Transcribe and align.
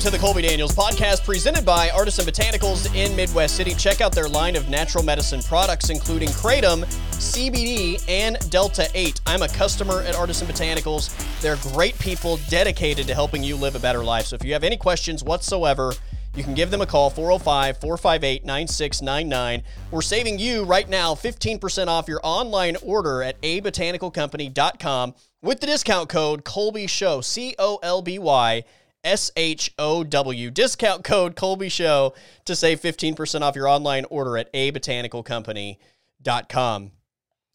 to 0.00 0.08
the 0.08 0.18
Colby 0.18 0.40
Daniels 0.40 0.74
podcast 0.74 1.26
presented 1.26 1.62
by 1.62 1.90
Artisan 1.90 2.24
Botanicals 2.24 2.94
in 2.94 3.14
Midwest 3.14 3.54
City. 3.54 3.74
Check 3.74 4.00
out 4.00 4.12
their 4.12 4.28
line 4.28 4.56
of 4.56 4.70
natural 4.70 5.04
medicine 5.04 5.42
products, 5.42 5.90
including 5.90 6.30
Kratom, 6.30 6.86
CBD, 7.12 8.02
and 8.08 8.38
Delta 8.50 8.88
8. 8.94 9.20
I'm 9.26 9.42
a 9.42 9.48
customer 9.48 10.00
at 10.00 10.14
Artisan 10.14 10.48
Botanicals. 10.48 11.10
They're 11.42 11.58
great 11.74 11.98
people 11.98 12.38
dedicated 12.48 13.06
to 13.08 13.14
helping 13.14 13.44
you 13.44 13.56
live 13.56 13.74
a 13.74 13.78
better 13.78 14.02
life. 14.02 14.24
So 14.24 14.36
if 14.36 14.44
you 14.44 14.54
have 14.54 14.64
any 14.64 14.78
questions 14.78 15.22
whatsoever, 15.22 15.92
you 16.34 16.44
can 16.44 16.54
give 16.54 16.70
them 16.70 16.80
a 16.80 16.86
call 16.86 17.10
405 17.10 17.78
458 17.78 18.46
9699. 18.46 19.62
We're 19.90 20.00
saving 20.00 20.38
you 20.38 20.64
right 20.64 20.88
now 20.88 21.14
15% 21.14 21.88
off 21.88 22.08
your 22.08 22.20
online 22.22 22.76
order 22.82 23.22
at 23.22 23.38
abotanicalcompany.com 23.42 25.14
with 25.42 25.60
the 25.60 25.66
discount 25.66 26.08
code 26.08 26.44
Colby 26.44 26.86
Show, 26.86 27.20
C 27.20 27.54
O 27.58 27.78
L 27.82 28.00
B 28.00 28.18
Y 28.18 28.64
S 29.04 29.30
H 29.36 29.72
O 29.78 30.02
W. 30.04 30.50
Discount 30.50 31.04
code 31.04 31.36
Colby 31.36 31.68
Show 31.68 32.14
to 32.44 32.56
save 32.56 32.80
15% 32.80 33.42
off 33.42 33.56
your 33.56 33.68
online 33.68 34.06
order 34.10 34.38
at 34.38 34.48
a 34.52 34.70
abotanicalcompany.com. 34.70 36.92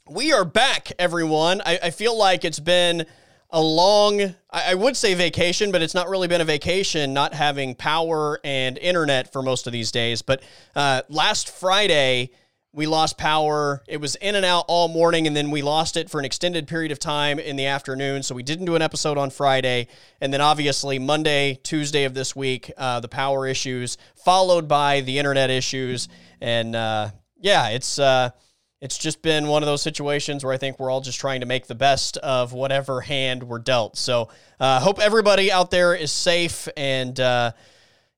We 0.08 0.34
are 0.34 0.45
back, 0.45 0.91
everyone. 1.00 1.62
I, 1.66 1.80
I 1.84 1.89
feel 1.89 2.16
like 2.17 2.45
it's 2.45 2.59
been 2.59 3.05
a 3.50 3.61
long, 3.61 4.22
I, 4.22 4.72
I 4.72 4.73
would 4.75 4.97
say 4.97 5.14
vacation, 5.14 5.72
but 5.72 5.81
it's 5.81 5.95
not 5.95 6.09
really 6.09 6.28
been 6.28 6.42
a 6.42 6.45
vacation 6.45 7.14
not 7.14 7.33
having 7.33 7.73
power 7.73 8.39
and 8.44 8.77
internet 8.77 9.31
for 9.31 9.42
most 9.42 9.66
of 9.66 9.73
these 9.73 9.92
days. 9.92 10.22
But 10.22 10.44
uh, 10.75 11.02
last 11.09 11.50
Friday, 11.50 12.31
we 12.76 12.88
lost 12.88 13.18
power. 13.18 13.81
It 13.88 14.02
was 14.02 14.16
in 14.16 14.36
and 14.36 14.45
out 14.45 14.66
all 14.68 14.90
morning, 14.90 15.28
and 15.28 15.36
then 15.36 15.50
we 15.50 15.62
lost 15.62 15.95
it 15.95 16.09
for 16.09 16.20
an 16.20 16.26
extended 16.26 16.68
period 16.68 16.92
of 16.92 17.00
time 17.00 17.40
in 17.40 17.56
the 17.56 17.67
afternoon. 17.67 18.22
So 18.22 18.36
we 18.36 18.44
didn't 18.44 18.66
do 18.66 18.76
an 18.76 18.82
episode 18.82 19.17
on 19.17 19.30
Friday. 19.30 19.88
And 20.20 20.34
then 20.34 20.42
obviously, 20.42 21.00
Monday, 21.00 21.58
Tuesday 21.64 22.04
of 22.04 22.14
this 22.14 22.36
week, 22.36 22.70
uh, 22.78 23.00
the 23.00 23.08
power 23.08 23.48
issues, 23.48 23.98
followed 24.16 24.67
by 24.67 25.00
the 25.02 25.17
internet 25.17 25.50
issues. 25.50 26.09
And 26.42 26.76
uh, 26.76 27.12
yeah, 27.40 27.70
it's. 27.70 27.98
Uh, 27.98 28.32
it's 28.82 28.98
just 29.00 29.23
been 29.23 29.48
one 29.48 29.64
of 29.64 29.67
those 29.67 29.82
situations 29.82 30.44
where 30.44 30.54
I 30.54 30.58
think 30.58 30.78
we're 30.78 30.92
all 30.92 31.02
just 31.02 31.20
trying 31.20 31.39
to 31.39 31.48
make 31.48 31.66
the 31.66 31.73
best 31.73 32.17
of 32.17 32.54
whatever 32.54 33.02
hand 33.02 33.42
we're 33.42 33.58
dealt. 33.58 33.98
So, 33.98 34.30
uh, 34.60 34.80
hope 34.80 35.00
everybody 35.00 35.52
out 35.52 35.72
there 35.72 35.95
is 35.95 36.12
safe 36.12 36.67
and 36.78 37.17
uh, 37.20 37.54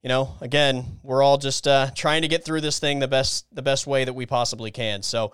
you 0.08 0.13
know, 0.13 0.38
again, 0.39 1.00
we're 1.03 1.22
all 1.22 1.38
just 1.38 1.67
uh, 1.67 1.89
trying 1.94 2.22
to 2.22 2.30
get 2.30 2.45
through 2.45 2.61
this 2.61 2.80
thing 2.80 3.00
the 3.00 3.09
best 3.09 3.45
the 3.53 3.61
best 3.61 3.86
way 3.86 4.05
that 4.05 4.14
we 4.14 4.25
possibly 4.25 4.72
can. 4.72 5.03
So, 5.03 5.33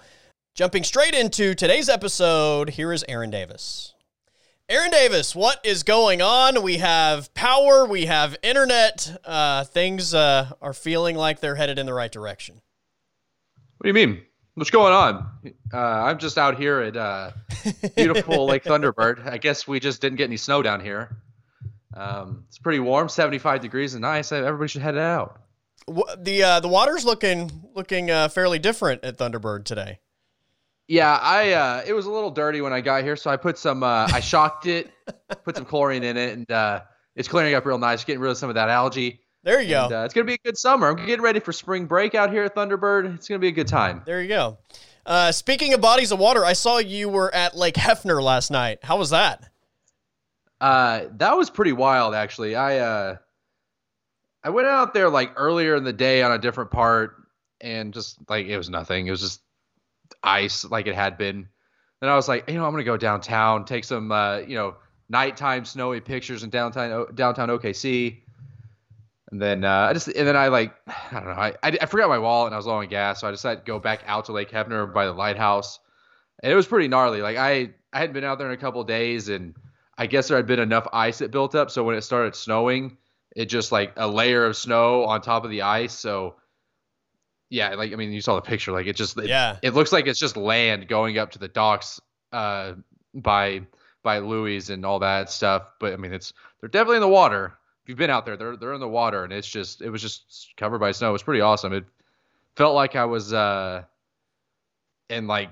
jumping 0.56 0.84
straight 0.84 1.14
into 1.14 1.54
today's 1.54 1.90
episode, 1.90 2.72
here 2.72 2.92
is 2.92 3.06
Aaron 3.08 3.30
Davis. 3.30 3.94
Aaron 4.68 4.90
Davis, 4.90 5.36
what 5.36 5.64
is 5.64 5.84
going 5.84 6.24
on? 6.24 6.64
We 6.64 6.80
have 6.80 7.32
power, 7.36 7.86
we 7.86 8.08
have 8.08 8.36
internet. 8.42 9.16
Uh, 9.24 9.64
things 9.64 10.16
uh, 10.16 10.50
are 10.60 10.74
feeling 10.74 11.16
like 11.16 11.40
they're 11.40 11.54
headed 11.54 11.78
in 11.78 11.86
the 11.86 11.94
right 11.94 12.12
direction. 12.12 12.56
What 13.78 13.84
do 13.84 13.90
you 13.90 13.94
mean? 13.94 14.24
What's 14.56 14.72
going 14.72 14.92
on? 14.92 15.30
Uh, 15.72 15.78
I'm 15.78 16.18
just 16.18 16.40
out 16.40 16.58
here 16.58 16.80
at 16.80 16.98
uh, 16.98 17.30
beautiful 17.96 18.46
Lake 18.48 18.64
Thunderbird. 18.64 19.32
I 19.32 19.38
guess 19.38 19.68
we 19.68 19.80
just 19.80 20.02
didn't 20.02 20.18
get 20.18 20.24
any 20.24 20.38
snow 20.38 20.64
down 20.64 20.82
here. 20.82 21.16
Um, 21.96 22.46
it's 22.48 22.58
pretty 22.58 22.80
warm, 22.80 23.10
75 23.10 23.62
degrees 23.62 23.94
and 23.94 24.02
nice. 24.02 24.32
Everybody 24.32 24.68
should 24.68 24.82
head 24.82 24.98
out. 24.98 25.40
The 26.18 26.44
uh, 26.44 26.60
the 26.62 26.70
water's 26.70 27.04
looking 27.04 27.52
looking 27.76 28.10
uh, 28.10 28.30
fairly 28.30 28.58
different 28.58 29.04
at 29.04 29.18
Thunderbird 29.18 29.66
today. 29.66 30.00
Yeah, 30.88 31.18
I 31.22 31.52
uh, 31.54 31.84
it 31.86 31.94
was 31.94 32.06
a 32.06 32.12
little 32.12 32.32
dirty 32.32 32.62
when 32.62 32.74
I 32.74 32.82
got 32.82 33.04
here, 33.04 33.16
so 33.16 33.30
I 33.30 33.38
put 33.38 33.58
some 33.58 33.84
uh, 33.84 34.08
I 34.12 34.20
shocked 34.20 34.66
it, 34.66 34.92
put 35.44 35.56
some 35.56 35.66
chlorine 35.66 36.04
in 36.04 36.18
it, 36.18 36.34
and 36.34 36.50
uh, 36.52 36.82
it's 37.16 37.28
clearing 37.28 37.54
up 37.54 37.66
real 37.66 37.78
nice, 37.78 38.04
getting 38.04 38.22
rid 38.22 38.32
of 38.32 38.38
some 38.38 38.50
of 38.50 38.56
that 38.56 38.70
algae. 38.70 39.20
There 39.44 39.62
you 39.62 39.76
and, 39.76 39.90
go. 39.90 40.02
Uh, 40.02 40.06
it's 40.06 40.14
gonna 40.14 40.26
be 40.26 40.34
a 40.36 40.46
good 40.46 40.58
summer. 40.58 40.90
I'm 40.90 41.06
getting 41.06 41.22
ready 41.22 41.40
for 41.40 41.52
spring 41.52 41.86
break 41.86 42.16
out 42.16 42.32
here 42.32 42.44
at 42.44 42.56
Thunderbird. 42.56 43.16
It's 43.16 43.28
gonna 43.28 43.40
be 43.40 43.50
a 43.50 43.54
good 43.54 43.68
time. 43.68 44.04
There 44.06 44.22
you 44.22 44.30
go. 44.30 44.58
Uh, 45.06 45.32
speaking 45.32 45.74
of 45.74 45.82
bodies 45.82 46.12
of 46.12 46.20
water, 46.20 46.46
I 46.46 46.54
saw 46.54 46.78
you 46.78 47.10
were 47.10 47.34
at 47.34 47.58
Lake 47.58 47.76
Hefner 47.76 48.22
last 48.24 48.52
night. 48.52 48.80
How 48.84 48.98
was 48.98 49.10
that? 49.10 49.50
Uh, 50.64 51.10
that 51.18 51.36
was 51.36 51.50
pretty 51.50 51.74
wild, 51.74 52.16
actually. 52.16 52.56
I 52.56 52.78
uh, 52.78 53.18
I 54.46 54.50
went 54.50 54.66
out 54.66 54.94
there 54.94 55.10
like 55.10 55.34
earlier 55.36 55.76
in 55.76 55.84
the 55.84 55.92
day 55.92 56.22
on 56.22 56.32
a 56.32 56.40
different 56.40 56.72
part, 56.72 57.18
and 57.60 57.94
just 57.94 58.18
like 58.30 58.46
it 58.46 58.56
was 58.56 58.70
nothing. 58.70 59.06
It 59.06 59.12
was 59.12 59.20
just 59.20 59.42
ice, 60.24 60.64
like 60.64 60.88
it 60.88 60.96
had 60.96 61.18
been. 61.18 61.50
Then 62.00 62.10
I 62.10 62.16
was 62.16 62.30
like, 62.30 62.50
you 62.50 62.56
know, 62.56 62.66
I'm 62.66 62.72
gonna 62.72 62.86
go 62.86 62.96
downtown, 62.96 63.66
take 63.66 63.84
some, 63.84 64.10
uh, 64.14 64.38
you 64.38 64.56
know, 64.56 64.78
nighttime 65.10 65.66
snowy 65.66 66.00
pictures 66.00 66.44
in 66.44 66.50
downtown 66.50 67.14
downtown 67.14 67.50
OKC. 67.50 68.22
And 69.34 69.42
then 69.42 69.66
uh, 69.66 69.88
I 69.90 69.92
just 69.92 70.08
and 70.08 70.26
then 70.26 70.38
I 70.38 70.48
like 70.48 70.74
I 70.88 71.16
don't 71.16 71.26
know 71.26 71.32
I, 71.32 71.56
I, 71.62 71.78
I 71.82 71.86
forgot 71.88 72.08
my 72.08 72.20
wallet 72.20 72.48
and 72.48 72.56
I 72.56 72.58
was 72.58 72.68
low 72.68 72.76
on 72.76 72.88
gas, 72.88 73.20
so 73.20 73.28
I 73.28 73.32
decided 73.32 73.66
to 73.66 73.70
go 73.70 73.80
back 73.80 74.04
out 74.08 74.26
to 74.26 74.32
Lake 74.32 74.50
Hefner 74.50 74.94
by 74.94 75.08
the 75.08 75.12
lighthouse. 75.12 75.82
And 76.42 76.54
it 76.54 76.56
was 76.56 76.68
pretty 76.68 76.88
gnarly. 76.88 77.22
Like 77.22 77.36
I 77.36 77.72
I 77.92 78.00
hadn't 78.00 78.14
been 78.14 78.24
out 78.24 78.38
there 78.38 78.48
in 78.48 78.54
a 78.54 78.62
couple 78.62 78.82
days, 78.86 79.28
and 79.28 79.56
I 79.98 80.08
guess 80.08 80.28
there 80.28 80.38
had 80.38 80.48
been 80.48 80.60
enough 80.60 80.88
ice 80.92 81.20
that 81.20 81.32
built 81.32 81.56
up. 81.56 81.70
So 81.72 81.84
when 81.84 81.96
it 81.96 82.02
started 82.02 82.36
snowing, 82.36 82.98
it 83.36 83.46
just 83.46 83.72
like 83.72 83.94
a 83.96 84.08
layer 84.08 84.46
of 84.46 84.56
snow 84.56 85.04
on 85.06 85.22
top 85.22 85.44
of 85.44 85.50
the 85.50 85.64
ice. 85.64 85.94
So 85.94 86.36
yeah, 87.50 87.76
like 87.76 87.94
I 87.94 87.96
mean, 87.96 88.12
you 88.12 88.22
saw 88.22 88.36
the 88.36 88.42
picture. 88.42 88.72
Like 88.72 88.88
it 88.88 88.96
just 88.96 89.18
it, 89.18 89.28
yeah, 89.28 89.58
it 89.62 89.74
looks 89.74 89.92
like 89.92 90.08
it's 90.08 90.20
just 90.20 90.36
land 90.38 90.88
going 90.88 91.18
up 91.20 91.32
to 91.32 91.40
the 91.40 91.48
docks 91.48 92.02
uh, 92.32 92.74
by 93.14 93.62
by 94.02 94.20
Louie's 94.20 94.70
and 94.70 94.86
all 94.86 95.00
that 95.00 95.30
stuff. 95.30 95.64
But 95.80 95.94
I 95.94 95.98
mean, 95.98 96.14
it's 96.14 96.34
they're 96.60 96.70
definitely 96.70 96.98
in 96.98 97.02
the 97.02 97.08
water. 97.08 97.54
If 97.84 97.90
you've 97.90 97.98
been 97.98 98.10
out 98.10 98.26
there, 98.26 98.38
they're 98.38 98.58
they're 98.58 98.74
in 98.74 98.80
the 98.80 98.88
water, 98.88 99.24
and 99.24 99.32
it's 99.32 99.48
just 99.48 99.82
it 99.82 99.90
was 99.90 100.02
just 100.02 100.54
covered 100.58 100.80
by 100.80 100.92
snow. 100.94 101.10
It 101.10 101.14
was 101.14 101.24
pretty 101.24 101.42
awesome. 101.42 101.74
It 101.74 101.86
felt 102.56 102.74
like 102.74 102.96
I 102.96 103.06
was 103.06 103.34
uh 103.34 103.84
in 105.10 105.28
like 105.28 105.50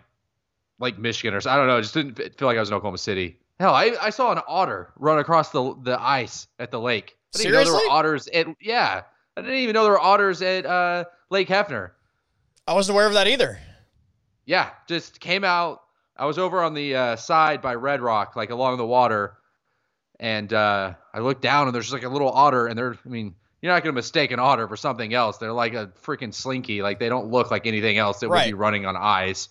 like 0.79 0.97
Michigan 0.97 1.35
or 1.35 1.41
something. 1.41 1.53
I 1.53 1.57
don't 1.57 1.67
know. 1.67 1.77
It 1.77 1.83
just 1.83 1.93
didn't 1.93 2.15
feel 2.15 2.47
like 2.47 2.57
I 2.57 2.61
was 2.61 2.69
in 2.69 2.75
Oklahoma 2.75 2.97
City. 2.97 3.37
Hell, 3.61 3.75
I, 3.75 3.95
I 4.01 4.09
saw 4.09 4.31
an 4.31 4.39
otter 4.47 4.91
run 4.97 5.19
across 5.19 5.51
the 5.51 5.75
the 5.83 6.01
ice 6.01 6.47
at 6.57 6.71
the 6.71 6.79
lake. 6.79 7.15
I 7.35 7.37
didn't 7.37 7.51
Seriously? 7.51 7.73
know 7.73 7.79
there 7.79 7.87
were 7.87 7.93
otters 7.93 8.27
at 8.27 8.47
yeah. 8.59 9.03
I 9.37 9.41
didn't 9.41 9.57
even 9.57 9.73
know 9.75 9.83
there 9.83 9.91
were 9.91 9.99
otters 9.99 10.41
at 10.41 10.65
uh, 10.65 11.05
Lake 11.29 11.47
Hefner. 11.47 11.91
I 12.67 12.73
wasn't 12.73 12.95
aware 12.95 13.05
of 13.05 13.13
that 13.13 13.27
either. 13.27 13.59
Yeah, 14.47 14.71
just 14.87 15.19
came 15.19 15.43
out. 15.43 15.83
I 16.17 16.25
was 16.25 16.39
over 16.39 16.63
on 16.63 16.73
the 16.73 16.95
uh, 16.95 17.15
side 17.17 17.61
by 17.61 17.75
Red 17.75 18.01
Rock, 18.01 18.35
like 18.35 18.49
along 18.49 18.77
the 18.77 18.85
water, 18.85 19.37
and 20.19 20.51
uh, 20.51 20.93
I 21.13 21.19
looked 21.19 21.43
down 21.43 21.67
and 21.67 21.75
there's 21.75 21.85
just 21.85 21.93
like 21.93 22.03
a 22.03 22.09
little 22.09 22.31
otter, 22.31 22.65
and 22.65 22.75
they're 22.75 22.97
I 23.05 23.09
mean 23.09 23.35
you're 23.61 23.71
not 23.71 23.83
gonna 23.83 23.93
mistake 23.93 24.31
an 24.31 24.39
otter 24.39 24.67
for 24.67 24.75
something 24.75 25.13
else. 25.13 25.37
They're 25.37 25.53
like 25.53 25.75
a 25.75 25.91
freaking 26.03 26.33
slinky. 26.33 26.81
Like 26.81 26.97
they 26.97 27.09
don't 27.09 27.29
look 27.29 27.51
like 27.51 27.67
anything 27.67 27.99
else 27.99 28.21
that 28.21 28.29
Right. 28.29 28.45
would 28.47 28.49
be 28.49 28.53
running 28.55 28.87
on 28.87 28.97
ice. 28.97 29.49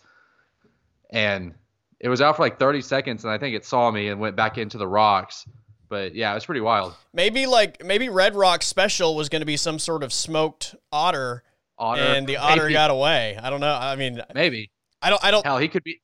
And 1.10 1.54
it 2.00 2.08
was 2.08 2.20
out 2.20 2.36
for 2.36 2.42
like 2.42 2.58
30 2.58 2.80
seconds, 2.80 3.24
and 3.24 3.32
I 3.32 3.38
think 3.38 3.54
it 3.54 3.64
saw 3.64 3.90
me 3.90 4.08
and 4.08 4.18
went 4.20 4.34
back 4.36 4.58
into 4.58 4.78
the 4.78 4.88
rocks. 4.88 5.46
But 5.88 6.14
yeah, 6.14 6.30
it 6.30 6.34
was 6.34 6.46
pretty 6.46 6.60
wild. 6.60 6.94
Maybe 7.12 7.46
like 7.46 7.84
maybe 7.84 8.08
Red 8.08 8.34
Rock 8.34 8.62
Special 8.62 9.14
was 9.16 9.28
going 9.28 9.40
to 9.40 9.46
be 9.46 9.56
some 9.56 9.78
sort 9.78 10.02
of 10.02 10.12
smoked 10.12 10.74
otter, 10.92 11.42
Otter, 11.78 12.00
and 12.00 12.26
the 12.26 12.36
otter 12.36 12.62
maybe, 12.62 12.72
got 12.74 12.90
away. 12.90 13.36
I 13.42 13.50
don't 13.50 13.60
know. 13.60 13.74
I 13.74 13.96
mean, 13.96 14.22
maybe. 14.34 14.70
I 15.02 15.10
don't. 15.10 15.24
I 15.24 15.30
don't. 15.30 15.44
Hell, 15.44 15.58
he 15.58 15.68
could 15.68 15.82
be. 15.82 16.00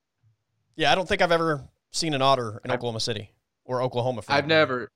Yeah, 0.74 0.90
I 0.90 0.94
don't 0.96 1.08
think 1.08 1.22
I've 1.22 1.32
ever 1.32 1.62
seen 1.92 2.14
an 2.14 2.22
otter 2.22 2.60
in 2.64 2.70
I've- 2.70 2.78
Oklahoma 2.78 3.00
City 3.00 3.30
or 3.64 3.80
Oklahoma. 3.80 4.22
For 4.22 4.32
I've 4.32 4.46
never. 4.46 4.90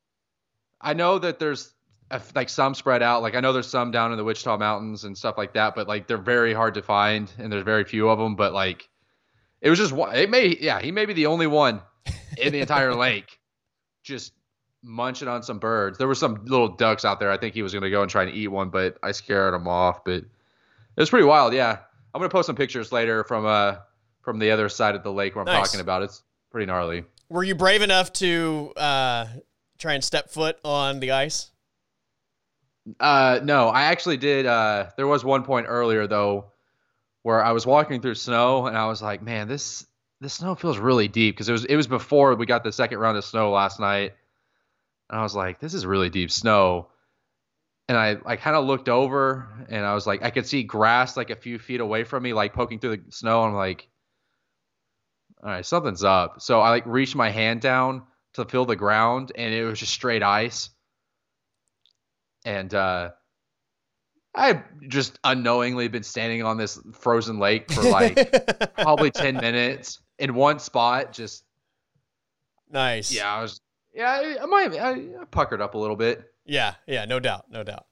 I 0.80 0.92
know 0.94 1.18
that 1.20 1.38
there's 1.38 1.72
uh, 2.10 2.18
like 2.34 2.48
some 2.48 2.74
spread 2.74 3.02
out. 3.02 3.22
Like 3.22 3.36
I 3.36 3.40
know 3.40 3.52
there's 3.52 3.68
some 3.68 3.90
down 3.92 4.10
in 4.10 4.18
the 4.18 4.24
Wichita 4.24 4.56
Mountains 4.58 5.04
and 5.04 5.16
stuff 5.16 5.38
like 5.38 5.52
that, 5.54 5.74
but 5.76 5.86
like 5.86 6.08
they're 6.08 6.18
very 6.18 6.52
hard 6.52 6.74
to 6.74 6.82
find, 6.82 7.32
and 7.38 7.52
there's 7.52 7.64
very 7.64 7.84
few 7.84 8.08
of 8.08 8.18
them. 8.18 8.34
But 8.34 8.52
like, 8.54 8.88
it 9.60 9.70
was 9.70 9.78
just 9.78 9.92
one. 9.92 10.14
It 10.16 10.30
may, 10.30 10.56
yeah, 10.60 10.80
he 10.80 10.90
may 10.92 11.06
be 11.06 11.12
the 11.12 11.26
only 11.26 11.46
one 11.46 11.80
in 12.38 12.52
the 12.52 12.60
entire 12.60 12.94
lake, 13.06 13.38
just 14.02 14.32
munching 14.82 15.28
on 15.28 15.42
some 15.42 15.58
birds. 15.58 15.98
There 15.98 16.08
were 16.08 16.14
some 16.14 16.44
little 16.46 16.68
ducks 16.68 17.04
out 17.04 17.20
there. 17.20 17.30
I 17.30 17.36
think 17.36 17.54
he 17.54 17.62
was 17.62 17.74
gonna 17.74 17.90
go 17.90 18.02
and 18.02 18.10
try 18.10 18.22
and 18.22 18.34
eat 18.34 18.48
one, 18.48 18.70
but 18.70 18.96
I 19.02 19.12
scared 19.12 19.54
him 19.54 19.68
off. 19.68 20.04
But 20.04 20.14
it 20.14 20.26
was 20.96 21.10
pretty 21.10 21.26
wild. 21.26 21.52
Yeah, 21.54 21.78
I'm 22.14 22.20
gonna 22.20 22.28
post 22.30 22.46
some 22.46 22.56
pictures 22.56 22.90
later 22.92 23.24
from 23.24 23.44
uh 23.46 23.76
from 24.22 24.38
the 24.38 24.50
other 24.50 24.68
side 24.68 24.94
of 24.94 25.02
the 25.02 25.12
lake 25.12 25.34
where 25.34 25.42
I'm 25.42 25.46
Nice. 25.46 25.68
talking 25.68 25.80
about. 25.80 26.02
It's 26.02 26.22
pretty 26.50 26.66
gnarly. 26.66 27.04
Were 27.28 27.44
you 27.44 27.54
brave 27.54 27.80
enough 27.82 28.12
to 28.14 28.72
uh, 28.76 29.26
try 29.78 29.94
and 29.94 30.02
step 30.04 30.30
foot 30.30 30.58
on 30.64 30.98
the 31.00 31.12
ice? 31.12 31.50
Uh, 32.98 33.40
no, 33.42 33.68
I 33.68 33.82
actually 33.84 34.16
did. 34.16 34.46
Uh, 34.46 34.86
there 34.96 35.06
was 35.06 35.24
one 35.24 35.44
point 35.44 35.66
earlier 35.68 36.06
though, 36.06 36.49
where 37.22 37.42
I 37.44 37.52
was 37.52 37.66
walking 37.66 38.00
through 38.00 38.14
snow 38.14 38.66
and 38.66 38.76
I 38.76 38.86
was 38.86 39.02
like, 39.02 39.22
man, 39.22 39.48
this 39.48 39.86
this 40.20 40.34
snow 40.34 40.54
feels 40.54 40.78
really 40.78 41.08
deep 41.08 41.34
because 41.34 41.48
it 41.48 41.52
was 41.52 41.64
it 41.64 41.76
was 41.76 41.86
before 41.86 42.34
we 42.34 42.46
got 42.46 42.64
the 42.64 42.72
second 42.72 42.98
round 42.98 43.16
of 43.16 43.24
snow 43.24 43.50
last 43.50 43.80
night, 43.80 44.14
and 45.08 45.18
I 45.18 45.22
was 45.22 45.34
like, 45.34 45.60
this 45.60 45.74
is 45.74 45.86
really 45.86 46.10
deep 46.10 46.30
snow. 46.30 46.88
And 47.88 47.98
I 47.98 48.16
I 48.24 48.36
kind 48.36 48.56
of 48.56 48.66
looked 48.66 48.88
over 48.88 49.66
and 49.68 49.84
I 49.84 49.94
was 49.94 50.06
like, 50.06 50.22
I 50.22 50.30
could 50.30 50.46
see 50.46 50.62
grass 50.62 51.16
like 51.16 51.30
a 51.30 51.36
few 51.36 51.58
feet 51.58 51.80
away 51.80 52.04
from 52.04 52.22
me, 52.22 52.32
like 52.32 52.52
poking 52.52 52.78
through 52.78 52.96
the 52.96 53.02
snow. 53.12 53.42
I'm 53.42 53.54
like, 53.54 53.88
all 55.42 55.50
right, 55.50 55.66
something's 55.66 56.04
up. 56.04 56.40
So 56.40 56.60
I 56.60 56.70
like 56.70 56.86
reached 56.86 57.16
my 57.16 57.30
hand 57.30 57.60
down 57.60 58.02
to 58.34 58.44
feel 58.44 58.64
the 58.64 58.76
ground, 58.76 59.32
and 59.34 59.52
it 59.52 59.64
was 59.64 59.80
just 59.80 59.92
straight 59.92 60.22
ice 60.22 60.70
and 62.44 62.72
uh, 62.74 63.10
I've 64.34 64.62
just 64.88 65.18
unknowingly 65.24 65.88
been 65.88 66.02
standing 66.02 66.42
on 66.42 66.56
this 66.56 66.78
frozen 66.92 67.38
lake 67.38 67.70
for 67.70 67.82
like 67.82 68.74
probably 68.76 69.10
ten 69.10 69.36
minutes 69.36 70.00
in 70.18 70.34
one 70.34 70.58
spot. 70.58 71.12
Just 71.12 71.44
nice. 72.70 73.12
Yeah, 73.12 73.34
I 73.34 73.42
was. 73.42 73.60
Yeah, 73.92 74.10
I, 74.10 74.42
I 74.42 74.46
might. 74.46 74.74
I, 74.74 74.90
I 74.92 75.24
puckered 75.30 75.60
up 75.60 75.74
a 75.74 75.78
little 75.78 75.96
bit. 75.96 76.22
Yeah, 76.44 76.74
yeah, 76.86 77.04
no 77.04 77.18
doubt, 77.18 77.46
no 77.50 77.64
doubt. 77.64 77.86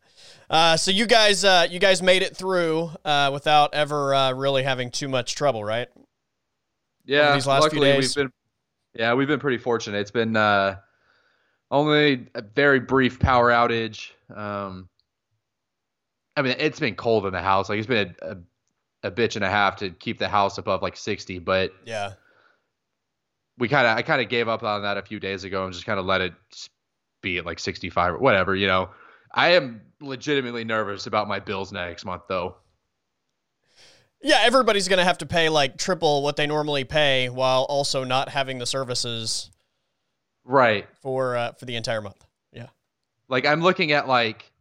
Uh, 0.50 0.76
so 0.76 0.90
you 0.90 1.06
guys, 1.06 1.44
uh, 1.44 1.66
you 1.68 1.78
guys 1.78 2.02
made 2.02 2.22
it 2.22 2.36
through 2.36 2.90
uh, 3.04 3.30
without 3.32 3.74
ever 3.74 4.14
uh, 4.14 4.32
really 4.32 4.62
having 4.62 4.90
too 4.90 5.08
much 5.08 5.34
trouble, 5.34 5.62
right? 5.64 5.88
Yeah, 7.04 7.34
these 7.34 7.46
last 7.46 7.62
luckily 7.62 7.96
we've 7.96 8.14
been. 8.14 8.30
Yeah, 8.94 9.14
we've 9.14 9.28
been 9.28 9.40
pretty 9.40 9.58
fortunate. 9.58 9.98
It's 9.98 10.10
been 10.10 10.36
uh, 10.36 10.76
only 11.70 12.26
a 12.34 12.42
very 12.42 12.80
brief 12.80 13.18
power 13.18 13.50
outage. 13.50 14.10
Um, 14.34 14.88
I 16.38 16.42
mean, 16.42 16.54
it's 16.58 16.78
been 16.78 16.94
cold 16.94 17.26
in 17.26 17.32
the 17.32 17.42
house. 17.42 17.68
Like 17.68 17.78
it's 17.78 17.88
been 17.88 18.14
a, 18.22 18.30
a, 18.30 19.08
a 19.08 19.10
bitch 19.10 19.34
and 19.34 19.44
a 19.44 19.50
half 19.50 19.74
to 19.76 19.90
keep 19.90 20.18
the 20.18 20.28
house 20.28 20.56
above 20.56 20.82
like 20.82 20.96
60, 20.96 21.40
but 21.40 21.72
yeah, 21.84 22.12
we 23.58 23.66
kind 23.68 23.88
of 23.88 23.98
I 23.98 24.02
kind 24.02 24.22
of 24.22 24.28
gave 24.28 24.46
up 24.46 24.62
on 24.62 24.82
that 24.82 24.96
a 24.96 25.02
few 25.02 25.18
days 25.18 25.42
ago 25.42 25.64
and 25.64 25.72
just 25.72 25.84
kind 25.84 25.98
of 25.98 26.06
let 26.06 26.20
it 26.20 26.32
be 27.20 27.38
at 27.38 27.44
like 27.44 27.58
65 27.58 28.14
or 28.14 28.18
whatever. 28.18 28.54
You 28.54 28.68
know, 28.68 28.90
I 29.34 29.54
am 29.54 29.80
legitimately 30.00 30.62
nervous 30.62 31.08
about 31.08 31.26
my 31.26 31.40
bills 31.40 31.72
next 31.72 32.04
month 32.04 32.22
though. 32.28 32.54
Yeah, 34.22 34.38
everybody's 34.42 34.86
going 34.86 34.98
to 34.98 35.04
have 35.04 35.18
to 35.18 35.26
pay 35.26 35.48
like 35.48 35.76
triple 35.76 36.22
what 36.22 36.36
they 36.36 36.46
normally 36.46 36.84
pay 36.84 37.28
while 37.30 37.62
also 37.64 38.04
not 38.04 38.28
having 38.28 38.58
the 38.58 38.66
services 38.66 39.50
right 40.44 40.86
for 41.02 41.36
uh, 41.36 41.52
for 41.54 41.64
the 41.64 41.74
entire 41.74 42.00
month. 42.00 42.24
Yeah. 42.52 42.68
Like 43.28 43.44
I'm 43.44 43.60
looking 43.60 43.90
at 43.90 44.06
like 44.06 44.52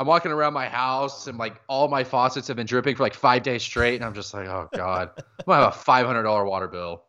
I'm 0.00 0.06
walking 0.06 0.32
around 0.32 0.54
my 0.54 0.66
house 0.66 1.26
and 1.26 1.36
like 1.36 1.60
all 1.68 1.86
my 1.86 2.04
faucets 2.04 2.48
have 2.48 2.56
been 2.56 2.66
dripping 2.66 2.96
for 2.96 3.02
like 3.02 3.12
5 3.12 3.42
days 3.42 3.62
straight 3.62 3.96
and 3.96 4.04
I'm 4.04 4.14
just 4.14 4.32
like, 4.32 4.48
"Oh 4.48 4.66
god. 4.72 5.10
I'm 5.18 5.44
to 5.46 5.52
have 5.52 5.74
a 5.74 5.76
$500 5.76 6.46
water 6.46 6.68
bill." 6.68 7.04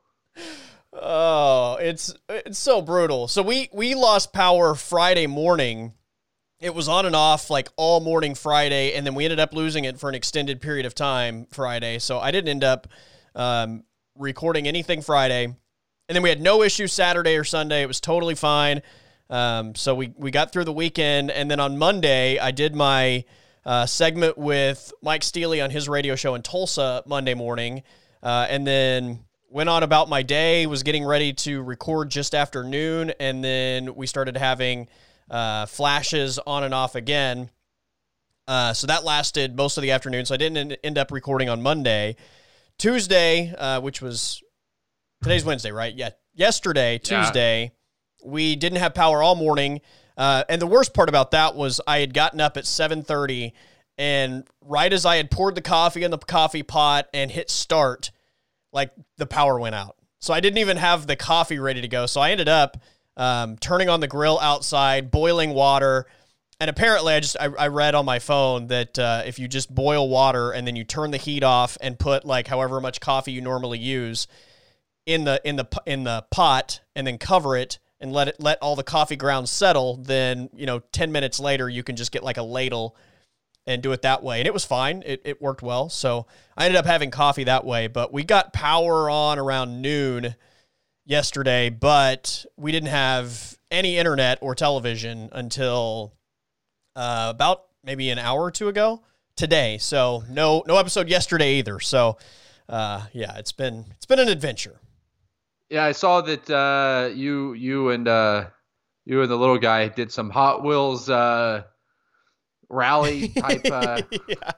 Oh, 0.91 1.77
it's 1.79 2.13
it's 2.27 2.59
so 2.59 2.81
brutal. 2.81 3.29
So 3.29 3.41
we 3.43 3.69
we 3.71 3.95
lost 3.95 4.33
power 4.33 4.75
Friday 4.75 5.25
morning. 5.25 5.93
It 6.59 6.75
was 6.75 6.89
on 6.89 7.05
and 7.05 7.15
off 7.15 7.49
like 7.49 7.69
all 7.77 8.01
morning 8.01 8.35
Friday, 8.35 8.93
and 8.93 9.05
then 9.05 9.15
we 9.15 9.23
ended 9.23 9.39
up 9.39 9.53
losing 9.53 9.85
it 9.85 9.97
for 9.97 10.09
an 10.09 10.15
extended 10.15 10.59
period 10.59 10.85
of 10.85 10.93
time 10.93 11.47
Friday. 11.49 11.97
So 11.97 12.19
I 12.19 12.31
didn't 12.31 12.49
end 12.49 12.65
up 12.65 12.88
um, 13.35 13.85
recording 14.17 14.67
anything 14.67 15.01
Friday, 15.01 15.45
and 15.45 15.55
then 16.15 16.21
we 16.23 16.29
had 16.29 16.41
no 16.41 16.61
issues 16.61 16.91
Saturday 16.91 17.38
or 17.38 17.45
Sunday. 17.45 17.83
It 17.83 17.88
was 17.88 18.01
totally 18.01 18.35
fine. 18.35 18.81
Um, 19.31 19.73
so 19.75 19.95
we 19.95 20.13
we 20.17 20.29
got 20.29 20.51
through 20.51 20.65
the 20.65 20.73
weekend, 20.73 21.31
and 21.31 21.49
then 21.49 21.59
on 21.59 21.77
Monday 21.77 22.37
I 22.37 22.51
did 22.51 22.75
my 22.75 23.23
uh, 23.65 23.85
segment 23.85 24.37
with 24.37 24.91
Mike 25.01 25.23
Steely 25.23 25.61
on 25.61 25.71
his 25.71 25.87
radio 25.89 26.15
show 26.15 26.35
in 26.35 26.41
Tulsa 26.41 27.01
Monday 27.05 27.33
morning, 27.33 27.83
uh, 28.21 28.47
and 28.49 28.67
then 28.67 29.19
went 29.49 29.69
on 29.69 29.83
about 29.83 30.09
my 30.09 30.21
day, 30.21 30.65
was 30.65 30.83
getting 30.83 31.05
ready 31.05 31.33
to 31.33 31.61
record 31.63 32.09
just 32.09 32.35
after 32.35 32.63
noon, 32.63 33.13
and 33.19 33.43
then 33.43 33.95
we 33.95 34.05
started 34.05 34.37
having 34.37 34.87
uh, 35.29 35.65
flashes 35.65 36.37
on 36.39 36.63
and 36.63 36.73
off 36.73 36.95
again. 36.95 37.49
Uh, 38.47 38.73
so 38.73 38.87
that 38.87 39.03
lasted 39.03 39.55
most 39.55 39.77
of 39.77 39.81
the 39.81 39.91
afternoon. 39.91 40.25
So 40.25 40.33
I 40.33 40.37
didn't 40.37 40.73
end 40.83 40.97
up 40.97 41.11
recording 41.11 41.47
on 41.47 41.61
Monday. 41.61 42.17
Tuesday, 42.77 43.53
uh, 43.57 43.79
which 43.79 44.01
was 44.01 44.41
today's 45.21 45.45
Wednesday, 45.45 45.71
right? 45.71 45.93
Yeah. 45.93 46.09
Yesterday, 46.33 46.97
Tuesday, 46.97 47.63
yeah. 47.63 47.69
We 48.23 48.56
didn't 48.56 48.79
have 48.79 48.94
power 48.94 49.21
all 49.21 49.35
morning. 49.35 49.81
Uh, 50.18 50.44
and 50.50 50.62
the 50.62 50.68
worst 50.68 50.94
part 50.94 51.09
about 51.09 51.31
that 51.31 51.56
was 51.56 51.81
I 51.88 52.00
had 52.00 52.13
gotten 52.13 52.41
up 52.41 52.57
at 52.57 52.65
7:30, 52.65 53.53
and 53.97 54.44
right 54.62 54.91
as 54.91 55.06
I 55.06 55.18
had 55.18 55.31
poured 55.31 55.56
the 55.56 55.62
coffee 55.62 56.03
in 56.03 56.12
the 56.12 56.18
coffee 56.18 56.63
pot 56.63 57.07
and 57.13 57.31
hit 57.31 57.50
start, 57.50 58.12
like 58.71 58.91
the 59.18 59.25
power 59.25 59.59
went 59.59 59.75
out. 59.75 59.95
So 60.19 60.33
I 60.33 60.39
didn't 60.39 60.59
even 60.59 60.77
have 60.77 61.07
the 61.07 61.15
coffee 61.15 61.59
ready 61.59 61.81
to 61.81 61.88
go. 61.88 62.06
So 62.06 62.21
I 62.21 62.31
ended 62.31 62.47
up 62.47 62.77
um, 63.18 63.57
turning 63.57 63.89
on 63.89 64.00
the 64.00 64.07
grill 64.07 64.39
outside, 64.39 65.12
boiling 65.12 65.51
water. 65.53 66.06
And 66.59 66.69
apparently, 66.69 67.13
I 67.13 67.19
just 67.19 67.38
I, 67.39 67.45
I 67.57 67.67
read 67.67 67.95
on 67.95 68.06
my 68.06 68.19
phone 68.19 68.67
that 68.67 69.00
uh, 69.00 69.24
if 69.25 69.39
you 69.39 69.47
just 69.47 69.74
boil 69.74 70.07
water 70.07 70.51
and 70.51 70.67
then 70.67 70.75
you 70.75 70.83
turn 70.83 71.09
the 71.09 71.17
heat 71.17 71.44
off 71.44 71.77
and 71.81 71.97
put 71.97 72.24
like 72.24 72.47
however 72.47 72.79
much 72.79 73.00
coffee 73.00 73.31
you 73.31 73.41
normally 73.41 73.79
use 73.79 74.27
in 75.07 75.24
the 75.24 75.41
in 75.44 75.56
the 75.56 75.67
in 75.88 76.03
the 76.03 76.24
pot 76.29 76.81
and 76.95 77.07
then 77.07 77.17
cover 77.17 77.56
it 77.56 77.79
and 78.01 78.12
let 78.12 78.27
it 78.27 78.36
let 78.39 78.57
all 78.62 78.75
the 78.75 78.83
coffee 78.83 79.15
grounds 79.15 79.50
settle, 79.51 79.98
then 79.98 80.50
you 80.53 80.65
know 80.65 80.80
ten 80.92 81.12
minutes 81.12 81.39
later 81.39 81.69
you 81.69 81.83
can 81.83 81.95
just 81.95 82.12
get 82.12 82.24
like 82.24 82.38
a 82.38 82.44
ladle 82.44 82.95
and 83.68 83.83
do 83.83 83.92
it 83.92 84.01
that 84.01 84.24
way. 84.24 84.39
And 84.39 84.48
it 84.48 84.53
was 84.53 84.65
fine. 84.65 85.03
It, 85.06 85.21
it 85.24 85.42
worked 85.42 85.62
well. 85.62 85.88
So 85.88 86.25
I 86.57 86.65
ended 86.65 86.80
up 86.80 86.86
having 86.86 87.12
coffee 87.12 87.44
that 87.45 87.63
way. 87.63 87.88
But 87.88 88.12
we 88.12 88.24
got 88.24 88.53
power 88.53 89.09
on 89.09 89.38
around 89.38 89.81
noon 89.81 90.36
yesterday, 91.06 91.69
but 91.69 92.45
we 92.57 92.71
didn't 92.71 92.89
have 92.89 93.57
any 93.69 93.98
internet 93.98 94.39
or 94.42 94.56
television 94.56 95.30
until 95.31 96.13
uh, 96.95 97.27
about 97.30 97.65
maybe 97.83 98.09
an 98.09 98.18
hour 98.19 98.42
or 98.42 98.51
two 98.51 98.68
ago 98.68 99.03
today. 99.36 99.77
So 99.77 100.24
no 100.30 100.63
no 100.68 100.77
episode 100.77 101.07
yesterday 101.07 101.56
either. 101.56 101.80
So 101.80 102.18
uh, 102.68 103.06
yeah, 103.13 103.38
it's 103.38 103.51
been 103.51 103.86
it's 103.92 104.06
been 104.06 104.19
an 104.19 104.30
adventure. 104.30 104.80
Yeah, 105.71 105.85
I 105.85 105.94
saw 105.94 106.19
that 106.19 106.50
uh, 106.50 107.13
you 107.15 107.53
you 107.53 107.91
and 107.91 108.06
uh, 108.06 108.47
you 109.06 109.21
and 109.21 109.31
the 109.31 109.38
little 109.38 109.57
guy 109.57 109.88
did 109.88 110.12
some 110.12 110.29
Hot 110.29 110.65
Wheels 110.65 111.09
uh, 111.09 111.63
rally 112.68 113.29
type 113.39 113.62
uh, 113.71 114.01
yeah. 114.27 114.51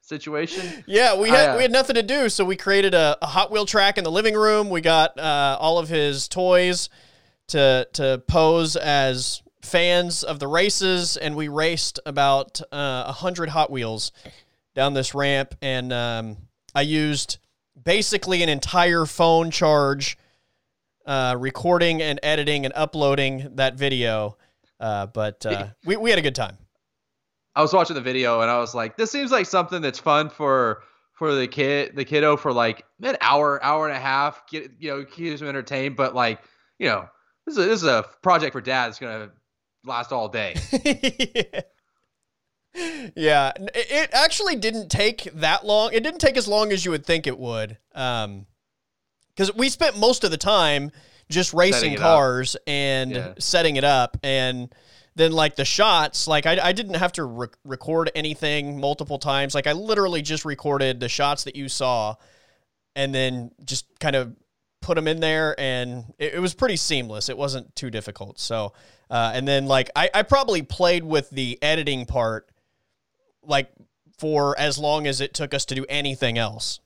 situation. 0.00 0.82
Yeah, 0.88 1.16
we 1.16 1.28
had 1.28 1.50
I, 1.50 1.52
uh, 1.52 1.56
we 1.56 1.62
had 1.62 1.70
nothing 1.70 1.94
to 1.94 2.02
do, 2.02 2.28
so 2.30 2.44
we 2.44 2.56
created 2.56 2.94
a, 2.94 3.16
a, 3.22 3.26
Hot 3.26 3.52
Wheel 3.52 3.64
track 3.64 3.96
in 3.96 4.02
the 4.02 4.10
living 4.10 4.34
room. 4.34 4.70
We 4.70 4.80
got 4.80 5.16
uh, 5.16 5.56
all 5.60 5.78
of 5.78 5.88
his 5.88 6.26
toys 6.26 6.88
to 7.46 7.86
to 7.92 8.20
pose 8.26 8.74
as 8.74 9.40
fans 9.62 10.24
of 10.24 10.40
the 10.40 10.48
races, 10.48 11.16
and 11.16 11.36
we 11.36 11.46
raced 11.46 12.00
about 12.04 12.60
uh, 12.72 13.04
a 13.06 13.12
hundred 13.12 13.50
Hot 13.50 13.70
Wheels 13.70 14.10
down 14.74 14.94
this 14.94 15.14
ramp, 15.14 15.54
and 15.62 15.92
um, 15.92 16.38
I 16.74 16.80
used 16.80 17.38
basically 17.88 18.42
an 18.42 18.50
entire 18.50 19.06
phone 19.06 19.50
charge. 19.50 20.18
Uh, 21.06 21.34
recording 21.38 22.02
and 22.02 22.20
editing 22.22 22.66
and 22.66 22.74
uploading 22.76 23.48
that 23.54 23.76
video, 23.76 24.36
uh, 24.78 25.06
but 25.06 25.46
we, 25.86 25.96
we 25.96 26.10
had 26.10 26.18
a 26.18 26.22
good 26.22 26.34
time. 26.34 26.58
I 27.56 27.62
was 27.62 27.72
watching 27.72 27.94
the 27.94 28.02
video 28.02 28.42
and 28.42 28.50
I 28.50 28.58
was 28.58 28.74
like, 28.74 28.98
this 28.98 29.10
seems 29.10 29.32
like 29.32 29.46
something 29.46 29.80
that's 29.80 29.98
fun 29.98 30.28
for 30.28 30.82
for 31.14 31.34
the 31.34 31.48
kid, 31.48 31.96
the 31.96 32.04
kiddo 32.04 32.36
for 32.36 32.52
like 32.52 32.84
an 33.02 33.16
hour, 33.22 33.64
hour 33.64 33.88
and 33.88 33.96
a 33.96 34.00
half. 34.00 34.46
Get 34.50 34.72
you 34.78 34.90
know, 34.90 35.04
keep 35.06 35.40
him 35.40 35.48
entertained. 35.48 35.96
But 35.96 36.14
like, 36.14 36.40
you 36.78 36.88
know, 36.88 37.08
this 37.46 37.56
is 37.56 37.64
a, 37.64 37.68
this 37.68 37.82
is 37.82 37.88
a 37.88 38.04
project 38.22 38.52
for 38.52 38.60
dad 38.60 38.88
that's 38.88 38.98
gonna 38.98 39.30
last 39.86 40.12
all 40.12 40.28
day. 40.28 40.56
yeah, 40.84 41.60
it 43.74 44.10
actually 44.12 44.56
didn't 44.56 44.88
take 44.88 45.24
that 45.34 45.64
long. 45.64 45.90
It 45.92 46.02
didn't 46.02 46.20
take 46.20 46.36
as 46.36 46.48
long 46.48 46.72
as 46.72 46.84
you 46.84 46.90
would 46.90 47.04
think 47.04 47.26
it 47.26 47.38
would. 47.38 47.78
Um, 47.94 48.46
because 49.34 49.54
we 49.54 49.68
spent 49.68 49.96
most 49.96 50.24
of 50.24 50.32
the 50.32 50.36
time 50.36 50.90
just 51.30 51.54
racing 51.54 51.96
cars 51.96 52.56
up. 52.56 52.62
and 52.66 53.10
yeah. 53.12 53.34
setting 53.38 53.76
it 53.76 53.84
up 53.84 54.16
and 54.22 54.74
then 55.14 55.32
like 55.32 55.56
the 55.56 55.64
shots 55.64 56.26
like 56.26 56.46
i, 56.46 56.58
I 56.60 56.72
didn't 56.72 56.94
have 56.94 57.12
to 57.12 57.24
re- 57.24 57.48
record 57.64 58.10
anything 58.14 58.80
multiple 58.80 59.18
times 59.18 59.54
like 59.54 59.66
i 59.66 59.72
literally 59.72 60.22
just 60.22 60.44
recorded 60.44 61.00
the 61.00 61.08
shots 61.08 61.44
that 61.44 61.54
you 61.54 61.68
saw 61.68 62.14
and 62.96 63.14
then 63.14 63.50
just 63.64 63.86
kind 64.00 64.16
of 64.16 64.34
put 64.80 64.94
them 64.94 65.06
in 65.06 65.20
there 65.20 65.58
and 65.58 66.04
it, 66.18 66.34
it 66.34 66.40
was 66.40 66.54
pretty 66.54 66.76
seamless 66.76 67.28
it 67.28 67.36
wasn't 67.36 67.74
too 67.76 67.90
difficult 67.90 68.38
so 68.40 68.72
uh, 69.10 69.32
and 69.34 69.48
then 69.48 69.66
like 69.66 69.90
I, 69.96 70.10
I 70.12 70.22
probably 70.22 70.62
played 70.62 71.02
with 71.02 71.30
the 71.30 71.58
editing 71.62 72.04
part 72.04 72.48
like 73.42 73.70
for 74.18 74.58
as 74.58 74.78
long 74.78 75.06
as 75.06 75.20
it 75.20 75.34
took 75.34 75.54
us 75.54 75.64
to 75.64 75.74
do 75.74 75.84
anything 75.88 76.38
else 76.38 76.80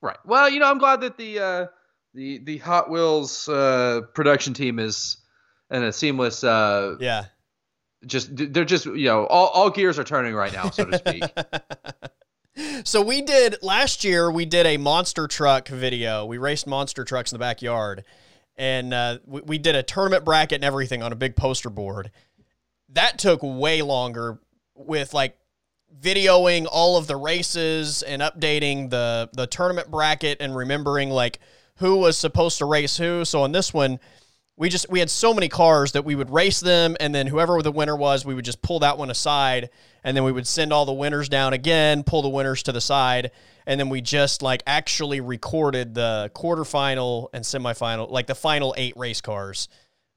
right 0.00 0.18
well 0.24 0.48
you 0.48 0.58
know 0.58 0.70
i'm 0.70 0.78
glad 0.78 1.00
that 1.00 1.16
the 1.16 1.38
uh 1.38 1.66
the 2.14 2.38
the 2.44 2.58
hot 2.58 2.90
wheels 2.90 3.48
uh 3.48 4.00
production 4.14 4.54
team 4.54 4.78
is 4.78 5.18
and 5.70 5.84
a 5.84 5.92
seamless. 5.92 6.44
Uh, 6.44 6.96
yeah. 7.00 7.26
Just 8.06 8.36
they're 8.36 8.66
just 8.66 8.84
you 8.84 9.06
know 9.06 9.26
all 9.26 9.48
all 9.48 9.70
gears 9.70 9.98
are 9.98 10.04
turning 10.04 10.34
right 10.34 10.52
now, 10.52 10.68
so 10.68 10.84
to 10.84 10.98
speak. 10.98 11.24
so 12.84 13.00
we 13.00 13.22
did 13.22 13.56
last 13.62 14.04
year. 14.04 14.30
We 14.30 14.44
did 14.44 14.66
a 14.66 14.76
monster 14.76 15.26
truck 15.26 15.68
video. 15.68 16.26
We 16.26 16.36
raced 16.36 16.66
monster 16.66 17.04
trucks 17.04 17.32
in 17.32 17.36
the 17.36 17.40
backyard, 17.40 18.04
and 18.56 18.92
uh, 18.92 19.18
we, 19.24 19.40
we 19.40 19.58
did 19.58 19.74
a 19.74 19.82
tournament 19.82 20.22
bracket 20.22 20.56
and 20.56 20.64
everything 20.64 21.02
on 21.02 21.12
a 21.12 21.16
big 21.16 21.34
poster 21.34 21.70
board. 21.70 22.10
That 22.90 23.18
took 23.18 23.40
way 23.42 23.80
longer 23.80 24.38
with 24.74 25.14
like 25.14 25.36
videoing 26.00 26.66
all 26.70 26.96
of 26.96 27.06
the 27.06 27.16
races 27.16 28.02
and 28.02 28.20
updating 28.20 28.90
the 28.90 29.28
the 29.32 29.46
tournament 29.46 29.90
bracket 29.90 30.38
and 30.40 30.56
remembering 30.56 31.10
like 31.10 31.38
who 31.76 31.96
was 31.96 32.16
supposed 32.16 32.58
to 32.58 32.64
race 32.64 32.96
who. 32.96 33.24
So 33.24 33.42
on 33.42 33.52
this 33.52 33.72
one, 33.72 33.98
we 34.56 34.68
just 34.68 34.88
we 34.88 34.98
had 34.98 35.10
so 35.10 35.34
many 35.34 35.48
cars 35.48 35.92
that 35.92 36.04
we 36.04 36.14
would 36.14 36.30
race 36.30 36.60
them 36.60 36.96
and 37.00 37.14
then 37.14 37.26
whoever 37.26 37.60
the 37.62 37.72
winner 37.72 37.96
was 37.96 38.24
we 38.24 38.34
would 38.34 38.44
just 38.44 38.62
pull 38.62 38.78
that 38.80 38.98
one 38.98 39.10
aside 39.10 39.70
and 40.04 40.16
then 40.16 40.24
we 40.24 40.32
would 40.32 40.46
send 40.46 40.72
all 40.72 40.86
the 40.86 40.92
winners 40.92 41.28
down 41.28 41.52
again 41.52 42.02
pull 42.04 42.22
the 42.22 42.28
winners 42.28 42.62
to 42.62 42.72
the 42.72 42.80
side 42.80 43.30
and 43.66 43.80
then 43.80 43.88
we 43.88 44.00
just 44.00 44.42
like 44.42 44.62
actually 44.66 45.20
recorded 45.20 45.94
the 45.94 46.30
quarterfinal 46.34 47.28
and 47.32 47.44
semifinal 47.44 48.10
like 48.10 48.26
the 48.26 48.34
final 48.34 48.74
eight 48.76 48.96
race 48.96 49.20
cars 49.20 49.68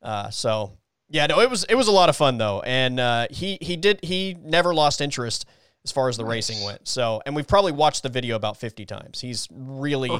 uh, 0.03 0.29
so 0.29 0.77
yeah 1.09 1.25
no 1.27 1.39
it 1.39 1.49
was 1.49 1.63
it 1.65 1.75
was 1.75 1.87
a 1.87 1.91
lot 1.91 2.09
of 2.09 2.15
fun 2.15 2.37
though 2.37 2.61
and 2.61 2.99
uh, 2.99 3.27
he 3.29 3.57
he 3.61 3.75
did 3.75 3.99
he 4.03 4.35
never 4.43 4.73
lost 4.73 5.01
interest 5.01 5.45
as 5.83 5.91
far 5.91 6.09
as 6.09 6.17
the 6.17 6.23
nice. 6.23 6.49
racing 6.49 6.65
went 6.65 6.87
so 6.87 7.21
and 7.25 7.35
we've 7.35 7.47
probably 7.47 7.71
watched 7.71 8.03
the 8.03 8.09
video 8.09 8.35
about 8.35 8.57
50 8.57 8.85
times 8.85 9.21
he's 9.21 9.47
really 9.51 10.11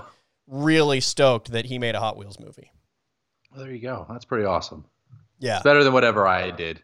really 0.48 1.02
stoked 1.02 1.52
that 1.52 1.66
he 1.66 1.78
made 1.78 1.96
a 1.96 2.00
hot 2.00 2.18
wheels 2.18 2.40
movie 2.40 2.72
well, 3.58 3.66
there 3.66 3.74
you 3.74 3.82
go. 3.82 4.06
That's 4.08 4.26
pretty 4.26 4.46
awesome. 4.46 4.86
Yeah, 5.40 5.56
it's 5.56 5.64
better 5.64 5.84
than 5.84 5.94
whatever 5.94 6.28
I 6.28 6.52
did. 6.52 6.82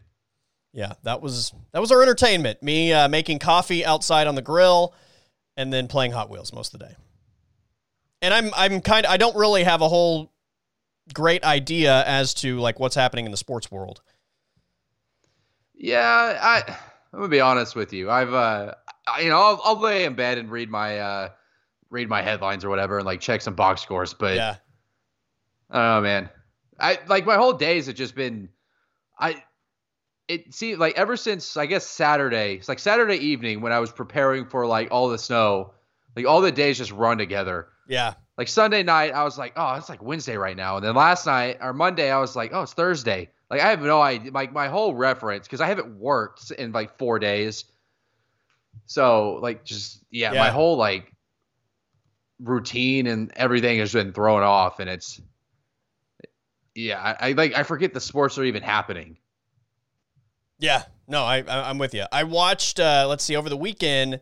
Yeah, 0.72 0.94
that 1.04 1.22
was 1.22 1.54
that 1.72 1.80
was 1.80 1.92
our 1.92 2.02
entertainment. 2.02 2.64
Me 2.64 2.92
uh, 2.92 3.08
making 3.08 3.38
coffee 3.40 3.86
outside 3.86 4.26
on 4.26 4.34
the 4.34 4.42
grill, 4.42 4.96
and 5.56 5.72
then 5.72 5.88
playing 5.88 6.14
Hot 6.14 6.32
Wheels 6.32 6.52
most 6.52 6.74
of 6.74 6.80
the 6.80 6.88
day. 6.88 6.96
And 8.24 8.34
I'm 8.34 8.52
I'm 8.56 8.82
kind 8.82 9.06
of 9.06 9.12
I 9.12 9.18
don't 9.18 9.36
really 9.36 9.64
have 9.64 9.82
a 9.82 9.88
whole 9.88 10.33
great 11.14 11.44
idea 11.44 12.04
as 12.06 12.34
to 12.36 12.60
like 12.60 12.80
what's 12.80 12.96
happening 12.96 13.26
in 13.26 13.32
the 13.32 13.38
sports 13.38 13.72
world. 13.72 14.02
Yeah, 15.76 16.40
I 16.42 16.64
I'm 17.12 17.20
gonna 17.20 17.30
be 17.30 17.42
honest 17.42 17.76
with 17.76 17.94
you. 17.94 18.10
I've 18.10 18.34
uh, 18.34 18.74
I, 19.08 19.22
you 19.22 19.30
know, 19.30 19.38
I'll, 19.38 19.62
I'll 19.64 19.80
lay 19.80 20.06
in 20.06 20.16
bed 20.16 20.38
and 20.38 20.50
read 20.50 20.70
my 20.70 21.00
uh, 21.00 21.30
read 21.90 22.10
my 22.10 22.22
headlines 22.22 22.64
or 22.64 22.70
whatever, 22.70 22.98
and 22.98 23.06
like 23.06 23.20
check 23.20 23.42
some 23.42 23.56
box 23.56 23.82
scores. 23.82 24.14
But 24.14 24.36
yeah, 24.36 24.56
oh 25.72 26.02
man, 26.02 26.30
I 26.80 27.00
like 27.08 27.26
my 27.26 27.36
whole 27.36 27.54
days 27.54 27.88
have 27.88 27.96
just 27.96 28.16
been 28.16 28.50
I 29.20 29.44
it 30.28 30.54
see 30.54 30.76
like 30.76 30.98
ever 30.98 31.18
since 31.18 31.58
I 31.58 31.66
guess 31.66 31.86
Saturday, 31.86 32.56
it's 32.56 32.70
like 32.70 32.80
Saturday 32.80 33.18
evening 33.18 33.62
when 33.62 33.72
I 33.72 33.80
was 33.80 33.92
preparing 33.92 34.46
for 34.46 34.66
like 34.66 34.90
all 34.92 35.10
the 35.10 35.18
snow, 35.18 35.74
like 36.16 36.26
all 36.26 36.42
the 36.42 36.52
days 36.52 36.78
just 36.78 36.92
run 36.92 37.18
together. 37.18 37.68
Yeah. 37.88 38.14
Like 38.38 38.48
Sunday 38.48 38.82
night, 38.82 39.14
I 39.14 39.24
was 39.24 39.38
like, 39.38 39.54
oh, 39.56 39.76
it's 39.76 39.90
like 39.90 40.02
Wednesday 40.02 40.38
right 40.38 40.58
now. 40.58 40.78
And 40.78 40.86
then 40.86 40.96
last 40.96 41.26
night 41.26 41.58
or 41.62 41.72
Monday, 41.74 42.10
I 42.12 42.20
was 42.20 42.36
like, 42.36 42.52
oh, 42.54 42.64
it's 42.64 42.74
Thursday. 42.74 43.30
Like 43.50 43.62
I 43.62 43.70
have 43.70 43.82
no 43.82 44.02
idea. 44.02 44.32
Like 44.32 44.52
my 44.52 44.68
whole 44.68 44.96
reference, 44.96 45.46
because 45.48 45.62
I 45.62 45.68
haven't 45.68 46.00
worked 46.00 46.50
in 46.52 46.72
like 46.72 46.98
four 46.98 47.20
days. 47.20 47.66
So 48.88 49.40
like 49.42 49.64
just 49.64 50.04
yeah, 50.10 50.34
yeah, 50.34 50.40
my 50.40 50.50
whole 50.50 50.78
like 50.78 51.12
routine 52.40 53.08
and 53.08 53.32
everything 53.36 53.78
has 53.80 53.94
been 53.94 54.14
thrown 54.14 54.42
off, 54.42 54.80
and 54.80 54.90
it's 54.90 55.22
yeah, 56.76 57.00
I, 57.00 57.30
I, 57.30 57.32
like 57.34 57.54
I 57.54 57.64
forget 57.64 57.94
the 57.94 58.02
sports 58.02 58.38
are 58.38 58.44
even 58.44 58.64
happening. 58.64 59.18
Yeah, 60.60 60.84
no, 61.08 61.24
I, 61.24 61.44
I 61.48 61.70
am 61.70 61.78
with 61.78 61.94
you. 61.94 62.06
I 62.12 62.24
watched. 62.24 62.80
Uh, 62.80 63.06
let's 63.08 63.24
see, 63.24 63.36
over 63.36 63.50
the 63.50 63.58
weekend, 63.58 64.20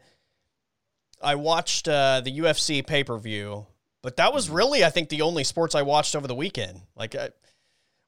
I 1.22 1.36
watched 1.36 1.88
uh, 1.88 2.22
the 2.22 2.40
UFC 2.40 2.86
pay 2.86 3.04
per 3.04 3.18
view, 3.18 3.68
but 4.04 4.18
that 4.18 4.34
was 4.34 4.50
really, 4.50 4.84
I 4.84 4.90
think, 4.90 5.10
the 5.10 5.22
only 5.22 5.44
sports 5.44 5.76
I 5.76 5.82
watched 5.82 6.16
over 6.16 6.28
the 6.28 6.36
weekend. 6.36 6.82
Like, 6.96 7.16
I, 7.16 7.30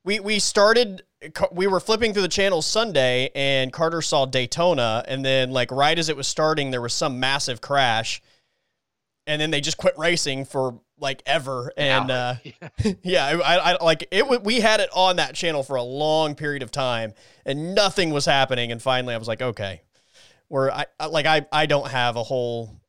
we 0.05 0.19
we 0.19 0.39
started, 0.39 1.03
we 1.51 1.67
were 1.67 1.79
flipping 1.79 2.13
through 2.13 2.23
the 2.23 2.27
channels 2.27 2.65
Sunday, 2.65 3.29
and 3.35 3.71
Carter 3.71 4.01
saw 4.01 4.25
Daytona, 4.25 5.03
and 5.07 5.23
then 5.23 5.51
like 5.51 5.71
right 5.71 5.97
as 5.97 6.09
it 6.09 6.17
was 6.17 6.27
starting, 6.27 6.71
there 6.71 6.81
was 6.81 6.93
some 6.93 7.19
massive 7.19 7.61
crash, 7.61 8.21
and 9.27 9.41
then 9.41 9.51
they 9.51 9.61
just 9.61 9.77
quit 9.77 9.97
racing 9.97 10.45
for 10.45 10.81
like 10.99 11.21
ever. 11.25 11.71
And 11.77 12.11
uh, 12.11 12.35
yeah. 13.03 13.39
I, 13.45 13.57
I, 13.57 13.83
like 13.83 14.07
it 14.11 14.43
we 14.43 14.59
had 14.59 14.79
it 14.79 14.89
on 14.93 15.17
that 15.17 15.35
channel 15.35 15.63
for 15.63 15.75
a 15.75 15.83
long 15.83 16.35
period 16.35 16.63
of 16.63 16.71
time 16.71 17.13
and 17.45 17.75
nothing 17.75 18.11
was 18.11 18.25
happening. 18.25 18.71
And 18.71 18.81
finally 18.81 19.13
i 19.13 19.17
was 19.17 19.27
like 19.27 19.41
okay 19.41 19.81
where 20.47 20.71
i 20.71 20.85
like 21.09 21.25
i 21.25 21.45
i 21.51 21.65
don't 21.65 21.89
have 21.89 22.15
a 22.15 22.23
whole 22.23 22.79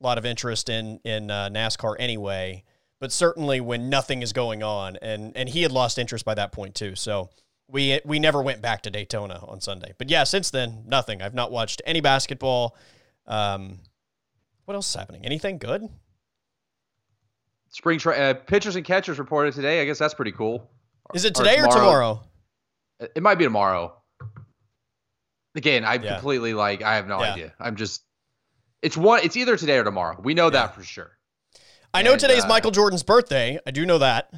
lot 0.00 0.18
of 0.18 0.24
interest 0.24 0.68
in 0.68 1.00
in 1.04 1.30
uh, 1.30 1.48
nascar 1.50 1.94
anyway 1.98 2.62
but 3.00 3.12
certainly 3.12 3.60
when 3.60 3.88
nothing 3.88 4.22
is 4.22 4.32
going 4.32 4.62
on 4.62 4.96
and 5.02 5.36
and 5.36 5.48
he 5.48 5.62
had 5.62 5.72
lost 5.72 5.98
interest 5.98 6.24
by 6.24 6.34
that 6.34 6.52
point 6.52 6.74
too 6.74 6.94
so 6.94 7.28
we 7.68 8.00
we 8.04 8.18
never 8.18 8.42
went 8.42 8.62
back 8.62 8.82
to 8.82 8.90
daytona 8.90 9.44
on 9.46 9.60
sunday 9.60 9.92
but 9.98 10.10
yeah 10.10 10.24
since 10.24 10.50
then 10.50 10.82
nothing 10.86 11.20
i've 11.22 11.34
not 11.34 11.52
watched 11.52 11.82
any 11.84 12.00
basketball 12.00 12.76
um 13.26 13.78
what 14.64 14.74
else 14.74 14.88
is 14.88 14.94
happening 14.94 15.24
anything 15.24 15.58
good 15.58 15.88
Spring 17.70 17.98
tra- 18.00 18.16
uh, 18.16 18.34
pitchers 18.34 18.74
and 18.74 18.84
catchers 18.84 19.18
reported 19.18 19.54
today. 19.54 19.80
I 19.80 19.84
guess 19.84 19.98
that's 19.98 20.14
pretty 20.14 20.32
cool. 20.32 20.68
Is 21.14 21.24
it 21.24 21.34
today 21.34 21.54
or 21.58 21.68
tomorrow? 21.68 21.70
Or 21.70 21.78
tomorrow? 21.78 22.22
It 23.14 23.22
might 23.22 23.36
be 23.36 23.44
tomorrow. 23.44 23.96
Again, 25.54 25.84
I 25.84 25.94
yeah. 25.94 26.14
completely 26.14 26.52
like 26.52 26.82
I 26.82 26.96
have 26.96 27.06
no 27.06 27.20
yeah. 27.20 27.32
idea. 27.32 27.54
I'm 27.60 27.76
just 27.76 28.02
it's 28.82 28.96
one 28.96 29.20
it's 29.22 29.36
either 29.36 29.56
today 29.56 29.78
or 29.78 29.84
tomorrow. 29.84 30.18
We 30.22 30.34
know 30.34 30.46
yeah. 30.46 30.50
that 30.50 30.74
for 30.74 30.82
sure. 30.82 31.16
I 31.92 32.02
know 32.02 32.12
and, 32.12 32.20
today's 32.20 32.44
uh, 32.44 32.48
Michael 32.48 32.70
Jordan's 32.70 33.02
birthday. 33.02 33.58
I 33.66 33.70
do 33.70 33.84
know 33.84 33.98
that. 33.98 34.32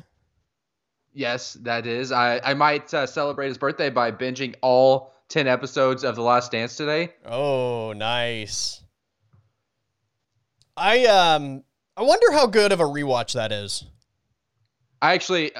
Yes, 1.12 1.54
that 1.62 1.86
is. 1.86 2.12
I 2.12 2.40
I 2.42 2.54
might 2.54 2.92
uh, 2.94 3.06
celebrate 3.06 3.48
his 3.48 3.58
birthday 3.58 3.90
by 3.90 4.10
binging 4.10 4.54
all 4.62 5.12
10 5.28 5.46
episodes 5.46 6.04
of 6.04 6.14
The 6.14 6.22
Last 6.22 6.52
Dance 6.52 6.76
today. 6.76 7.12
Oh, 7.24 7.92
nice. 7.94 8.82
I 10.76 11.06
um 11.06 11.64
I 11.96 12.02
wonder 12.02 12.32
how 12.32 12.46
good 12.46 12.72
of 12.72 12.80
a 12.80 12.84
rewatch 12.84 13.34
that 13.34 13.52
is. 13.52 13.84
I 15.00 15.14
actually, 15.14 15.52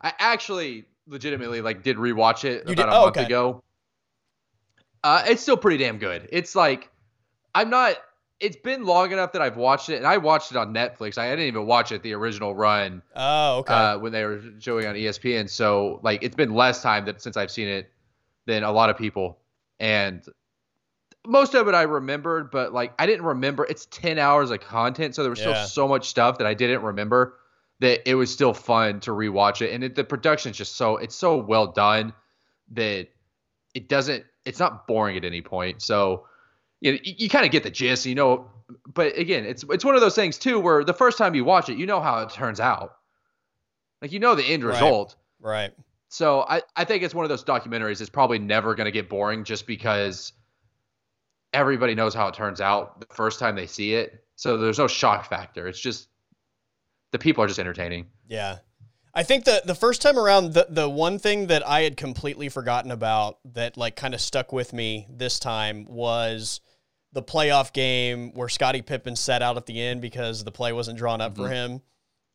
I 0.00 0.12
actually 0.18 0.84
legitimately 1.06 1.60
like 1.60 1.82
did 1.82 1.96
rewatch 1.96 2.44
it 2.44 2.66
you 2.66 2.72
about 2.72 2.86
did? 2.86 2.92
a 2.92 2.96
oh, 2.96 3.00
month 3.02 3.16
okay. 3.16 3.26
ago. 3.26 3.62
Uh, 5.04 5.22
it's 5.26 5.42
still 5.42 5.56
pretty 5.56 5.76
damn 5.76 5.98
good. 5.98 6.28
It's 6.32 6.56
like 6.56 6.90
I'm 7.54 7.70
not. 7.70 7.96
It's 8.38 8.56
been 8.56 8.84
long 8.84 9.12
enough 9.12 9.32
that 9.32 9.40
I've 9.40 9.56
watched 9.56 9.88
it, 9.88 9.96
and 9.96 10.06
I 10.06 10.18
watched 10.18 10.50
it 10.50 10.58
on 10.58 10.74
Netflix. 10.74 11.16
I 11.16 11.30
didn't 11.30 11.46
even 11.46 11.66
watch 11.66 11.90
it 11.90 12.02
the 12.02 12.12
original 12.12 12.54
run. 12.54 13.02
Oh, 13.14 13.58
okay. 13.58 13.72
Uh, 13.72 13.98
when 13.98 14.12
they 14.12 14.24
were 14.24 14.42
showing 14.58 14.86
on 14.86 14.94
ESPN, 14.94 15.48
so 15.48 16.00
like 16.02 16.22
it's 16.22 16.36
been 16.36 16.54
less 16.54 16.82
time 16.82 17.06
that 17.06 17.22
since 17.22 17.36
I've 17.36 17.50
seen 17.50 17.68
it 17.68 17.90
than 18.44 18.62
a 18.62 18.70
lot 18.72 18.90
of 18.90 18.98
people, 18.98 19.38
and 19.80 20.22
most 21.26 21.54
of 21.54 21.68
it 21.68 21.74
I 21.74 21.82
remembered, 21.82 22.50
but 22.50 22.72
like 22.72 22.92
I 22.98 23.06
didn't 23.06 23.24
remember. 23.24 23.64
It's 23.64 23.86
ten 23.86 24.18
hours 24.18 24.50
of 24.50 24.60
content, 24.60 25.14
so 25.14 25.22
there 25.22 25.30
was 25.30 25.40
yeah. 25.40 25.64
still 25.64 25.66
so 25.66 25.88
much 25.88 26.08
stuff 26.08 26.38
that 26.38 26.46
I 26.46 26.54
didn't 26.54 26.82
remember. 26.82 27.34
That 27.80 28.08
it 28.08 28.14
was 28.14 28.32
still 28.32 28.54
fun 28.54 29.00
to 29.00 29.10
rewatch 29.10 29.60
it, 29.60 29.72
and 29.72 29.84
it, 29.84 29.94
the 29.94 30.04
production's 30.04 30.56
just 30.56 30.76
so 30.76 30.96
it's 30.96 31.14
so 31.14 31.36
well 31.36 31.68
done 31.72 32.12
that 32.72 33.08
it 33.74 33.88
doesn't. 33.88 34.24
It's 34.44 34.58
not 34.58 34.86
boring 34.86 35.16
at 35.16 35.24
any 35.24 35.42
point. 35.42 35.82
So 35.82 36.26
you 36.80 36.92
know, 36.92 36.98
you, 37.02 37.28
kind 37.28 37.44
of 37.44 37.52
get 37.52 37.62
the 37.62 37.70
gist, 37.70 38.06
you 38.06 38.14
know. 38.14 38.50
But 38.92 39.16
again, 39.16 39.44
it's 39.44 39.64
it's 39.70 39.84
one 39.84 39.94
of 39.94 40.00
those 40.00 40.14
things 40.14 40.38
too, 40.38 40.58
where 40.60 40.84
the 40.84 40.94
first 40.94 41.18
time 41.18 41.34
you 41.34 41.44
watch 41.44 41.68
it, 41.68 41.78
you 41.78 41.86
know 41.86 42.00
how 42.00 42.20
it 42.20 42.30
turns 42.30 42.60
out. 42.60 42.96
Like 44.02 44.12
you 44.12 44.18
know 44.18 44.34
the 44.34 44.44
end 44.44 44.64
right. 44.64 44.72
result. 44.72 45.16
Right. 45.40 45.72
So 46.08 46.42
I, 46.48 46.62
I 46.76 46.84
think 46.84 47.02
it's 47.02 47.14
one 47.14 47.24
of 47.24 47.28
those 47.28 47.44
documentaries 47.44 47.98
that's 47.98 48.10
probably 48.10 48.38
never 48.38 48.74
going 48.74 48.84
to 48.86 48.92
get 48.92 49.08
boring 49.08 49.44
just 49.44 49.66
because 49.66 50.32
everybody 51.52 51.94
knows 51.94 52.14
how 52.14 52.28
it 52.28 52.34
turns 52.34 52.60
out 52.60 53.00
the 53.00 53.14
first 53.14 53.38
time 53.38 53.56
they 53.56 53.66
see 53.66 53.94
it. 53.94 54.24
So 54.36 54.56
there's 54.56 54.78
no 54.78 54.86
shock 54.86 55.28
factor. 55.28 55.66
It's 55.66 55.80
just 55.80 56.08
the 57.12 57.18
people 57.18 57.42
are 57.42 57.46
just 57.46 57.58
entertaining. 57.58 58.06
Yeah. 58.28 58.58
I 59.14 59.22
think 59.22 59.44
the 59.44 59.62
the 59.64 59.74
first 59.74 60.02
time 60.02 60.18
around 60.18 60.52
the 60.52 60.66
the 60.68 60.90
one 60.90 61.18
thing 61.18 61.46
that 61.46 61.66
I 61.66 61.80
had 61.80 61.96
completely 61.96 62.50
forgotten 62.50 62.90
about 62.90 63.38
that 63.54 63.78
like 63.78 63.96
kind 63.96 64.12
of 64.12 64.20
stuck 64.20 64.52
with 64.52 64.74
me 64.74 65.06
this 65.08 65.38
time 65.38 65.86
was 65.88 66.60
the 67.16 67.22
playoff 67.22 67.72
game 67.72 68.30
where 68.34 68.46
Scottie 68.46 68.82
Pippen 68.82 69.16
sat 69.16 69.40
out 69.40 69.56
at 69.56 69.64
the 69.64 69.80
end 69.80 70.02
because 70.02 70.44
the 70.44 70.52
play 70.52 70.74
wasn't 70.74 70.98
drawn 70.98 71.22
up 71.22 71.32
mm-hmm. 71.32 71.44
for 71.44 71.48
him. 71.48 71.80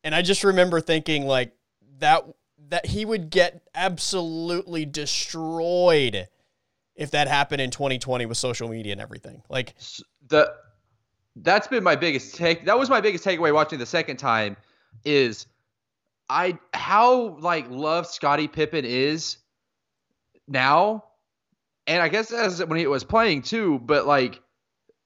And 0.02 0.12
I 0.12 0.22
just 0.22 0.42
remember 0.42 0.80
thinking 0.80 1.24
like 1.24 1.52
that 2.00 2.24
that 2.68 2.86
he 2.86 3.04
would 3.04 3.30
get 3.30 3.62
absolutely 3.76 4.84
destroyed 4.84 6.26
if 6.96 7.12
that 7.12 7.28
happened 7.28 7.60
in 7.60 7.70
2020 7.70 8.26
with 8.26 8.36
social 8.36 8.68
media 8.68 8.90
and 8.90 9.00
everything. 9.00 9.42
Like 9.48 9.76
the 10.26 10.52
that's 11.36 11.68
been 11.68 11.84
my 11.84 11.94
biggest 11.94 12.34
take. 12.34 12.66
That 12.66 12.76
was 12.76 12.90
my 12.90 13.00
biggest 13.00 13.24
takeaway 13.24 13.54
watching 13.54 13.78
the 13.78 13.86
second 13.86 14.16
time 14.16 14.56
is 15.04 15.46
I 16.28 16.58
how 16.74 17.36
like 17.38 17.70
love 17.70 18.08
Scottie 18.08 18.48
Pippen 18.48 18.84
is 18.84 19.36
now, 20.48 21.04
and 21.86 22.02
I 22.02 22.08
guess 22.08 22.32
as 22.32 22.64
when 22.64 22.80
he 22.80 22.86
was 22.88 23.04
playing 23.04 23.42
too, 23.42 23.78
but 23.78 24.08
like 24.08 24.42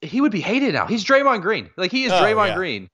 he 0.01 0.21
would 0.21 0.31
be 0.31 0.41
hated 0.41 0.73
now. 0.73 0.85
He's 0.85 1.03
Draymond 1.03 1.41
Green. 1.41 1.69
Like 1.77 1.91
he 1.91 2.05
is 2.05 2.11
oh, 2.11 2.21
Draymond 2.21 2.49
yeah. 2.49 2.55
Green. 2.55 2.89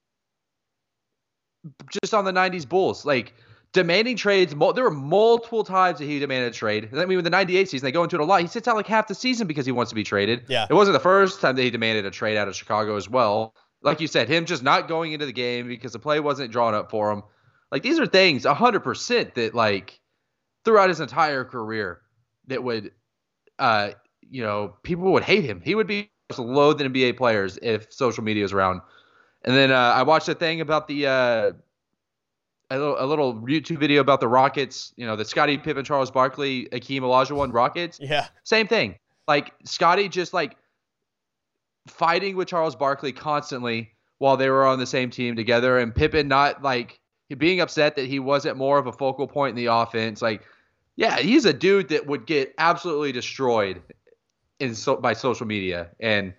Just 2.02 2.14
on 2.14 2.24
the 2.24 2.32
90s 2.32 2.68
Bulls. 2.68 3.04
Like 3.04 3.34
demanding 3.72 4.16
trades. 4.16 4.54
There 4.54 4.84
were 4.84 4.90
multiple 4.90 5.64
times 5.64 5.98
that 5.98 6.06
he 6.06 6.18
demanded 6.18 6.52
a 6.52 6.56
trade. 6.56 6.88
I 6.94 7.04
mean, 7.04 7.16
with 7.16 7.24
the 7.24 7.30
98 7.30 7.68
season, 7.68 7.84
they 7.84 7.92
go 7.92 8.04
into 8.04 8.16
it 8.16 8.20
a 8.20 8.24
lot. 8.24 8.40
He 8.40 8.46
sits 8.46 8.66
out 8.66 8.76
like 8.76 8.86
half 8.86 9.08
the 9.08 9.14
season 9.14 9.46
because 9.46 9.66
he 9.66 9.72
wants 9.72 9.90
to 9.90 9.94
be 9.94 10.04
traded. 10.04 10.44
Yeah. 10.48 10.66
It 10.68 10.74
wasn't 10.74 10.94
the 10.94 11.00
first 11.00 11.40
time 11.40 11.56
that 11.56 11.62
he 11.62 11.70
demanded 11.70 12.06
a 12.06 12.10
trade 12.10 12.36
out 12.36 12.48
of 12.48 12.56
Chicago 12.56 12.96
as 12.96 13.08
well. 13.08 13.54
Like 13.82 14.00
you 14.00 14.06
said, 14.06 14.28
him 14.28 14.46
just 14.46 14.62
not 14.62 14.88
going 14.88 15.12
into 15.12 15.26
the 15.26 15.32
game 15.32 15.68
because 15.68 15.92
the 15.92 15.98
play 15.98 16.18
wasn't 16.18 16.50
drawn 16.50 16.74
up 16.74 16.90
for 16.90 17.10
him. 17.10 17.22
Like 17.70 17.82
these 17.82 17.98
are 17.98 18.06
things 18.06 18.44
100% 18.44 19.34
that 19.34 19.54
like 19.54 20.00
throughout 20.64 20.88
his 20.88 21.00
entire 21.00 21.44
career 21.44 22.00
that 22.46 22.62
would, 22.62 22.92
uh, 23.58 23.90
you 24.22 24.42
know, 24.42 24.74
people 24.82 25.12
would 25.12 25.22
hate 25.22 25.44
him. 25.44 25.60
He 25.62 25.74
would 25.74 25.86
be 25.86 26.10
loathed 26.38 26.80
NBA 26.80 27.16
players 27.16 27.58
if 27.62 27.92
social 27.92 28.24
media 28.24 28.44
is 28.44 28.52
around. 28.52 28.80
And 29.44 29.54
then 29.54 29.70
uh, 29.70 29.76
I 29.76 30.02
watched 30.02 30.28
a 30.28 30.34
thing 30.34 30.60
about 30.60 30.88
the 30.88 31.06
uh, 31.06 31.52
a 32.70 32.78
little, 32.78 32.96
a 32.98 33.06
little 33.06 33.34
YouTube 33.42 33.78
video 33.78 34.00
about 34.00 34.20
the 34.20 34.28
Rockets. 34.28 34.92
You 34.96 35.06
know, 35.06 35.16
the 35.16 35.24
Scottie 35.24 35.58
Pippen, 35.58 35.84
Charles 35.84 36.10
Barkley, 36.10 36.66
Akeem 36.72 37.00
Olajuwon 37.00 37.52
Rockets. 37.52 37.98
Yeah, 38.00 38.28
same 38.44 38.66
thing. 38.66 38.96
Like 39.28 39.52
Scottie 39.64 40.08
just 40.08 40.32
like 40.32 40.56
fighting 41.86 42.36
with 42.36 42.48
Charles 42.48 42.74
Barkley 42.74 43.12
constantly 43.12 43.92
while 44.18 44.36
they 44.36 44.48
were 44.48 44.64
on 44.64 44.78
the 44.78 44.86
same 44.86 45.10
team 45.10 45.36
together, 45.36 45.78
and 45.78 45.94
Pippen 45.94 46.26
not 46.26 46.62
like 46.62 47.00
being 47.36 47.60
upset 47.60 47.96
that 47.96 48.06
he 48.06 48.18
wasn't 48.18 48.56
more 48.56 48.78
of 48.78 48.86
a 48.86 48.92
focal 48.92 49.26
point 49.26 49.50
in 49.50 49.56
the 49.56 49.72
offense. 49.72 50.22
Like, 50.22 50.42
yeah, 50.96 51.18
he's 51.18 51.44
a 51.44 51.52
dude 51.52 51.88
that 51.88 52.06
would 52.06 52.26
get 52.26 52.54
absolutely 52.56 53.12
destroyed 53.12 53.82
in 54.60 54.74
so, 54.74 54.96
by 54.96 55.12
social 55.12 55.46
media, 55.46 55.90
and 56.00 56.34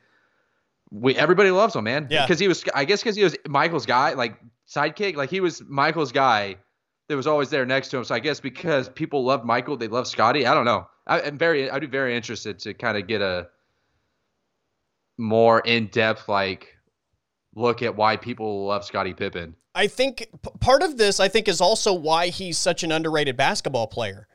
we 0.92 1.16
everybody 1.16 1.52
loves 1.52 1.76
him, 1.76 1.84
man. 1.84 2.08
Yeah, 2.10 2.26
because 2.26 2.40
he 2.40 2.48
was, 2.48 2.64
I 2.74 2.86
guess, 2.86 3.02
because 3.02 3.16
he 3.16 3.24
was 3.24 3.36
Michael's 3.48 3.86
guy, 3.86 4.14
like 4.14 4.38
sidekick, 4.68 5.16
like 5.16 5.30
he 5.30 5.40
was 5.40 5.62
Michael's 5.68 6.12
guy 6.12 6.58
that 7.08 7.16
was 7.16 7.28
always 7.28 7.50
there 7.50 7.66
next 7.66 7.90
to 7.90 7.98
him. 7.98 8.04
So 8.04 8.16
I 8.16 8.20
guess 8.20 8.40
because 8.40 8.90
people 8.90 9.24
love 9.24 9.46
Michael, 9.46 9.78
they 9.78 9.88
love 9.88 10.08
Scottie. 10.08 10.46
I 10.46 10.54
don't 10.54 10.66
know. 10.66 10.88
I, 11.08 11.20
am 11.20 11.38
very, 11.38 11.70
I'd 11.70 11.82
be 11.82 11.88
very 11.88 12.16
interested 12.16 12.60
to 12.60 12.74
kind 12.74 12.98
of 12.98 13.08
get 13.08 13.22
a 13.22 13.48
more 15.18 15.60
in 15.60 15.88
depth, 15.88 16.28
like 16.28 16.76
look 17.54 17.84
at 17.84 17.96
why 17.96 18.18
people 18.18 18.66
love 18.66 18.84
Scottie 18.84 19.14
Pippen. 19.14 19.56
I 19.76 19.88
think 19.88 20.28
p- 20.42 20.52
part 20.60 20.82
of 20.82 20.98
this, 20.98 21.20
I 21.20 21.28
think, 21.28 21.48
is 21.48 21.62
also 21.62 21.94
why 21.94 22.28
he's 22.28 22.58
such 22.58 22.84
an 22.84 22.92
underrated 22.92 23.38
basketball 23.38 23.88
player 23.88 24.28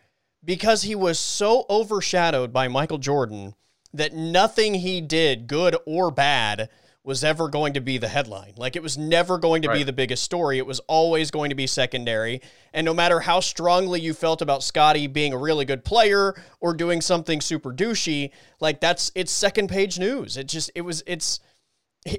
because 0.44 0.82
he 0.82 0.94
was 0.94 1.18
so 1.18 1.66
overshadowed 1.68 2.52
by 2.52 2.68
Michael 2.68 2.98
Jordan 2.98 3.54
that 3.92 4.12
nothing 4.12 4.74
he 4.74 5.00
did, 5.00 5.46
good 5.46 5.76
or 5.86 6.10
bad, 6.10 6.68
was 7.02 7.24
ever 7.24 7.48
going 7.48 7.72
to 7.72 7.80
be 7.80 7.98
the 7.98 8.08
headline. 8.08 8.52
Like 8.56 8.76
it 8.76 8.82
was 8.82 8.98
never 8.98 9.38
going 9.38 9.62
to 9.62 9.68
right. 9.68 9.78
be 9.78 9.82
the 9.82 9.92
biggest 9.92 10.22
story. 10.22 10.58
It 10.58 10.66
was 10.66 10.80
always 10.80 11.30
going 11.30 11.48
to 11.48 11.56
be 11.56 11.66
secondary. 11.66 12.42
And 12.74 12.84
no 12.84 12.92
matter 12.92 13.20
how 13.20 13.40
strongly 13.40 14.00
you 14.00 14.12
felt 14.12 14.42
about 14.42 14.62
Scottie 14.62 15.06
being 15.06 15.32
a 15.32 15.38
really 15.38 15.64
good 15.64 15.84
player 15.84 16.40
or 16.60 16.74
doing 16.74 17.00
something 17.00 17.40
super 17.40 17.72
douchey, 17.72 18.30
like 18.60 18.80
that's 18.80 19.10
it's 19.14 19.32
second 19.32 19.68
page 19.68 19.98
news. 19.98 20.36
It 20.36 20.46
just 20.46 20.70
it 20.74 20.82
was 20.82 21.02
it's 21.06 21.40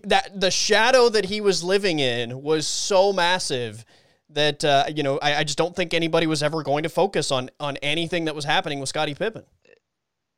that 0.04 0.40
the 0.40 0.52
shadow 0.52 1.10
that 1.10 1.26
he 1.26 1.42
was 1.42 1.64
living 1.64 2.00
in 2.00 2.42
was 2.42 2.68
so 2.68 3.14
massive 3.14 3.86
that 4.30 4.66
uh, 4.66 4.86
you 4.96 5.04
know 5.04 5.20
I, 5.20 5.36
I 5.38 5.44
just 5.44 5.58
don't 5.58 5.76
think 5.76 5.94
anybody 5.94 6.26
was 6.26 6.42
ever 6.42 6.64
going 6.64 6.84
to 6.84 6.90
focus 6.90 7.32
on 7.32 7.52
on 7.60 7.78
anything 7.78 8.26
that 8.26 8.36
was 8.36 8.46
happening 8.46 8.80
with 8.80 8.90
Scottie 8.90 9.16
Pippen 9.16 9.44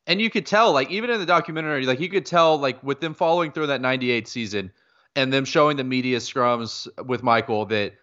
and 0.07 0.21
you 0.21 0.29
could 0.29 0.45
tell 0.45 0.71
like 0.71 0.89
even 0.89 1.09
in 1.09 1.19
the 1.19 1.25
documentary 1.25 1.85
like 1.85 1.99
you 1.99 2.09
could 2.09 2.25
tell 2.25 2.57
like 2.57 2.81
with 2.83 2.99
them 2.99 3.13
following 3.13 3.51
through 3.51 3.67
that 3.67 3.81
98 3.81 4.27
season 4.27 4.71
and 5.15 5.31
them 5.31 5.45
showing 5.45 5.77
the 5.77 5.83
media 5.83 6.19
scrums 6.19 6.87
with 7.05 7.23
michael 7.23 7.65
that 7.65 7.93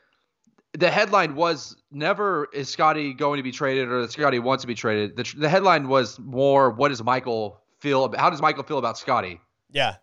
the 0.73 0.91
headline 0.91 1.35
was 1.35 1.77
never 1.91 2.49
is 2.53 2.69
Scottie 2.69 3.13
going 3.13 3.39
to 3.39 3.43
be 3.43 3.51
traded 3.51 3.89
or 3.89 4.03
that 4.03 4.13
Scottie 4.13 4.39
wants 4.39 4.63
to 4.63 4.69
be 4.69 4.75
traded 4.75 5.17
the, 5.17 5.35
the 5.37 5.49
headline 5.49 5.89
was 5.89 6.19
more 6.19 6.71
what 6.71 6.89
does 6.89 7.03
michael 7.03 7.61
feel 7.81 8.13
how 8.17 8.31
does 8.31 8.41
michael 8.41 8.63
feel 8.63 8.79
about 8.79 8.99
Scottie? 8.99 9.41
yeah 9.71 9.97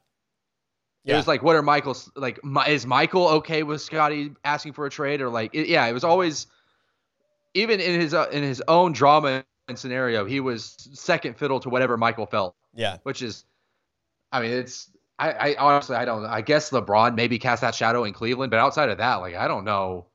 yeah. 1.04 1.14
It 1.14 1.18
was 1.20 1.28
like, 1.28 1.42
what 1.42 1.56
are 1.56 1.62
Michael's 1.62 2.12
like? 2.18 2.38
Is 2.68 2.86
Michael 2.86 3.30
okay 3.30 3.64
with 3.64 3.82
Scottie 3.82 4.34
asking 4.44 4.74
for 4.74 4.86
a 4.86 4.90
trade 4.90 5.22
or 5.22 5.30
like? 5.30 5.56
It, 5.56 5.70
yeah, 5.70 5.86
it 5.86 5.94
was 5.94 6.04
always, 6.04 6.48
even 7.54 7.80
in 7.80 8.02
his 8.02 8.14
uh, 8.14 8.28
in 8.30 8.44
his 8.44 8.62
own 8.68 8.92
drama 8.92 9.46
scenario, 9.76 10.24
he 10.26 10.40
was 10.40 10.76
second 10.94 11.38
fiddle 11.38 11.60
to 11.60 11.70
whatever 11.70 11.98
Michael 11.98 12.26
felt. 12.26 12.56
Yeah. 12.74 12.98
Which 13.04 13.22
is, 13.22 13.44
I 14.32 14.42
mean, 14.42 14.52
it's, 14.52 14.90
I, 15.20 15.32
I 15.32 15.56
honestly, 15.56 15.96
I 15.96 16.06
don't, 16.06 16.26
I 16.26 16.42
guess 16.42 16.70
LeBron 16.70 17.16
maybe 17.16 17.40
cast 17.40 17.62
that 17.62 17.74
shadow 17.76 18.04
in 18.04 18.14
Cleveland, 18.14 18.52
but 18.52 18.60
outside 18.60 18.90
of 18.90 19.00
that, 19.00 19.16
like, 19.16 19.36
I 19.36 19.48
don't 19.48 19.66
know 19.66 20.06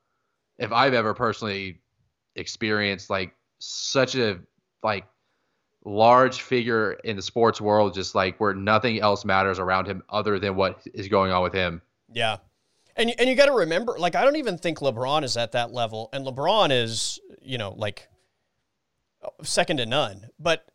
if 0.58 0.72
I've 0.72 0.94
ever 0.94 1.12
personally 1.12 1.80
experienced 2.36 3.10
like 3.10 3.34
such 3.58 4.14
a, 4.14 4.38
like, 4.82 5.04
large 5.84 6.42
figure 6.42 6.92
in 7.02 7.16
the 7.16 7.22
sports 7.22 7.60
world, 7.60 7.92
just 7.92 8.14
like 8.14 8.38
where 8.38 8.54
nothing 8.54 9.00
else 9.00 9.24
matters 9.24 9.58
around 9.58 9.86
him 9.86 10.00
other 10.08 10.38
than 10.38 10.54
what 10.54 10.80
is 10.94 11.08
going 11.08 11.32
on 11.32 11.42
with 11.42 11.52
him. 11.52 11.82
Yeah. 12.12 12.36
And, 12.94 13.12
and 13.18 13.28
you 13.28 13.34
got 13.34 13.46
to 13.46 13.52
remember, 13.52 13.96
like, 13.98 14.14
I 14.14 14.22
don't 14.22 14.36
even 14.36 14.58
think 14.58 14.78
LeBron 14.78 15.24
is 15.24 15.36
at 15.36 15.52
that 15.52 15.72
level. 15.72 16.08
And 16.12 16.24
LeBron 16.24 16.70
is, 16.70 17.18
you 17.40 17.58
know, 17.58 17.74
like 17.76 18.06
second 19.42 19.78
to 19.78 19.86
none. 19.86 20.28
But 20.38 20.66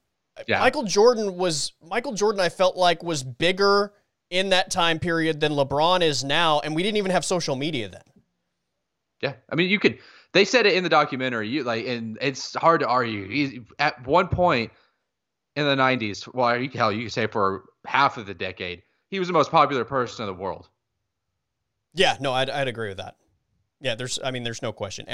yeah. 0.48 0.60
Michael 0.60 0.84
Jordan 0.84 1.36
was 1.36 1.74
Michael 1.82 2.14
Jordan. 2.14 2.42
I 2.42 2.50
felt 2.50 2.76
like 2.76 3.04
was 3.04 3.24
bigger 3.24 3.94
in 4.30 4.50
that 4.50 4.70
time 4.72 5.00
period 5.00 5.40
than 5.40 5.54
LeBron 5.54 6.02
is 6.02 6.24
now, 6.24 6.60
and 6.60 6.76
we 6.76 6.84
didn't 6.84 6.98
even 6.98 7.12
have 7.12 7.26
social 7.26 7.56
media 7.56 7.90
then. 7.90 8.04
Yeah, 9.22 9.34
I 9.50 9.56
mean, 9.56 9.70
you 9.70 9.80
could. 9.80 9.98
They 10.34 10.46
said 10.46 10.66
it 10.66 10.74
in 10.74 10.84
the 10.84 10.90
documentary. 10.90 11.48
You 11.48 11.64
like, 11.64 11.88
and 11.88 12.18
it's 12.22 12.54
hard 12.56 12.82
to 12.82 12.88
argue. 12.88 13.28
He's 13.28 13.60
at 13.80 14.06
one 14.06 14.28
point 14.28 14.72
in 15.56 15.66
the 15.66 15.76
'90s. 15.76 16.32
Well, 16.34 16.62
you 16.62 16.70
hell, 16.70 16.92
you 16.92 17.04
could 17.04 17.14
say 17.14 17.28
for 17.28 17.64
half 17.86 18.18
of 18.18 18.28
the 18.28 18.34
decade, 18.34 18.84
he 19.10 19.20
was 19.20 19.28
the 19.28 19.34
most 19.34 19.50
popular 19.50 19.86
person 19.86 20.28
in 20.28 20.28
the 20.28 20.40
world. 20.40 20.70
Yeah, 21.94 22.18
no, 22.20 22.34
I'd, 22.34 22.50
I'd 22.50 22.68
agree 22.68 22.90
with 22.90 22.98
that. 22.98 23.16
Yeah, 23.82 23.96
there's. 23.96 24.20
I 24.24 24.32
mean, 24.32 24.44
there's 24.44 24.62
no 24.62 24.72
question. 24.72 25.06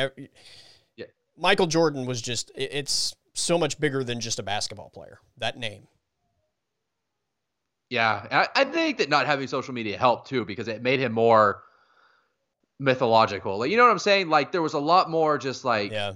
Yeah. 0.97 1.05
Michael 1.37 1.67
Jordan 1.67 2.05
was 2.05 2.21
just. 2.21 2.51
It's 2.55 3.15
so 3.33 3.57
much 3.57 3.79
bigger 3.79 4.03
than 4.03 4.19
just 4.19 4.39
a 4.39 4.43
basketball 4.43 4.89
player. 4.89 5.19
That 5.37 5.57
name. 5.57 5.87
Yeah, 7.89 8.25
I, 8.31 8.61
I 8.61 8.63
think 8.65 8.97
that 8.97 9.09
not 9.09 9.25
having 9.25 9.47
social 9.47 9.73
media 9.73 9.97
helped 9.97 10.27
too 10.27 10.45
because 10.45 10.67
it 10.67 10.81
made 10.81 10.99
him 10.99 11.11
more 11.11 11.61
mythological. 12.79 13.59
Like, 13.59 13.71
you 13.71 13.77
know 13.77 13.83
what 13.83 13.91
I'm 13.91 13.99
saying? 13.99 14.29
Like 14.29 14.51
there 14.51 14.61
was 14.61 14.73
a 14.73 14.79
lot 14.79 15.09
more 15.09 15.37
just 15.37 15.63
like 15.63 15.91
yeah. 15.91 16.13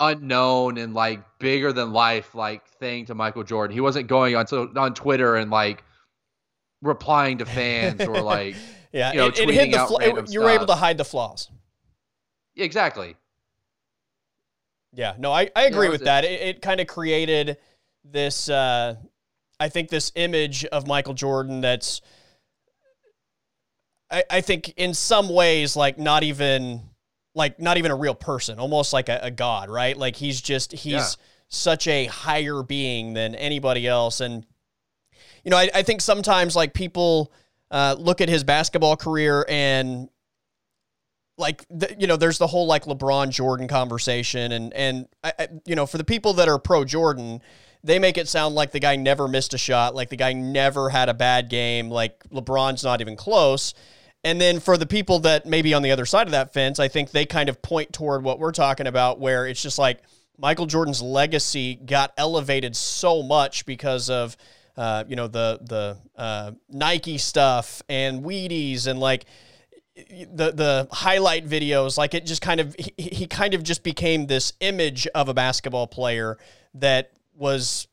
unknown 0.00 0.78
and 0.78 0.94
like 0.94 1.22
bigger 1.38 1.72
than 1.72 1.92
life 1.92 2.34
like 2.34 2.66
thing 2.78 3.06
to 3.06 3.14
Michael 3.14 3.44
Jordan. 3.44 3.74
He 3.74 3.80
wasn't 3.80 4.08
going 4.08 4.34
on 4.34 4.46
so 4.46 4.70
on 4.76 4.94
Twitter 4.94 5.36
and 5.36 5.50
like 5.50 5.84
replying 6.82 7.38
to 7.38 7.46
fans 7.46 8.00
or 8.00 8.20
like 8.20 8.56
yeah, 8.92 9.12
you 9.12 9.18
know, 9.18 9.26
it, 9.26 9.38
it 9.38 9.50
hid 9.50 9.72
the 9.72 9.86
fl- 9.86 9.98
it, 9.98 10.30
you 10.30 10.40
were 10.40 10.50
able 10.50 10.66
to 10.66 10.74
hide 10.74 10.98
the 10.98 11.04
flaws. 11.04 11.48
Exactly. 12.56 13.16
Yeah, 14.94 15.14
no, 15.18 15.32
I, 15.32 15.50
I 15.56 15.64
agree 15.64 15.88
with 15.88 16.04
that. 16.04 16.24
It, 16.24 16.40
it 16.40 16.62
kind 16.62 16.80
of 16.80 16.86
created 16.86 17.56
this, 18.04 18.48
uh, 18.48 18.94
I 19.58 19.68
think, 19.68 19.88
this 19.88 20.12
image 20.14 20.64
of 20.66 20.86
Michael 20.86 21.14
Jordan 21.14 21.60
that's, 21.60 22.00
I, 24.10 24.24
I 24.30 24.40
think, 24.40 24.74
in 24.76 24.94
some 24.94 25.28
ways, 25.28 25.74
like 25.74 25.98
not 25.98 26.22
even, 26.22 26.82
like 27.34 27.58
not 27.58 27.76
even 27.76 27.90
a 27.90 27.96
real 27.96 28.14
person, 28.14 28.58
almost 28.58 28.92
like 28.92 29.08
a, 29.08 29.18
a 29.22 29.30
god, 29.30 29.68
right? 29.68 29.96
Like 29.96 30.14
he's 30.14 30.40
just 30.40 30.72
he's 30.72 30.92
yeah. 30.92 31.06
such 31.48 31.88
a 31.88 32.06
higher 32.06 32.62
being 32.62 33.14
than 33.14 33.34
anybody 33.34 33.88
else, 33.88 34.20
and 34.20 34.46
you 35.44 35.50
know, 35.50 35.56
I, 35.56 35.70
I 35.74 35.82
think 35.82 36.00
sometimes 36.00 36.54
like 36.54 36.72
people 36.72 37.32
uh, 37.70 37.96
look 37.98 38.20
at 38.20 38.28
his 38.28 38.44
basketball 38.44 38.96
career 38.96 39.44
and 39.48 40.08
like 41.36 41.64
the, 41.68 41.94
you 41.98 42.06
know 42.06 42.16
there's 42.16 42.38
the 42.38 42.46
whole 42.46 42.66
like 42.66 42.84
LeBron 42.84 43.30
Jordan 43.30 43.68
conversation 43.68 44.52
and 44.52 44.72
and 44.74 45.08
I, 45.22 45.32
I, 45.38 45.48
you 45.64 45.74
know 45.74 45.86
for 45.86 45.98
the 45.98 46.04
people 46.04 46.34
that 46.34 46.48
are 46.48 46.58
pro 46.58 46.84
Jordan 46.84 47.40
they 47.82 47.98
make 47.98 48.16
it 48.16 48.28
sound 48.28 48.54
like 48.54 48.70
the 48.72 48.80
guy 48.80 48.96
never 48.96 49.28
missed 49.28 49.52
a 49.54 49.58
shot 49.58 49.94
like 49.94 50.10
the 50.10 50.16
guy 50.16 50.32
never 50.32 50.88
had 50.88 51.08
a 51.08 51.14
bad 51.14 51.48
game 51.48 51.90
like 51.90 52.22
LeBron's 52.30 52.84
not 52.84 53.00
even 53.00 53.16
close. 53.16 53.74
And 54.26 54.40
then 54.40 54.58
for 54.58 54.78
the 54.78 54.86
people 54.86 55.18
that 55.20 55.44
maybe 55.44 55.74
on 55.74 55.82
the 55.82 55.90
other 55.90 56.06
side 56.06 56.26
of 56.26 56.32
that 56.32 56.52
fence 56.52 56.78
I 56.78 56.88
think 56.88 57.10
they 57.10 57.26
kind 57.26 57.48
of 57.48 57.60
point 57.62 57.92
toward 57.92 58.22
what 58.22 58.38
we're 58.38 58.52
talking 58.52 58.86
about 58.86 59.18
where 59.18 59.46
it's 59.46 59.60
just 59.60 59.78
like 59.78 60.02
Michael 60.38 60.66
Jordan's 60.66 61.02
legacy 61.02 61.74
got 61.74 62.12
elevated 62.16 62.74
so 62.74 63.22
much 63.22 63.66
because 63.66 64.10
of 64.10 64.36
uh, 64.76 65.04
you 65.06 65.14
know 65.16 65.28
the 65.28 65.60
the 65.62 65.96
uh, 66.16 66.52
Nike 66.68 67.18
stuff 67.18 67.82
and 67.88 68.24
Wheaties 68.24 68.86
and 68.86 68.98
like 68.98 69.26
the 69.96 70.50
the 70.50 70.88
highlight 70.90 71.46
videos 71.46 71.96
like 71.96 72.14
it 72.14 72.26
just 72.26 72.42
kind 72.42 72.58
of 72.58 72.74
he, 72.78 72.92
he 72.98 73.26
kind 73.28 73.54
of 73.54 73.62
just 73.62 73.84
became 73.84 74.26
this 74.26 74.52
image 74.58 75.06
of 75.14 75.28
a 75.28 75.34
basketball 75.34 75.86
player 75.86 76.36
that 76.74 77.12
was 77.36 77.86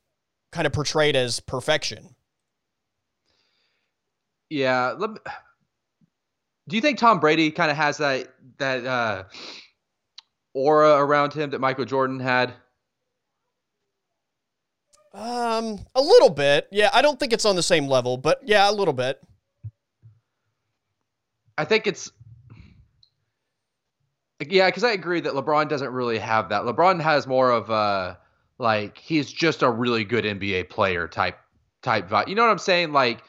kind 0.52 0.66
of 0.66 0.74
portrayed 0.74 1.16
as 1.16 1.40
perfection. 1.40 2.16
Yeah 4.50 4.96
me, 4.98 5.08
do 6.68 6.76
you 6.76 6.82
think 6.82 6.98
tom 6.98 7.20
brady 7.20 7.52
kind 7.52 7.70
of 7.70 7.78
has 7.78 7.98
that 7.98 8.34
that 8.58 8.84
uh, 8.86 9.24
aura 10.56 10.96
around 10.96 11.34
him 11.34 11.52
that 11.52 11.60
michael 11.60 11.86
jordan 11.86 12.20
had? 12.20 12.54
Um 15.14 15.80
a 15.94 16.02
little 16.02 16.30
bit. 16.32 16.68
Yeah 16.72 16.90
i 16.94 17.04
don't 17.04 17.20
think 17.20 17.32
it's 17.32 17.46
on 17.46 17.56
the 17.56 17.64
same 17.64 17.88
level 17.88 18.18
but 18.18 18.42
yeah 18.44 18.68
a 18.70 18.74
little 18.74 18.94
bit 18.94 19.22
I 21.62 21.66
think 21.66 21.86
it's 21.86 22.12
yeah, 24.50 24.66
because 24.66 24.84
I 24.84 24.94
agree 24.94 25.20
that 25.22 25.34
LeBron 25.34 25.70
doesn't 25.70 25.94
really 25.94 26.18
have 26.18 26.50
that. 26.50 26.64
LeBron 26.64 27.00
has 27.00 27.28
more 27.28 27.52
of 27.52 27.70
a 27.70 28.18
like 28.58 28.98
he's 28.98 29.32
just 29.32 29.62
a 29.62 29.70
really 29.70 30.04
good 30.04 30.26
NBA 30.26 30.72
player 30.72 31.08
type 31.08 31.38
type 31.84 32.10
vibe. 32.10 32.30
You 32.30 32.34
know 32.34 32.42
what 32.42 32.50
I'm 32.50 32.58
saying? 32.58 32.94
Like 32.94 33.24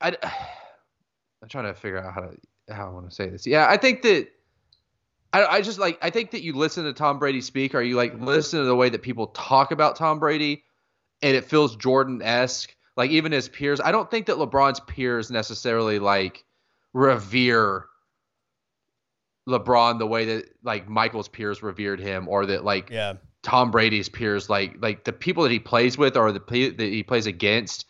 I 0.00 0.16
I'm 1.42 1.48
trying 1.48 1.64
to 1.64 1.74
figure 1.74 1.98
out 1.98 2.14
how 2.14 2.20
to 2.20 2.36
how 2.72 2.86
I 2.86 2.90
want 2.90 3.10
to 3.10 3.14
say 3.14 3.28
this. 3.28 3.44
Yeah, 3.44 3.66
I 3.68 3.76
think 3.76 4.02
that 4.02 4.28
I, 5.32 5.46
I 5.46 5.62
just 5.62 5.80
like 5.80 5.98
I 6.00 6.10
think 6.10 6.30
that 6.30 6.42
you 6.42 6.52
listen 6.52 6.84
to 6.84 6.92
Tom 6.92 7.18
Brady 7.18 7.40
speak, 7.40 7.74
or 7.74 7.82
you 7.82 7.96
like 7.96 8.14
listen 8.20 8.60
to 8.60 8.66
the 8.66 8.76
way 8.76 8.88
that 8.88 9.02
people 9.02 9.26
talk 9.26 9.72
about 9.72 9.96
Tom 9.96 10.20
Brady, 10.20 10.62
and 11.22 11.36
it 11.36 11.44
feels 11.44 11.74
Jordan 11.74 12.22
esque. 12.22 12.75
Like 12.96 13.10
even 13.10 13.32
his 13.32 13.48
peers, 13.48 13.80
I 13.80 13.92
don't 13.92 14.10
think 14.10 14.26
that 14.26 14.36
LeBron's 14.36 14.80
peers 14.80 15.30
necessarily 15.30 15.98
like 15.98 16.44
revere 16.94 17.86
LeBron 19.48 19.98
the 19.98 20.06
way 20.06 20.24
that 20.24 20.48
like 20.62 20.88
Michael's 20.88 21.28
peers 21.28 21.62
revered 21.62 22.00
him, 22.00 22.28
or 22.28 22.46
that 22.46 22.64
like 22.64 22.90
Yeah. 22.90 23.14
Tom 23.42 23.70
Brady's 23.70 24.08
peers, 24.08 24.50
like 24.50 24.76
like 24.80 25.04
the 25.04 25.12
people 25.12 25.42
that 25.42 25.52
he 25.52 25.58
plays 25.58 25.96
with 25.96 26.16
or 26.16 26.32
the 26.32 26.40
that 26.76 26.80
he 26.80 27.02
plays 27.02 27.26
against, 27.26 27.84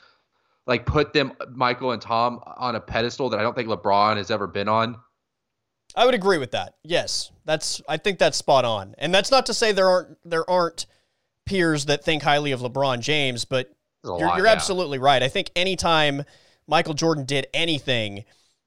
like 0.66 0.84
put 0.84 1.12
them 1.12 1.32
Michael 1.52 1.92
and 1.92 2.02
Tom 2.02 2.40
on 2.56 2.74
a 2.74 2.80
pedestal 2.80 3.30
that 3.30 3.38
I 3.38 3.42
don't 3.42 3.54
think 3.54 3.68
LeBron 3.68 4.16
has 4.16 4.30
ever 4.30 4.46
been 4.46 4.68
on. 4.68 4.96
I 5.94 6.04
would 6.04 6.14
agree 6.14 6.36
with 6.38 6.50
that. 6.50 6.74
Yes, 6.82 7.30
that's. 7.44 7.80
I 7.88 7.96
think 7.96 8.18
that's 8.18 8.36
spot 8.36 8.64
on. 8.64 8.94
And 8.98 9.14
that's 9.14 9.30
not 9.30 9.46
to 9.46 9.54
say 9.54 9.72
there 9.72 9.88
aren't 9.88 10.18
there 10.24 10.48
aren't 10.50 10.86
peers 11.46 11.86
that 11.86 12.04
think 12.04 12.22
highly 12.22 12.52
of 12.52 12.60
LeBron 12.60 13.00
James, 13.00 13.44
but 13.44 13.72
you're, 14.06 14.28
lot, 14.28 14.36
you're 14.36 14.46
yeah. 14.46 14.52
absolutely 14.52 14.98
right. 14.98 15.22
I 15.22 15.28
think 15.28 15.50
anytime 15.56 16.24
Michael 16.66 16.94
Jordan 16.94 17.24
did 17.24 17.46
anything, 17.52 18.24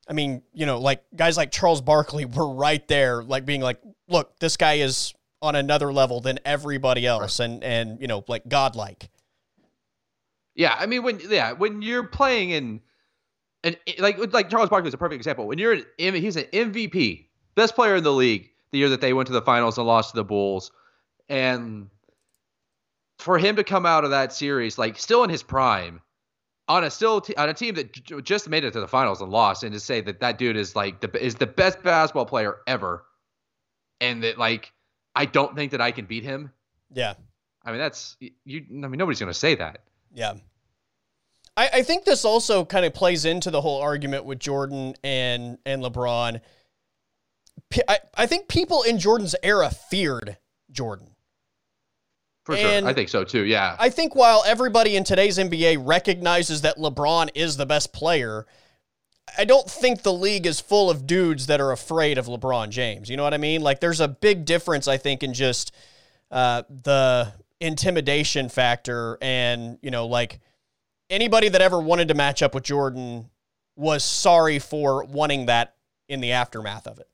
I 0.08 0.14
mean, 0.14 0.42
you 0.54 0.66
know, 0.66 0.80
like 0.80 1.04
guys 1.16 1.38
like 1.38 1.52
Charles 1.52 1.82
Barkley 1.82 2.26
were 2.26 2.54
right 2.54 2.86
there, 2.88 3.24
like 3.24 3.46
being 3.46 3.62
like, 3.62 3.80
look, 4.08 4.38
this 4.40 4.58
guy 4.58 4.76
is 4.76 5.14
on 5.42 5.56
another 5.56 5.94
level 5.94 6.20
than 6.22 6.40
everybody 6.44 7.06
else, 7.06 7.40
and 7.40 7.64
and 7.64 8.02
you 8.02 8.08
know, 8.08 8.24
like 8.28 8.48
godlike. 8.48 9.10
Yeah, 10.56 10.76
I 10.78 10.86
mean 10.86 11.04
when 11.04 11.20
yeah 11.30 11.54
when 11.54 11.82
you're 11.82 12.04
playing 12.04 12.50
in 12.50 12.82
and 13.64 13.78
like 14.00 14.18
like 14.34 14.50
Charles 14.50 14.70
Barkley 14.70 14.88
is 14.88 14.94
a 14.94 14.98
perfect 14.98 15.18
example. 15.18 15.48
When 15.48 15.58
you're 15.58 15.74
an 15.74 15.86
he's 15.98 16.36
an 16.36 16.46
MVP, 16.46 17.28
best 17.56 17.76
player 17.76 17.96
in 17.96 18.04
the 18.04 18.12
league 18.12 18.50
the 18.72 18.78
year 18.78 18.90
that 18.90 19.02
they 19.02 19.14
went 19.14 19.28
to 19.28 19.34
the 19.34 19.42
finals 19.42 19.78
and 19.78 19.88
lost 19.88 20.12
to 20.12 20.16
the 20.18 20.24
Bulls, 20.24 20.72
and 21.28 21.90
for 23.20 23.38
him 23.38 23.58
to 23.58 23.64
come 23.64 23.86
out 23.86 24.04
of 24.04 24.12
that 24.12 24.34
series 24.34 24.78
like 24.78 24.98
still 24.98 25.24
in 25.24 25.30
his 25.30 25.44
prime 25.44 26.02
on 26.70 26.84
a 26.84 26.90
still 26.90 27.20
t- 27.20 27.36
on 27.36 27.50
a 27.50 27.54
team 27.54 27.76
that 27.76 27.92
j- 27.92 28.22
just 28.22 28.48
made 28.48 28.64
it 28.64 28.72
to 28.72 28.80
the 28.80 28.88
finals 28.88 29.22
and 29.22 29.32
lost, 29.32 29.64
and 29.64 29.74
to 29.74 29.80
say 29.80 30.02
that 30.02 30.20
that 30.22 30.38
dude 30.38 30.56
is 30.56 30.76
like 30.76 31.02
the 31.02 31.24
is 31.24 31.36
the 31.36 31.48
best 31.48 31.82
basketball 31.84 32.26
player 32.26 32.58
ever, 32.68 33.04
and 34.00 34.24
that 34.24 34.38
like 34.38 34.72
I 35.16 35.26
don't 35.26 35.56
think 35.56 35.72
that 35.72 35.82
I 35.82 35.92
can 35.92 36.06
beat 36.06 36.24
him. 36.24 36.52
Yeah. 36.94 37.16
I 37.66 37.72
mean 37.72 37.80
that's 37.80 38.16
you. 38.46 38.66
I 38.70 38.88
mean 38.88 38.98
nobody's 38.98 39.20
gonna 39.20 39.34
say 39.34 39.56
that. 39.56 39.82
Yeah. 40.14 40.36
I, 41.58 41.70
I 41.74 41.84
think 41.84 42.06
this 42.06 42.24
also 42.24 42.64
kind 42.64 42.86
of 42.86 42.94
plays 42.94 43.26
into 43.26 43.52
the 43.52 43.60
whole 43.60 43.82
argument 43.82 44.26
with 44.26 44.40
Jordan 44.40 44.94
and 45.04 45.58
and 45.66 45.84
LeBron. 45.84 46.40
P- 47.70 47.82
I, 47.88 48.00
I 48.16 48.26
think 48.28 48.48
people 48.48 48.84
in 48.84 49.00
Jordan's 49.00 49.36
era 49.44 49.70
feared 49.70 50.38
Jordan. 50.72 51.16
For 52.50 52.56
And- 52.58 52.84
sure. 52.84 52.90
I 52.90 52.94
think 52.94 53.10
so 53.10 53.24
too. 53.24 53.46
Yeah. 53.46 53.76
I 53.80 53.90
think 53.92 54.16
while 54.16 54.44
everybody 54.48 54.96
in 54.96 55.04
today's 55.04 55.38
NBA 55.38 55.78
recognizes 55.86 56.62
that 56.62 56.78
LeBron 56.78 57.30
is 57.36 57.58
the 57.58 57.66
best 57.68 57.94
player, 57.94 58.48
I 59.38 59.46
don't 59.46 59.70
think 59.70 60.02
the 60.02 60.12
league 60.12 60.48
is 60.48 60.60
full 60.60 60.90
of 60.90 61.06
dudes 61.06 61.46
that 61.46 61.62
are 61.62 61.72
afraid 61.72 62.18
of 62.18 62.26
LeBron 62.26 62.70
James. 62.70 63.08
You 63.08 63.18
know 63.18 63.24
what 63.24 63.36
I 63.36 63.38
mean? 63.38 63.62
Like 63.62 63.82
there's 63.82 64.00
a 64.00 64.08
big 64.08 64.46
difference, 64.46 64.88
I 64.88 64.98
think, 64.98 65.22
in 65.22 65.36
just 65.36 65.72
uh, 66.32 66.64
the 66.70 67.32
intimidation 67.60 68.50
factor 68.50 69.20
and, 69.22 69.78
you 69.84 69.92
know, 69.92 70.08
like 70.08 70.40
anybody 71.12 71.50
that 71.50 71.62
ever 71.62 71.80
wanted 71.80 72.08
to 72.08 72.16
match 72.16 72.42
up 72.42 72.56
with 72.56 72.64
Jordan 72.64 73.30
was 73.76 74.04
sorry 74.04 74.58
for 74.58 75.04
wanting 75.04 75.46
that 75.46 75.76
in 76.08 76.20
the 76.20 76.32
aftermath 76.32 76.88
of 76.88 76.98
it. 76.98 77.08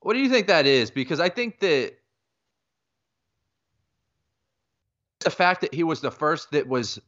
What 0.00 0.12
do 0.14 0.20
you 0.20 0.28
think 0.30 0.46
that 0.46 0.64
is? 0.64 0.92
Because 0.92 1.18
I 1.18 1.28
think 1.28 1.58
that 1.58 1.94
the 5.20 5.30
fact 5.30 5.60
that 5.62 5.74
he 5.74 5.82
was 5.82 6.00
the 6.00 6.10
first 6.10 6.50
that 6.52 6.66
was 6.68 6.98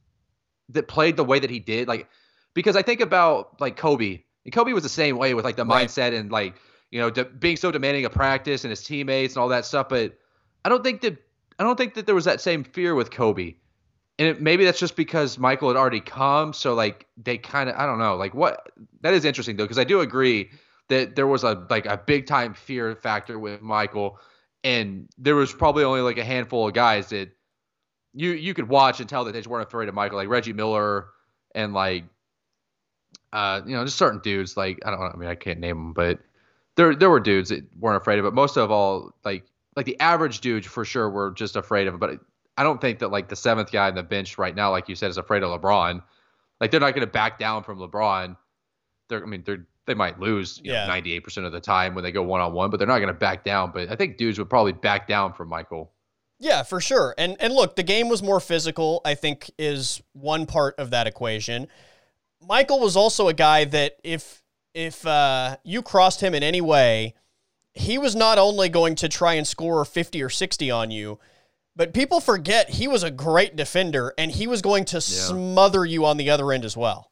that 0.70 0.88
played 0.88 1.16
the 1.16 1.25
way 1.25 1.38
that 1.38 1.51
he 1.51 1.59
did, 1.59 1.88
like 1.88 2.09
because 2.55 2.77
I 2.77 2.83
think 2.83 3.01
about 3.01 3.61
like 3.61 3.77
Kobe. 3.77 4.23
And 4.44 4.55
Kobe 4.55 4.73
was 4.73 4.83
the 4.83 4.88
same 4.88 5.16
way 5.18 5.35
with 5.35 5.44
like 5.44 5.57
the 5.57 5.64
Right. 5.66 5.88
mindset 5.88 6.18
and 6.18 6.31
like 6.31 6.55
you 6.90 7.01
know 7.01 7.11
de- 7.11 7.25
being 7.25 7.57
so 7.57 7.70
demanding 7.70 8.05
of 8.05 8.12
practice 8.12 8.64
and 8.64 8.70
his 8.70 8.83
teammates 8.83 9.35
and 9.35 9.42
all 9.42 9.49
that 9.49 9.64
stuff. 9.64 9.88
But 9.88 10.18
I 10.64 10.68
don't 10.68 10.83
think 10.83 11.03
that 11.03 11.18
I 11.59 11.64
don't 11.64 11.77
think 11.77 11.94
that 11.94 12.07
there 12.07 12.14
was 12.14 12.25
that 12.25 12.40
same 12.40 12.64
fear 12.64 12.94
with 12.94 13.11
Kobe. 13.11 13.55
And 14.18 14.29
it, 14.29 14.40
maybe 14.42 14.64
that's 14.64 14.79
just 14.79 14.96
because 14.96 15.38
Michael 15.38 15.68
had 15.68 15.77
already 15.77 16.01
come, 16.01 16.53
so 16.53 16.75
like 16.75 17.07
they 17.16 17.38
kind 17.38 17.70
of 17.70 17.77
I 17.77 17.87
don't 17.87 17.99
know 17.99 18.16
like 18.16 18.35
what 18.35 18.70
that 19.03 19.14
is 19.14 19.25
interesting 19.25 19.57
though 19.57 19.64
because 19.64 19.79
I 19.79 19.85
do 19.85 20.01
agree 20.01 20.51
that 20.88 21.16
there 21.16 21.27
was 21.27 21.44
a 21.44 21.66
like 21.70 21.87
a 21.87 21.96
big 21.96 22.27
time 22.27 22.55
fear 22.55 22.94
factor 22.96 23.38
with 23.38 23.61
Michael, 23.62 24.18
and 24.64 25.09
there 25.18 25.37
was 25.37 25.53
probably 25.53 25.85
only 25.85 26.01
like 26.01 26.18
a 26.18 26.25
handful 26.25 26.66
of 26.68 26.75
guys 26.75 27.09
that 27.11 27.31
you 28.14 28.31
you 28.33 28.55
could 28.55 28.68
watch 28.68 29.01
and 29.01 29.09
tell 29.09 29.25
that 29.25 29.33
they 29.33 29.38
just 29.38 29.49
weren't 29.49 29.66
afraid 29.66 29.88
of 29.88 29.94
Michael, 29.94 30.18
like 30.18 30.29
Reggie 30.29 30.53
Miller 30.53 31.07
and 31.55 31.73
like 31.73 32.05
uh 33.33 33.61
you 33.66 33.75
know 33.77 33.85
just 33.85 33.99
certain 33.99 34.20
dudes 34.20 34.57
like 34.57 34.79
I 34.85 34.90
don't 34.90 35.01
know 35.01 35.11
I 35.12 35.16
mean 35.16 35.29
I 35.29 35.35
can't 35.35 35.61
name 35.61 35.77
them, 35.77 35.92
but 35.92 36.18
there 36.77 36.94
there 36.94 37.11
were 37.11 37.20
dudes 37.20 37.51
that 37.51 37.64
weren't 37.79 38.01
afraid 38.01 38.18
of 38.18 38.25
it. 38.25 38.33
Most 38.33 38.57
of 38.57 38.70
all 38.70 39.12
like 39.25 39.44
like 39.77 39.87
the 39.87 39.99
average 40.01 40.40
dudes 40.40 40.66
for 40.66 40.85
sure 40.85 41.09
were 41.09 41.31
just 41.31 41.57
afraid 41.57 41.87
of 41.87 41.94
it, 41.94 42.01
but 42.01 42.18
I 42.57 42.62
don't 42.62 42.81
think 42.81 42.99
that 42.99 43.09
like 43.11 43.29
the 43.29 43.37
seventh 43.37 43.70
guy 43.70 43.88
on 43.88 43.94
the 43.94 44.03
bench 44.03 44.37
right 44.37 44.55
now, 44.55 44.70
like 44.70 44.88
you 44.88 44.94
said, 44.94 45.11
is 45.11 45.16
afraid 45.16 45.42
of 45.42 45.61
LeBron. 45.61 46.03
Like 46.61 46.70
they're 46.70 46.81
not 46.81 46.94
going 46.94 47.07
to 47.07 47.12
back 47.12 47.38
down 47.38 47.62
from 47.62 47.79
LeBron. 47.79 48.37
They're 49.09 49.23
I 49.23 49.27
mean 49.27 49.42
they're 49.44 49.66
they 49.87 49.94
might 49.94 50.20
lose 50.20 50.61
Yeah. 50.62 50.87
know, 50.87 50.92
98% 50.92 51.46
of 51.46 51.53
the 51.53 51.61
time 51.61 51.94
when 51.94 52.05
they 52.05 52.12
go 52.12 52.23
one 52.23 52.40
on 52.40 52.53
one, 52.53 52.70
but 52.70 52.77
they're 52.77 52.87
not 52.87 52.99
going 52.99 53.09
to 53.09 53.14
back 53.14 53.44
down. 53.44 53.73
But 53.73 53.90
I 53.90 53.96
think 53.96 54.18
dudes 54.18 54.38
would 54.38 54.51
probably 54.51 54.73
back 54.73 55.09
down 55.09 55.33
from 55.33 55.49
Michael. 55.49 55.90
Yeah, 56.40 56.62
for 56.62 56.81
sure. 56.81 57.14
And 57.18 57.37
and 57.38 57.55
look, 57.55 57.76
the 57.76 57.83
game 57.83 58.09
was 58.09 58.22
more 58.22 58.40
physical, 58.40 59.03
I 59.05 59.14
think 59.14 59.50
is 59.59 60.03
one 60.14 60.46
part 60.46 60.74
of 60.79 60.90
that 60.90 61.07
equation. 61.07 61.68
Michael 62.42 62.81
was 62.81 62.96
also 62.96 63.29
a 63.29 63.35
guy 63.35 63.66
that 63.66 63.98
if 64.03 64.42
if 64.74 65.07
uh, 65.07 65.59
you 65.62 65.83
crossed 65.83 66.22
him 66.22 66.35
in 66.35 66.42
any 66.42 66.62
way, 66.62 67.14
he 67.74 67.98
was 67.98 68.16
not 68.16 68.38
only 68.38 68.70
going 68.70 68.94
to 68.96 69.09
try 69.09 69.35
and 69.35 69.46
score 69.46 69.85
50 69.85 70.22
or 70.22 70.31
60 70.31 70.70
on 70.70 70.90
you, 70.90 71.18
but 71.76 71.92
people 71.92 72.20
forget 72.20 72.70
he 72.70 72.88
was 72.88 73.03
a 73.03 73.11
great 73.11 73.55
defender 73.55 74.14
and 74.16 74.31
he 74.31 74.46
was 74.46 74.62
going 74.62 74.87
to 74.87 75.00
smother 75.00 75.85
you 75.85 76.07
on 76.07 76.16
the 76.16 76.31
other 76.31 76.53
end 76.53 76.64
as 76.64 76.76
well. 76.76 77.11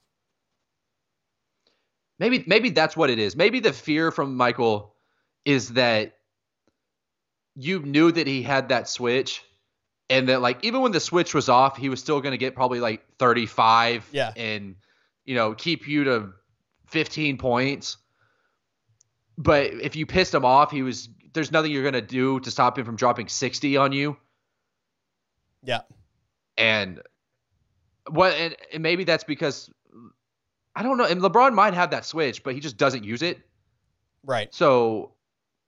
Maybe 2.18 2.44
maybe 2.46 2.70
that's 2.70 2.96
what 2.96 3.10
it 3.10 3.18
is. 3.18 3.36
Maybe 3.36 3.60
the 3.60 3.74
fear 3.74 4.10
from 4.10 4.36
Michael 4.36 4.94
is 5.44 5.74
that 5.74 6.17
you 7.60 7.80
knew 7.80 8.12
that 8.12 8.26
he 8.26 8.42
had 8.42 8.68
that 8.68 8.88
switch 8.88 9.42
and 10.08 10.28
that 10.28 10.40
like 10.40 10.64
even 10.64 10.80
when 10.80 10.92
the 10.92 11.00
switch 11.00 11.34
was 11.34 11.48
off, 11.48 11.76
he 11.76 11.88
was 11.88 11.98
still 12.00 12.20
going 12.20 12.30
to 12.32 12.38
get 12.38 12.54
probably 12.54 12.78
like 12.80 13.04
35 13.18 14.08
Yeah. 14.12 14.32
and 14.36 14.76
you 15.24 15.34
know, 15.34 15.54
keep 15.54 15.86
you 15.88 16.04
to 16.04 16.32
15 16.86 17.36
points. 17.36 17.96
But 19.36 19.66
if 19.74 19.96
you 19.96 20.06
pissed 20.06 20.32
him 20.32 20.44
off, 20.44 20.70
he 20.70 20.82
was 20.82 21.08
there's 21.34 21.52
nothing 21.52 21.70
you're 21.72 21.82
going 21.82 21.94
to 21.94 22.00
do 22.00 22.40
to 22.40 22.50
stop 22.50 22.78
him 22.78 22.84
from 22.84 22.96
dropping 22.96 23.28
60 23.28 23.76
on 23.76 23.92
you. 23.92 24.16
Yeah. 25.62 25.80
And 26.56 27.02
what 28.10 28.32
and, 28.34 28.56
and 28.72 28.82
maybe 28.82 29.04
that's 29.04 29.24
because 29.24 29.68
I 30.74 30.82
don't 30.84 30.96
know. 30.96 31.04
And 31.04 31.20
LeBron 31.20 31.54
might 31.54 31.74
have 31.74 31.90
that 31.90 32.04
switch, 32.04 32.42
but 32.44 32.54
he 32.54 32.60
just 32.60 32.76
doesn't 32.76 33.02
use 33.04 33.22
it. 33.22 33.40
Right. 34.24 34.52
So, 34.54 35.12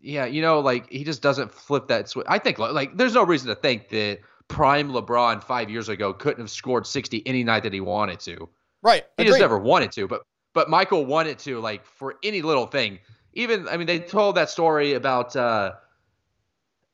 yeah, 0.03 0.25
you 0.25 0.43
know, 0.43 0.61
like 0.61 0.91
he 0.91 1.05
just 1.05 1.23
doesn't 1.23 1.53
flip 1.53 1.89
that 1.89 2.09
switch. 2.09 2.27
I 2.29 2.39
think 2.39 2.59
like 2.59 2.97
there's 2.97 3.15
no 3.15 3.25
reason 3.25 3.49
to 3.49 3.55
think 3.55 3.89
that 3.91 4.21
prime 4.49 4.91
LeBron 4.91 5.43
five 5.43 5.71
years 5.71 5.89
ago 5.89 6.13
couldn't 6.13 6.41
have 6.41 6.51
scored 6.51 6.87
60 6.87 7.23
any 7.27 7.45
night 7.45 7.63
that 7.63 7.73
he 7.73 7.81
wanted 7.81 8.21
to. 8.21 8.49
Right. 8.83 9.05
He 9.17 9.23
Agreed. 9.23 9.29
just 9.29 9.41
never 9.41 9.59
wanted 9.59 9.93
to, 9.93 10.09
but 10.09 10.23
but 10.53 10.69
Michael 10.69 11.07
wanted 11.07 11.39
to 11.41 11.61
like 11.61 11.85
for 11.85 12.17
any 12.23 12.43
little 12.43 12.67
thing. 12.67 12.99
Even 13.35 13.69
I 13.69 13.77
mean, 13.77 13.87
they 13.87 14.01
told 14.01 14.37
that 14.37 14.51
story 14.51 14.95
about 14.95 15.37
uh, 15.37 15.73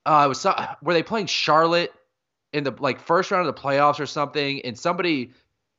uh, 0.05 0.27
was 0.29 0.47
were 0.83 0.93
they 0.93 1.03
playing 1.03 1.27
Charlotte 1.27 1.93
in 2.53 2.65
the 2.65 2.75
like 2.79 3.01
first 3.01 3.31
round 3.31 3.47
of 3.47 3.55
the 3.55 3.61
playoffs 3.61 4.01
or 4.01 4.07
something, 4.07 4.61
and 4.63 4.79
somebody 4.79 5.33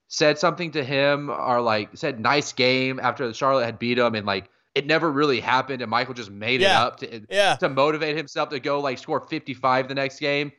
said 0.08 0.40
something 0.40 0.72
to 0.72 0.84
him 0.84 1.30
or 1.30 1.62
like 1.62 1.90
said 1.96 2.20
nice 2.20 2.54
game 2.54 3.00
after 3.02 3.32
Charlotte 3.34 3.66
had 3.66 3.78
beat 3.78 3.98
him, 3.98 4.16
and 4.16 4.26
like 4.26 4.50
it 4.78 4.86
never 4.86 5.12
really 5.12 5.40
happened, 5.40 5.82
and 5.82 5.90
Michael 5.90 6.14
just 6.14 6.30
made 6.30 6.62
it 6.62 6.66
up 6.68 6.98
to 7.00 7.26
Yeah. 7.30 7.56
to 7.56 7.68
motivate 7.68 8.16
himself 8.16 8.50
to 8.50 8.60
go 8.60 8.80
like 8.80 9.00
score 9.00 9.20
55 9.20 9.88
the 9.88 9.96
next 9.96 10.20
game. 10.20 10.52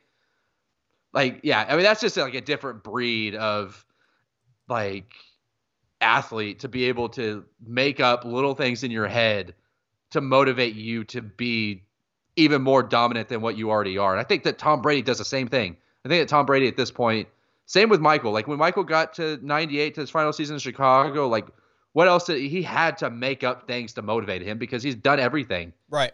Like, 1.13 1.39
yeah, 1.43 1.65
I 1.67 1.75
mean 1.75 1.83
that's 1.83 2.01
just 2.01 2.17
like 2.17 2.33
a 2.33 2.41
different 2.41 2.83
breed 2.83 3.35
of 3.35 3.85
like 4.67 5.13
athlete 6.01 6.59
to 6.59 6.67
be 6.67 6.85
able 6.85 7.09
to 7.09 7.45
make 7.65 7.99
up 7.99 8.25
little 8.25 8.55
things 8.55 8.83
in 8.83 8.91
your 8.91 9.07
head 9.07 9.55
to 10.11 10.21
motivate 10.21 10.75
you 10.75 11.03
to 11.05 11.21
be 11.21 11.83
even 12.35 12.61
more 12.61 12.83
dominant 12.83 13.29
than 13.29 13.41
what 13.41 13.57
you 13.57 13.69
already 13.69 13.97
are. 13.97 14.11
And 14.11 14.19
I 14.19 14.23
think 14.23 14.43
that 14.43 14.57
Tom 14.57 14.81
Brady 14.81 15.01
does 15.01 15.17
the 15.17 15.25
same 15.25 15.47
thing. 15.47 15.75
I 16.05 16.09
think 16.09 16.21
that 16.21 16.29
Tom 16.29 16.45
Brady 16.45 16.67
at 16.67 16.77
this 16.77 16.91
point, 16.91 17.27
same 17.65 17.89
with 17.89 17.99
Michael. 18.01 18.31
Like 18.31 18.47
when 18.47 18.57
Michael 18.57 18.83
got 18.83 19.13
to 19.15 19.39
98 19.41 19.95
to 19.95 20.01
his 20.01 20.09
final 20.09 20.31
season 20.33 20.55
in 20.55 20.59
Chicago, 20.59 21.27
like 21.27 21.47
what 21.93 22.07
else 22.07 22.25
did 22.25 22.39
he 22.39 22.61
had 22.61 22.97
to 22.99 23.09
make 23.09 23.43
up 23.43 23.67
things 23.67 23.93
to 23.93 24.01
motivate 24.01 24.41
him 24.41 24.57
because 24.57 24.83
he's 24.83 24.95
done 24.95 25.19
everything. 25.19 25.73
Right. 25.89 26.11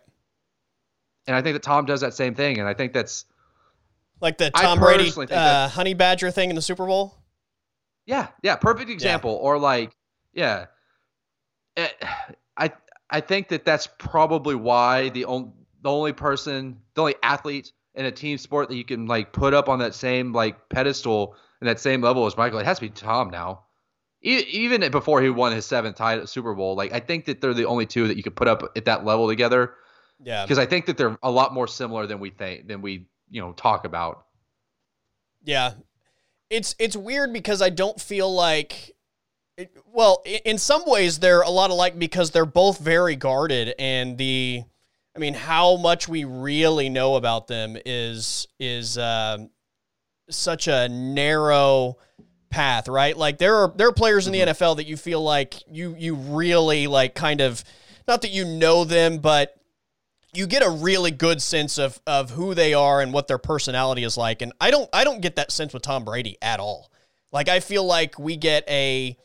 And 1.28 1.36
I 1.36 1.42
think 1.42 1.56
that 1.56 1.64
Tom 1.64 1.86
does 1.86 2.02
that 2.02 2.14
same 2.14 2.36
thing. 2.36 2.60
And 2.60 2.68
I 2.68 2.74
think 2.74 2.94
that's 2.94 3.26
like 4.22 4.38
the 4.38 4.52
Tom 4.52 4.80
Brady 4.80 5.12
uh, 5.32 5.68
honey 5.68 5.94
badger 5.94 6.32
thing 6.32 6.50
in 6.50 6.56
the 6.56 6.62
Super 6.62 6.86
Bowl. 6.86 7.18
Yeah, 8.06 8.28
yeah, 8.44 8.56
perfect 8.56 8.90
example. 8.90 9.32
Yeah. 9.32 9.48
Or 9.48 9.58
like, 9.58 9.96
yeah, 10.34 10.66
it, 11.76 11.96
eh, 12.02 12.08
I 12.58 12.72
I 13.10 13.22
think 13.22 13.50
that 13.50 13.66
that's 13.66 13.88
probably 13.98 14.56
why 14.56 15.10
the 15.10 15.26
only 15.26 15.52
the 15.82 15.92
only 15.92 16.14
person, 16.14 16.78
the 16.94 17.02
only 17.02 17.16
athlete 17.22 17.72
in 17.96 18.06
a 18.06 18.12
team 18.12 18.38
sport 18.38 18.70
that 18.70 18.76
you 18.76 18.86
can 18.86 19.08
like 19.08 19.34
put 19.34 19.54
up 19.54 19.70
on 19.70 19.80
that 19.80 19.96
same 19.96 20.34
like 20.34 20.70
pedestal 20.70 21.36
and 21.60 21.70
that 21.70 21.80
same 21.80 22.02
level 22.02 22.26
as 22.26 22.38
Michael, 22.38 22.60
it 22.60 22.66
has 22.66 22.78
to 22.78 22.82
be 22.82 22.90
Tom 22.90 23.30
now. 23.30 23.65
Even 24.26 24.90
before 24.92 25.22
he 25.22 25.30
won 25.30 25.52
his 25.52 25.66
seventh 25.66 25.98
title 25.98 26.26
Super 26.26 26.54
Bowl, 26.56 26.76
like 26.76 26.92
I 26.92 27.00
think 27.00 27.26
that 27.26 27.42
they're 27.42 27.54
the 27.54 27.66
only 27.66 27.86
two 27.86 28.08
that 28.08 28.18
you 28.18 28.24
could 28.24 28.36
put 28.36 28.48
up 28.48 28.64
at 28.76 28.86
that 28.86 29.06
level 29.06 29.28
together. 29.28 29.76
Yeah. 30.24 30.44
Because 30.44 30.58
I 30.58 30.66
think 30.66 30.88
that 30.88 30.98
they're 30.98 31.18
a 31.22 31.30
lot 31.30 31.54
more 31.54 31.68
similar 31.68 32.08
than 32.08 32.20
we 32.20 32.32
think 32.32 32.68
than 32.68 32.82
we 32.82 33.08
you 33.30 33.42
know 33.42 33.54
talk 33.54 33.86
about. 33.86 34.26
Yeah, 35.44 35.74
it's 36.50 36.76
it's 36.80 36.96
weird 36.96 37.34
because 37.34 37.62
I 37.62 37.70
don't 37.70 38.00
feel 38.00 38.34
like. 38.34 38.92
It, 39.58 39.72
well, 39.94 40.22
in 40.44 40.58
some 40.58 40.84
ways 40.86 41.20
they're 41.20 41.42
a 41.42 41.50
lot 41.50 41.70
alike 41.70 41.98
because 41.98 42.32
they're 42.32 42.46
both 42.46 42.78
very 42.78 43.16
guarded, 43.16 43.74
and 43.80 44.18
the, 44.18 44.64
I 45.16 45.20
mean, 45.20 45.34
how 45.34 45.78
much 45.78 46.10
we 46.10 46.26
really 46.26 46.90
know 46.90 47.16
about 47.16 47.48
them 47.48 47.78
is 47.86 48.48
is 48.60 48.98
uh, 48.98 49.38
such 50.30 50.68
a 50.68 50.90
narrow 50.90 51.98
path, 52.56 52.88
right? 52.88 53.18
Like 53.18 53.38
there 53.38 53.54
are 53.56 53.74
there 53.76 53.90
are 53.90 53.94
players 53.94 54.28
in 54.28 54.34
the 54.34 54.40
mm-hmm. 54.40 54.64
NFL 54.64 54.78
that 54.78 54.88
you 54.88 54.96
feel 54.96 55.22
like 55.22 55.56
you 55.70 55.94
you 56.00 56.16
really 56.16 56.88
like 56.88 57.14
kind 57.14 57.42
of 57.42 57.62
not 58.08 58.22
that 58.22 58.32
you 58.32 58.46
know 58.46 58.86
them, 58.86 59.18
but 59.18 59.60
you 60.34 60.48
get 60.48 60.64
a 60.64 60.70
really 60.70 61.12
good 61.12 61.42
sense 61.42 61.78
of 61.78 62.00
of 62.08 62.32
who 62.32 62.54
they 62.54 62.74
are 62.74 63.02
and 63.02 63.12
what 63.12 63.28
their 63.28 63.38
personality 63.38 64.06
is 64.06 64.16
like. 64.16 64.42
And 64.42 64.54
I 64.62 64.72
don't 64.72 64.90
I 64.94 65.04
don't 65.04 65.22
get 65.22 65.36
that 65.36 65.52
sense 65.52 65.74
with 65.74 65.84
Tom 65.84 66.06
Brady 66.06 66.38
at 66.42 66.62
all. 66.62 66.92
Like 67.30 67.50
I 67.50 67.60
feel 67.60 67.84
like 67.84 68.18
we 68.18 68.38
get 68.38 68.64
a 68.70 69.18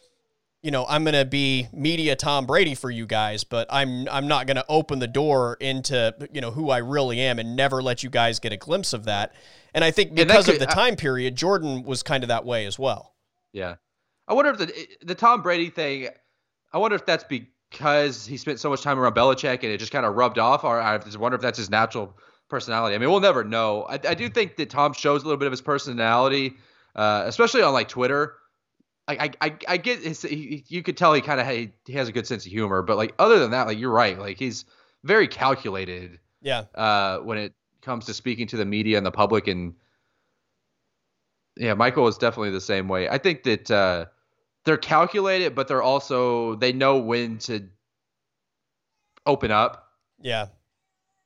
you 0.62 0.71
know, 0.71 0.85
I'm 0.87 1.05
going 1.05 1.14
to 1.14 1.25
be 1.25 1.69
media 1.73 2.14
Tom 2.16 2.45
Brady 2.45 2.75
for 2.75 2.90
you 2.90 3.07
guys, 3.07 3.45
but 3.45 3.66
I'm 3.71 4.09
I'm 4.11 4.27
not 4.27 4.47
going 4.47 4.57
to 4.57 4.64
open 4.69 4.99
the 4.99 5.07
door 5.07 5.57
into, 5.61 6.14
you 6.33 6.40
know, 6.40 6.51
who 6.51 6.69
I 6.69 6.79
really 6.79 7.21
am 7.21 7.38
and 7.38 7.55
never 7.55 7.81
let 7.81 8.03
you 8.03 8.11
guys 8.11 8.40
get 8.40 8.53
a 8.53 8.57
glimpse 8.57 8.93
of 8.93 9.05
that. 9.05 9.33
And 9.73 9.85
I 9.85 9.93
think 9.93 10.14
because 10.14 10.47
could, 10.47 10.55
of 10.55 10.61
the 10.61 10.66
time 10.66 10.97
period, 10.97 11.37
Jordan 11.37 11.85
was 11.85 12.03
kind 12.03 12.25
of 12.25 12.29
that 12.29 12.45
way 12.45 12.66
as 12.66 12.79
well. 12.79 13.14
Yeah. 13.52 13.76
I 14.28 14.34
wonder 14.34 14.50
if 14.52 14.58
the 14.58 14.88
the 15.02 15.14
Tom 15.14 15.42
Brady 15.42 15.70
thing 15.70 16.08
I 16.72 16.78
wonder 16.78 16.94
if 16.94 17.04
that's 17.04 17.24
because 17.24 18.26
he 18.26 18.36
spent 18.36 18.60
so 18.60 18.70
much 18.70 18.82
time 18.82 18.98
around 18.98 19.14
Belichick 19.14 19.62
and 19.62 19.72
it 19.72 19.78
just 19.78 19.92
kind 19.92 20.06
of 20.06 20.14
rubbed 20.14 20.38
off, 20.38 20.64
or 20.64 20.80
I 20.80 20.98
just 20.98 21.18
wonder 21.18 21.36
if 21.36 21.42
that's 21.42 21.58
his 21.58 21.70
natural 21.70 22.16
personality. 22.48 22.94
I 22.94 22.98
mean, 22.98 23.10
we'll 23.10 23.20
never 23.20 23.44
know. 23.44 23.82
I, 23.82 23.94
I 23.94 24.14
do 24.14 24.28
think 24.28 24.56
that 24.56 24.70
Tom 24.70 24.92
shows 24.92 25.22
a 25.22 25.24
little 25.24 25.38
bit 25.38 25.46
of 25.46 25.52
his 25.52 25.60
personality, 25.60 26.54
uh, 26.94 27.24
especially 27.26 27.62
on 27.62 27.72
like 27.72 27.88
Twitter. 27.88 28.34
I, 29.08 29.32
I, 29.40 29.54
I 29.66 29.76
get 29.76 30.00
his, 30.00 30.22
he, 30.22 30.64
you 30.68 30.84
could 30.84 30.96
tell 30.96 31.12
he 31.12 31.20
kind 31.20 31.40
of 31.40 31.46
he, 31.48 31.72
he 31.84 31.94
has 31.94 32.08
a 32.08 32.12
good 32.12 32.28
sense 32.28 32.46
of 32.46 32.52
humor, 32.52 32.82
but 32.82 32.96
like 32.96 33.12
other 33.18 33.40
than 33.40 33.50
that, 33.50 33.66
like 33.66 33.78
you're 33.78 33.90
right, 33.90 34.16
like 34.16 34.38
he's 34.38 34.64
very 35.02 35.26
calculated. 35.26 36.20
Yeah. 36.40 36.64
Uh, 36.76 37.18
when 37.18 37.38
it 37.38 37.52
comes 37.82 38.06
to 38.06 38.14
speaking 38.14 38.46
to 38.48 38.56
the 38.56 38.64
media 38.64 38.96
and 38.98 39.04
the 39.04 39.10
public, 39.10 39.48
and 39.48 39.74
yeah, 41.61 41.75
Michael 41.75 42.09
is 42.09 42.18
definitely 42.18 42.51
the 42.51 42.61
same 42.61 42.88
way. 42.88 43.09
I 43.09 43.18
think 43.18 43.44
that. 43.44 43.70
Uh, 43.70 44.07
they're 44.64 44.77
calculated, 44.77 45.55
but 45.55 45.68
they're 45.68 45.83
also 45.83 46.55
they 46.57 46.73
know 46.73 46.99
when 46.99 47.38
to 47.38 47.68
open 49.27 49.51
up. 49.51 49.88
Yeah. 50.20 50.46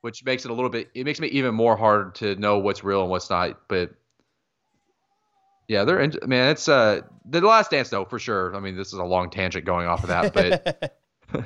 Which 0.02 0.24
makes 0.24 0.44
it 0.44 0.50
a 0.50 0.54
little 0.54 0.70
bit 0.70 0.90
it 0.94 1.04
makes 1.04 1.20
me 1.20 1.28
even 1.28 1.54
more 1.54 1.76
hard 1.76 2.14
to 2.16 2.36
know 2.36 2.58
what's 2.58 2.84
real 2.84 3.02
and 3.02 3.10
what's 3.10 3.30
not. 3.30 3.68
But 3.68 3.94
yeah, 5.66 5.84
they're 5.84 6.00
in, 6.00 6.14
man, 6.26 6.50
it's 6.50 6.68
uh 6.68 7.00
the 7.24 7.40
last 7.40 7.70
dance 7.70 7.88
though, 7.88 8.04
for 8.04 8.18
sure. 8.18 8.54
I 8.54 8.60
mean, 8.60 8.76
this 8.76 8.88
is 8.88 8.98
a 8.98 9.04
long 9.04 9.30
tangent 9.30 9.64
going 9.64 9.86
off 9.86 10.02
of 10.04 10.08
that, 10.08 10.32
but 10.32 10.98
uh 11.34 11.40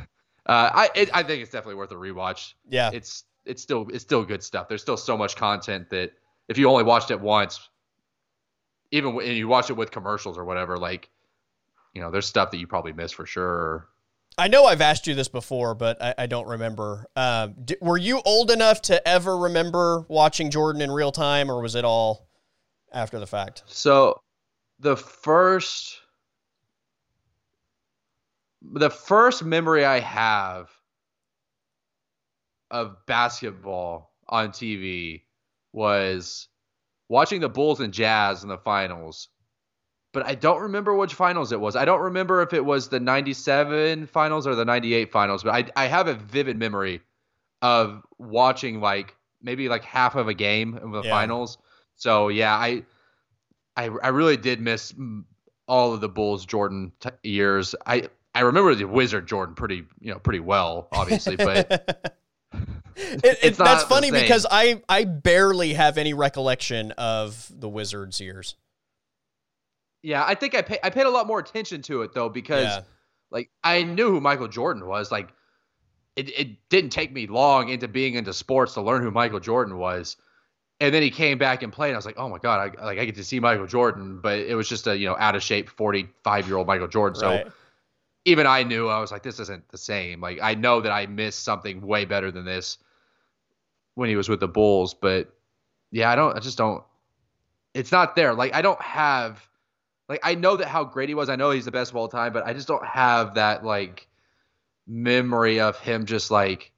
I 0.46 0.90
it, 0.94 1.10
I 1.14 1.22
think 1.22 1.42
it's 1.42 1.52
definitely 1.52 1.76
worth 1.76 1.92
a 1.92 1.96
rewatch. 1.96 2.54
Yeah. 2.68 2.90
It's 2.92 3.24
it's 3.46 3.62
still 3.62 3.86
it's 3.92 4.02
still 4.02 4.24
good 4.24 4.42
stuff. 4.42 4.68
There's 4.68 4.82
still 4.82 4.96
so 4.96 5.16
much 5.16 5.36
content 5.36 5.90
that 5.90 6.12
if 6.48 6.58
you 6.58 6.68
only 6.68 6.84
watched 6.84 7.10
it 7.10 7.20
once, 7.20 7.68
even 8.90 9.14
when 9.14 9.34
you 9.36 9.48
watch 9.48 9.70
it 9.70 9.74
with 9.74 9.90
commercials 9.90 10.38
or 10.38 10.44
whatever, 10.44 10.78
like 10.78 11.10
you 11.94 12.02
know, 12.02 12.10
there's 12.10 12.26
stuff 12.26 12.50
that 12.50 12.58
you 12.58 12.66
probably 12.66 12.92
miss 12.92 13.12
for 13.12 13.26
sure. 13.26 13.88
I 14.36 14.46
know 14.46 14.66
I've 14.66 14.80
asked 14.80 15.08
you 15.08 15.14
this 15.14 15.26
before, 15.26 15.74
but 15.74 16.00
I, 16.00 16.14
I 16.18 16.26
don't 16.26 16.46
remember. 16.46 17.06
Um, 17.16 17.56
d- 17.64 17.76
were 17.80 17.98
you 17.98 18.22
old 18.24 18.52
enough 18.52 18.80
to 18.82 19.06
ever 19.06 19.36
remember 19.36 20.04
watching 20.08 20.50
Jordan 20.50 20.80
in 20.80 20.92
real 20.92 21.10
time, 21.10 21.50
or 21.50 21.60
was 21.60 21.74
it 21.74 21.84
all 21.84 22.28
after 22.92 23.18
the 23.18 23.26
fact? 23.26 23.64
So, 23.66 24.20
the 24.78 24.96
first, 24.96 25.98
the 28.62 28.90
first 28.90 29.44
memory 29.44 29.84
I 29.84 29.98
have 29.98 30.70
of 32.70 32.94
basketball 33.06 34.12
on 34.28 34.50
TV 34.50 35.22
was 35.72 36.46
watching 37.08 37.40
the 37.40 37.48
Bulls 37.48 37.80
and 37.80 37.92
Jazz 37.92 38.42
in 38.42 38.48
the 38.48 38.58
finals 38.58 39.28
but 40.12 40.26
I 40.26 40.34
don't 40.34 40.62
remember 40.62 40.94
which 40.94 41.14
finals 41.14 41.52
it 41.52 41.60
was. 41.60 41.76
I 41.76 41.84
don't 41.84 42.00
remember 42.00 42.42
if 42.42 42.52
it 42.52 42.64
was 42.64 42.88
the 42.88 43.00
97 43.00 44.06
finals 44.06 44.46
or 44.46 44.54
the 44.54 44.64
98 44.64 45.12
finals, 45.12 45.42
but 45.42 45.54
I, 45.54 45.84
I 45.84 45.86
have 45.86 46.08
a 46.08 46.14
vivid 46.14 46.56
memory 46.56 47.02
of 47.62 48.02
watching 48.18 48.80
like 48.80 49.14
maybe 49.42 49.68
like 49.68 49.84
half 49.84 50.14
of 50.14 50.28
a 50.28 50.34
game 50.34 50.74
of 50.74 50.92
the 50.92 51.02
yeah. 51.02 51.10
finals. 51.10 51.58
So 51.96 52.28
yeah, 52.28 52.54
I, 52.54 52.84
I 53.76 53.84
I 53.84 54.08
really 54.08 54.36
did 54.36 54.60
miss 54.60 54.94
all 55.66 55.92
of 55.92 56.00
the 56.00 56.08
Bulls 56.08 56.46
Jordan 56.46 56.92
t- 57.00 57.10
years. 57.22 57.74
I 57.86 58.08
I 58.34 58.40
remember 58.40 58.74
the 58.74 58.84
Wizard 58.84 59.26
Jordan 59.26 59.54
pretty 59.54 59.84
you 60.00 60.12
know 60.12 60.18
pretty 60.18 60.40
well, 60.40 60.88
obviously, 60.92 61.36
but 61.36 62.16
it, 62.52 63.38
it, 63.42 63.56
that's 63.56 63.84
funny 63.84 64.10
because 64.10 64.46
I 64.50 64.82
I 64.88 65.04
barely 65.04 65.74
have 65.74 65.98
any 65.98 66.14
recollection 66.14 66.92
of 66.92 67.50
the 67.54 67.68
Wizards 67.68 68.20
years. 68.20 68.56
Yeah, 70.02 70.24
I 70.24 70.34
think 70.34 70.54
I 70.54 70.62
pay, 70.62 70.78
I 70.82 70.90
paid 70.90 71.06
a 71.06 71.10
lot 71.10 71.26
more 71.26 71.38
attention 71.38 71.82
to 71.82 72.02
it 72.02 72.14
though 72.14 72.28
because 72.28 72.64
yeah. 72.64 72.80
like 73.30 73.50
I 73.62 73.82
knew 73.82 74.10
who 74.10 74.20
Michael 74.20 74.48
Jordan 74.48 74.86
was. 74.86 75.10
Like 75.10 75.30
it, 76.16 76.30
it 76.38 76.68
didn't 76.68 76.90
take 76.90 77.12
me 77.12 77.26
long 77.26 77.68
into 77.68 77.88
being 77.88 78.14
into 78.14 78.32
sports 78.32 78.74
to 78.74 78.82
learn 78.82 79.02
who 79.02 79.10
Michael 79.10 79.40
Jordan 79.40 79.78
was. 79.78 80.16
And 80.80 80.94
then 80.94 81.02
he 81.02 81.10
came 81.10 81.38
back 81.38 81.62
and 81.62 81.72
played. 81.72 81.88
And 81.88 81.96
I 81.96 81.98
was 81.98 82.06
like, 82.06 82.18
oh 82.18 82.28
my 82.28 82.38
god, 82.38 82.76
I, 82.78 82.84
like 82.84 82.98
I 82.98 83.04
get 83.04 83.16
to 83.16 83.24
see 83.24 83.40
Michael 83.40 83.66
Jordan, 83.66 84.20
but 84.22 84.38
it 84.38 84.54
was 84.54 84.68
just 84.68 84.86
a 84.86 84.96
you 84.96 85.06
know 85.06 85.16
out 85.18 85.34
of 85.34 85.42
shape 85.42 85.68
forty 85.68 86.08
five 86.24 86.46
year 86.46 86.56
old 86.56 86.66
Michael 86.66 86.88
Jordan. 86.88 87.20
Right. 87.20 87.46
Even 88.24 88.46
I 88.46 88.62
knew 88.62 88.88
I 88.88 89.00
was 89.00 89.10
like, 89.10 89.22
this 89.22 89.40
isn't 89.40 89.68
the 89.68 89.78
same. 89.78 90.20
Like 90.20 90.38
I 90.42 90.54
know 90.54 90.80
that 90.80 90.92
I 90.92 91.06
missed 91.06 91.44
something 91.44 91.80
way 91.80 92.04
better 92.04 92.30
than 92.30 92.44
this 92.44 92.78
when 93.94 94.08
he 94.08 94.16
was 94.16 94.28
with 94.28 94.40
the 94.40 94.48
Bulls, 94.48 94.94
but 94.94 95.32
yeah, 95.90 96.10
I 96.10 96.16
don't. 96.16 96.36
I 96.36 96.40
just 96.40 96.58
don't. 96.58 96.84
It's 97.74 97.92
not 97.92 98.16
there. 98.16 98.34
Like 98.34 98.54
I 98.54 98.62
don't 98.62 98.80
have 98.82 99.46
like 100.08 100.20
I 100.22 100.34
know 100.34 100.56
that 100.56 100.68
how 100.68 100.84
great 100.84 101.08
he 101.08 101.14
was. 101.14 101.28
I 101.28 101.36
know 101.36 101.50
he's 101.50 101.64
the 101.64 101.70
best 101.70 101.90
of 101.90 101.96
all 101.96 102.08
time, 102.08 102.32
but 102.32 102.46
I 102.46 102.52
just 102.52 102.68
don't 102.68 102.84
have 102.84 103.34
that 103.34 103.64
like 103.64 104.08
memory 104.86 105.60
of 105.60 105.78
him 105.78 106.06
just 106.06 106.30
like 106.30 106.72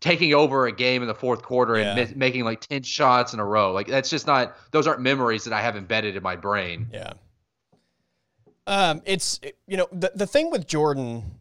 taking 0.00 0.34
over 0.34 0.66
a 0.66 0.72
game 0.72 1.00
in 1.00 1.08
the 1.08 1.14
fourth 1.14 1.42
quarter 1.42 1.78
yeah. 1.78 1.96
and 1.96 2.10
mi- 2.10 2.16
making 2.16 2.44
like 2.44 2.60
10 2.60 2.82
shots 2.82 3.32
in 3.32 3.40
a 3.40 3.44
row. 3.44 3.72
Like 3.72 3.86
that's 3.86 4.10
just 4.10 4.26
not 4.26 4.54
those 4.70 4.86
aren't 4.86 5.00
memories 5.00 5.44
that 5.44 5.54
I 5.54 5.62
have 5.62 5.76
embedded 5.76 6.14
in 6.14 6.22
my 6.22 6.36
brain. 6.36 6.88
Yeah. 6.92 7.14
Um 8.66 9.02
it's 9.04 9.40
you 9.66 9.76
know 9.76 9.88
the 9.92 10.12
the 10.14 10.26
thing 10.26 10.50
with 10.50 10.66
Jordan 10.66 11.40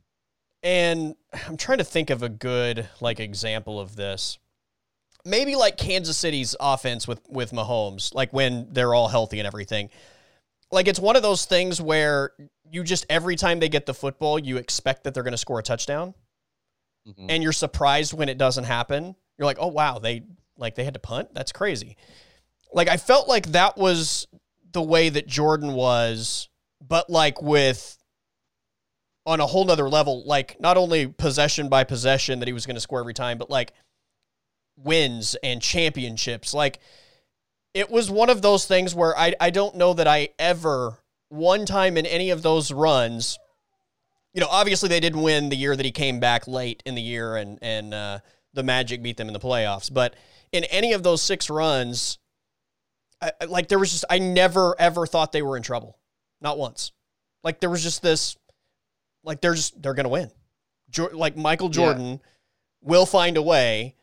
and 0.62 1.16
I'm 1.48 1.58
trying 1.58 1.80
to 1.80 1.84
think 1.84 2.10
of 2.10 2.24
a 2.24 2.30
good 2.30 2.88
like 3.02 3.20
example 3.20 3.80
of 3.80 3.96
this. 3.96 4.38
Maybe 5.26 5.56
like 5.56 5.78
Kansas 5.78 6.18
City's 6.18 6.56
offense 6.60 7.08
with 7.08 7.22
with 7.30 7.52
Mahomes, 7.52 8.14
like 8.14 8.34
when 8.34 8.68
they're 8.72 8.94
all 8.94 9.08
healthy 9.08 9.40
and 9.40 9.48
everything 9.48 9.90
like 10.74 10.88
it's 10.88 11.00
one 11.00 11.16
of 11.16 11.22
those 11.22 11.46
things 11.46 11.80
where 11.80 12.32
you 12.70 12.84
just 12.84 13.06
every 13.08 13.36
time 13.36 13.60
they 13.60 13.70
get 13.70 13.86
the 13.86 13.94
football, 13.94 14.40
you 14.40 14.58
expect 14.58 15.04
that 15.04 15.14
they're 15.14 15.24
going 15.24 15.34
to 15.34 15.38
score 15.38 15.60
a 15.60 15.64
touchdown, 15.64 16.16
mm-hmm. 17.08 17.28
and 17.30 17.44
you're 17.44 17.52
surprised 17.52 18.12
when 18.14 18.28
it 18.28 18.40
doesn't 18.40 18.64
happen. 18.64 19.16
You're 19.38 19.46
like, 19.46 19.58
oh 19.60 19.68
wow, 19.68 20.00
they 20.00 20.24
like 20.58 20.74
they 20.74 20.84
had 20.84 20.96
to 20.96 21.00
punt. 21.00 21.30
That's 21.34 21.52
crazy. 21.52 21.96
Like 22.74 22.90
I 22.90 22.98
felt 22.98 23.28
like 23.28 23.52
that 23.52 23.78
was 23.78 24.28
the 24.72 24.82
way 24.82 25.10
that 25.10 25.28
Jordan 25.28 25.74
was, 25.74 26.50
but 26.94 27.10
like 27.10 27.42
with 27.42 27.98
on 29.26 29.40
a 29.40 29.48
whole 29.48 29.66
nother 29.66 29.90
level, 29.90 30.24
like 30.28 30.62
not 30.62 30.78
only 30.78 31.08
possession 31.08 31.68
by 31.68 31.84
possession 31.84 32.38
that 32.38 32.48
he 32.48 32.54
was 32.54 32.68
going 32.68 32.76
to 32.76 32.80
score 32.80 33.00
every 33.00 33.16
time, 33.16 33.40
but 33.40 33.50
like 33.50 33.74
wins 34.78 35.36
and 35.42 35.60
championships. 35.60 36.54
Like 36.54 36.80
it 37.74 37.90
was 37.90 38.12
one 38.12 38.30
of 38.30 38.44
those 38.44 38.68
things 38.68 38.94
where 38.94 39.18
I 39.18 39.34
I 39.42 39.50
don't 39.50 39.76
know 39.76 39.96
that 39.96 40.06
I 40.06 40.30
ever 40.38 41.00
one 41.30 41.66
time 41.66 41.98
in 41.98 42.06
any 42.06 42.30
of 42.30 42.44
those 42.44 42.72
runs 42.72 43.40
you 44.36 44.42
know, 44.42 44.48
obviously 44.52 44.88
they 44.88 45.00
didn't 45.00 45.24
win 45.24 45.50
the 45.50 45.56
year 45.56 45.76
that 45.76 45.86
he 45.86 45.92
came 45.92 46.20
back 46.20 46.48
late 46.48 46.84
in 46.86 46.94
the 46.94 47.02
year 47.02 47.38
and 47.38 47.58
and 47.64 47.92
uh, 47.92 48.20
the 48.54 48.62
Magic 48.62 49.02
beat 49.02 49.18
them 49.18 49.26
in 49.26 49.34
the 49.34 49.40
playoffs. 49.40 49.92
But 49.92 50.16
in 50.52 50.64
any 50.66 50.94
of 50.94 51.02
those 51.02 51.24
six 51.24 51.50
runs, 51.50 52.20
I, 53.20 53.32
like 53.48 53.68
there 53.68 53.80
was 53.80 53.92
just 53.92 54.06
I 54.12 54.20
never 54.20 54.76
ever 54.80 55.08
thought 55.08 55.32
they 55.32 55.42
were 55.42 55.58
in 55.58 55.64
trouble, 55.64 55.98
not 56.44 56.58
once. 56.58 56.92
Like 57.44 57.60
there 57.60 57.70
was 57.70 57.82
just 57.82 58.02
this, 58.04 58.38
like 59.24 59.42
they're 59.42 59.56
just 59.56 59.82
they're 59.82 59.94
gonna 59.94 60.10
win. 60.10 60.30
Jo- 60.90 61.10
like 61.14 61.36
Michael 61.36 61.70
Jordan 61.70 62.12
yeah. 62.12 62.18
will 62.82 63.06
find 63.06 63.38
a 63.38 63.42
way. 63.42 63.96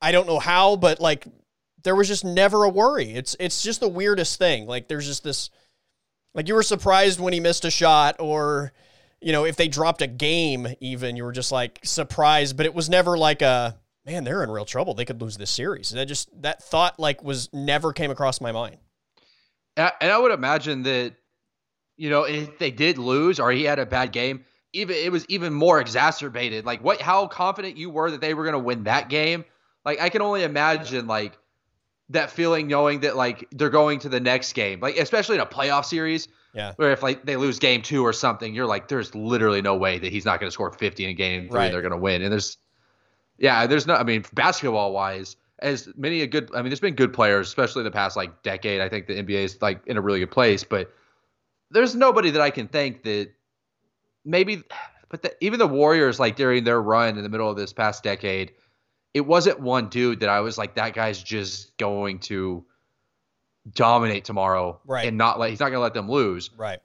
I 0.00 0.12
don't 0.12 0.26
know 0.26 0.38
how, 0.38 0.76
but 0.76 1.00
like 1.00 1.26
there 1.82 1.94
was 1.94 2.08
just 2.08 2.24
never 2.24 2.64
a 2.64 2.68
worry. 2.68 3.12
It's 3.12 3.36
it's 3.38 3.62
just 3.62 3.80
the 3.80 3.88
weirdest 3.88 4.38
thing. 4.38 4.66
Like 4.66 4.88
there's 4.88 5.06
just 5.06 5.24
this, 5.24 5.50
like 6.34 6.48
you 6.48 6.54
were 6.54 6.62
surprised 6.62 7.20
when 7.20 7.32
he 7.32 7.40
missed 7.40 7.64
a 7.64 7.70
shot 7.70 8.16
or 8.18 8.72
you 9.20 9.32
know, 9.32 9.44
if 9.44 9.56
they 9.56 9.66
dropped 9.66 10.00
a 10.00 10.06
game, 10.06 10.68
even 10.80 11.16
you 11.16 11.24
were 11.24 11.32
just 11.32 11.50
like 11.50 11.80
surprised, 11.82 12.56
but 12.56 12.66
it 12.66 12.74
was 12.74 12.88
never 12.88 13.18
like 13.18 13.42
a 13.42 13.76
man, 14.06 14.24
they're 14.24 14.42
in 14.42 14.50
real 14.50 14.64
trouble. 14.64 14.94
They 14.94 15.04
could 15.04 15.20
lose 15.20 15.36
this 15.36 15.50
series. 15.50 15.90
That 15.90 16.06
just 16.06 16.30
that 16.42 16.62
thought 16.62 16.98
like 16.98 17.22
was 17.22 17.48
never 17.52 17.92
came 17.92 18.10
across 18.10 18.40
my 18.40 18.52
mind. 18.52 18.78
And 19.76 20.10
I 20.10 20.18
would 20.18 20.32
imagine 20.32 20.82
that, 20.84 21.14
you 21.98 22.08
know, 22.08 22.22
if 22.22 22.58
they 22.58 22.70
did 22.70 22.96
lose 22.96 23.38
or 23.38 23.52
he 23.52 23.64
had 23.64 23.78
a 23.78 23.86
bad 23.86 24.12
game, 24.12 24.44
even 24.72 24.96
it 24.96 25.12
was 25.12 25.26
even 25.28 25.52
more 25.52 25.80
exacerbated. 25.80 26.64
Like 26.64 26.82
what, 26.82 27.00
how 27.00 27.26
confident 27.26 27.76
you 27.76 27.90
were 27.90 28.10
that 28.10 28.22
they 28.22 28.32
were 28.32 28.44
going 28.44 28.54
to 28.54 28.58
win 28.58 28.84
that 28.84 29.10
game. 29.10 29.44
Like 29.84 30.00
I 30.00 30.08
can 30.08 30.22
only 30.22 30.42
imagine 30.42 31.06
like 31.06 31.36
that 32.10 32.30
feeling 32.30 32.68
knowing 32.68 33.00
that 33.00 33.16
like 33.16 33.46
they're 33.52 33.68
going 33.68 33.98
to 34.00 34.08
the 34.08 34.20
next 34.20 34.54
game, 34.54 34.80
like 34.80 34.96
especially 34.96 35.34
in 35.34 35.42
a 35.42 35.46
playoff 35.46 35.84
series 35.84 36.28
yeah. 36.54 36.72
Where 36.76 36.92
if 36.92 37.02
like 37.02 37.24
they 37.24 37.36
lose 37.36 37.58
game 37.58 37.82
two 37.82 38.04
or 38.04 38.12
something, 38.12 38.54
you're 38.54 38.66
like, 38.66 38.88
there's 38.88 39.14
literally 39.14 39.62
no 39.62 39.76
way 39.76 39.98
that 39.98 40.10
he's 40.10 40.24
not 40.24 40.40
going 40.40 40.48
to 40.48 40.52
score 40.52 40.72
50 40.72 41.04
in 41.04 41.16
game 41.16 41.48
three. 41.48 41.56
Right. 41.56 41.72
They're 41.72 41.82
going 41.82 41.92
to 41.92 41.98
win. 41.98 42.22
And 42.22 42.32
there's, 42.32 42.56
yeah, 43.38 43.66
there's 43.66 43.86
no. 43.86 43.94
I 43.94 44.02
mean, 44.02 44.24
basketball 44.32 44.92
wise, 44.92 45.36
as 45.60 45.88
many 45.96 46.22
a 46.22 46.26
good. 46.26 46.50
I 46.54 46.62
mean, 46.62 46.70
there's 46.70 46.80
been 46.80 46.94
good 46.94 47.12
players, 47.12 47.48
especially 47.48 47.80
in 47.80 47.84
the 47.84 47.90
past 47.90 48.16
like 48.16 48.42
decade. 48.42 48.80
I 48.80 48.88
think 48.88 49.06
the 49.06 49.14
NBA 49.14 49.44
is 49.44 49.62
like 49.62 49.86
in 49.86 49.96
a 49.96 50.00
really 50.00 50.18
good 50.20 50.30
place, 50.30 50.64
but 50.64 50.92
there's 51.70 51.94
nobody 51.94 52.30
that 52.30 52.40
I 52.40 52.50
can 52.50 52.68
think 52.68 53.02
that 53.04 53.30
maybe. 54.24 54.62
But 55.10 55.22
the, 55.22 55.34
even 55.42 55.58
the 55.58 55.66
Warriors, 55.66 56.20
like 56.20 56.36
during 56.36 56.64
their 56.64 56.82
run 56.82 57.16
in 57.16 57.22
the 57.22 57.30
middle 57.30 57.50
of 57.50 57.56
this 57.56 57.72
past 57.72 58.02
decade, 58.02 58.52
it 59.14 59.22
wasn't 59.22 59.58
one 59.58 59.88
dude 59.88 60.20
that 60.20 60.28
I 60.28 60.40
was 60.40 60.58
like, 60.58 60.74
that 60.74 60.92
guy's 60.92 61.22
just 61.22 61.76
going 61.78 62.18
to 62.20 62.64
dominate 63.74 64.24
tomorrow 64.24 64.80
right. 64.86 65.06
and 65.06 65.16
not 65.16 65.38
like 65.38 65.50
he's 65.50 65.60
not 65.60 65.66
going 65.66 65.78
to 65.78 65.82
let 65.82 65.94
them 65.94 66.10
lose. 66.10 66.50
Right. 66.56 66.80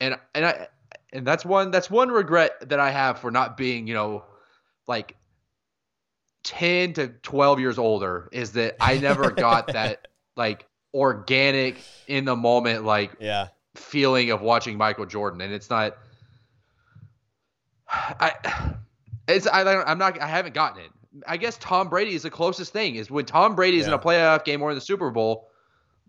And 0.00 0.16
and 0.34 0.46
I 0.46 0.68
and 1.12 1.26
that's 1.26 1.44
one 1.44 1.70
that's 1.70 1.90
one 1.90 2.08
regret 2.08 2.68
that 2.68 2.80
I 2.80 2.90
have 2.90 3.20
for 3.20 3.30
not 3.30 3.56
being, 3.56 3.86
you 3.86 3.94
know, 3.94 4.24
like 4.86 5.16
10 6.44 6.94
to 6.94 7.08
12 7.08 7.60
years 7.60 7.78
older 7.78 8.28
is 8.32 8.52
that 8.52 8.76
I 8.80 8.98
never 8.98 9.30
got 9.30 9.66
that 9.72 10.08
like 10.36 10.66
organic 10.92 11.76
in 12.08 12.24
the 12.24 12.34
moment 12.34 12.84
like 12.84 13.12
yeah 13.20 13.48
feeling 13.74 14.30
of 14.30 14.40
watching 14.40 14.76
Michael 14.76 15.06
Jordan 15.06 15.40
and 15.40 15.52
it's 15.52 15.70
not 15.70 15.96
I 17.88 18.74
it's 19.28 19.46
I 19.46 19.62
I'm 19.82 19.98
not 19.98 20.20
I 20.20 20.26
haven't 20.26 20.54
gotten 20.54 20.82
it. 20.82 20.90
I 21.26 21.36
guess 21.36 21.56
Tom 21.58 21.88
Brady 21.88 22.14
is 22.14 22.22
the 22.22 22.30
closest 22.30 22.72
thing 22.72 22.96
is 22.96 23.10
when 23.10 23.24
Tom 23.24 23.54
Brady 23.54 23.78
is 23.78 23.86
yeah. 23.86 23.94
in 23.94 23.98
a 23.98 24.02
playoff 24.02 24.44
game 24.44 24.62
or 24.62 24.70
in 24.70 24.74
the 24.74 24.80
Super 24.80 25.10
Bowl 25.10 25.48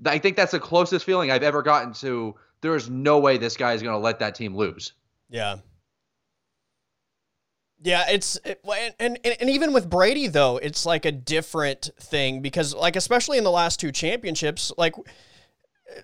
I 0.06 0.18
think 0.18 0.36
that's 0.36 0.52
the 0.52 0.60
closest 0.60 1.06
feeling 1.06 1.32
I've 1.32 1.44
ever 1.44 1.62
gotten 1.62 1.94
to. 1.94 2.36
There 2.62 2.76
is 2.76 2.90
no 2.90 3.20
way 3.20 3.38
this 3.38 3.58
guy 3.58 3.74
is 3.74 3.82
going 3.82 3.94
to 3.94 4.00
let 4.00 4.20
that 4.20 4.36
team 4.36 4.56
lose. 4.56 4.94
Yeah. 5.30 5.58
Yeah, 7.84 8.06
it's 8.10 8.40
it, 8.46 8.64
and, 9.00 9.18
and 9.24 9.38
and 9.42 9.50
even 9.50 9.74
with 9.74 9.90
Brady 9.90 10.28
though, 10.28 10.58
it's 10.58 10.86
like 10.86 11.04
a 11.04 11.12
different 11.12 11.90
thing 12.00 12.42
because 12.42 12.76
like 12.76 12.96
especially 12.96 13.40
in 13.40 13.44
the 13.44 13.50
last 13.50 13.80
two 13.80 13.92
championships, 13.92 14.72
like 14.78 14.94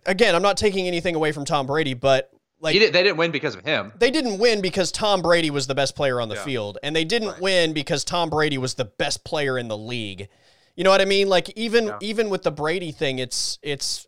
again, 0.06 0.36
I'm 0.36 0.42
not 0.42 0.58
taking 0.58 0.88
anything 0.88 1.16
away 1.16 1.32
from 1.32 1.46
Tom 1.46 1.68
Brady, 1.68 1.94
but 1.94 2.32
like 2.60 2.74
did, 2.74 2.94
they 2.94 3.04
didn't 3.04 3.18
win 3.18 3.32
because 3.32 3.56
of 3.56 3.64
him. 3.64 3.94
They 3.98 4.12
didn't 4.12 4.40
win 4.40 4.62
because 4.62 4.92
Tom 4.92 5.22
Brady 5.22 5.50
was 5.50 5.68
the 5.68 5.76
best 5.76 5.96
player 5.96 6.20
on 6.20 6.30
the 6.30 6.36
yeah. 6.36 6.44
field, 6.44 6.78
and 6.84 6.96
they 6.96 7.06
didn't 7.06 7.30
right. 7.30 7.42
win 7.42 7.74
because 7.74 8.04
Tom 8.04 8.30
Brady 8.30 8.58
was 8.58 8.74
the 8.74 8.86
best 8.86 9.24
player 9.24 9.58
in 9.58 9.68
the 9.68 9.78
league. 9.78 10.28
You 10.76 10.84
know 10.84 10.90
what 10.90 11.02
I 11.02 11.06
mean? 11.06 11.28
Like 11.28 11.52
even 11.56 11.86
yeah. 11.86 11.98
even 12.02 12.30
with 12.30 12.44
the 12.44 12.52
Brady 12.52 12.92
thing, 12.92 13.20
it's 13.20 13.60
it's 13.62 14.08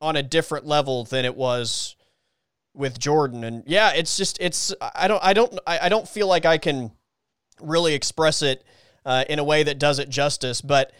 on 0.00 0.16
a 0.16 0.22
different 0.22 0.66
level 0.66 1.04
than 1.04 1.24
it 1.24 1.34
was 1.34 1.96
with 2.74 2.98
Jordan. 2.98 3.44
And 3.44 3.62
yeah, 3.66 3.92
it's 3.92 4.16
just 4.16 4.38
it's 4.40 4.74
I 4.80 5.08
don't 5.08 5.22
I 5.24 5.32
don't 5.32 5.58
I, 5.66 5.88
don't 5.88 6.08
feel 6.08 6.26
like 6.26 6.44
I 6.44 6.58
can 6.58 6.92
really 7.60 7.94
express 7.94 8.42
it 8.42 8.64
uh, 9.06 9.24
in 9.28 9.38
a 9.38 9.44
way 9.44 9.62
that 9.62 9.78
does 9.78 9.98
it 9.98 10.10
justice, 10.10 10.60
but 10.60 10.92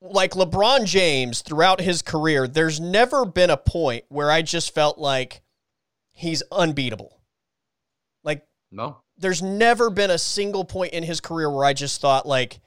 like 0.00 0.32
LeBron 0.32 0.84
James 0.84 1.42
throughout 1.42 1.80
his 1.80 2.02
career, 2.02 2.46
there's 2.46 2.80
never 2.80 3.24
been 3.24 3.50
a 3.50 3.56
point 3.56 4.04
where 4.08 4.30
I 4.30 4.42
just 4.42 4.74
felt 4.74 4.98
like 4.98 5.42
he's 6.12 6.42
unbeatable. 6.52 7.20
Like 8.24 8.46
no. 8.70 8.98
There's 9.18 9.42
never 9.42 9.88
been 9.88 10.10
a 10.10 10.18
single 10.18 10.64
point 10.64 10.92
in 10.92 11.02
his 11.02 11.20
career 11.20 11.50
where 11.50 11.64
I 11.64 11.72
just 11.72 12.00
thought 12.00 12.26
like 12.26 12.60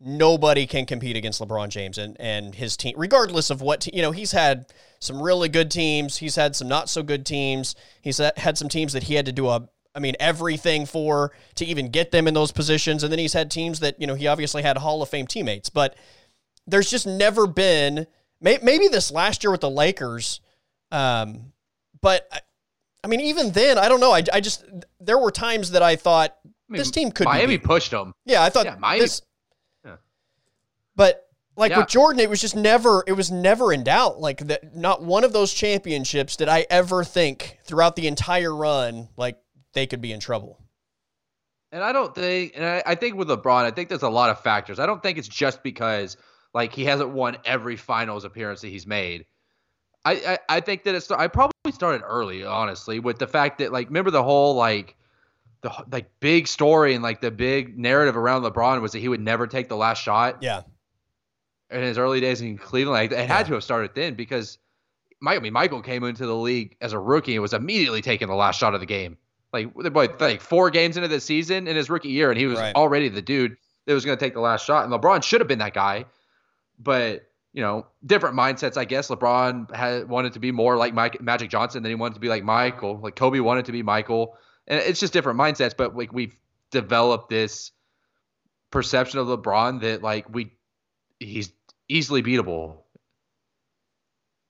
nobody 0.00 0.66
can 0.66 0.84
compete 0.84 1.16
against 1.16 1.40
LeBron 1.40 1.68
James 1.68 1.96
and, 1.98 2.16
and 2.20 2.54
his 2.54 2.76
team, 2.76 2.94
regardless 2.96 3.50
of 3.50 3.62
what, 3.62 3.86
you 3.94 4.02
know, 4.02 4.10
he's 4.10 4.32
had 4.32 4.66
some 4.98 5.22
really 5.22 5.48
good 5.48 5.70
teams. 5.70 6.18
He's 6.18 6.36
had 6.36 6.54
some 6.54 6.68
not 6.68 6.88
so 6.88 7.02
good 7.02 7.24
teams. 7.24 7.74
He's 8.02 8.18
had 8.18 8.58
some 8.58 8.68
teams 8.68 8.92
that 8.92 9.04
he 9.04 9.14
had 9.14 9.26
to 9.26 9.32
do 9.32 9.48
a, 9.48 9.68
I 9.94 9.98
mean, 9.98 10.14
everything 10.20 10.84
for 10.84 11.32
to 11.54 11.64
even 11.64 11.90
get 11.90 12.10
them 12.10 12.28
in 12.28 12.34
those 12.34 12.52
positions. 12.52 13.02
And 13.02 13.10
then 13.10 13.18
he's 13.18 13.32
had 13.32 13.50
teams 13.50 13.80
that, 13.80 13.98
you 13.98 14.06
know, 14.06 14.14
he 14.14 14.26
obviously 14.26 14.62
had 14.62 14.76
Hall 14.76 15.02
of 15.02 15.08
Fame 15.08 15.26
teammates, 15.26 15.70
but 15.70 15.96
there's 16.66 16.90
just 16.90 17.06
never 17.06 17.46
been, 17.46 18.06
maybe 18.40 18.88
this 18.88 19.10
last 19.10 19.44
year 19.44 19.50
with 19.50 19.60
the 19.60 19.70
Lakers. 19.70 20.40
Um, 20.90 21.52
but 22.00 22.28
I 23.02 23.08
mean, 23.08 23.20
even 23.20 23.50
then, 23.50 23.78
I 23.78 23.88
don't 23.88 24.00
know. 24.00 24.12
I, 24.12 24.22
I 24.32 24.40
just, 24.40 24.64
there 25.00 25.18
were 25.18 25.30
times 25.30 25.72
that 25.72 25.82
I 25.82 25.96
thought 25.96 26.36
I 26.44 26.48
mean, 26.68 26.78
this 26.78 26.90
team 26.90 27.10
could 27.10 27.26
Miami 27.26 27.58
pushed 27.58 27.90
them. 27.90 28.12
Yeah, 28.24 28.42
I 28.42 28.50
thought 28.50 28.64
yeah, 28.64 28.76
Miami, 28.78 29.02
this, 29.02 29.22
but 30.96 31.28
like 31.56 31.70
yeah. 31.70 31.78
with 31.78 31.88
Jordan, 31.88 32.20
it 32.20 32.28
was 32.28 32.40
just 32.40 32.56
never 32.56 33.04
it 33.06 33.12
was 33.12 33.30
never 33.30 33.72
in 33.72 33.84
doubt. 33.84 34.18
Like 34.18 34.38
that 34.48 34.74
not 34.74 35.02
one 35.02 35.22
of 35.22 35.32
those 35.32 35.52
championships 35.52 36.36
did 36.36 36.48
I 36.48 36.66
ever 36.68 37.04
think 37.04 37.58
throughout 37.64 37.94
the 37.94 38.08
entire 38.08 38.54
run 38.54 39.08
like 39.16 39.38
they 39.74 39.86
could 39.86 40.00
be 40.00 40.12
in 40.12 40.20
trouble. 40.20 40.58
And 41.70 41.84
I 41.84 41.92
don't 41.92 42.14
think 42.14 42.52
and 42.56 42.64
I, 42.64 42.82
I 42.86 42.94
think 42.94 43.16
with 43.16 43.28
LeBron, 43.28 43.64
I 43.64 43.70
think 43.70 43.88
there's 43.88 44.02
a 44.02 44.08
lot 44.08 44.30
of 44.30 44.40
factors. 44.40 44.80
I 44.80 44.86
don't 44.86 45.02
think 45.02 45.18
it's 45.18 45.28
just 45.28 45.62
because 45.62 46.16
like 46.56 46.72
he 46.72 46.84
hasn't 46.84 47.10
won 47.10 47.36
every 47.44 47.76
finals 47.76 48.24
appearance 48.24 48.62
that 48.62 48.68
he's 48.68 48.86
made. 48.86 49.26
I, 50.04 50.12
I, 50.12 50.38
I 50.56 50.60
think 50.60 50.84
that 50.84 50.94
it's 50.94 51.10
I 51.10 51.28
probably 51.28 51.72
started 51.72 52.02
early, 52.04 52.44
honestly, 52.44 52.98
with 52.98 53.18
the 53.18 53.26
fact 53.26 53.58
that 53.58 53.72
like 53.72 53.88
remember 53.88 54.10
the 54.10 54.22
whole 54.22 54.56
like 54.56 54.96
the 55.60 55.70
like 55.92 56.10
big 56.20 56.48
story 56.48 56.94
and 56.94 57.02
like 57.02 57.20
the 57.20 57.30
big 57.30 57.78
narrative 57.78 58.16
around 58.16 58.42
LeBron 58.42 58.80
was 58.80 58.92
that 58.92 58.98
he 58.98 59.08
would 59.08 59.20
never 59.20 59.46
take 59.46 59.68
the 59.68 59.76
last 59.76 60.02
shot. 60.02 60.38
Yeah 60.42 60.62
in 61.70 61.82
his 61.82 61.98
early 61.98 62.20
days 62.20 62.40
in 62.40 62.56
Cleveland. 62.58 62.94
Like, 62.94 63.12
it 63.12 63.28
had 63.28 63.46
to 63.46 63.54
have 63.54 63.64
started 63.64 63.92
then 63.94 64.14
because 64.14 64.58
I 65.26 65.38
mean, 65.38 65.52
Michael 65.52 65.82
came 65.82 66.04
into 66.04 66.26
the 66.26 66.36
league 66.36 66.76
as 66.80 66.92
a 66.92 66.98
rookie 66.98 67.34
and 67.34 67.42
was 67.42 67.54
immediately 67.54 68.02
taking 68.02 68.28
the 68.28 68.34
last 68.34 68.60
shot 68.60 68.74
of 68.74 68.80
the 68.80 68.86
game. 68.86 69.16
Like, 69.52 69.70
like 70.20 70.40
four 70.40 70.70
games 70.70 70.96
into 70.96 71.08
the 71.08 71.20
season 71.20 71.66
in 71.66 71.76
his 71.76 71.88
rookie 71.88 72.10
year, 72.10 72.30
and 72.30 72.38
he 72.38 72.46
was 72.46 72.58
right. 72.58 72.74
already 72.74 73.08
the 73.08 73.22
dude 73.22 73.56
that 73.86 73.94
was 73.94 74.04
going 74.04 74.18
to 74.18 74.22
take 74.22 74.34
the 74.34 74.40
last 74.40 74.66
shot. 74.66 74.84
And 74.84 74.92
LeBron 74.92 75.22
should 75.22 75.40
have 75.40 75.48
been 75.48 75.60
that 75.60 75.72
guy, 75.72 76.04
but 76.78 77.26
you 77.56 77.62
know, 77.62 77.86
different 78.04 78.36
mindsets. 78.36 78.76
I 78.76 78.84
guess 78.84 79.08
LeBron 79.08 79.74
had 79.74 80.10
wanted 80.10 80.34
to 80.34 80.40
be 80.40 80.52
more 80.52 80.76
like 80.76 80.92
Mike, 80.92 81.22
Magic 81.22 81.48
Johnson 81.48 81.82
than 81.82 81.90
he 81.90 81.94
wanted 81.94 82.12
to 82.12 82.20
be 82.20 82.28
like 82.28 82.44
Michael. 82.44 82.98
Like 82.98 83.16
Kobe 83.16 83.40
wanted 83.40 83.64
to 83.64 83.72
be 83.72 83.82
Michael, 83.82 84.36
and 84.66 84.78
it's 84.80 85.00
just 85.00 85.14
different 85.14 85.38
mindsets. 85.38 85.74
But 85.74 85.96
like 85.96 86.12
we've 86.12 86.36
developed 86.70 87.30
this 87.30 87.72
perception 88.70 89.20
of 89.20 89.26
LeBron 89.26 89.80
that 89.80 90.02
like 90.02 90.28
we 90.28 90.52
he's 91.18 91.50
easily 91.88 92.22
beatable. 92.22 92.82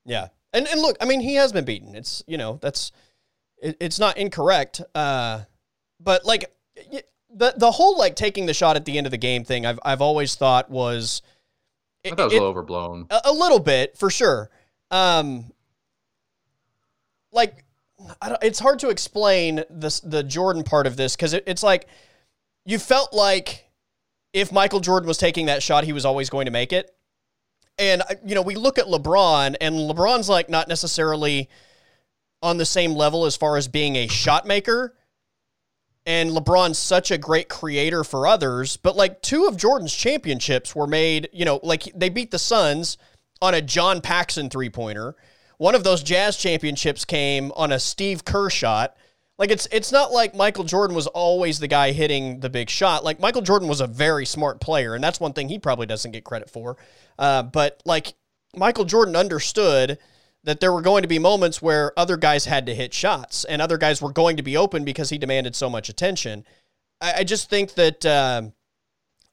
Yeah, 0.05 0.29
and 0.53 0.67
and 0.67 0.81
look, 0.81 0.97
I 1.01 1.05
mean, 1.05 1.21
he 1.21 1.37
has 1.37 1.53
been 1.53 1.65
beaten. 1.65 1.95
It's 1.95 2.25
you 2.27 2.37
know 2.37 2.59
that's 2.61 2.91
it, 3.59 3.77
it's 3.79 4.01
not 4.01 4.17
incorrect. 4.17 4.81
Uh, 4.97 5.43
but 6.01 6.25
like 6.25 6.53
the 7.33 7.55
the 7.57 7.71
whole 7.71 7.97
like 7.97 8.17
taking 8.17 8.47
the 8.47 8.55
shot 8.55 8.75
at 8.75 8.85
the 8.85 8.99
end 8.99 9.07
of 9.07 9.13
the 9.13 9.17
game 9.17 9.45
thing, 9.45 9.65
I've 9.65 9.79
I've 9.85 10.01
always 10.01 10.35
thought 10.35 10.69
was. 10.69 11.23
I 12.13 12.17
thought 12.17 12.23
it 12.23 12.25
was 12.25 12.35
it, 12.35 12.43
overblown. 12.43 13.07
A, 13.11 13.21
a, 13.27 13.33
little 13.33 13.59
bit, 13.59 13.97
for 13.97 14.11
sure. 14.11 14.51
Um, 14.91 15.53
like, 17.33 17.65
it's 18.43 18.59
hard 18.59 18.79
to 18.81 18.91
explain 18.91 19.65
this 19.71 20.01
the 20.01 20.23
Jordan 20.23 20.63
part 20.63 20.87
of 20.87 20.97
this 20.97 21.17
because 21.17 21.33
it, 21.33 21.45
it's 21.47 21.63
like 21.63 21.89
you 22.65 22.79
felt 22.79 23.13
like 23.13 23.65
if 24.33 24.53
Michael 24.53 24.81
Jordan 24.81 25.09
was 25.09 25.19
taking 25.19 25.47
that 25.47 25.63
shot, 25.63 25.85
he 25.85 25.93
was 25.93 26.05
always 26.05 26.29
going 26.29 26.45
to 26.45 26.51
make 26.51 26.73
it. 26.73 26.95
And 27.79 28.03
uh, 28.03 28.15
you 28.25 28.35
know, 28.35 28.43
we 28.43 28.55
look 28.55 28.79
at 28.79 28.87
LeBron, 28.87 29.57
and 29.61 29.77
LeBron's 29.77 30.29
like 30.29 30.49
not 30.49 30.69
necessarily 30.69 31.49
on 32.43 32.59
the 32.59 32.67
same 32.67 32.93
level 32.93 33.25
as 33.25 33.37
far 33.37 33.57
as 33.57 33.69
being 33.69 33.97
a 33.97 34.07
shot 34.07 34.47
maker. 34.47 34.95
And 36.07 36.31
LeBron's 36.31 36.79
such 36.79 37.11
a 37.11 37.19
great 37.19 37.49
creator 37.49 38.05
for 38.05 38.29
others, 38.29 38.77
but 38.77 38.97
like 38.97 39.23
two 39.23 39.47
of 39.47 39.57
Jordan's 39.57 39.93
championships 39.93 40.75
were 40.75 40.87
made, 40.87 41.29
you 41.33 41.45
know, 41.45 41.59
like 41.65 41.83
they 41.97 42.09
beat 42.09 42.31
the 42.31 42.39
Suns 42.39 42.97
on 43.43 43.55
a 43.55 43.61
John 43.61 44.01
Paxson 44.01 44.49
three 44.49 44.71
pointer. 44.71 45.17
One 45.59 45.75
of 45.75 45.85
those 45.85 46.03
Jazz 46.03 46.37
championships 46.37 47.05
came 47.05 47.51
on 47.57 47.73
a 47.73 47.81
Steve 47.81 48.25
Kerr 48.25 48.51
shot. 48.51 48.97
Like 49.39 49.51
it's 49.51 49.67
it's 49.73 49.91
not 49.91 50.13
like 50.13 50.35
Michael 50.35 50.65
Jordan 50.65 50.95
was 50.95 51.09
always 51.09 51.59
the 51.59 51.69
guy 51.69 51.93
hitting 51.93 52.41
the 52.41 52.49
big 52.49 52.71
shot. 52.71 53.05
Like 53.05 53.21
Michael 53.21 53.43
Jordan 53.43 53.69
was 53.69 53.81
a 53.81 53.87
very 53.87 54.25
smart 54.27 54.61
player, 54.61 54.95
and 54.95 55.03
that's 55.03 55.21
one 55.21 55.33
thing 55.33 55.49
he 55.49 55.59
probably 55.59 55.87
doesn't 55.87 56.13
get 56.13 56.25
credit 56.25 56.49
for. 56.49 56.77
Uh, 57.19 57.43
but 57.43 57.83
like 57.85 58.15
Michael 58.55 58.85
Jordan 58.85 59.17
understood 59.17 59.99
that 60.47 60.61
there 60.61 60.73
were 60.73 60.81
going 60.81 61.03
to 61.03 61.09
be 61.09 61.19
moments 61.19 61.61
where 61.61 61.93
other 61.99 62.17
guys 62.17 62.45
had 62.45 62.67
to 62.67 62.75
hit 62.75 62.95
shots, 62.95 63.45
and 63.45 63.61
other 63.61 63.77
guys 63.77 64.01
were 64.01 64.13
going 64.13 64.37
to 64.37 64.43
be 64.43 64.57
open 64.57 64.85
because 64.85 65.11
he 65.11 65.19
demanded 65.19 65.55
so 65.55 65.69
much 65.69 65.89
attention. 65.89 66.45
I, 67.01 67.15
I 67.19 67.25
just 67.25 67.51
think 67.51 67.75
that 67.75 68.07
uh, 68.07 68.43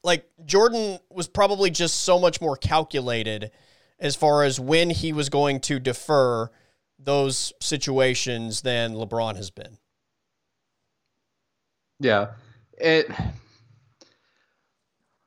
like 0.02 0.28
Jordan 0.44 0.98
was 1.08 1.28
probably 1.28 1.70
just 1.70 2.02
so 2.02 2.18
much 2.18 2.40
more 2.40 2.56
calculated 2.56 3.52
as 4.00 4.16
far 4.16 4.42
as 4.42 4.58
when 4.58 4.90
he 4.90 5.12
was 5.12 5.28
going 5.28 5.60
to 5.60 5.78
defer 5.78 6.50
those 6.98 7.52
situations 7.60 8.62
than 8.62 8.94
LeBron 8.94 9.36
has 9.36 9.50
been. 9.50 9.78
Yeah. 12.00 12.32
It 12.76 13.08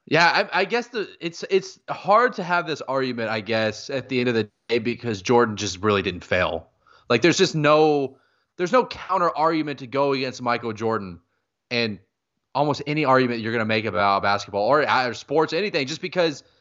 Yeah, 0.10 0.26
I, 0.26 0.62
I, 0.62 0.66
guess 0.66 0.88
the 0.88 1.10
it's 1.20 1.44
it's 1.50 1.80
hard 1.90 2.34
to 2.34 2.44
have 2.44 2.66
this 2.66 2.82
argument, 2.82 3.30
I 3.30 3.42
guess, 3.42 3.90
at 3.90 4.08
the 4.08 4.22
end 4.22 4.30
of 4.30 4.36
the 4.36 4.50
day 4.70 4.80
because 4.80 5.22
Jordan 5.22 5.58
just 5.58 5.82
really 5.82 6.02
didn't 6.02 6.24
fail. 6.24 6.70
Like 7.10 7.22
there's 7.22 7.38
just 7.38 7.56
no 7.56 8.18
there's 8.56 8.72
no 8.72 8.86
counter 8.86 9.30
argument 9.36 9.80
to 9.80 9.88
go 9.88 10.14
against 10.14 10.42
Michael 10.42 10.72
Jordan 10.72 11.20
and 11.70 12.00
almost 12.56 12.82
any 12.88 13.04
argument 13.04 13.42
you're 13.42 13.52
going 13.52 13.60
to 13.60 13.66
make 13.66 13.86
about 13.86 14.24
basketball 14.24 14.66
or, 14.66 14.88
uh, 14.88 15.10
or 15.10 15.14
sports 15.14 15.54
anything 15.54 15.88
just 15.88 16.02
because– 16.02 16.44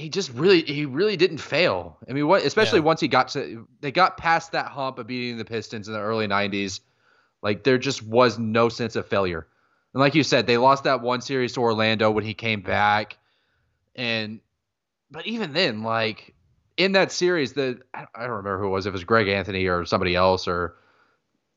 he 0.00 0.08
just 0.08 0.32
really 0.32 0.62
he 0.62 0.86
really 0.86 1.16
didn't 1.16 1.38
fail. 1.38 1.98
I 2.08 2.12
mean, 2.12 2.26
what 2.26 2.42
especially 2.44 2.80
yeah. 2.80 2.86
once 2.86 3.00
he 3.00 3.08
got 3.08 3.28
to 3.28 3.66
they 3.80 3.92
got 3.92 4.16
past 4.16 4.52
that 4.52 4.66
hump 4.66 4.98
of 4.98 5.06
beating 5.06 5.36
the 5.36 5.44
Pistons 5.44 5.86
in 5.86 5.94
the 5.94 6.00
early 6.00 6.26
90s, 6.26 6.80
like 7.42 7.62
there 7.62 7.78
just 7.78 8.02
was 8.02 8.38
no 8.38 8.68
sense 8.68 8.96
of 8.96 9.06
failure. 9.06 9.46
And 9.94 10.00
like 10.00 10.14
you 10.14 10.22
said, 10.22 10.46
they 10.46 10.56
lost 10.56 10.84
that 10.84 11.00
one 11.00 11.20
series 11.20 11.52
to 11.54 11.60
Orlando 11.60 12.10
when 12.10 12.24
he 12.24 12.34
came 12.34 12.60
back. 12.60 13.18
And 13.96 14.40
but 15.10 15.26
even 15.26 15.52
then, 15.52 15.82
like 15.82 16.34
in 16.76 16.92
that 16.92 17.12
series, 17.12 17.52
the 17.52 17.80
I 17.94 18.06
don't 18.20 18.30
remember 18.30 18.58
who 18.58 18.66
it 18.66 18.70
was, 18.70 18.86
if 18.86 18.90
it 18.90 18.92
was 18.92 19.04
Greg 19.04 19.28
Anthony 19.28 19.66
or 19.66 19.84
somebody 19.84 20.14
else 20.14 20.46
or 20.46 20.76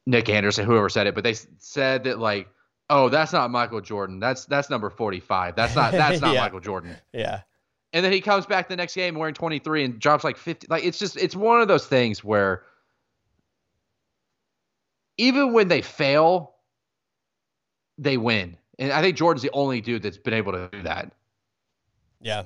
Nick 0.05 0.29
Anderson, 0.29 0.65
whoever 0.65 0.89
said 0.89 1.07
it, 1.07 1.15
but 1.15 1.23
they 1.23 1.35
said 1.59 2.05
that 2.05 2.19
like, 2.19 2.47
oh, 2.89 3.09
that's 3.09 3.31
not 3.31 3.51
Michael 3.51 3.81
Jordan. 3.81 4.19
That's 4.19 4.45
that's 4.45 4.69
number 4.69 4.89
45. 4.89 5.55
That's 5.55 5.75
not 5.75 5.91
that's 5.91 6.21
not 6.21 6.33
yeah. 6.33 6.41
Michael 6.41 6.59
Jordan. 6.59 6.95
Yeah 7.13 7.41
and 7.93 8.03
then 8.03 8.11
he 8.11 8.19
comes 8.19 8.45
back 8.45 8.67
the 8.67 8.75
next 8.75 8.95
game 8.95 9.15
wearing 9.15 9.35
23 9.35 9.85
and 9.85 9.99
drops 9.99 10.23
like 10.23 10.35
50 10.37 10.67
like 10.69 10.83
it's 10.83 10.99
just 10.99 11.15
it's 11.15 11.35
one 11.35 11.61
of 11.61 11.67
those 11.67 11.85
things 11.85 12.23
where 12.23 12.63
even 15.17 15.53
when 15.53 15.67
they 15.67 15.81
fail 15.81 16.52
they 17.97 18.17
win. 18.17 18.57
And 18.79 18.91
i 18.91 19.01
think 19.01 19.17
jordan's 19.17 19.43
the 19.43 19.51
only 19.53 19.81
dude 19.81 20.01
that's 20.01 20.17
been 20.17 20.33
able 20.33 20.51
to 20.53 20.69
do 20.71 20.83
that. 20.83 21.11
Yeah. 22.21 22.43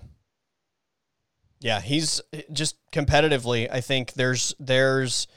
Yeah 1.59 1.81
he's 1.81 2.21
just 2.51 2.75
competitively 2.91 3.67
i 3.71 3.81
think 3.81 4.13
there's 4.13 4.53
there's 4.59 5.27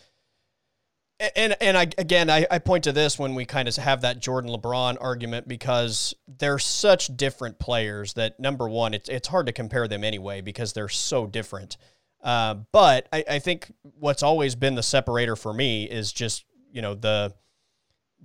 and 1.36 1.54
and 1.60 1.76
I 1.76 1.82
again 1.98 2.30
I, 2.30 2.46
I 2.50 2.58
point 2.58 2.84
to 2.84 2.92
this 2.92 3.18
when 3.18 3.34
we 3.34 3.44
kind 3.44 3.68
of 3.68 3.76
have 3.76 4.00
that 4.02 4.20
Jordan 4.20 4.50
LeBron 4.50 4.96
argument 5.00 5.46
because 5.46 6.14
they're 6.26 6.58
such 6.58 7.14
different 7.16 7.58
players 7.58 8.14
that 8.14 8.40
number 8.40 8.68
one 8.68 8.94
it's 8.94 9.08
it's 9.08 9.28
hard 9.28 9.46
to 9.46 9.52
compare 9.52 9.86
them 9.86 10.02
anyway 10.02 10.40
because 10.40 10.72
they're 10.72 10.88
so 10.88 11.26
different. 11.26 11.76
Uh, 12.22 12.54
but 12.72 13.08
I, 13.12 13.24
I 13.30 13.38
think 13.38 13.72
what's 13.82 14.22
always 14.22 14.54
been 14.54 14.74
the 14.74 14.82
separator 14.82 15.36
for 15.36 15.52
me 15.52 15.84
is 15.84 16.12
just 16.12 16.44
you 16.72 16.80
know 16.80 16.94
the 16.94 17.34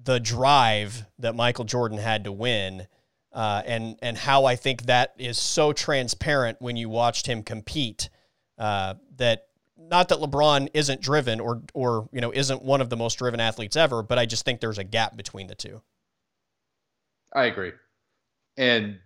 the 0.01 0.19
drive 0.19 1.05
that 1.19 1.35
Michael 1.35 1.65
Jordan 1.65 1.97
had 1.97 2.23
to 2.25 2.31
win. 2.31 2.87
Uh, 3.33 3.61
and 3.65 3.97
and 4.01 4.17
how 4.17 4.45
I 4.45 4.55
think 4.55 4.83
that 4.83 5.13
is 5.17 5.37
so 5.37 5.73
transparent 5.73 6.61
when 6.61 6.77
you 6.77 6.87
watched 6.87 7.27
him 7.27 7.43
compete 7.43 8.09
uh, 8.57 8.93
that 9.17 9.47
not 9.77 10.09
that 10.09 10.19
LeBron 10.19 10.69
isn't 10.73 11.01
driven 11.01 11.39
or 11.39 11.61
or 11.73 12.07
you 12.13 12.21
know 12.21 12.31
isn't 12.31 12.63
one 12.63 12.79
of 12.79 12.89
the 12.89 12.95
most 12.95 13.15
driven 13.15 13.39
athletes 13.39 13.75
ever, 13.75 14.01
but 14.01 14.17
I 14.17 14.25
just 14.25 14.45
think 14.45 14.61
there's 14.61 14.77
a 14.77 14.83
gap 14.83 15.17
between 15.17 15.47
the 15.47 15.55
two. 15.55 15.81
I 17.33 17.45
agree. 17.45 17.73
And 18.57 18.99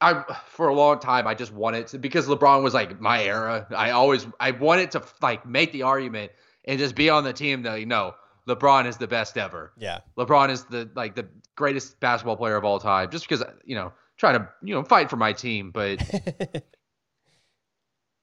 I 0.00 0.24
for 0.48 0.68
a 0.68 0.74
long 0.74 0.98
time 0.98 1.26
I 1.26 1.34
just 1.34 1.52
wanted 1.52 1.86
to 1.88 1.98
because 1.98 2.26
LeBron 2.26 2.62
was 2.62 2.74
like 2.74 3.00
my 3.00 3.22
era. 3.22 3.66
I 3.74 3.90
always 3.90 4.26
I 4.40 4.50
wanted 4.50 4.90
to 4.92 5.02
like 5.22 5.46
make 5.46 5.72
the 5.72 5.82
argument 5.82 6.32
and 6.64 6.78
just 6.78 6.94
be 6.94 7.08
on 7.08 7.24
the 7.24 7.32
team 7.32 7.62
that 7.62 7.78
you 7.80 7.86
know 7.86 8.14
LeBron 8.48 8.86
is 8.86 8.96
the 8.96 9.06
best 9.06 9.36
ever. 9.36 9.72
Yeah. 9.76 10.00
LeBron 10.16 10.50
is 10.50 10.64
the 10.64 10.88
like 10.94 11.14
the 11.14 11.26
greatest 11.56 11.98
basketball 12.00 12.36
player 12.36 12.56
of 12.56 12.64
all 12.64 12.78
time 12.78 13.10
just 13.10 13.28
because 13.28 13.44
you 13.64 13.74
know 13.74 13.92
trying 14.16 14.38
to 14.38 14.48
you 14.62 14.74
know 14.74 14.82
fight 14.82 15.10
for 15.10 15.16
my 15.16 15.32
team, 15.32 15.70
but 15.70 16.02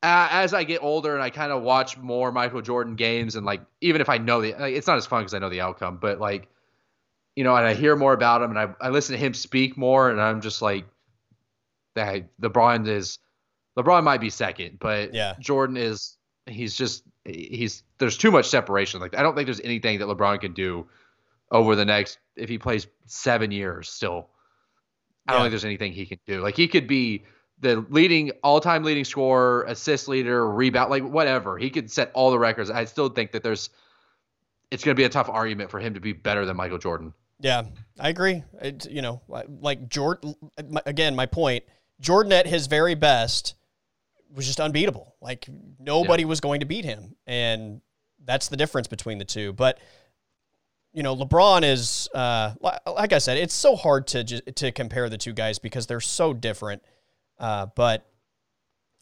as 0.03 0.53
I 0.53 0.63
get 0.63 0.83
older 0.83 1.13
and 1.13 1.23
I 1.23 1.29
kind 1.29 1.51
of 1.51 1.63
watch 1.63 1.97
more 1.97 2.31
Michael 2.31 2.61
Jordan 2.61 2.95
games 2.95 3.35
and 3.35 3.45
like 3.45 3.61
even 3.81 4.01
if 4.01 4.09
I 4.09 4.17
know 4.17 4.41
the 4.41 4.53
like, 4.53 4.75
it's 4.75 4.87
not 4.87 4.97
as 4.97 5.05
fun 5.05 5.21
because 5.21 5.33
I 5.33 5.39
know 5.39 5.49
the 5.49 5.61
outcome, 5.61 5.97
but 6.01 6.19
like 6.19 6.49
you 7.35 7.43
know, 7.43 7.55
and 7.55 7.65
I 7.65 7.73
hear 7.73 7.95
more 7.95 8.13
about 8.13 8.43
him 8.43 8.51
and 8.51 8.59
I, 8.59 8.69
I 8.79 8.89
listen 8.89 9.13
to 9.13 9.19
him 9.19 9.33
speak 9.33 9.75
more 9.75 10.09
and 10.09 10.21
I'm 10.21 10.41
just 10.41 10.61
like 10.61 10.85
that 11.95 12.25
LeBron 12.39 12.87
is 12.87 13.19
LeBron 13.77 14.03
might 14.03 14.21
be 14.21 14.29
second, 14.29 14.77
but 14.79 15.13
yeah. 15.13 15.33
Jordan 15.39 15.77
is 15.77 16.17
he's 16.45 16.75
just 16.75 17.03
he's 17.25 17.83
there's 17.97 18.17
too 18.17 18.31
much 18.31 18.47
separation. 18.47 18.99
Like 18.99 19.17
I 19.17 19.21
don't 19.21 19.35
think 19.35 19.47
there's 19.47 19.61
anything 19.61 19.99
that 19.99 20.07
LeBron 20.07 20.41
can 20.41 20.53
do 20.53 20.87
over 21.51 21.75
the 21.75 21.85
next 21.85 22.19
if 22.35 22.49
he 22.49 22.57
plays 22.57 22.87
seven 23.05 23.51
years 23.51 23.89
still. 23.89 24.29
I 25.27 25.33
don't 25.33 25.41
think 25.43 25.51
there's 25.51 25.65
anything 25.65 25.93
he 25.93 26.05
can 26.05 26.19
do. 26.25 26.41
Like 26.41 26.57
he 26.57 26.67
could 26.67 26.87
be 26.87 27.23
the 27.59 27.85
leading 27.89 28.31
all-time 28.43 28.83
leading 28.83 29.05
scorer, 29.05 29.63
assist 29.63 30.09
leader, 30.09 30.49
rebound, 30.49 30.89
like 30.89 31.03
whatever. 31.03 31.57
He 31.57 31.69
could 31.69 31.89
set 31.89 32.11
all 32.13 32.29
the 32.29 32.39
records. 32.39 32.69
I 32.69 32.83
still 32.85 33.07
think 33.07 33.31
that 33.31 33.41
there's 33.41 33.69
it's 34.69 34.83
going 34.83 34.95
to 34.95 34.99
be 34.99 35.05
a 35.05 35.09
tough 35.09 35.29
argument 35.29 35.71
for 35.71 35.79
him 35.79 35.93
to 35.93 35.99
be 35.99 36.13
better 36.13 36.45
than 36.45 36.57
Michael 36.57 36.79
Jordan. 36.79 37.13
Yeah, 37.39 37.63
I 37.99 38.09
agree. 38.09 38.43
It, 38.61 38.89
you 38.89 39.01
know, 39.01 39.21
like 39.27 39.87
Jordan 39.87 40.35
again, 40.85 41.15
my 41.15 41.25
point, 41.25 41.63
Jordan 42.01 42.33
at 42.33 42.47
his 42.47 42.67
very 42.67 42.95
best 42.95 43.55
was 44.33 44.45
just 44.45 44.59
unbeatable. 44.59 45.15
Like 45.21 45.47
nobody 45.79 46.23
yeah. 46.23 46.29
was 46.29 46.39
going 46.39 46.61
to 46.61 46.65
beat 46.65 46.85
him 46.85 47.15
and 47.27 47.81
that's 48.25 48.47
the 48.47 48.57
difference 48.57 48.87
between 48.87 49.17
the 49.17 49.25
two. 49.25 49.53
But 49.53 49.79
you 50.93 51.01
know, 51.01 51.15
LeBron 51.15 51.63
is 51.63 52.07
uh, 52.13 52.53
like 52.61 53.13
I 53.13 53.17
said, 53.17 53.37
it's 53.37 53.53
so 53.53 53.75
hard 53.75 54.07
to 54.07 54.23
to 54.23 54.71
compare 54.71 55.09
the 55.09 55.17
two 55.17 55.33
guys 55.33 55.59
because 55.59 55.87
they're 55.87 56.01
so 56.01 56.33
different. 56.33 56.83
Uh, 57.39 57.67
but 57.75 58.05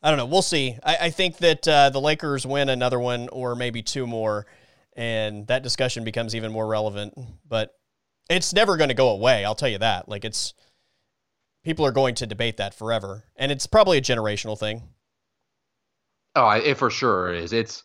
I 0.02 0.10
don't 0.10 0.18
know. 0.18 0.26
We'll 0.26 0.42
see. 0.42 0.78
I, 0.84 0.98
I 1.02 1.10
think 1.10 1.38
that 1.38 1.68
uh, 1.68 1.90
the 1.90 2.02
Lakers 2.02 2.46
win 2.46 2.70
another 2.70 3.00
one 3.00 3.28
or 3.30 3.56
maybe 3.56 3.82
two 3.82 4.08
more, 4.08 4.48
and 4.96 5.46
that 5.48 5.64
discussion 5.64 6.04
becomes 6.04 6.34
even 6.34 6.52
more 6.52 6.66
relevant. 6.66 7.14
But 7.48 7.76
it's 8.30 8.54
never 8.54 8.78
going 8.78 8.90
to 8.90 8.96
go 8.96 9.10
away. 9.10 9.44
I'll 9.44 9.56
tell 9.56 9.70
you 9.70 9.80
that. 9.80 10.08
Like 10.08 10.24
it's 10.24 10.54
people 11.64 11.86
are 11.86 11.92
going 11.92 12.16
to 12.16 12.26
debate 12.26 12.58
that 12.58 12.74
forever, 12.74 13.26
and 13.36 13.52
it's 13.52 13.68
probably 13.68 13.98
a 13.98 14.02
generational 14.02 14.58
thing. 14.58 14.84
Oh, 16.36 16.50
it 16.50 16.76
for 16.76 16.90
sure 16.90 17.34
is. 17.34 17.54
It's 17.54 17.84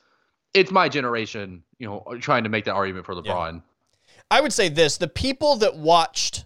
it's 0.55 0.71
my 0.71 0.89
generation, 0.89 1.63
you 1.79 1.87
know, 1.87 2.17
trying 2.21 2.45
to 2.45 2.49
make 2.49 2.65
that 2.65 2.75
argument 2.75 3.07
for 3.07 3.15
LeBron. 3.15 3.55
Yeah. 3.55 3.61
I 4.31 4.41
would 4.41 4.53
say 4.53 4.69
this: 4.69 4.99
the 4.99 5.09
people 5.09 5.57
that 5.57 5.77
watched 5.77 6.45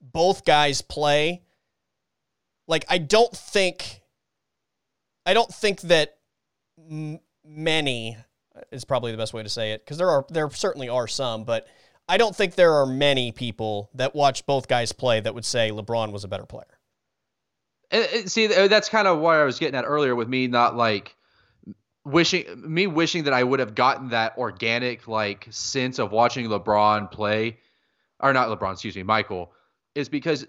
both 0.00 0.44
guys 0.44 0.82
play 0.82 1.42
like 2.68 2.84
I 2.88 2.98
don't 2.98 3.36
think 3.36 4.00
I 5.26 5.34
don't 5.34 5.52
think 5.52 5.82
that 5.82 6.16
m- 6.90 7.20
many 7.44 8.16
is 8.70 8.84
probably 8.84 9.12
the 9.12 9.18
best 9.18 9.32
way 9.32 9.42
to 9.42 9.48
say 9.48 9.72
it 9.72 9.84
because 9.84 9.98
there 9.98 10.10
are 10.10 10.24
there 10.28 10.50
certainly 10.50 10.88
are 10.88 11.06
some, 11.06 11.44
but 11.44 11.66
I 12.08 12.16
don't 12.16 12.34
think 12.34 12.54
there 12.54 12.74
are 12.74 12.86
many 12.86 13.32
people 13.32 13.90
that 13.94 14.14
watched 14.14 14.46
both 14.46 14.68
guys 14.68 14.92
play 14.92 15.20
that 15.20 15.34
would 15.34 15.44
say 15.44 15.70
LeBron 15.70 16.12
was 16.12 16.24
a 16.24 16.28
better 16.28 16.46
player. 16.46 16.78
And, 17.90 18.30
see, 18.30 18.46
that's 18.46 18.88
kind 18.88 19.06
of 19.06 19.18
what 19.18 19.36
I 19.36 19.44
was 19.44 19.58
getting 19.58 19.78
at 19.78 19.84
earlier 19.84 20.16
with 20.16 20.28
me 20.28 20.46
not 20.46 20.76
like 20.76 21.14
wishing 22.04 22.44
me 22.56 22.86
wishing 22.86 23.24
that 23.24 23.32
I 23.32 23.42
would 23.42 23.60
have 23.60 23.74
gotten 23.74 24.08
that 24.10 24.36
organic 24.38 25.06
like 25.06 25.46
sense 25.50 25.98
of 25.98 26.12
watching 26.12 26.46
LeBron 26.48 27.10
play 27.10 27.58
or 28.20 28.32
not 28.32 28.48
LeBron, 28.48 28.72
excuse 28.72 28.96
me, 28.96 29.02
Michael, 29.02 29.52
is 29.94 30.08
because 30.08 30.46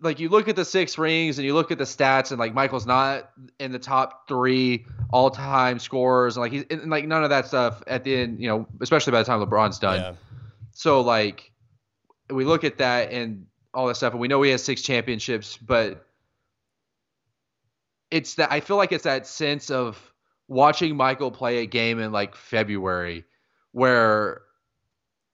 like 0.00 0.20
you 0.20 0.28
look 0.28 0.48
at 0.48 0.56
the 0.56 0.64
six 0.64 0.98
rings 0.98 1.38
and 1.38 1.46
you 1.46 1.54
look 1.54 1.70
at 1.70 1.78
the 1.78 1.84
stats 1.84 2.30
and 2.30 2.38
like 2.38 2.52
Michael's 2.52 2.86
not 2.86 3.30
in 3.58 3.72
the 3.72 3.78
top 3.78 4.28
three 4.28 4.86
all 5.10 5.30
time 5.30 5.78
scorers 5.78 6.36
and 6.36 6.42
like 6.42 6.52
he's 6.52 6.64
and 6.70 6.90
like 6.90 7.06
none 7.06 7.24
of 7.24 7.30
that 7.30 7.46
stuff 7.46 7.82
at 7.86 8.04
the 8.04 8.14
end, 8.14 8.40
you 8.40 8.48
know, 8.48 8.66
especially 8.80 9.12
by 9.12 9.18
the 9.18 9.24
time 9.24 9.40
LeBron's 9.40 9.78
done. 9.78 10.00
Yeah. 10.00 10.12
So 10.72 11.00
like 11.00 11.50
we 12.30 12.44
look 12.44 12.64
at 12.64 12.78
that 12.78 13.12
and 13.12 13.46
all 13.72 13.86
that 13.88 13.96
stuff 13.96 14.12
and 14.12 14.20
we 14.20 14.28
know 14.28 14.42
he 14.42 14.50
has 14.50 14.62
six 14.62 14.82
championships, 14.82 15.56
but 15.56 16.06
it's 18.10 18.34
that 18.34 18.52
I 18.52 18.60
feel 18.60 18.76
like 18.76 18.92
it's 18.92 19.04
that 19.04 19.26
sense 19.26 19.70
of 19.70 20.13
watching 20.48 20.96
Michael 20.96 21.30
play 21.30 21.58
a 21.58 21.66
game 21.66 21.98
in 22.00 22.12
like 22.12 22.34
February 22.36 23.24
where 23.72 24.42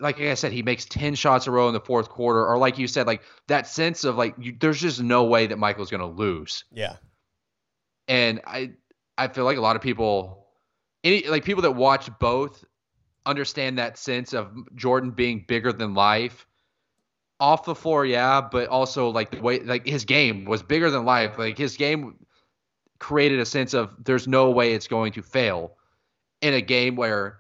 like 0.01 0.19
I 0.21 0.35
said, 0.35 0.53
he 0.53 0.63
makes 0.63 0.87
10 0.87 1.15
shots 1.15 1.47
a 1.47 1.51
row 1.51 1.69
in 1.69 1.75
the 1.75 1.81
fourth 1.81 2.09
quarter, 2.09 2.45
or 2.47 2.57
like 2.59 2.79
you 2.79 2.89
said, 2.89 3.07
like 3.07 3.23
that 3.49 3.67
sense 3.67 4.03
of 4.05 4.17
like, 4.17 4.35
you, 4.39 4.57
there's 4.59 4.81
just 4.81 5.03
no 5.03 5.25
way 5.25 5.47
that 5.47 5.59
Michael's 5.59 5.91
going 5.91 6.01
to 6.01 6.07
lose. 6.07 6.65
Yeah. 6.73 6.97
And 8.09 8.41
I, 8.47 8.73
I 9.19 9.29
feel 9.29 9.45
like 9.45 9.59
a 9.59 9.61
lot 9.61 9.77
of 9.77 9.83
people, 9.83 10.47
any 11.05 11.29
like 11.29 11.45
people 11.45 11.63
that 11.63 11.73
watch 11.73 12.11
both, 12.19 12.65
understand 13.27 13.79
that 13.79 13.99
sense 13.99 14.33
of 14.33 14.51
Jordan 14.75 15.11
being 15.11 15.45
bigger 15.47 15.73
than 15.73 15.95
life. 15.95 16.47
Off 17.39 17.65
the 17.65 17.75
floor, 17.75 18.05
yeah, 18.05 18.43
but 18.43 18.69
also 18.69 19.09
like 19.09 19.31
the 19.31 19.41
way 19.41 19.61
like 19.61 19.87
his 19.87 20.05
game 20.05 20.45
was 20.45 20.63
bigger 20.63 20.91
than 20.91 21.07
life. 21.07 21.39
Like 21.39 21.57
his 21.57 21.77
game 21.79 22.20
created 23.01 23.41
a 23.41 23.47
sense 23.47 23.75
of 23.75 23.91
there's 24.05 24.29
no 24.29 24.51
way 24.51 24.75
it's 24.75 24.87
going 24.87 25.13
to 25.13 25.23
fail 25.23 25.77
in 26.41 26.55
a 26.55 26.61
game 26.61 26.95
where 26.95 27.39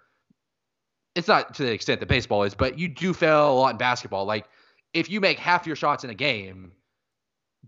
it's 1.14 1.28
not 1.28 1.54
to 1.54 1.62
the 1.62 1.72
extent 1.72 2.00
that 2.00 2.06
baseball 2.06 2.42
is, 2.42 2.54
but 2.54 2.78
you 2.78 2.88
do 2.88 3.14
fail 3.14 3.52
a 3.52 3.54
lot 3.54 3.72
in 3.72 3.76
basketball. 3.78 4.24
Like 4.24 4.46
if 4.92 5.08
you 5.08 5.20
make 5.20 5.38
half 5.38 5.66
your 5.66 5.76
shots 5.76 6.02
in 6.02 6.10
a 6.10 6.14
game, 6.14 6.72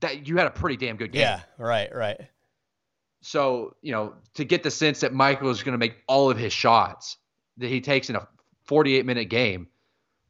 that 0.00 0.26
you 0.26 0.36
had 0.36 0.46
a 0.46 0.50
pretty 0.50 0.76
damn 0.76 0.96
good 0.96 1.12
game. 1.12 1.22
Yeah. 1.22 1.40
Right. 1.58 1.94
Right. 1.94 2.20
So, 3.20 3.76
you 3.82 3.92
know, 3.92 4.14
to 4.34 4.44
get 4.44 4.62
the 4.62 4.70
sense 4.70 5.00
that 5.00 5.12
Michael 5.12 5.50
is 5.50 5.62
going 5.62 5.72
to 5.72 5.78
make 5.78 5.96
all 6.08 6.30
of 6.30 6.36
his 6.36 6.52
shots 6.52 7.18
that 7.58 7.68
he 7.68 7.80
takes 7.80 8.10
in 8.10 8.16
a 8.16 8.26
48 8.64 9.06
minute 9.06 9.26
game, 9.26 9.68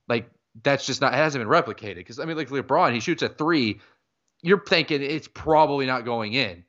like 0.08 0.28
that's 0.62 0.84
just 0.84 1.00
not, 1.00 1.14
it 1.14 1.16
hasn't 1.16 1.42
been 1.42 1.48
replicated. 1.48 1.96
Because, 1.96 2.18
I 2.18 2.26
mean, 2.26 2.36
like 2.36 2.50
LeBron, 2.50 2.92
he 2.92 3.00
shoots 3.00 3.22
a 3.22 3.28
three. 3.30 3.80
You're 4.42 4.62
thinking 4.64 5.00
it's 5.00 5.28
probably 5.28 5.86
not 5.86 6.04
going 6.04 6.34
in. 6.34 6.64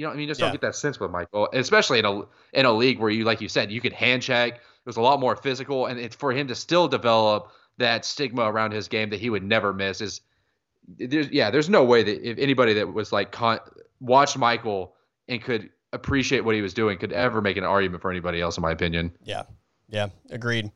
You 0.00 0.06
know, 0.06 0.12
I 0.12 0.14
mean, 0.14 0.22
you 0.22 0.28
just 0.28 0.40
Yeah. 0.40 0.46
don't 0.46 0.52
get 0.54 0.62
that 0.62 0.74
sense 0.76 0.98
with 0.98 1.10
Michael, 1.10 1.46
especially 1.52 1.98
in 1.98 2.06
a 2.06 2.22
in 2.54 2.64
a 2.64 2.72
league 2.72 2.98
where 2.98 3.10
you, 3.10 3.24
like 3.24 3.42
you 3.42 3.50
said, 3.50 3.70
you 3.70 3.82
could 3.82 3.92
hand 3.92 4.22
check. 4.22 4.54
It 4.54 4.86
was 4.86 4.96
a 4.96 5.02
lot 5.02 5.20
more 5.20 5.36
physical, 5.36 5.84
and 5.84 6.00
it's 6.00 6.16
for 6.16 6.32
him 6.32 6.48
to 6.48 6.54
still 6.54 6.88
develop 6.88 7.50
that 7.76 8.06
stigma 8.06 8.50
around 8.50 8.72
his 8.72 8.88
game 8.88 9.10
that 9.10 9.20
he 9.20 9.28
would 9.28 9.42
never 9.42 9.74
miss. 9.74 10.00
Is 10.00 10.22
there's 10.88 11.28
yeah, 11.28 11.50
there's 11.50 11.68
no 11.68 11.84
way 11.84 12.02
that 12.02 12.26
if 12.26 12.38
anybody 12.38 12.72
that 12.72 12.94
was 12.94 13.12
like 13.12 13.30
con- 13.30 13.60
watched 14.00 14.38
Michael 14.38 14.94
and 15.28 15.42
could 15.42 15.68
appreciate 15.92 16.46
what 16.46 16.54
he 16.54 16.62
was 16.62 16.72
doing 16.72 16.96
could 16.96 17.12
ever 17.12 17.42
make 17.42 17.58
an 17.58 17.64
argument 17.64 18.00
for 18.00 18.10
anybody 18.10 18.40
else, 18.40 18.56
in 18.56 18.62
my 18.62 18.70
opinion. 18.70 19.12
Yeah. 19.22 19.42
Yeah. 19.90 20.06
Agreed. 20.30 20.72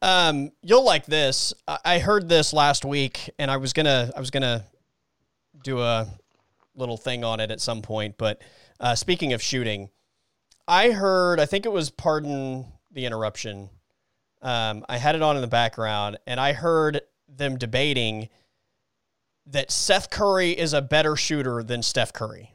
Um, 0.00 0.52
you'll 0.62 0.84
like 0.84 1.06
this. 1.06 1.52
I 1.66 1.78
I 1.84 1.98
heard 1.98 2.28
this 2.28 2.52
last 2.52 2.84
week, 2.84 3.30
and 3.36 3.50
I 3.50 3.56
was 3.56 3.72
gonna 3.72 4.12
I 4.16 4.20
was 4.20 4.30
gonna 4.30 4.64
do 5.64 5.80
a 5.80 6.06
little 6.80 6.96
thing 6.96 7.24
on 7.24 7.40
it 7.40 7.50
at 7.50 7.60
some 7.60 7.82
point. 7.82 8.16
But 8.18 8.42
uh, 8.80 8.94
speaking 8.94 9.32
of 9.32 9.42
shooting, 9.42 9.90
I 10.66 10.90
heard 10.90 11.38
I 11.38 11.46
think 11.46 11.66
it 11.66 11.72
was 11.72 11.90
pardon 11.90 12.66
the 12.90 13.06
interruption. 13.06 13.70
Um, 14.42 14.84
I 14.88 14.96
had 14.96 15.14
it 15.14 15.22
on 15.22 15.36
in 15.36 15.42
the 15.42 15.48
background, 15.48 16.18
and 16.26 16.40
I 16.40 16.52
heard 16.52 17.02
them 17.28 17.58
debating 17.58 18.28
that 19.46 19.70
Seth 19.70 20.10
Curry 20.10 20.50
is 20.50 20.72
a 20.72 20.82
better 20.82 21.14
shooter 21.14 21.62
than 21.62 21.82
Steph 21.82 22.12
Curry. 22.12 22.54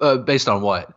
Uh, 0.00 0.16
based 0.16 0.48
on 0.48 0.62
what? 0.62 0.92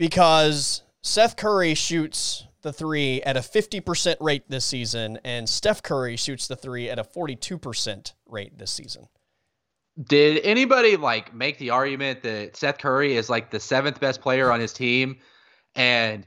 because 0.00 0.82
Seth 1.02 1.36
Curry 1.36 1.74
shoots 1.74 2.46
the 2.62 2.72
three 2.72 3.22
at 3.22 3.36
a 3.36 3.40
50% 3.40 4.16
rate 4.20 4.44
this 4.48 4.64
season, 4.64 5.18
and 5.24 5.46
Steph 5.46 5.82
Curry 5.82 6.16
shoots 6.16 6.48
the 6.48 6.56
three 6.56 6.88
at 6.88 6.98
a 6.98 7.04
42% 7.04 8.12
rate 8.26 8.56
this 8.56 8.70
season. 8.70 9.08
Did 10.08 10.40
anybody 10.44 10.96
like 10.96 11.34
make 11.34 11.58
the 11.58 11.70
argument 11.70 12.22
that 12.22 12.56
Seth 12.56 12.78
Curry 12.78 13.16
is 13.16 13.28
like 13.28 13.50
the 13.50 13.60
seventh 13.60 14.00
best 14.00 14.20
player 14.20 14.50
on 14.50 14.58
his 14.60 14.72
team, 14.72 15.18
and 15.74 16.26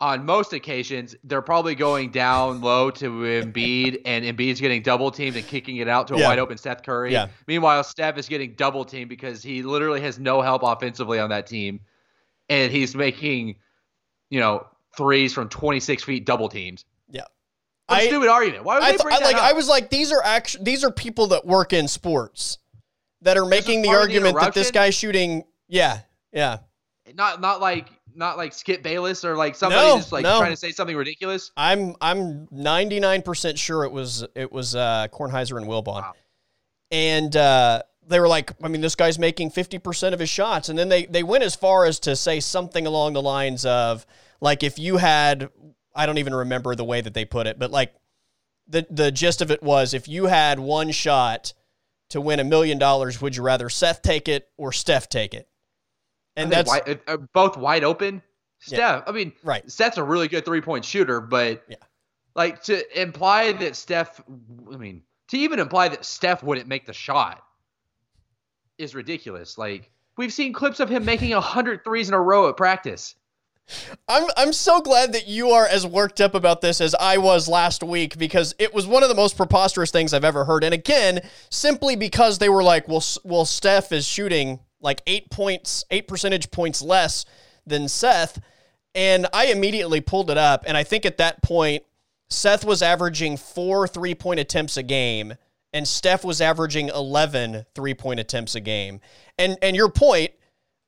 on 0.00 0.24
most 0.26 0.52
occasions 0.52 1.14
they're 1.22 1.42
probably 1.42 1.76
going 1.76 2.10
down 2.10 2.60
low 2.60 2.90
to 2.90 3.10
Embiid, 3.10 4.00
and 4.04 4.24
Embiid's 4.24 4.60
getting 4.60 4.82
double 4.82 5.10
teamed 5.12 5.36
and 5.36 5.46
kicking 5.46 5.76
it 5.76 5.86
out 5.86 6.08
to 6.08 6.14
a 6.14 6.18
Yeah. 6.18 6.28
wide 6.28 6.38
open 6.40 6.58
Seth 6.58 6.82
Curry. 6.82 7.12
Yeah. 7.12 7.28
Meanwhile, 7.46 7.84
Steph 7.84 8.18
is 8.18 8.28
getting 8.28 8.54
double 8.54 8.84
teamed 8.84 9.08
because 9.08 9.42
he 9.42 9.62
literally 9.62 10.00
has 10.00 10.18
no 10.18 10.40
help 10.42 10.62
offensively 10.64 11.20
on 11.20 11.30
that 11.30 11.46
team, 11.46 11.80
and 12.48 12.72
he's 12.72 12.96
making, 12.96 13.56
you 14.30 14.40
know, 14.40 14.66
threes 14.96 15.32
from 15.32 15.48
26 15.48 16.02
feet 16.02 16.26
double 16.26 16.48
teams. 16.48 16.84
Yeah. 17.08 17.22
What 17.86 18.00
I- 18.00 18.06
stupid 18.08 18.28
argument. 18.28 18.64
Why 18.64 18.74
would 18.76 18.82
I, 18.82 18.86
they 18.86 18.92
th- 18.96 19.02
bring 19.02 19.14
I 19.14 19.18
that 19.20 19.24
like 19.26 19.36
up? 19.36 19.42
I 19.42 19.52
was 19.52 19.68
like 19.68 19.90
these 19.90 20.10
are 20.10 20.22
actually 20.24 20.64
these 20.64 20.82
are 20.82 20.90
people 20.90 21.28
that 21.28 21.46
work 21.46 21.72
in 21.72 21.86
sports 21.86 22.58
that 23.22 23.36
are 23.36 23.46
making 23.46 23.82
the 23.82 23.88
argument 23.88 24.36
that 24.38 24.54
this 24.54 24.70
guy's 24.70 24.94
shooting 24.94 25.44
yeah, 25.68 26.00
yeah. 26.32 26.58
not 27.14 27.40
not 27.40 27.60
like 27.60 27.88
not 28.14 28.36
like 28.36 28.52
Skip 28.52 28.82
Bayless 28.82 29.24
or 29.24 29.36
like 29.36 29.54
somebody 29.54 29.88
No, 29.88 29.96
just 29.96 30.12
like 30.12 30.22
no. 30.22 30.38
trying 30.38 30.52
to 30.52 30.56
say 30.56 30.70
something 30.70 30.96
ridiculous. 30.96 31.50
I'm 31.56 31.96
I'm 32.00 32.46
99% 32.48 33.58
sure 33.58 33.84
it 33.84 33.92
was 33.92 34.26
it 34.34 34.52
was 34.52 34.74
uh 34.76 35.08
Kornheiser 35.12 35.56
and 35.56 35.66
Wilbon. 35.66 36.02
Wow. 36.02 36.12
And 36.90 37.34
uh 37.34 37.82
they 38.06 38.20
were 38.20 38.28
like, 38.28 38.52
I 38.62 38.68
mean, 38.68 38.80
this 38.80 38.94
guy's 38.94 39.18
making 39.18 39.50
50% 39.50 40.12
of 40.12 40.18
his 40.18 40.28
shots. 40.28 40.68
And 40.68 40.78
then 40.78 40.88
they, 40.88 41.06
they 41.06 41.22
went 41.22 41.44
as 41.44 41.54
far 41.54 41.84
as 41.84 42.00
to 42.00 42.16
say 42.16 42.40
something 42.40 42.86
along 42.86 43.12
the 43.12 43.22
lines 43.22 43.64
of, 43.64 44.06
like, 44.40 44.64
if 44.64 44.78
you 44.78 44.96
had, 44.96 45.48
I 45.94 46.06
don't 46.06 46.18
even 46.18 46.34
remember 46.34 46.74
the 46.74 46.84
way 46.84 47.00
that 47.00 47.14
they 47.14 47.24
put 47.24 47.46
it, 47.46 47.58
but 47.58 47.70
like, 47.70 47.94
the, 48.66 48.86
the 48.90 49.10
gist 49.12 49.40
of 49.42 49.50
it 49.50 49.62
was 49.62 49.92
if 49.94 50.08
you 50.08 50.26
had 50.26 50.58
one 50.58 50.90
shot 50.90 51.52
to 52.12 52.20
win 52.20 52.40
a 52.40 52.44
million 52.44 52.78
dollars, 52.78 53.20
would 53.20 53.36
you 53.36 53.42
rather 53.42 53.68
Seth 53.68 54.02
take 54.02 54.28
it 54.28 54.48
or 54.56 54.72
Steph 54.72 55.08
take 55.08 55.34
it? 55.34 55.48
And 56.36 56.50
that's 56.50 56.68
wide, 56.68 57.00
uh, 57.06 57.18
both 57.34 57.56
wide 57.56 57.84
open. 57.84 58.22
Yeah. 58.66 58.76
Steph, 58.76 59.02
I 59.08 59.12
mean, 59.12 59.32
right. 59.42 59.68
Steph's 59.70 59.98
a 59.98 60.04
really 60.04 60.28
good 60.28 60.44
three 60.44 60.60
point 60.60 60.84
shooter, 60.84 61.20
but 61.20 61.64
Yeah. 61.68 61.76
like 62.34 62.62
to 62.64 63.00
imply 63.00 63.52
that 63.52 63.76
Steph, 63.76 64.20
I 64.72 64.76
mean, 64.76 65.02
to 65.28 65.36
even 65.38 65.58
imply 65.58 65.88
that 65.88 66.04
Steph 66.04 66.42
wouldn't 66.42 66.68
make 66.68 66.86
the 66.86 66.92
shot 66.92 67.42
is 68.78 68.94
ridiculous. 68.94 69.58
Like 69.58 69.90
we've 70.16 70.32
seen 70.32 70.52
clips 70.52 70.80
of 70.80 70.88
him 70.88 71.04
making 71.04 71.32
a 71.32 71.40
hundred 71.40 71.84
threes 71.84 72.08
in 72.08 72.14
a 72.14 72.20
row 72.20 72.48
at 72.48 72.56
practice. 72.56 73.14
I'm 74.08 74.28
I'm 74.36 74.52
so 74.52 74.80
glad 74.80 75.12
that 75.12 75.28
you 75.28 75.50
are 75.50 75.66
as 75.66 75.86
worked 75.86 76.20
up 76.20 76.34
about 76.34 76.60
this 76.60 76.80
as 76.80 76.94
I 76.94 77.18
was 77.18 77.48
last 77.48 77.82
week 77.82 78.18
because 78.18 78.54
it 78.58 78.74
was 78.74 78.86
one 78.86 79.02
of 79.02 79.08
the 79.08 79.14
most 79.14 79.36
preposterous 79.36 79.90
things 79.90 80.12
I've 80.12 80.24
ever 80.24 80.44
heard. 80.44 80.64
And 80.64 80.74
again, 80.74 81.20
simply 81.50 81.96
because 81.96 82.38
they 82.38 82.48
were 82.48 82.62
like, 82.62 82.88
well, 82.88 83.02
well, 83.24 83.44
Steph 83.44 83.92
is 83.92 84.06
shooting 84.06 84.60
like 84.80 85.00
eight 85.06 85.30
points, 85.30 85.84
eight 85.90 86.08
percentage 86.08 86.50
points 86.50 86.82
less 86.82 87.24
than 87.66 87.88
Seth, 87.88 88.40
and 88.94 89.26
I 89.32 89.46
immediately 89.46 90.00
pulled 90.00 90.30
it 90.30 90.38
up, 90.38 90.64
and 90.66 90.76
I 90.76 90.84
think 90.84 91.06
at 91.06 91.18
that 91.18 91.42
point, 91.42 91.84
Seth 92.28 92.64
was 92.64 92.82
averaging 92.82 93.36
four 93.36 93.86
three 93.86 94.14
point 94.14 94.40
attempts 94.40 94.76
a 94.76 94.82
game, 94.82 95.34
and 95.72 95.86
Steph 95.86 96.24
was 96.24 96.40
averaging 96.40 96.88
11 96.88 97.66
three 97.74 97.94
point 97.94 98.20
attempts 98.20 98.54
a 98.54 98.60
game. 98.60 99.00
And 99.38 99.56
and 99.62 99.76
your 99.76 99.90
point 99.90 100.32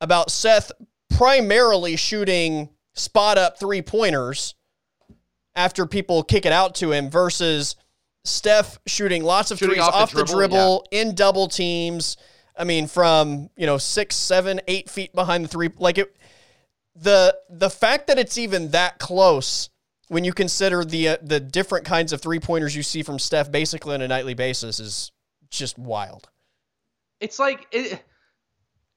about 0.00 0.30
Seth 0.30 0.72
primarily 1.16 1.96
shooting 1.96 2.68
spot 2.94 3.38
up 3.38 3.58
three 3.58 3.82
pointers 3.82 4.54
after 5.56 5.86
people 5.86 6.22
kick 6.22 6.46
it 6.46 6.52
out 6.52 6.74
to 6.76 6.92
him 6.92 7.10
versus 7.10 7.76
Steph 8.24 8.78
shooting 8.86 9.22
lots 9.22 9.50
of 9.50 9.58
Shooting 9.58 9.74
threes 9.74 9.86
off 9.86 9.94
off, 9.94 10.10
the 10.12 10.18
the 10.18 10.24
dribble, 10.24 10.56
dribble, 10.56 10.86
in 10.90 11.14
double 11.14 11.46
teams. 11.46 12.16
I 12.56 12.64
mean, 12.64 12.86
from 12.86 13.50
you 13.56 13.66
know 13.66 13.78
six, 13.78 14.16
seven, 14.16 14.60
eight 14.66 14.88
feet 14.88 15.12
behind 15.12 15.44
the 15.44 15.48
three, 15.48 15.70
like 15.78 15.98
it. 15.98 16.16
The 16.96 17.36
the 17.50 17.68
fact 17.68 18.06
that 18.06 18.18
it's 18.18 18.38
even 18.38 18.70
that 18.70 18.98
close 18.98 19.68
when 20.08 20.24
you 20.24 20.32
consider 20.32 20.84
the 20.84 21.08
uh, 21.08 21.16
the 21.22 21.40
different 21.40 21.84
kinds 21.84 22.12
of 22.12 22.20
three 22.20 22.40
pointers 22.40 22.74
you 22.74 22.82
see 22.82 23.02
from 23.02 23.18
Steph 23.18 23.50
basically 23.50 23.94
on 23.94 24.00
a 24.00 24.08
nightly 24.08 24.34
basis 24.34 24.80
is 24.80 25.12
just 25.50 25.78
wild. 25.78 26.28
It's 27.20 27.38
like 27.38 27.66
it, 27.72 28.02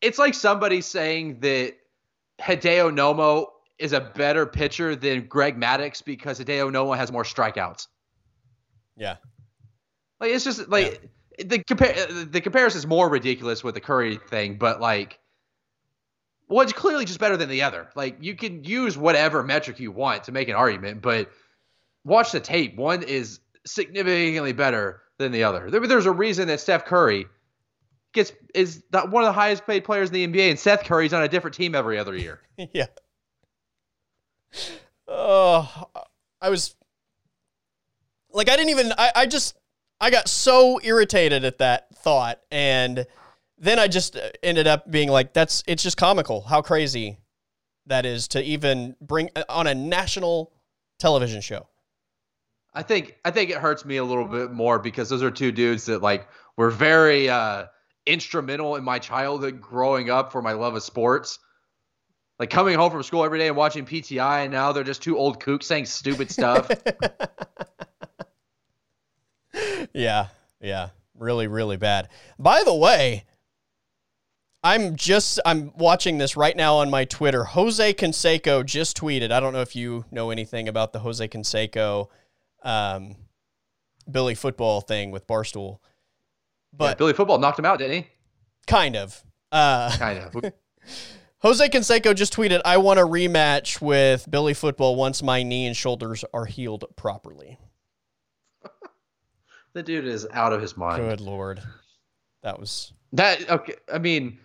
it's 0.01 0.20
like 0.20 0.36
somebody 0.36 0.82
saying 0.82 1.39
that 1.39 1.74
Hideo 2.41 2.91
Nomo 2.93 3.47
is 3.79 3.93
a 3.93 4.01
better 4.01 4.45
pitcher 4.45 4.95
than 4.95 5.27
Greg 5.27 5.59
Maddux 5.59 6.03
because 6.03 6.39
Hideo 6.39 6.71
Nomo 6.71 6.95
has 6.95 7.11
more 7.11 7.23
strikeouts. 7.23 7.88
Yeah. 8.95 9.17
Like 10.19 10.31
it's 10.31 10.43
just 10.43 10.67
like 10.69 11.09
the 11.38 11.63
compare 11.63 12.07
the 12.07 12.41
comparison 12.41 12.79
is 12.79 12.88
more 12.88 13.09
ridiculous 13.09 13.63
with 13.63 13.75
the 13.75 13.81
Curry 13.81 14.17
thing, 14.29 14.57
but 14.57 14.81
like 14.81 15.19
one's 16.47 16.73
clearly 16.73 17.05
just 17.05 17.19
better 17.19 17.38
than 17.38 17.49
the 17.49 17.61
other. 17.61 17.89
Like 17.95 18.17
you 18.21 18.35
can 18.35 18.63
use 18.63 18.97
whatever 18.97 19.43
metric 19.43 19.79
you 19.79 19.91
want 19.91 20.23
to 20.25 20.31
make 20.31 20.49
an 20.49 20.55
argument, 20.55 21.01
but 21.01 21.29
watch 22.03 22.31
the 22.31 22.39
tape. 22.39 22.75
One 22.75 23.03
is 23.03 23.39
significantly 23.65 24.53
better 24.53 25.01
than 25.19 25.31
the 25.31 25.43
other. 25.43 25.69
There, 25.69 25.85
there's 25.85 26.05
a 26.05 26.11
reason 26.11 26.47
that 26.47 26.59
Steph 26.59 26.85
Curry 26.85 27.27
gets 28.18 28.34
is 28.53 28.84
not 28.91 29.11
one 29.11 29.24
of 29.24 29.28
the 29.28 29.34
highest 29.34 29.65
paid 29.65 29.84
players 29.84 30.09
in 30.09 30.13
the 30.13 30.28
NBA, 30.28 30.49
and 30.49 30.59
Seth 30.59 30.84
Curry's 30.84 31.13
on 31.13 31.24
a 31.24 31.28
different 31.28 31.55
team 31.55 31.76
every 31.76 31.97
other 31.97 32.15
year. 32.15 32.41
yeah. 32.74 32.88
Oh, 35.07 35.88
I 36.41 36.49
was 36.49 36.76
like, 38.32 38.49
I 38.49 38.55
didn't 38.55 38.70
even. 38.72 38.91
I, 38.97 39.11
I 39.15 39.26
just, 39.26 39.55
I 40.01 40.09
got 40.09 40.28
so 40.28 40.80
irritated 40.84 41.45
at 41.45 41.59
that 41.59 41.95
thought, 41.95 42.41
and 42.51 43.05
then 43.57 43.80
I 43.80 43.88
just 43.88 44.18
ended 44.43 44.68
up 44.68 44.89
being 44.89 45.09
like, 45.09 45.34
that's. 45.34 45.63
It's 45.68 45.84
just 45.84 45.97
comical 45.97 46.41
how 46.41 46.61
crazy 46.61 47.20
that 47.86 48.05
is 48.05 48.28
to 48.30 48.43
even 48.43 48.95
bring 48.99 49.30
on 49.47 49.68
a 49.68 49.76
national 49.76 50.51
television 50.99 51.41
show. 51.41 51.68
I 52.74 52.84
think 52.84 53.18
I 53.24 53.32
think 53.32 53.49
it 53.49 53.57
hurts 53.57 53.86
me 53.86 53.97
a 53.97 54.03
little 54.03 54.26
bit 54.26 54.51
more 54.51 54.78
because 54.78 55.09
those 55.09 55.24
are 55.24 55.32
two 55.32 55.51
dudes 55.51 55.86
that 55.86 56.01
like 56.01 56.28
were 56.57 56.70
very 56.70 57.30
uh, 57.30 57.65
instrumental 58.08 58.76
in 58.76 58.84
my 58.84 58.99
childhood 58.99 59.62
growing 59.62 60.10
up 60.10 60.32
for 60.32 60.41
my 60.41 60.53
love 60.53 60.76
of 60.76 60.84
sports. 60.84 61.39
Like 62.39 62.49
coming 62.49 62.76
home 62.76 62.91
from 62.91 63.01
school 63.03 63.24
every 63.24 63.39
day 63.39 63.47
and 63.47 63.58
watching 63.58 63.86
PTI, 63.86 64.43
and 64.43 64.51
now 64.51 64.72
they're 64.72 64.84
just 64.84 65.01
two 65.01 65.18
old 65.18 65.39
kooks 65.39 65.64
saying 65.64 65.88
stupid 65.88 66.30
stuff. 66.30 66.70
yeah, 69.93 70.28
yeah, 70.62 70.89
really, 71.16 71.47
really 71.47 71.78
bad. 71.78 72.10
By 72.38 72.64
the 72.64 72.76
way, 72.76 73.26
I'm 74.64 74.95
just 74.95 75.39
I'm 75.45 75.72
watching 75.76 76.20
this 76.20 76.38
right 76.38 76.55
now 76.55 76.76
on 76.76 76.89
my 76.89 77.05
Twitter. 77.05 77.43
Jose 77.43 77.93
Canseco 77.93 78.66
just 78.66 78.97
tweeted. 78.97 79.32
I 79.32 79.39
don't 79.39 79.53
know 79.53 79.62
if 79.62 79.76
you 79.76 80.05
know 80.12 80.30
anything 80.30 80.68
about 80.68 80.93
the 80.93 80.99
Jose 80.99 81.28
Canseco 81.28 82.08
um, 82.64 83.16
Billy 84.10 84.36
football 84.36 84.82
thing 84.82 85.10
with 85.12 85.26
Barstool. 85.26 85.80
But 86.78 86.86
yeah, 86.86 86.93
Billy 86.95 87.13
football 87.13 87.39
knocked 87.39 87.57
him 87.59 87.65
out, 87.65 87.80
didn't 87.80 88.03
he? 88.03 88.07
Kind 88.67 88.95
of. 88.95 89.23
Uh, 89.51 89.89
kind 89.97 90.19
of. 90.19 90.53
Jose 91.39 91.69
Canseco 91.69 92.15
just 92.15 92.36
tweeted, 92.36 92.61
I 92.65 92.78
want 92.78 92.99
a 92.99 93.03
rematch 93.03 93.82
with 93.82 94.30
Billy 94.30 94.53
Football 94.53 94.95
once 94.95 95.21
my 95.21 95.43
knee 95.43 95.65
and 95.67 95.75
shoulders 95.75 96.25
are 96.34 96.45
healed 96.45 96.86
properly. 96.95 97.59
the 99.73 99.84
dude 99.84 100.05
is 100.05 100.28
out 100.34 100.53
of 100.53 100.61
his 100.61 100.75
mind. 100.75 101.03
Good 101.03 101.21
lord. 101.21 101.61
That 102.43 102.59
was 102.59 102.93
that 103.13 103.49
okay. 103.49 103.75
I 103.91 103.99
mean, 103.99 104.39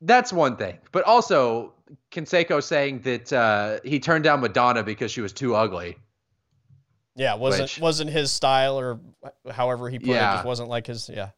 that's 0.00 0.32
one 0.32 0.56
thing. 0.56 0.78
But 0.92 1.04
also 1.04 1.74
Canseco 2.10 2.62
saying 2.62 3.00
that 3.00 3.32
uh, 3.32 3.80
he 3.84 4.00
turned 4.00 4.24
down 4.24 4.40
Madonna 4.40 4.82
because 4.82 5.10
she 5.10 5.20
was 5.20 5.32
too 5.32 5.54
ugly. 5.54 5.96
Yeah, 7.18 7.34
wasn't 7.34 7.64
which, 7.64 7.80
wasn't 7.80 8.10
his 8.10 8.30
style 8.30 8.78
or 8.78 9.00
however 9.50 9.90
he 9.90 9.98
put 9.98 10.08
yeah. 10.08 10.30
it, 10.30 10.36
just 10.36 10.46
wasn't 10.46 10.68
like 10.68 10.86
his. 10.86 11.10
Yeah. 11.12 11.30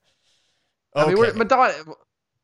Okay. 0.95 1.05
I 1.05 1.07
mean, 1.07 1.19
we're, 1.19 1.33
Madonna. 1.33 1.73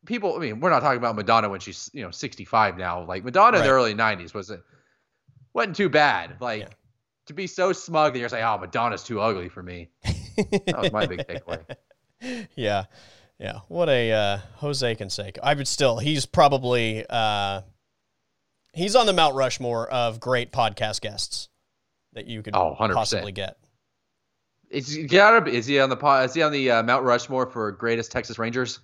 People, 0.07 0.37
I 0.37 0.39
mean, 0.39 0.61
we're 0.61 0.71
not 0.71 0.81
talking 0.81 0.97
about 0.97 1.17
Madonna 1.17 1.51
when 1.51 1.61
she's 1.61 1.91
you 1.93 2.03
know 2.03 2.11
65 2.11 2.79
now. 2.79 3.05
Like 3.05 3.25
Madonna 3.25 3.59
right. 3.59 3.61
in 3.61 3.67
the 3.67 3.71
early 3.71 3.95
90s 3.95 4.33
was 4.33 4.49
it 4.49 4.63
wasn't 5.53 5.77
too 5.77 5.91
bad. 5.91 6.37
Like 6.41 6.63
yeah. 6.63 6.69
to 7.27 7.35
be 7.35 7.47
so 7.47 7.75
smug 7.75 8.15
that 8.15 8.21
you're 8.21 8.31
saying, 8.31 8.43
"Oh, 8.43 8.57
Madonna's 8.57 9.03
too 9.03 9.21
ugly 9.21 9.51
for 9.51 9.63
me." 9.63 9.91
that 10.05 10.79
was 10.81 10.93
my 10.93 11.07
big 11.07 11.21
takeaway. 11.27 11.63
Yeah, 12.57 12.85
yeah. 13.39 13.61
What 13.69 13.91
a 13.91 14.11
uh, 14.11 14.39
Jose 14.57 14.97
Canseco. 14.97 15.39
I 15.43 15.53
would 15.53 15.69
still. 15.69 15.99
He's 15.99 16.25
probably 16.25 17.05
uh, 17.09 17.61
he's 18.73 18.97
on 18.97 19.05
the 19.05 19.13
Mount 19.13 19.35
Rushmore 19.35 19.87
of 19.87 20.19
great 20.19 20.51
podcast 20.51 21.03
guests 21.03 21.51
that 22.17 22.27
you 22.27 22.43
could 22.43 22.57
oh, 22.57 22.75
possibly 22.79 23.31
get. 23.31 23.59
Is 24.71 24.93
he, 24.93 25.05
gotta, 25.05 25.43
be. 25.43 25.57
is 25.57 25.67
he 25.67 25.79
on 25.79 25.91
the 25.91 25.97
is 26.25 26.35
he 26.35 26.43
on 26.43 26.51
the 26.51 26.71
uh, 26.71 26.83
Mount 26.83 27.05
Rushmore 27.05 27.47
for 27.47 27.71
greatest 27.71 28.11
Texas 28.11 28.39
Rangers? 28.39 28.81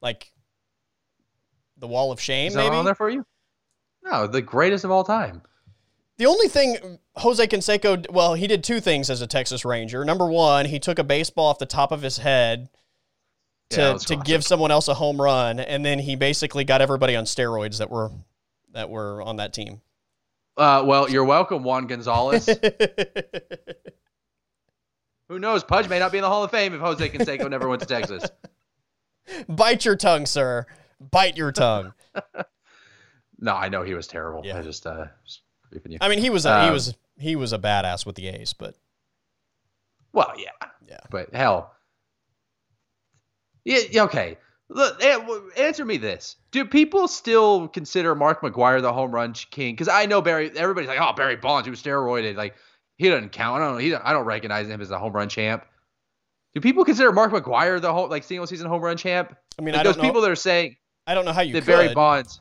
Like 0.00 0.32
the 1.76 1.86
Wall 1.86 2.12
of 2.12 2.20
Shame, 2.20 2.48
is 2.48 2.56
maybe 2.56 2.74
on 2.74 2.84
there 2.84 2.94
for 2.94 3.10
you? 3.10 3.26
No, 4.02 4.26
the 4.26 4.40
greatest 4.40 4.84
of 4.84 4.90
all 4.90 5.04
time. 5.04 5.42
The 6.16 6.26
only 6.26 6.48
thing 6.48 6.98
Jose 7.16 7.44
Canseco, 7.46 8.10
well, 8.10 8.34
he 8.34 8.46
did 8.46 8.64
two 8.64 8.80
things 8.80 9.10
as 9.10 9.20
a 9.20 9.26
Texas 9.26 9.64
Ranger. 9.64 10.04
Number 10.04 10.26
one, 10.26 10.66
he 10.66 10.78
took 10.78 10.98
a 10.98 11.04
baseball 11.04 11.48
off 11.48 11.58
the 11.58 11.66
top 11.66 11.92
of 11.92 12.02
his 12.02 12.18
head 12.18 12.70
to 13.70 13.80
yeah, 13.80 13.98
to 13.98 14.16
give 14.16 14.44
someone 14.44 14.70
else 14.70 14.86
a 14.86 14.94
home 14.94 15.20
run, 15.20 15.58
and 15.58 15.84
then 15.84 15.98
he 15.98 16.14
basically 16.14 16.64
got 16.64 16.80
everybody 16.80 17.16
on 17.16 17.24
steroids 17.24 17.78
that 17.78 17.90
were 17.90 18.10
that 18.76 18.88
were 18.90 19.22
on 19.22 19.36
that 19.36 19.52
team. 19.54 19.80
Uh, 20.56 20.84
well, 20.86 21.10
you're 21.10 21.24
welcome, 21.24 21.64
Juan 21.64 21.86
Gonzalez. 21.86 22.46
Who 25.28 25.38
knows? 25.38 25.64
Pudge 25.64 25.88
may 25.88 25.98
not 25.98 26.12
be 26.12 26.18
in 26.18 26.22
the 26.22 26.28
Hall 26.28 26.44
of 26.44 26.50
Fame 26.50 26.74
if 26.74 26.80
Jose 26.80 27.08
Canseco 27.08 27.50
never 27.50 27.68
went 27.68 27.80
to 27.80 27.88
Texas. 27.88 28.30
Bite 29.48 29.84
your 29.84 29.96
tongue, 29.96 30.24
sir. 30.24 30.66
Bite 31.10 31.36
your 31.36 31.52
tongue. 31.52 31.92
no, 33.38 33.54
I 33.54 33.68
know 33.68 33.82
he 33.82 33.94
was 33.94 34.06
terrible. 34.06 34.42
Yeah. 34.44 34.58
I 34.58 34.62
just 34.62 34.86
uh 34.86 35.06
just 35.24 35.40
you. 35.72 35.98
I 36.00 36.08
mean, 36.08 36.20
he 36.20 36.30
was 36.30 36.46
a, 36.46 36.54
um, 36.54 36.66
he 36.66 36.70
was 36.70 36.94
he 37.18 37.34
was 37.36 37.52
a 37.52 37.58
badass 37.58 38.06
with 38.06 38.14
the 38.14 38.28
A's, 38.28 38.52
but 38.52 38.76
well, 40.12 40.32
yeah, 40.38 40.50
yeah. 40.88 41.00
But 41.10 41.34
hell, 41.34 41.74
yeah, 43.64 44.04
okay. 44.04 44.38
Look, 44.68 45.02
answer 45.56 45.84
me 45.84 45.96
this: 45.96 46.36
Do 46.50 46.64
people 46.64 47.06
still 47.06 47.68
consider 47.68 48.14
Mark 48.14 48.42
McGwire 48.42 48.82
the 48.82 48.92
home 48.92 49.12
run 49.12 49.32
king? 49.32 49.74
Because 49.74 49.88
I 49.88 50.06
know 50.06 50.20
Barry. 50.20 50.50
Everybody's 50.56 50.88
like, 50.88 50.98
"Oh, 51.00 51.12
Barry 51.12 51.36
Bonds, 51.36 51.66
he 51.66 51.70
was 51.70 51.80
steroided. 51.80 52.36
Like 52.36 52.54
he 52.96 53.08
doesn't 53.08 53.30
count. 53.30 53.62
I 53.62 53.68
don't. 53.68 53.80
He, 53.80 53.94
I 53.94 54.12
don't 54.12 54.24
recognize 54.24 54.68
him 54.68 54.80
as 54.80 54.90
a 54.90 54.98
home 54.98 55.12
run 55.12 55.28
champ." 55.28 55.64
Do 56.54 56.60
people 56.60 56.84
consider 56.84 57.12
Mark 57.12 57.32
McGwire 57.32 57.80
the 57.80 57.92
whole 57.92 58.08
like 58.08 58.24
single 58.24 58.46
season 58.46 58.66
home 58.66 58.82
run 58.82 58.96
champ? 58.96 59.36
I 59.58 59.62
mean, 59.62 59.74
like 59.74 59.80
I 59.80 59.84
those 59.84 59.98
know, 59.98 60.02
people 60.02 60.20
that 60.22 60.30
are 60.30 60.36
saying 60.36 60.76
I 61.06 61.14
don't 61.14 61.24
know 61.24 61.32
how 61.32 61.42
you 61.42 61.52
that 61.52 61.60
could. 61.60 61.66
Barry 61.66 61.94
Bonds. 61.94 62.40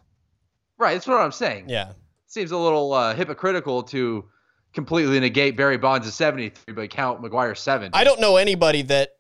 Right, 0.77 0.93
that's 0.93 1.07
what 1.07 1.21
I'm 1.21 1.31
saying. 1.31 1.69
Yeah, 1.69 1.91
seems 2.25 2.51
a 2.51 2.57
little 2.57 2.91
uh, 2.91 3.13
hypocritical 3.13 3.83
to 3.83 4.25
completely 4.73 5.19
negate 5.19 5.55
Barry 5.55 5.77
Bonds' 5.77 6.13
73, 6.13 6.73
but 6.73 6.89
count 6.89 7.21
McGwire 7.21 7.57
70. 7.57 7.91
I 7.93 8.03
don't 8.03 8.19
know 8.19 8.37
anybody 8.37 8.81
that 8.83 9.11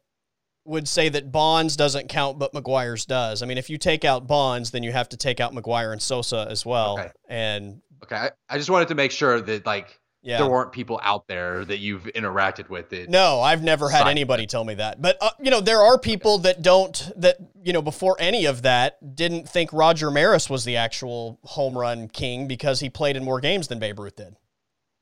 would 0.65 0.87
say 0.87 1.09
that 1.09 1.31
Bonds 1.31 1.75
doesn't 1.75 2.09
count, 2.09 2.39
but 2.39 2.53
McGwire's 2.53 3.05
does. 3.05 3.43
I 3.43 3.45
mean, 3.45 3.57
if 3.57 3.69
you 3.69 3.77
take 3.77 4.03
out 4.03 4.27
Bonds, 4.27 4.71
then 4.71 4.83
you 4.83 4.91
have 4.91 5.07
to 5.09 5.17
take 5.17 5.39
out 5.39 5.53
McGwire 5.53 5.91
and 5.91 6.01
Sosa 6.01 6.47
as 6.49 6.65
well. 6.65 6.99
Okay. 6.99 7.11
And 7.29 7.81
okay, 8.03 8.15
I, 8.15 8.31
I 8.49 8.57
just 8.57 8.69
wanted 8.69 8.87
to 8.89 8.95
make 8.95 9.11
sure 9.11 9.39
that 9.41 9.65
like 9.65 9.99
yeah. 10.25 10.39
there 10.39 10.49
weren't 10.49 10.71
people 10.71 10.99
out 11.03 11.27
there 11.27 11.63
that 11.65 11.77
you've 11.77 12.05
interacted 12.05 12.67
with. 12.69 12.89
That 12.89 13.09
no, 13.09 13.41
I've 13.41 13.61
never 13.61 13.89
had 13.89 14.07
anybody 14.07 14.47
tell 14.47 14.65
me 14.65 14.73
that. 14.73 14.99
But 14.99 15.17
uh, 15.21 15.29
you 15.39 15.51
know, 15.51 15.61
there 15.61 15.81
are 15.81 15.99
people 15.99 16.39
that 16.39 16.63
don't 16.63 17.11
that 17.17 17.37
you 17.63 17.71
know 17.71 17.83
before 17.83 18.15
any 18.19 18.45
of 18.45 18.63
that 18.63 19.15
didn't 19.15 19.47
think 19.47 19.71
Roger 19.71 20.09
Maris 20.09 20.49
was 20.49 20.65
the 20.65 20.77
actual 20.77 21.39
home 21.43 21.77
run 21.77 22.07
king 22.07 22.47
because 22.47 22.79
he 22.79 22.89
played 22.89 23.15
in 23.15 23.23
more 23.23 23.39
games 23.39 23.67
than 23.67 23.77
Babe 23.77 23.99
Ruth 23.99 24.15
did. 24.15 24.35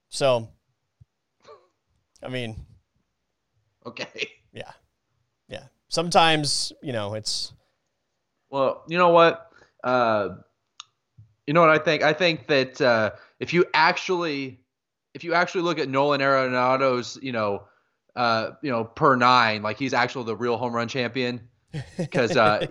So, 0.09 0.49
I 2.22 2.28
mean, 2.28 2.57
okay. 3.86 4.30
Sometimes, 5.94 6.74
you 6.82 6.91
know, 6.91 7.14
it's. 7.14 7.54
Well, 8.50 8.84
you 8.88 8.98
know 8.98 9.10
what? 9.10 9.52
Uh, 9.84 10.30
you 11.46 11.54
know 11.54 11.62
what 11.62 11.70
I 11.70 11.78
think? 11.78 12.02
I 12.02 12.14
think 12.14 12.48
that 12.48 12.82
uh, 12.82 13.12
if 13.39 13.54
you 13.54 13.66
actually, 13.76 14.60
if 15.14 15.24
you 15.24 15.36
actually 15.36 15.62
look 15.62 15.78
at 15.78 15.88
Nolan 15.88 16.20
Arenado's, 16.20 17.20
you 17.22 17.32
know, 17.32 17.66
uh, 18.16 18.54
you 18.64 18.72
know, 18.72 18.86
per 18.86 19.16
nine, 19.16 19.62
like 19.62 19.78
he's 19.78 19.94
actually 19.94 20.26
the 20.26 20.36
real 20.36 20.58
home 20.58 20.74
run 20.74 20.88
champion, 20.88 21.48
because 21.98 22.36
uh, 22.36 22.66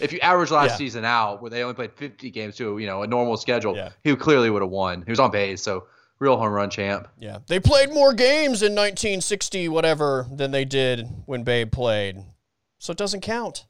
if 0.00 0.12
you 0.12 0.20
average 0.20 0.52
last 0.52 0.70
yeah. 0.70 0.76
season 0.76 1.04
out, 1.04 1.42
where 1.42 1.50
they 1.50 1.62
only 1.62 1.74
played 1.74 1.94
50 1.94 2.30
games 2.30 2.54
to 2.58 2.78
you 2.78 2.86
know 2.86 3.02
a 3.02 3.08
normal 3.08 3.36
schedule, 3.36 3.74
yeah. 3.74 3.90
he 4.04 4.14
clearly 4.14 4.50
would 4.50 4.62
have 4.62 4.70
won. 4.70 5.02
He 5.02 5.10
was 5.10 5.18
on 5.18 5.32
base, 5.32 5.60
so 5.60 5.88
real 6.24 6.38
home 6.38 6.52
run 6.52 6.70
champ. 6.70 7.06
Yeah, 7.18 7.38
they 7.46 7.60
played 7.60 7.92
more 7.92 8.14
games 8.14 8.62
in 8.62 8.72
1960 8.72 9.68
whatever 9.68 10.26
than 10.32 10.50
they 10.50 10.64
did 10.64 11.06
when 11.26 11.44
Babe 11.44 11.70
played, 11.70 12.16
so 12.78 12.90
it 12.92 12.96
doesn't 12.96 13.20
count. 13.20 13.66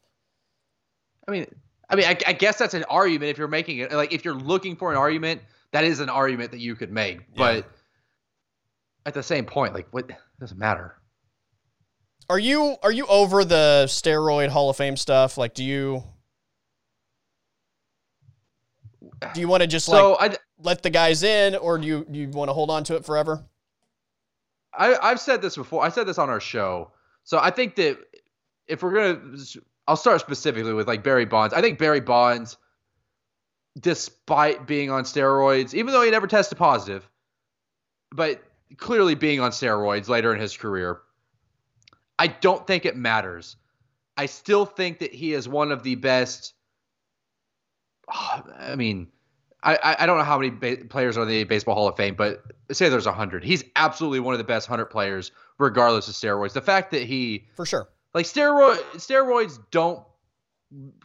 I 1.27 1.31
mean, 1.31 1.45
I 1.89 1.95
mean, 1.95 2.05
I, 2.05 2.17
I 2.25 2.33
guess 2.33 2.57
that's 2.57 2.73
an 2.73 2.85
argument 2.89 3.31
if 3.31 3.37
you're 3.37 3.47
making 3.47 3.79
it. 3.79 3.91
Like, 3.91 4.13
if 4.13 4.23
you're 4.23 4.33
looking 4.33 4.75
for 4.75 4.91
an 4.91 4.97
argument, 4.97 5.41
that 5.71 5.83
is 5.83 5.99
an 5.99 6.09
argument 6.09 6.51
that 6.51 6.59
you 6.59 6.75
could 6.75 6.91
make. 6.91 7.19
Yeah. 7.19 7.23
But 7.35 7.71
at 9.05 9.13
the 9.13 9.23
same 9.23 9.45
point, 9.45 9.73
like, 9.73 9.87
what 9.91 10.09
doesn't 10.39 10.57
matter. 10.57 10.95
Are 12.29 12.39
you 12.39 12.77
are 12.81 12.91
you 12.91 13.05
over 13.05 13.45
the 13.45 13.83
steroid 13.87 14.49
Hall 14.49 14.69
of 14.69 14.77
Fame 14.77 14.97
stuff? 14.97 15.37
Like, 15.37 15.53
do 15.53 15.63
you 15.63 16.03
do 19.33 19.41
you 19.41 19.47
want 19.47 19.61
to 19.61 19.67
just 19.67 19.85
so 19.85 20.13
like 20.13 20.33
I, 20.33 20.37
let 20.61 20.83
the 20.83 20.89
guys 20.89 21.23
in, 21.23 21.55
or 21.55 21.77
do 21.77 21.87
you 21.87 22.05
you 22.11 22.29
want 22.29 22.49
to 22.49 22.53
hold 22.53 22.69
on 22.69 22.83
to 22.85 22.95
it 22.95 23.05
forever? 23.05 23.43
I, 24.77 24.95
I've 25.01 25.19
said 25.19 25.41
this 25.41 25.55
before. 25.55 25.83
I 25.83 25.89
said 25.89 26.05
this 26.05 26.17
on 26.17 26.29
our 26.29 26.39
show. 26.39 26.91
So 27.23 27.39
I 27.39 27.49
think 27.49 27.75
that 27.75 27.97
if 28.67 28.83
we're 28.83 28.93
gonna, 28.93 29.35
I'll 29.87 29.95
start 29.95 30.21
specifically 30.21 30.73
with 30.73 30.87
like 30.87 31.03
Barry 31.03 31.25
Bonds. 31.25 31.53
I 31.53 31.61
think 31.61 31.79
Barry 31.79 32.01
Bonds 32.01 32.57
despite 33.79 34.65
being 34.65 34.89
on 34.89 35.03
steroids, 35.03 35.73
even 35.73 35.93
though 35.93 36.01
he 36.01 36.11
never 36.11 36.27
tested 36.27 36.57
positive, 36.57 37.07
but 38.11 38.41
clearly 38.77 39.15
being 39.15 39.39
on 39.39 39.51
steroids 39.51 40.07
later 40.07 40.33
in 40.33 40.39
his 40.39 40.55
career. 40.55 41.01
I 42.17 42.27
don't 42.27 42.65
think 42.65 42.85
it 42.85 42.95
matters. 42.95 43.57
I 44.17 44.27
still 44.27 44.65
think 44.65 44.99
that 44.99 45.13
he 45.13 45.33
is 45.33 45.47
one 45.47 45.71
of 45.71 45.83
the 45.83 45.95
best. 45.95 46.53
I 48.09 48.75
mean, 48.75 49.07
I, 49.65 49.95
I 49.99 50.05
don't 50.05 50.19
know 50.19 50.23
how 50.23 50.37
many 50.37 50.51
ba- 50.51 50.85
players 50.85 51.17
are 51.17 51.23
in 51.23 51.27
the 51.27 51.43
Baseball 51.43 51.73
Hall 51.73 51.87
of 51.87 51.97
Fame, 51.97 52.13
but 52.15 52.43
say 52.71 52.87
there's 52.87 53.07
100. 53.07 53.43
He's 53.43 53.63
absolutely 53.75 54.19
one 54.19 54.35
of 54.35 54.37
the 54.37 54.43
best 54.43 54.69
100 54.69 54.85
players, 54.85 55.31
regardless 55.57 56.07
of 56.07 56.13
steroids. 56.13 56.53
The 56.53 56.61
fact 56.61 56.91
that 56.91 57.01
he. 57.03 57.47
For 57.55 57.65
sure. 57.65 57.89
Like, 58.13 58.27
steroid, 58.27 58.77
steroids 58.93 59.59
don't 59.71 60.03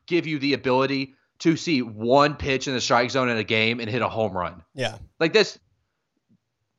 give 0.07 0.27
you 0.27 0.39
the 0.39 0.53
ability 0.53 1.15
to 1.41 1.57
see 1.57 1.81
one 1.81 2.35
pitch 2.37 2.69
in 2.69 2.75
the 2.75 2.81
strike 2.81 3.11
zone 3.11 3.31
in 3.31 3.39
a 3.39 3.45
game 3.45 3.81
and 3.81 3.89
hit 3.89 4.03
a 4.03 4.09
home 4.09 4.37
run. 4.37 4.63
Yeah. 4.75 4.99
Like, 5.19 5.33
this. 5.33 5.59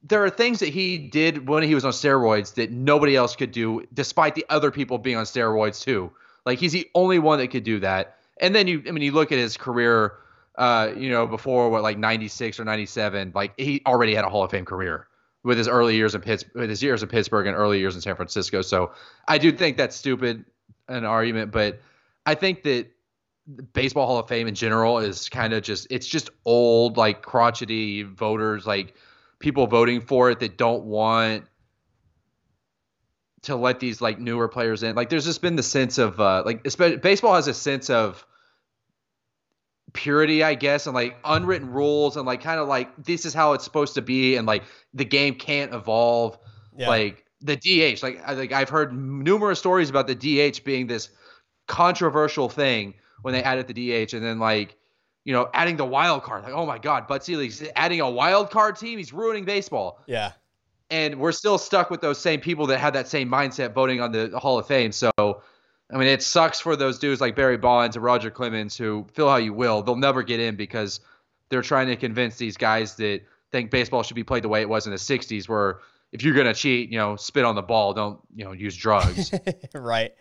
There 0.04 0.24
are 0.24 0.30
things 0.32 0.60
that 0.60 0.70
he 0.70 0.98
did 0.98 1.48
when 1.48 1.62
he 1.64 1.76
was 1.76 1.86
on 1.86 1.92
steroids 1.92 2.56
that 2.56 2.72
nobody 2.72 3.16
else 3.16 3.36
could 3.36 3.52
do, 3.52 3.86
despite 3.94 4.34
the 4.34 4.46
other 4.50 4.72
people 4.72 4.98
being 4.98 5.18
on 5.18 5.26
steroids 5.26 5.84
too. 5.84 6.12
Like, 6.46 6.60
he's 6.60 6.72
the 6.72 6.90
only 6.96 7.20
one 7.20 7.40
that 7.40 7.48
could 7.48 7.64
do 7.64 7.80
that. 7.82 8.18
And 8.42 8.54
then 8.54 8.68
you, 8.68 8.84
I 8.88 8.92
mean, 8.92 9.04
you 9.04 9.12
look 9.12 9.32
at 9.32 9.38
his 9.38 9.56
career 9.56 10.14
uh, 10.58 10.94
you 10.98 11.10
know, 11.10 11.26
before 11.28 11.70
what 11.70 11.82
like 11.82 11.98
96 11.98 12.60
or 12.60 12.66
97, 12.66 13.32
like 13.34 13.54
he 13.58 13.82
already 13.86 14.14
had 14.14 14.26
a 14.26 14.30
Hall 14.30 14.44
of 14.44 14.52
Fame 14.52 14.66
career 14.66 15.08
with 15.44 15.58
his 15.58 15.68
early 15.68 15.96
years 15.96 16.14
in 16.14 16.22
Pittsburgh, 16.22 16.62
with 16.62 16.70
his 16.70 16.84
years 16.84 17.02
in 17.02 17.10
Pittsburgh 17.10 17.48
and 17.48 17.56
early 17.56 17.80
years 17.80 17.96
in 17.96 18.02
San 18.02 18.16
Francisco. 18.16 18.62
So 18.62 18.92
I 19.28 19.38
do 19.38 19.52
think 19.52 19.78
that's 19.78 19.96
stupid 19.96 20.46
an 20.88 21.06
argument, 21.06 21.52
but 21.52 21.82
I 22.26 22.36
think 22.36 22.64
that 22.64 22.92
baseball 23.74 24.06
Hall 24.06 24.20
of 24.20 24.28
Fame 24.28 24.48
in 24.48 24.56
general 24.56 25.00
is 25.00 25.30
kind 25.30 25.54
of 25.54 25.64
just 25.64 25.88
it's 25.90 26.06
just 26.06 26.30
old 26.46 26.98
like 26.98 27.22
crotchety 27.22 28.04
voters 28.04 28.68
like 28.68 28.94
people 29.40 29.66
voting 29.68 30.02
for 30.02 30.30
it 30.30 30.40
that 30.42 30.58
don't 30.58 30.84
want 30.84 31.46
to 33.44 33.56
let 33.56 33.80
these 33.80 34.02
like 34.02 34.20
newer 34.20 34.48
players 34.48 34.84
in. 34.84 34.96
Like 34.96 35.10
there's 35.10 35.26
just 35.26 35.42
been 35.42 35.56
the 35.56 35.64
sense 35.64 35.98
of 35.98 36.20
uh 36.20 36.44
like 36.46 36.62
baseball 37.02 37.36
has 37.36 37.48
a 37.48 37.54
sense 37.54 37.90
of 37.90 38.26
purity, 39.94 40.44
I 40.44 40.56
guess, 40.56 40.88
and 40.88 40.96
like 40.96 41.18
unwritten 41.24 41.70
rules 41.70 42.18
and 42.18 42.26
like 42.26 42.42
kind 42.42 42.60
of 42.60 42.68
like 42.68 42.90
this 43.04 43.26
is 43.26 43.34
how 43.34 43.54
it's 43.54 43.64
supposed 43.64 43.94
to 43.96 44.02
be, 44.02 44.36
and 44.36 44.48
like 44.48 44.64
the 44.94 45.06
game 45.06 45.36
can't 45.36 45.74
evolve. 45.74 46.38
Yeah. 46.78 46.90
Like 46.90 47.26
the 47.42 47.56
DH, 47.56 48.04
like 48.04 48.22
I 48.26 48.34
like 48.34 48.52
I've 48.52 48.70
heard 48.70 48.94
numerous 48.94 49.60
stories 49.60 49.90
about 49.90 50.08
the 50.08 50.16
DH 50.16 50.64
being 50.64 50.88
this 50.88 51.10
controversial 51.68 52.50
thing 52.50 52.94
when 53.22 53.34
they 53.34 53.44
added 53.44 53.68
the 53.68 53.74
DH, 53.74 54.14
and 54.14 54.24
then 54.24 54.40
like 54.40 54.76
you 55.24 55.34
know 55.34 55.50
adding 55.54 55.78
the 55.78 55.86
wild 55.86 56.24
card. 56.24 56.44
Like 56.44 56.54
oh 56.54 56.66
my 56.66 56.78
God, 56.78 57.08
Bud 57.08 57.24
Selig 57.24 57.54
adding 57.76 58.02
a 58.02 58.10
wild 58.10 58.52
card 58.52 58.78
team. 58.78 58.98
He's 58.98 59.14
ruining 59.14 59.46
baseball. 59.46 60.02
Yeah. 60.08 60.32
And 60.90 61.20
we're 61.22 61.32
still 61.32 61.58
stuck 61.58 61.90
with 61.90 62.02
those 62.02 62.20
same 62.20 62.42
people 62.42 62.68
that 62.68 62.80
had 62.80 62.94
that 62.96 63.08
same 63.08 63.30
mindset 63.30 63.74
voting 63.74 64.02
on 64.02 64.12
the 64.12 64.38
Hall 64.38 64.60
of 64.60 64.68
Fame. 64.68 64.92
So 64.92 65.42
I 65.92 65.98
mean, 65.98 66.08
it 66.08 66.24
sucks 66.24 66.60
for 66.60 66.76
those 66.76 67.00
dudes 67.00 67.20
like 67.20 67.36
Barry 67.36 67.58
Bonds 67.58 67.96
and 67.96 68.04
Roger 68.04 68.32
Clemens 68.32 68.78
who 68.78 69.06
feel 69.14 69.30
how 69.30 69.36
you 69.38 69.54
will. 69.54 69.82
They'll 69.82 69.96
never 69.96 70.24
get 70.24 70.40
in 70.40 70.56
because 70.56 71.02
they're 71.50 71.62
trying 71.62 71.88
to 71.88 71.96
convince 71.96 72.38
these 72.38 72.56
guys 72.56 72.96
that 72.96 73.22
think 73.52 73.72
baseball 73.72 74.04
should 74.04 74.16
be 74.16 74.24
played 74.24 74.44
the 74.44 74.50
way 74.50 74.62
it 74.62 74.70
was 74.70 74.86
in 74.86 74.92
the 74.92 74.98
60s, 74.98 75.50
where 75.50 75.80
if 76.12 76.24
you're 76.24 76.34
going 76.34 76.48
to 76.48 76.54
cheat, 76.54 76.90
you 76.90 76.98
know, 76.98 77.18
spit 77.18 77.44
on 77.44 77.56
the 77.56 77.62
ball, 77.62 77.94
don't, 77.94 78.20
you 78.34 78.46
know, 78.46 78.54
use 78.54 78.76
drugs. 78.76 79.34
right. 79.74 80.14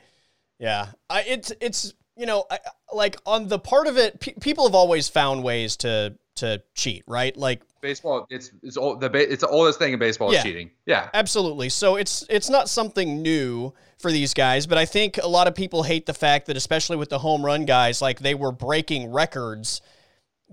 Yeah. 0.58 0.88
I, 1.08 1.22
it's, 1.22 1.52
it's, 1.60 1.94
you 2.16 2.26
know, 2.26 2.44
I, 2.50 2.58
like 2.92 3.16
on 3.24 3.48
the 3.48 3.58
part 3.58 3.86
of 3.86 3.96
it, 3.96 4.18
pe- 4.20 4.34
people 4.34 4.66
have 4.66 4.74
always 4.74 5.08
found 5.08 5.44
ways 5.44 5.76
to, 5.78 6.16
to 6.41 6.62
cheat, 6.74 7.05
right? 7.07 7.34
Like 7.36 7.62
baseball, 7.80 8.26
it's, 8.28 8.51
it's 8.62 8.76
old, 8.76 9.01
the, 9.01 9.11
it's 9.14 9.41
the 9.41 9.49
oldest 9.49 9.78
thing 9.78 9.95
in 9.95 9.99
baseball 9.99 10.32
yeah, 10.32 10.38
is 10.38 10.45
cheating. 10.45 10.70
Yeah. 10.84 11.09
Absolutely. 11.14 11.70
So 11.70 11.97
it's, 11.97 12.26
it's 12.28 12.51
not 12.51 12.68
something 12.68 13.22
new 13.22 13.72
for 13.99 14.12
these 14.12 14.34
guys, 14.34 14.66
but 14.66 14.76
I 14.76 14.84
think 14.84 15.18
a 15.18 15.26
lot 15.26 15.47
of 15.47 15.55
people 15.55 15.82
hate 15.82 16.07
the 16.07 16.14
fact 16.14 16.47
that, 16.47 16.57
especially 16.57 16.97
with 16.97 17.09
the 17.09 17.18
home 17.18 17.45
run 17.45 17.64
guys, 17.64 18.03
like 18.03 18.20
they 18.20 18.34
were 18.34 18.53
breaking 18.53 19.11
records 19.11 19.80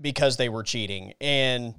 because 0.00 0.36
they 0.36 0.48
were 0.48 0.62
cheating. 0.62 1.12
And 1.20 1.74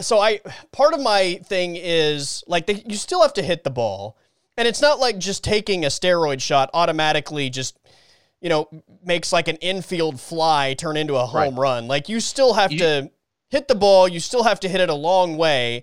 so 0.00 0.18
I, 0.18 0.40
part 0.72 0.94
of 0.94 1.00
my 1.00 1.40
thing 1.44 1.76
is 1.76 2.44
like 2.46 2.66
they, 2.66 2.82
you 2.86 2.96
still 2.96 3.22
have 3.22 3.34
to 3.34 3.42
hit 3.42 3.64
the 3.64 3.70
ball. 3.70 4.16
And 4.56 4.68
it's 4.68 4.80
not 4.80 5.00
like 5.00 5.18
just 5.18 5.42
taking 5.42 5.84
a 5.84 5.88
steroid 5.88 6.40
shot 6.40 6.70
automatically 6.72 7.50
just, 7.50 7.78
you 8.44 8.48
know, 8.48 8.68
makes 9.04 9.32
like 9.32 9.48
an 9.48 9.56
infield 9.56 10.20
fly 10.20 10.74
turn 10.74 10.96
into 10.96 11.16
a 11.16 11.26
home 11.26 11.56
right. 11.56 11.60
run. 11.60 11.88
Like 11.88 12.08
you 12.08 12.20
still 12.20 12.54
have 12.54 12.70
you, 12.70 12.78
to 12.78 13.10
hit 13.50 13.66
the 13.66 13.74
ball, 13.74 14.06
you 14.06 14.20
still 14.20 14.44
have 14.44 14.60
to 14.60 14.68
hit 14.68 14.80
it 14.80 14.88
a 14.88 14.94
long 14.94 15.36
way 15.36 15.82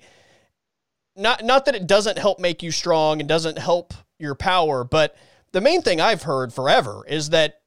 not 1.16 1.44
not 1.44 1.66
that 1.66 1.76
it 1.76 1.88
doesn't 1.88 2.18
help 2.18 2.40
make 2.40 2.64
you 2.64 2.72
strong 2.72 3.20
and 3.20 3.28
doesn't 3.28 3.58
help 3.58 3.94
your 4.20 4.36
power, 4.36 4.84
but 4.84 5.16
the 5.52 5.62
main 5.62 5.82
thing 5.82 6.00
I've 6.00 6.24
heard 6.24 6.54
forever 6.54 7.04
is 7.08 7.30
that 7.30 7.62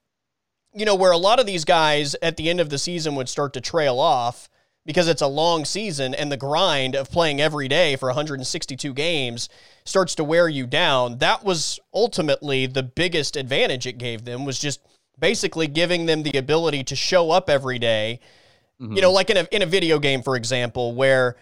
you 0.72 0.84
know 0.84 0.94
where 0.94 1.12
a 1.12 1.18
lot 1.18 1.38
of 1.38 1.46
these 1.46 1.64
guys 1.64 2.16
at 2.22 2.36
the 2.36 2.48
end 2.48 2.60
of 2.60 2.70
the 2.70 2.78
season 2.78 3.14
would 3.16 3.28
start 3.28 3.52
to 3.54 3.60
trail 3.60 3.98
off 3.98 4.48
because 4.86 5.08
it's 5.08 5.22
a 5.22 5.26
long 5.26 5.64
season 5.64 6.14
and 6.14 6.30
the 6.30 6.36
grind 6.36 6.94
of 6.94 7.10
playing 7.10 7.40
every 7.40 7.68
day 7.68 7.96
for 7.96 8.08
162 8.08 8.92
games 8.92 9.48
starts 9.84 10.14
to 10.16 10.24
wear 10.24 10.48
you 10.48 10.66
down. 10.66 11.18
That 11.18 11.44
was 11.44 11.80
ultimately 11.92 12.66
the 12.66 12.82
biggest 12.82 13.36
advantage 13.36 13.86
it 13.86 13.98
gave 13.98 14.24
them 14.24 14.44
was 14.44 14.58
just 14.58 14.80
basically 15.18 15.66
giving 15.66 16.06
them 16.06 16.22
the 16.22 16.36
ability 16.36 16.84
to 16.84 16.96
show 16.96 17.30
up 17.30 17.48
every 17.48 17.78
day. 17.78 18.20
Mm-hmm. 18.80 18.94
You 18.94 19.02
know, 19.02 19.12
like 19.12 19.30
in 19.30 19.38
a 19.38 19.48
in 19.50 19.62
a 19.62 19.66
video 19.66 19.98
game 19.98 20.22
for 20.22 20.36
example 20.36 20.94
where 20.94 21.36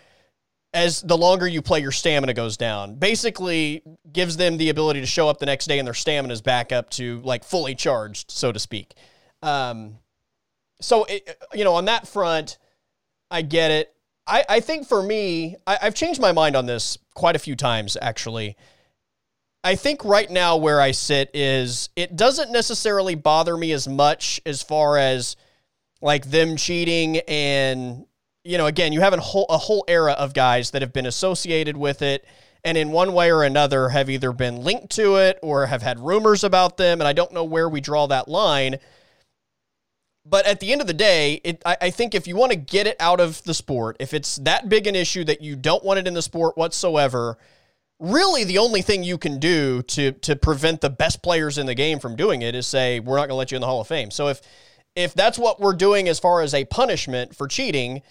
as 0.74 1.02
the 1.02 1.16
longer 1.16 1.46
you 1.46 1.60
play, 1.60 1.80
your 1.80 1.92
stamina 1.92 2.32
goes 2.32 2.56
down. 2.56 2.94
Basically, 2.94 3.82
gives 4.10 4.36
them 4.36 4.56
the 4.56 4.70
ability 4.70 5.00
to 5.00 5.06
show 5.06 5.28
up 5.28 5.38
the 5.38 5.46
next 5.46 5.66
day 5.66 5.78
and 5.78 5.86
their 5.86 5.94
stamina 5.94 6.32
is 6.32 6.40
back 6.40 6.72
up 6.72 6.88
to 6.90 7.20
like 7.22 7.44
fully 7.44 7.74
charged, 7.74 8.30
so 8.30 8.52
to 8.52 8.58
speak. 8.58 8.94
Um, 9.42 9.98
so, 10.80 11.04
it, 11.04 11.38
you 11.52 11.64
know, 11.64 11.74
on 11.74 11.84
that 11.86 12.08
front, 12.08 12.58
I 13.32 13.42
get 13.42 13.70
it. 13.70 13.94
I, 14.26 14.44
I 14.48 14.60
think 14.60 14.86
for 14.86 15.02
me, 15.02 15.56
I, 15.66 15.78
I've 15.82 15.94
changed 15.94 16.20
my 16.20 16.32
mind 16.32 16.54
on 16.54 16.66
this 16.66 16.98
quite 17.14 17.34
a 17.34 17.40
few 17.40 17.56
times, 17.56 17.96
actually. 18.00 18.56
I 19.64 19.74
think 19.74 20.04
right 20.04 20.30
now 20.30 20.56
where 20.56 20.80
I 20.80 20.90
sit 20.90 21.30
is 21.34 21.88
it 21.96 22.16
doesn't 22.16 22.52
necessarily 22.52 23.14
bother 23.14 23.56
me 23.56 23.72
as 23.72 23.88
much 23.88 24.40
as 24.44 24.62
far 24.62 24.98
as 24.98 25.36
like 26.00 26.30
them 26.30 26.56
cheating 26.56 27.18
and 27.28 28.06
you 28.44 28.58
know, 28.58 28.66
again, 28.66 28.92
you 28.92 29.00
have 29.00 29.12
a 29.12 29.20
whole, 29.20 29.46
a 29.48 29.56
whole 29.56 29.84
era 29.86 30.12
of 30.12 30.34
guys 30.34 30.72
that 30.72 30.82
have 30.82 30.92
been 30.92 31.06
associated 31.06 31.76
with 31.76 32.02
it 32.02 32.24
and 32.64 32.76
in 32.76 32.90
one 32.90 33.12
way 33.12 33.30
or 33.30 33.44
another 33.44 33.88
have 33.88 34.10
either 34.10 34.32
been 34.32 34.56
linked 34.56 34.90
to 34.96 35.16
it 35.16 35.38
or 35.42 35.66
have 35.66 35.82
had 35.82 36.00
rumors 36.00 36.44
about 36.44 36.76
them. 36.76 37.00
And 37.00 37.08
I 37.08 37.12
don't 37.12 37.32
know 37.32 37.44
where 37.44 37.68
we 37.68 37.80
draw 37.80 38.06
that 38.08 38.28
line. 38.28 38.78
But 40.24 40.46
at 40.46 40.60
the 40.60 40.70
end 40.70 40.80
of 40.80 40.86
the 40.86 40.94
day, 40.94 41.40
it, 41.42 41.62
I, 41.66 41.76
I 41.82 41.90
think 41.90 42.14
if 42.14 42.28
you 42.28 42.36
want 42.36 42.52
to 42.52 42.56
get 42.56 42.86
it 42.86 42.96
out 43.00 43.20
of 43.20 43.42
the 43.42 43.54
sport, 43.54 43.96
if 43.98 44.14
it's 44.14 44.36
that 44.36 44.68
big 44.68 44.86
an 44.86 44.94
issue 44.94 45.24
that 45.24 45.40
you 45.40 45.56
don't 45.56 45.84
want 45.84 45.98
it 45.98 46.06
in 46.06 46.14
the 46.14 46.22
sport 46.22 46.56
whatsoever, 46.56 47.38
really 47.98 48.44
the 48.44 48.58
only 48.58 48.82
thing 48.82 49.02
you 49.02 49.18
can 49.18 49.38
do 49.38 49.82
to 49.82 50.12
to 50.12 50.36
prevent 50.36 50.80
the 50.80 50.90
best 50.90 51.22
players 51.22 51.58
in 51.58 51.66
the 51.66 51.74
game 51.74 51.98
from 51.98 52.16
doing 52.16 52.42
it 52.42 52.54
is 52.54 52.66
say 52.66 53.00
we're 53.00 53.16
not 53.16 53.22
going 53.22 53.30
to 53.30 53.34
let 53.34 53.50
you 53.50 53.56
in 53.56 53.60
the 53.60 53.66
Hall 53.66 53.80
of 53.80 53.88
Fame. 53.88 54.10
So 54.10 54.28
if 54.28 54.40
if 54.94 55.14
that's 55.14 55.38
what 55.38 55.60
we're 55.60 55.74
doing 55.74 56.08
as 56.08 56.18
far 56.18 56.42
as 56.42 56.52
a 56.54 56.64
punishment 56.66 57.34
for 57.34 57.48
cheating, 57.48 58.02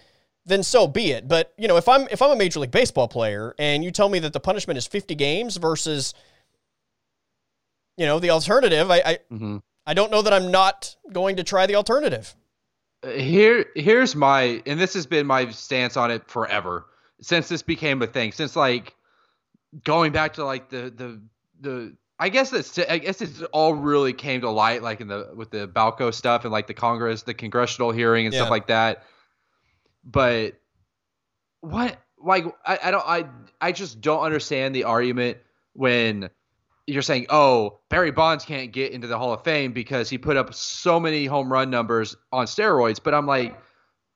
then 0.45 0.63
so 0.63 0.87
be 0.87 1.11
it. 1.11 1.27
But 1.27 1.53
you 1.57 1.67
know, 1.67 1.77
if 1.77 1.87
I'm 1.87 2.07
if 2.11 2.21
I'm 2.21 2.31
a 2.31 2.35
major 2.35 2.59
league 2.59 2.71
baseball 2.71 3.07
player 3.07 3.53
and 3.59 3.83
you 3.83 3.91
tell 3.91 4.09
me 4.09 4.19
that 4.19 4.33
the 4.33 4.39
punishment 4.39 4.77
is 4.77 4.87
50 4.87 5.15
games 5.15 5.57
versus 5.57 6.13
you 7.97 8.05
know 8.05 8.19
the 8.19 8.31
alternative, 8.31 8.89
I 8.89 9.01
I, 9.05 9.17
mm-hmm. 9.31 9.57
I 9.85 9.93
don't 9.93 10.11
know 10.11 10.21
that 10.21 10.33
I'm 10.33 10.51
not 10.51 10.95
going 11.11 11.37
to 11.37 11.43
try 11.43 11.65
the 11.65 11.75
alternative. 11.75 12.35
Uh, 13.03 13.09
here 13.11 13.65
here's 13.75 14.15
my 14.15 14.61
and 14.65 14.79
this 14.79 14.93
has 14.93 15.05
been 15.05 15.25
my 15.25 15.49
stance 15.49 15.97
on 15.97 16.11
it 16.11 16.29
forever 16.29 16.85
since 17.21 17.49
this 17.49 17.63
became 17.63 18.01
a 18.01 18.07
thing 18.07 18.31
since 18.31 18.55
like 18.55 18.95
going 19.83 20.11
back 20.11 20.33
to 20.33 20.45
like 20.45 20.69
the 20.69 20.93
the 20.95 21.21
the 21.59 21.95
I 22.19 22.29
guess 22.29 22.53
it's 22.53 22.77
I 22.77 22.99
guess 22.99 23.21
it's 23.21 23.41
all 23.51 23.73
really 23.73 24.13
came 24.13 24.41
to 24.41 24.49
light 24.51 24.83
like 24.83 25.01
in 25.01 25.07
the 25.07 25.31
with 25.35 25.49
the 25.49 25.67
Balco 25.67 26.13
stuff 26.13 26.43
and 26.43 26.51
like 26.51 26.67
the 26.67 26.75
Congress 26.75 27.23
the 27.23 27.33
congressional 27.33 27.91
hearing 27.91 28.27
and 28.27 28.33
yeah. 28.33 28.41
stuff 28.41 28.51
like 28.51 28.67
that 28.67 29.03
but 30.03 30.53
what 31.61 31.97
like 32.23 32.45
I, 32.65 32.79
I 32.83 32.91
don't 32.91 33.05
I 33.07 33.25
I 33.59 33.71
just 33.71 34.01
don't 34.01 34.21
understand 34.21 34.75
the 34.75 34.83
argument 34.83 35.39
when 35.73 36.29
you're 36.87 37.01
saying, 37.01 37.27
oh, 37.29 37.79
Barry 37.89 38.11
Bonds 38.11 38.43
can't 38.43 38.71
get 38.71 38.91
into 38.91 39.07
the 39.07 39.17
Hall 39.17 39.33
of 39.33 39.43
Fame 39.43 39.71
because 39.71 40.09
he 40.09 40.17
put 40.17 40.35
up 40.37 40.53
so 40.53 40.99
many 40.99 41.25
home 41.25 41.51
run 41.51 41.69
numbers 41.69 42.15
on 42.31 42.45
steroids. 42.45 42.99
But 43.01 43.13
I'm 43.13 43.25
like, 43.27 43.57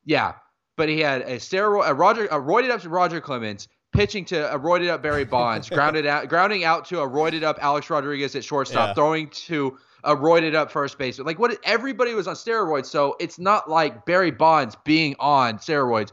yeah, 0.05 0.33
but 0.77 0.89
he 0.89 0.99
had 0.99 1.21
a 1.21 1.37
steroid, 1.37 1.87
a 1.87 1.93
Roger, 1.93 2.25
a 2.25 2.39
roided 2.39 2.71
up 2.71 2.81
to 2.81 2.89
Roger 2.89 3.21
Clemens, 3.21 3.67
pitching 3.93 4.25
to 4.25 4.53
a 4.53 4.59
roided 4.59 4.89
up 4.89 5.01
Barry 5.01 5.25
Bonds, 5.25 5.69
grounded 5.71 6.05
out, 6.05 6.27
grounding 6.27 6.63
out 6.63 6.85
to 6.85 6.99
a 7.01 7.07
roided 7.07 7.43
up 7.43 7.57
Alex 7.61 7.89
Rodriguez 7.89 8.35
at 8.35 8.43
shortstop, 8.43 8.89
Yeah. 8.89 8.93
throwing 8.93 9.29
to 9.29 9.77
a 10.03 10.15
roided 10.15 10.53
up 10.53 10.69
first 10.71 10.97
baseman. 10.97 11.25
Like 11.25 11.39
what? 11.39 11.57
Everybody 11.63 12.13
was 12.13 12.27
on 12.27 12.35
steroids, 12.35 12.85
so 12.87 13.15
it's 13.19 13.39
not 13.39 13.69
like 13.69 14.05
Barry 14.05 14.31
Bonds 14.31 14.75
being 14.83 15.15
on 15.19 15.57
steroids 15.59 16.11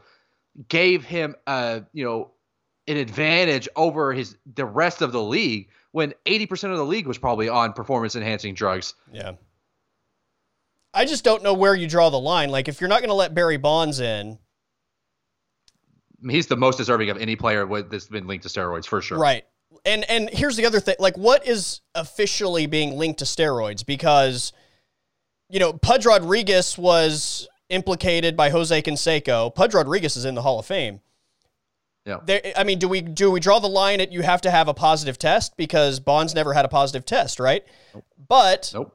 gave 0.69 1.03
him 1.03 1.35
a 1.47 1.81
you 1.93 2.05
know 2.05 2.31
an 2.87 2.97
advantage 2.97 3.67
over 3.75 4.13
his 4.13 4.37
the 4.55 4.65
rest 4.65 5.01
of 5.01 5.11
the 5.11 5.21
league 5.21 5.69
when 5.93 6.13
80% 6.25 6.71
of 6.71 6.77
the 6.77 6.85
league 6.85 7.07
was 7.07 7.19
probably 7.19 7.47
on 7.47 7.71
performance 7.71 8.15
enhancing 8.15 8.55
drugs. 8.55 8.95
Yeah. 9.11 9.33
I 10.93 11.05
just 11.05 11.23
don't 11.23 11.43
know 11.43 11.53
where 11.53 11.75
you 11.75 11.87
draw 11.87 12.09
the 12.09 12.19
line. 12.19 12.49
Like, 12.49 12.67
if 12.67 12.81
you're 12.81 12.87
not 12.87 12.99
going 12.99 13.09
to 13.09 13.15
let 13.15 13.33
Barry 13.33 13.57
Bonds 13.57 13.99
in, 13.99 14.39
he's 16.27 16.47
the 16.47 16.57
most 16.57 16.77
deserving 16.77 17.09
of 17.09 17.17
any 17.17 17.35
player 17.35 17.65
that's 17.83 18.07
been 18.07 18.27
linked 18.27 18.43
to 18.43 18.49
steroids 18.49 18.85
for 18.85 19.01
sure. 19.01 19.17
right? 19.17 19.43
And 19.85 20.07
and 20.09 20.29
here's 20.29 20.55
the 20.55 20.65
other 20.65 20.79
thing. 20.79 20.95
Like, 20.99 21.17
what 21.17 21.47
is 21.47 21.81
officially 21.95 22.65
being 22.65 22.97
linked 22.97 23.19
to 23.19 23.25
steroids? 23.25 23.85
Because, 23.85 24.51
you 25.49 25.59
know, 25.59 25.73
Pudge 25.73 26.05
Rodriguez 26.05 26.77
was 26.77 27.47
implicated 27.69 28.35
by 28.35 28.49
Jose 28.49 28.81
Canseco. 28.81 29.53
Pudge 29.53 29.73
Rodriguez 29.73 30.15
is 30.17 30.25
in 30.25 30.35
the 30.35 30.41
Hall 30.41 30.59
of 30.59 30.65
Fame. 30.65 31.01
Yeah. 32.05 32.17
There, 32.25 32.41
I 32.57 32.63
mean, 32.65 32.79
do 32.79 32.87
we 32.89 33.01
do 33.01 33.31
we 33.31 33.39
draw 33.39 33.59
the 33.59 33.69
line 33.69 34.01
at 34.01 34.11
you 34.11 34.21
have 34.23 34.41
to 34.41 34.51
have 34.51 34.67
a 34.67 34.73
positive 34.73 35.17
test 35.17 35.55
because 35.55 35.99
Bonds 35.99 36.35
never 36.35 36.53
had 36.53 36.65
a 36.65 36.67
positive 36.67 37.05
test, 37.05 37.39
right? 37.39 37.63
But 38.27 38.71
Nope. 38.73 38.93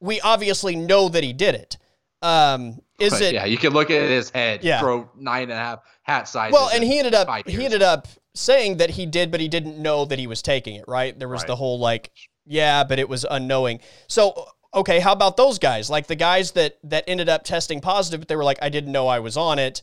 we 0.00 0.20
obviously 0.22 0.74
know 0.76 1.08
that 1.10 1.22
he 1.22 1.32
did 1.32 1.54
it. 1.54 1.76
Um, 2.22 2.80
is 2.98 3.12
But, 3.12 3.22
it 3.22 3.34
yeah, 3.34 3.44
you 3.44 3.58
can 3.58 3.72
look 3.74 3.90
at 3.90 4.08
his 4.08 4.30
head, 4.30 4.64
Yeah. 4.64 4.80
throw 4.80 5.10
nine 5.16 5.44
and 5.44 5.52
a 5.52 5.56
half 5.56 5.80
hat 6.02 6.28
sizes. 6.28 6.54
well? 6.54 6.70
And 6.72 6.82
he 6.82 6.98
ended 6.98 7.14
up 7.14 7.28
he 7.46 7.62
ended 7.64 7.82
up 7.82 8.08
saying 8.34 8.78
that 8.78 8.90
he 8.90 9.04
did, 9.06 9.30
but 9.30 9.40
he 9.40 9.48
didn't 9.48 9.78
know 9.78 10.04
that 10.06 10.18
he 10.18 10.26
was 10.26 10.40
taking 10.40 10.76
it. 10.76 10.84
Right? 10.88 11.16
There 11.18 11.28
was 11.28 11.42
Right. 11.42 11.48
the 11.48 11.56
whole 11.56 11.78
like, 11.78 12.10
yeah, 12.46 12.84
but 12.84 12.98
it 12.98 13.08
was 13.08 13.26
unknowing. 13.30 13.80
So 14.08 14.48
okay, 14.74 14.98
how 15.00 15.12
about 15.12 15.36
those 15.36 15.58
guys? 15.58 15.90
Like 15.90 16.06
the 16.06 16.16
guys 16.16 16.52
that 16.52 16.78
that 16.84 17.04
ended 17.06 17.28
up 17.28 17.44
testing 17.44 17.82
positive, 17.82 18.20
but 18.20 18.28
they 18.28 18.36
were 18.36 18.44
like, 18.44 18.58
I 18.62 18.70
didn't 18.70 18.92
know 18.92 19.08
I 19.08 19.18
was 19.18 19.36
on 19.36 19.58
it. 19.58 19.82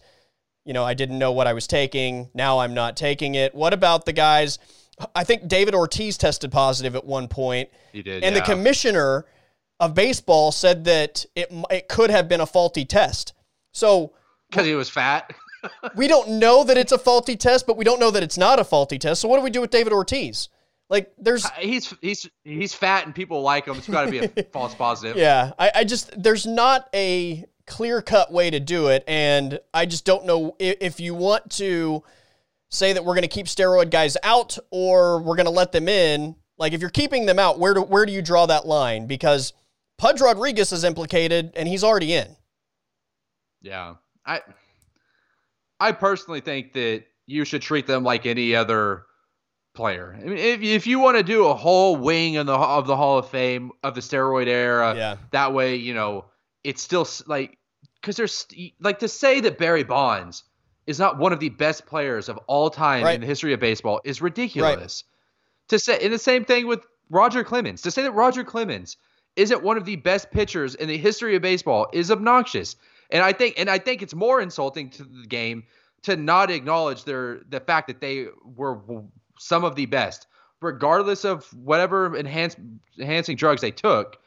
You 0.65 0.73
know, 0.73 0.83
I 0.83 0.93
didn't 0.93 1.19
know 1.19 1.31
what 1.31 1.47
I 1.47 1.53
was 1.53 1.67
taking. 1.67 2.29
Now 2.33 2.59
I'm 2.59 2.73
not 2.73 2.95
taking 2.95 3.35
it. 3.35 3.53
What 3.53 3.73
about 3.73 4.05
the 4.05 4.13
guys? 4.13 4.59
I 5.15 5.23
think 5.23 5.47
David 5.47 5.75
Ortiz 5.75 6.17
tested 6.17 6.51
positive 6.51 6.95
at 6.95 7.05
one 7.05 7.27
point. 7.27 7.69
He 7.91 8.01
did. 8.01 8.23
And 8.23 8.35
the 8.35 8.41
commissioner 8.41 9.25
of 9.79 9.93
baseball 9.93 10.51
said 10.51 10.85
that 10.85 11.25
it 11.35 11.51
it 11.69 11.87
could 11.87 12.09
have 12.09 12.29
been 12.29 12.41
a 12.41 12.45
faulty 12.45 12.85
test. 12.85 13.33
So 13.71 14.13
because 14.49 14.65
he 14.65 14.75
was 14.75 14.89
fat. 14.89 15.33
we 15.95 16.07
don't 16.07 16.29
know 16.39 16.63
that 16.63 16.77
it's 16.77 16.91
a 16.91 16.97
faulty 16.97 17.35
test, 17.35 17.65
but 17.65 17.77
we 17.77 17.83
don't 17.83 17.99
know 17.99 18.11
that 18.11 18.23
it's 18.23 18.37
not 18.37 18.59
a 18.59 18.63
faulty 18.63 18.99
test. 18.99 19.21
So 19.21 19.27
what 19.27 19.37
do 19.37 19.43
we 19.43 19.49
do 19.49 19.61
with 19.61 19.71
David 19.71 19.93
Ortiz? 19.93 20.49
Like, 20.89 21.11
there's 21.17 21.45
uh, 21.45 21.49
he's 21.59 21.93
he's 22.01 22.29
he's 22.43 22.73
fat 22.73 23.05
and 23.05 23.15
people 23.15 23.41
like 23.41 23.65
him. 23.65 23.77
It's 23.77 23.87
got 23.87 24.05
to 24.05 24.11
be 24.11 24.19
a 24.19 24.43
false 24.53 24.75
positive. 24.75 25.17
yeah, 25.17 25.51
I, 25.57 25.71
I 25.75 25.83
just 25.85 26.21
there's 26.21 26.45
not 26.45 26.87
a 26.93 27.45
clear 27.67 28.01
cut 28.01 28.31
way 28.31 28.49
to 28.49 28.59
do 28.59 28.87
it, 28.87 29.03
and 29.07 29.59
I 29.73 29.85
just 29.85 30.05
don't 30.05 30.25
know 30.25 30.55
if, 30.59 30.77
if 30.81 30.99
you 30.99 31.13
want 31.15 31.49
to 31.51 32.03
say 32.69 32.93
that 32.93 33.05
we're 33.05 33.13
going 33.13 33.21
to 33.23 33.27
keep 33.27 33.45
steroid 33.45 33.89
guys 33.91 34.17
out 34.23 34.57
or 34.71 35.21
we're 35.21 35.35
going 35.35 35.45
to 35.45 35.51
let 35.51 35.71
them 35.71 35.87
in. 35.87 36.35
Like, 36.57 36.73
if 36.73 36.81
you're 36.81 36.89
keeping 36.89 37.25
them 37.25 37.39
out, 37.39 37.59
where 37.59 37.73
do 37.73 37.81
where 37.81 38.05
do 38.05 38.11
you 38.11 38.21
draw 38.21 38.45
that 38.45 38.65
line? 38.67 39.07
Because 39.07 39.53
Pudge 39.97 40.21
Rodriguez 40.21 40.71
is 40.71 40.83
implicated, 40.83 41.51
and 41.55 41.67
he's 41.67 41.83
already 41.83 42.13
in. 42.13 42.35
Yeah. 43.61 43.95
I 44.25 44.41
I 45.79 45.91
personally 45.91 46.41
think 46.41 46.73
that 46.73 47.03
you 47.25 47.45
should 47.45 47.61
treat 47.61 47.87
them 47.87 48.03
like 48.03 48.25
any 48.25 48.55
other 48.55 49.03
player. 49.73 50.15
I 50.17 50.23
mean, 50.23 50.37
if 50.37 50.61
if 50.61 50.87
you 50.87 50.99
want 50.99 51.17
to 51.17 51.23
do 51.23 51.47
a 51.47 51.53
whole 51.55 51.95
wing 51.95 52.35
in 52.35 52.45
the 52.45 52.53
of 52.53 52.87
the 52.87 52.95
Hall 52.95 53.17
of 53.17 53.29
Fame 53.29 53.71
of 53.83 53.95
the 53.95 54.01
steroid 54.01 54.47
era, 54.47 54.93
Yeah. 54.95 55.15
that 55.31 55.53
way, 55.53 55.75
you 55.75 55.93
know, 55.93 56.25
it's 56.63 56.81
still 56.81 57.07
like 57.27 57.57
because 58.01 58.15
there's 58.17 58.45
like 58.79 58.99
to 58.99 59.07
say 59.07 59.39
that 59.41 59.57
Barry 59.57 59.83
Bonds 59.83 60.43
is 60.87 60.99
not 60.99 61.17
one 61.17 61.31
of 61.33 61.39
the 61.39 61.49
best 61.49 61.85
players 61.85 62.27
of 62.29 62.37
all 62.47 62.69
time 62.69 63.03
Right. 63.03 63.15
in 63.15 63.21
the 63.21 63.27
history 63.27 63.53
of 63.53 63.59
baseball 63.59 64.01
is 64.03 64.21
ridiculous. 64.21 65.03
To 65.69 65.79
say 65.79 65.99
and 66.01 66.13
the 66.13 66.19
same 66.19 66.43
thing 66.45 66.67
with 66.67 66.85
Roger 67.09 67.43
Clemens. 67.43 67.81
To 67.83 67.91
say 67.91 68.03
that 68.03 68.11
Roger 68.11 68.43
Clemens 68.43 68.97
isn't 69.35 69.63
one 69.63 69.77
of 69.77 69.85
the 69.85 69.95
best 69.95 70.29
pitchers 70.31 70.75
in 70.75 70.87
the 70.87 70.97
history 70.97 71.35
of 71.35 71.41
baseball 71.41 71.87
is 71.93 72.11
obnoxious. 72.11 72.75
And 73.09 73.23
I 73.23 73.31
think 73.33 73.55
and 73.57 73.69
I 73.69 73.77
think 73.77 74.01
it's 74.01 74.13
more 74.13 74.41
insulting 74.41 74.89
to 74.91 75.03
the 75.03 75.25
game 75.27 75.63
to 76.03 76.17
not 76.17 76.51
acknowledge 76.51 77.05
their 77.05 77.39
the 77.49 77.59
fact 77.61 77.87
that 77.87 78.01
they 78.01 78.27
were 78.43 78.79
some 79.39 79.63
of 79.63 79.75
the 79.75 79.85
best, 79.85 80.27
regardless 80.61 81.23
of 81.23 81.45
whatever 81.53 82.15
enhance, 82.15 82.55
enhancing 82.99 83.37
drugs 83.37 83.61
they 83.61 83.71
took. 83.71 84.17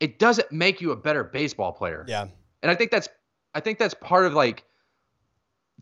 It 0.00 0.18
doesn't 0.18 0.52
make 0.52 0.80
you 0.80 0.92
a 0.92 0.96
better 0.96 1.24
baseball 1.24 1.72
player. 1.72 2.04
Yeah. 2.06 2.28
And 2.62 2.70
I 2.70 2.74
think 2.74 2.90
that's 2.90 3.08
I 3.54 3.60
think 3.60 3.78
that's 3.78 3.94
part 3.94 4.26
of 4.26 4.34
like 4.34 4.64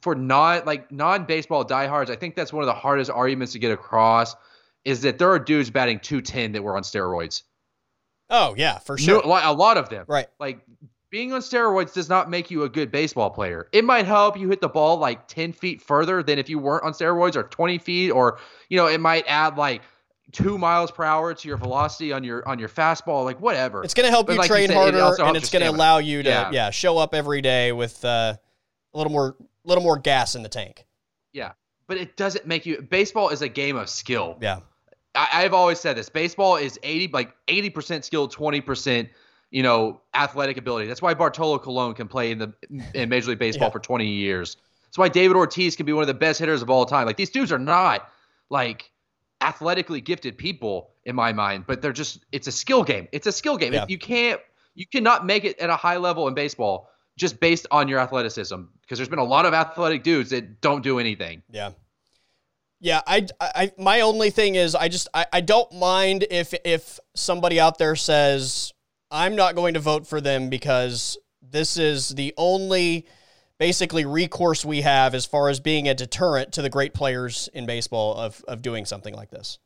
for 0.02 0.14
non 0.14 0.64
like 0.64 0.90
non 0.92 1.24
baseball 1.24 1.64
diehards, 1.64 2.10
I 2.10 2.16
think 2.16 2.36
that's 2.36 2.52
one 2.52 2.62
of 2.62 2.66
the 2.66 2.74
hardest 2.74 3.10
arguments 3.10 3.52
to 3.54 3.58
get 3.58 3.72
across 3.72 4.36
is 4.84 5.00
that 5.02 5.18
there 5.18 5.30
are 5.30 5.38
dudes 5.38 5.70
batting 5.70 5.98
210 5.98 6.52
that 6.52 6.62
were 6.62 6.76
on 6.76 6.82
steroids. 6.82 7.42
Oh 8.30 8.54
yeah, 8.56 8.78
for 8.78 8.98
sure. 8.98 9.22
li- 9.22 9.40
a 9.42 9.52
lot 9.52 9.76
of 9.76 9.88
them. 9.88 10.04
Right. 10.06 10.26
Like 10.38 10.60
being 11.10 11.32
on 11.32 11.40
steroids 11.40 11.94
does 11.94 12.08
not 12.08 12.28
make 12.28 12.50
you 12.50 12.64
a 12.64 12.68
good 12.68 12.90
baseball 12.90 13.30
player. 13.30 13.68
It 13.72 13.84
might 13.84 14.04
help 14.04 14.38
you 14.38 14.48
hit 14.48 14.60
the 14.60 14.68
ball 14.68 14.98
like 14.98 15.28
10 15.28 15.52
feet 15.52 15.80
further 15.80 16.22
than 16.22 16.38
if 16.38 16.48
you 16.48 16.58
weren't 16.58 16.84
on 16.84 16.92
steroids 16.92 17.36
or 17.36 17.44
20 17.44 17.78
feet, 17.78 18.10
or 18.10 18.38
you 18.68 18.76
know, 18.76 18.86
it 18.86 19.00
might 19.00 19.24
add 19.26 19.56
like 19.56 19.82
two 20.34 20.58
miles 20.58 20.90
per 20.90 21.04
hour 21.04 21.32
to 21.32 21.48
your 21.48 21.56
velocity 21.56 22.12
on 22.12 22.22
your 22.24 22.46
on 22.46 22.58
your 22.58 22.68
fastball, 22.68 23.24
like 23.24 23.40
whatever. 23.40 23.82
It's 23.82 23.94
going 23.94 24.04
to 24.04 24.10
help 24.10 24.26
But 24.26 24.34
you 24.34 24.38
like 24.40 24.50
you 24.50 24.54
train 24.54 24.68
said, 24.68 24.76
harder, 24.76 25.00
also 25.00 25.24
and 25.24 25.36
it's 25.36 25.48
going 25.50 25.64
to 25.64 25.70
allow 25.70 25.98
you 25.98 26.22
to 26.22 26.28
yeah. 26.28 26.50
Yeah. 26.50 26.70
show 26.70 26.98
up 26.98 27.14
every 27.14 27.40
day 27.40 27.72
with 27.72 28.04
uh, 28.04 28.34
a 28.92 28.98
little 28.98 29.12
more 29.12 29.36
little 29.64 29.82
more 29.84 29.98
gas 29.98 30.34
in 30.34 30.42
the 30.42 30.48
tank. 30.50 30.84
yeah. 31.32 31.52
But 31.86 31.98
it 31.98 32.16
doesn't 32.16 32.46
make 32.46 32.64
you 32.66 32.80
baseball 32.82 33.28
is 33.30 33.42
a 33.42 33.48
game 33.48 33.76
of 33.76 33.88
skill. 33.90 34.38
Yeah. 34.40 34.60
I, 35.14 35.28
I've 35.44 35.52
always 35.54 35.78
said 35.80 35.96
this. 35.96 36.08
Baseball 36.08 36.56
is 36.56 36.78
80 36.82 37.08
like 37.12 37.34
80% 37.46 38.04
skill, 38.04 38.28
20% 38.28 39.08
you 39.50 39.62
know, 39.62 40.00
athletic 40.14 40.56
ability. 40.56 40.88
That's 40.88 41.00
why 41.02 41.14
Bartolo 41.14 41.58
Colon 41.58 41.94
can 41.94 42.08
play 42.08 42.32
in 42.32 42.38
the 42.38 42.52
in 42.94 43.08
Major 43.08 43.28
League 43.30 43.38
Baseball 43.38 43.66
Yeah. 43.68 43.72
for 43.72 43.78
20 43.78 44.06
years. 44.08 44.56
That's 44.86 44.98
why 44.98 45.08
David 45.08 45.36
Ortiz 45.36 45.76
can 45.76 45.86
be 45.86 45.92
one 45.92 46.02
of 46.02 46.08
the 46.08 46.14
best 46.14 46.40
hitters 46.40 46.60
of 46.62 46.70
all 46.70 46.86
time. 46.86 47.06
Like 47.06 47.16
these 47.16 47.30
dudes 47.30 47.52
are 47.52 47.58
not 47.58 48.08
like 48.50 48.90
athletically 49.44 50.00
gifted 50.00 50.38
people 50.38 50.90
in 51.04 51.14
my 51.14 51.32
mind, 51.32 51.64
but 51.66 51.82
they're 51.82 51.92
just 51.92 52.24
it's 52.32 52.46
a 52.46 52.52
skill 52.52 52.82
game. 52.82 53.08
It's 53.12 53.26
a 53.26 53.32
skill 53.32 53.56
game. 53.56 53.72
Yeah. 53.72 53.84
You 53.88 53.98
can't 53.98 54.40
you 54.74 54.86
cannot 54.86 55.24
make 55.26 55.44
it 55.44 55.58
at 55.58 55.70
a 55.70 55.76
high 55.76 55.98
level 55.98 56.26
in 56.28 56.34
baseball 56.34 56.88
just 57.16 57.38
based 57.38 57.66
on 57.70 57.86
your 57.88 58.00
athleticism 58.00 58.62
because 58.82 58.98
there's 58.98 59.08
been 59.08 59.18
a 59.18 59.24
lot 59.24 59.46
of 59.46 59.54
athletic 59.54 60.02
dudes 60.02 60.30
that 60.30 60.60
don't 60.60 60.82
do 60.82 60.98
anything. 60.98 61.42
Yeah. 61.50 61.70
Yeah, 62.80 63.00
I, 63.06 63.26
I, 63.40 63.72
my 63.78 64.02
only 64.02 64.28
thing 64.28 64.56
is 64.56 64.74
I 64.74 64.88
just, 64.88 65.08
I, 65.14 65.24
I 65.32 65.40
don't 65.40 65.72
mind 65.72 66.26
if, 66.30 66.52
if 66.66 66.98
somebody 67.14 67.58
out 67.58 67.78
there 67.78 67.96
says, 67.96 68.74
I'm 69.10 69.36
not 69.36 69.54
going 69.54 69.72
to 69.72 69.80
vote 69.80 70.06
for 70.06 70.20
them 70.20 70.50
because 70.50 71.16
this 71.40 71.78
is 71.78 72.10
the 72.10 72.34
only 72.36 73.06
basically 73.58 74.04
recourse 74.04 74.64
we 74.64 74.82
have 74.82 75.14
as 75.14 75.26
far 75.26 75.48
as 75.48 75.60
being 75.60 75.88
a 75.88 75.94
deterrent 75.94 76.52
to 76.52 76.62
the 76.62 76.70
great 76.70 76.94
players 76.94 77.48
in 77.54 77.66
baseball 77.66 78.14
of, 78.16 78.44
of 78.48 78.62
doing 78.62 78.84
something 78.84 79.14
like 79.14 79.30
this. 79.30 79.58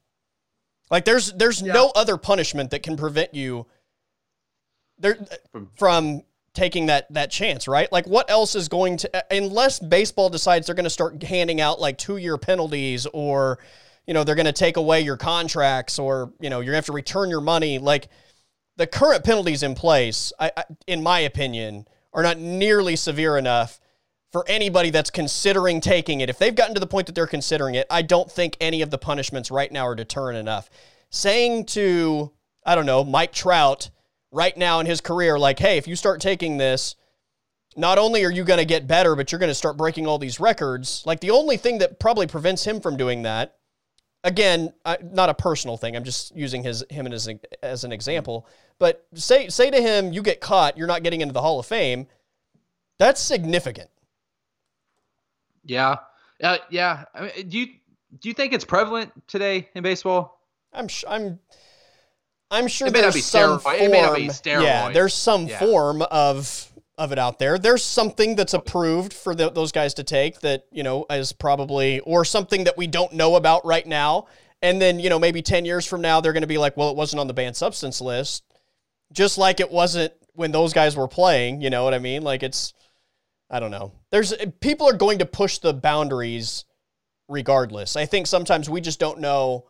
Like 0.90 1.04
there's, 1.04 1.32
there's 1.32 1.62
no 1.62 1.92
other 1.94 2.16
punishment 2.16 2.70
that 2.70 2.82
can 2.82 2.96
prevent 2.96 3.34
you 3.34 3.66
there 4.98 5.16
From- 5.52 5.70
from 5.76 6.22
taking 6.54 6.86
that 6.86 7.06
that 7.12 7.30
chance, 7.30 7.68
right? 7.68 7.90
Like 7.92 8.06
what 8.06 8.28
else 8.28 8.56
is 8.56 8.68
going 8.68 8.96
to 8.98 9.16
uh, 9.16 9.20
unless 9.30 9.78
baseball 9.78 10.28
decides 10.28 10.66
they're 10.66 10.74
going 10.74 10.84
to 10.84 10.90
start 10.90 11.22
handing 11.22 11.60
out 11.60 11.80
like 11.80 11.98
2-year 11.98 12.36
penalties 12.36 13.06
or 13.12 13.60
you 14.08 14.14
know, 14.14 14.24
they're 14.24 14.34
going 14.34 14.46
to 14.46 14.52
take 14.52 14.78
away 14.78 15.02
your 15.02 15.18
contracts 15.18 15.98
or, 15.98 16.32
you 16.40 16.48
know, 16.48 16.56
you're 16.60 16.72
going 16.72 16.72
to 16.72 16.76
have 16.78 16.86
to 16.86 16.92
return 16.92 17.28
your 17.28 17.42
money 17.42 17.78
like 17.78 18.08
the 18.76 18.86
current 18.86 19.22
penalties 19.22 19.62
in 19.62 19.74
place, 19.74 20.32
I, 20.38 20.50
I, 20.56 20.64
in 20.86 21.02
my 21.02 21.20
opinion, 21.20 21.86
are 22.12 22.22
not 22.22 22.38
nearly 22.38 22.96
severe 22.96 23.36
enough 23.36 23.80
for 24.30 24.44
anybody 24.48 24.90
that's 24.90 25.10
considering 25.10 25.80
taking 25.80 26.20
it. 26.20 26.28
If 26.28 26.38
they've 26.38 26.54
gotten 26.54 26.74
to 26.74 26.80
the 26.80 26.86
point 26.86 27.06
that 27.06 27.14
they're 27.14 27.26
considering 27.26 27.74
it, 27.74 27.86
I 27.90 28.02
don't 28.02 28.30
think 28.30 28.56
any 28.60 28.82
of 28.82 28.90
the 28.90 28.98
punishments 28.98 29.50
right 29.50 29.70
now 29.70 29.86
are 29.86 29.94
deterrent 29.94 30.38
enough. 30.38 30.68
Saying 31.10 31.66
to, 31.66 32.32
I 32.66 32.74
don't 32.74 32.86
know, 32.86 33.04
Mike 33.04 33.32
Trout 33.32 33.90
right 34.30 34.56
now 34.56 34.80
in 34.80 34.86
his 34.86 35.00
career, 35.00 35.38
like, 35.38 35.58
hey, 35.58 35.78
if 35.78 35.88
you 35.88 35.96
start 35.96 36.20
taking 36.20 36.58
this, 36.58 36.94
not 37.76 37.96
only 37.96 38.24
are 38.24 38.30
you 38.30 38.44
going 38.44 38.58
to 38.58 38.66
get 38.66 38.86
better, 38.86 39.14
but 39.16 39.32
you're 39.32 39.38
going 39.38 39.50
to 39.50 39.54
start 39.54 39.76
breaking 39.76 40.06
all 40.06 40.18
these 40.18 40.40
records. 40.40 41.02
Like, 41.06 41.20
the 41.20 41.30
only 41.30 41.56
thing 41.56 41.78
that 41.78 41.98
probably 41.98 42.26
prevents 42.26 42.64
him 42.64 42.80
from 42.80 42.96
doing 42.96 43.22
that 43.22 43.58
again, 44.24 44.72
not 45.12 45.28
a 45.28 45.34
personal 45.34 45.76
thing. 45.76 45.96
I'm 45.96 46.04
just 46.04 46.34
using 46.36 46.62
his 46.62 46.84
him 46.90 47.06
as 47.06 47.28
as 47.62 47.84
an 47.84 47.92
example. 47.92 48.46
But 48.78 49.06
say 49.14 49.48
say 49.48 49.70
to 49.70 49.80
him, 49.80 50.12
you 50.12 50.22
get 50.22 50.40
caught, 50.40 50.76
you're 50.78 50.86
not 50.86 51.02
getting 51.02 51.20
into 51.20 51.32
the 51.34 51.40
Hall 51.42 51.58
of 51.58 51.66
Fame. 51.66 52.06
That's 52.98 53.20
significant. 53.20 53.90
Yeah, 55.64 55.96
uh, 56.42 56.58
yeah. 56.70 57.04
I 57.14 57.20
mean, 57.22 57.48
do 57.48 57.58
you 57.58 57.66
do 58.20 58.28
you 58.28 58.34
think 58.34 58.52
it's 58.52 58.64
prevalent 58.64 59.12
today 59.26 59.68
in 59.74 59.82
baseball? 59.82 60.40
I'm 60.72 60.88
sh- 60.88 61.04
I'm 61.08 61.38
I'm 62.50 62.68
sure 62.68 62.88
It 62.88 62.92
may 62.92 63.00
not 63.00 63.02
there's 63.12 63.14
be 63.14 63.20
some 63.20 63.58
steroid- 63.58 63.62
form. 63.62 63.74
it 63.76 63.90
may 63.90 64.00
not 64.02 64.16
be 64.16 64.30
Yeah, 64.44 64.90
there's 64.90 65.14
some 65.14 65.46
Yeah. 65.48 65.58
form 65.58 66.02
of 66.02 66.72
of 66.96 67.12
it 67.12 67.18
out 67.18 67.38
there. 67.38 67.58
There's 67.58 67.84
something 67.84 68.34
that's 68.34 68.54
approved 68.54 69.12
for 69.12 69.32
the, 69.34 69.50
those 69.50 69.70
guys 69.70 69.94
to 69.94 70.04
take 70.04 70.40
that 70.40 70.66
you 70.72 70.82
know 70.82 71.04
is 71.10 71.32
probably 71.32 72.00
or 72.00 72.24
something 72.24 72.64
that 72.64 72.76
we 72.76 72.86
don't 72.86 73.12
know 73.12 73.36
about 73.36 73.64
right 73.64 73.86
now. 73.86 74.26
And 74.62 74.80
then 74.82 74.98
you 74.98 75.10
know 75.10 75.18
maybe 75.18 75.42
ten 75.42 75.64
years 75.64 75.84
from 75.86 76.00
now 76.00 76.20
they're 76.20 76.32
going 76.32 76.40
to 76.42 76.46
be 76.48 76.58
like, 76.58 76.76
well, 76.76 76.90
it 76.90 76.96
wasn't 76.96 77.20
on 77.20 77.26
the 77.26 77.34
banned 77.34 77.56
substance 77.56 78.00
list, 78.00 78.42
just 79.12 79.38
like 79.38 79.60
it 79.60 79.70
wasn't 79.70 80.12
when 80.34 80.52
those 80.52 80.72
guys 80.72 80.96
were 80.96 81.08
playing. 81.08 81.60
You 81.60 81.70
know 81.70 81.84
what 81.84 81.94
I 81.94 81.98
mean? 81.98 82.22
Like 82.22 82.42
it's 82.42 82.74
I 83.50 83.60
don't 83.60 83.70
know. 83.70 83.92
There's 84.10 84.34
people 84.60 84.88
are 84.88 84.92
going 84.96 85.18
to 85.20 85.26
push 85.26 85.58
the 85.58 85.72
boundaries 85.72 86.64
regardless. 87.28 87.96
I 87.96 88.06
think 88.06 88.26
sometimes 88.26 88.68
we 88.70 88.80
just 88.80 88.98
don't 89.00 89.20
know 89.20 89.66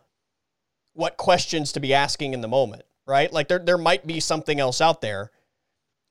what 0.94 1.16
questions 1.16 1.72
to 1.72 1.80
be 1.80 1.94
asking 1.94 2.34
in 2.34 2.40
the 2.40 2.48
moment, 2.48 2.82
right? 3.06 3.32
Like 3.32 3.48
there 3.48 3.58
there 3.60 3.78
might 3.78 4.06
be 4.06 4.20
something 4.20 4.58
else 4.58 4.80
out 4.80 5.00
there, 5.00 5.30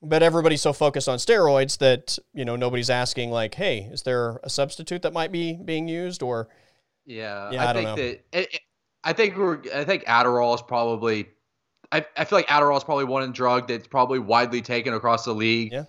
but 0.01 0.23
everybody's 0.23 0.61
so 0.61 0.71
focused 0.73 1.09
on 1.09 1.17
steroids 1.17 1.77
that, 1.79 2.17
you 2.33 2.45
know, 2.45 2.55
nobody's 2.55 2.89
asking 2.89 3.31
like, 3.31 3.55
"Hey, 3.55 3.89
is 3.91 4.03
there 4.03 4.39
a 4.43 4.49
substitute 4.49 5.01
that 5.01 5.11
might 5.13 5.31
be 5.31 5.53
being 5.53 5.87
used 5.89 6.23
or 6.23 6.47
Yeah, 7.05 7.51
Yeah, 7.51 7.65
I 7.65 7.69
I, 7.69 7.73
don't 7.73 7.83
think 7.83 7.97
know. 7.97 8.03
that 8.03 8.39
it, 8.39 8.53
it- 8.53 8.61
I 9.03 9.13
think 9.13 9.37
we're 9.37 9.59
I 9.73 9.83
think 9.85 10.03
Adderall 10.05 10.55
is 10.55 10.61
probably 10.61 11.27
I, 11.91 12.05
I 12.17 12.25
feel 12.25 12.37
like 12.39 12.47
Adderall 12.47 12.77
is 12.77 12.83
probably 12.83 13.05
one 13.05 13.31
drug 13.31 13.67
that's 13.67 13.87
probably 13.87 14.19
widely 14.19 14.61
taken 14.61 14.93
across 14.93 15.25
the 15.25 15.33
league. 15.33 15.71
Yeah. 15.71 15.85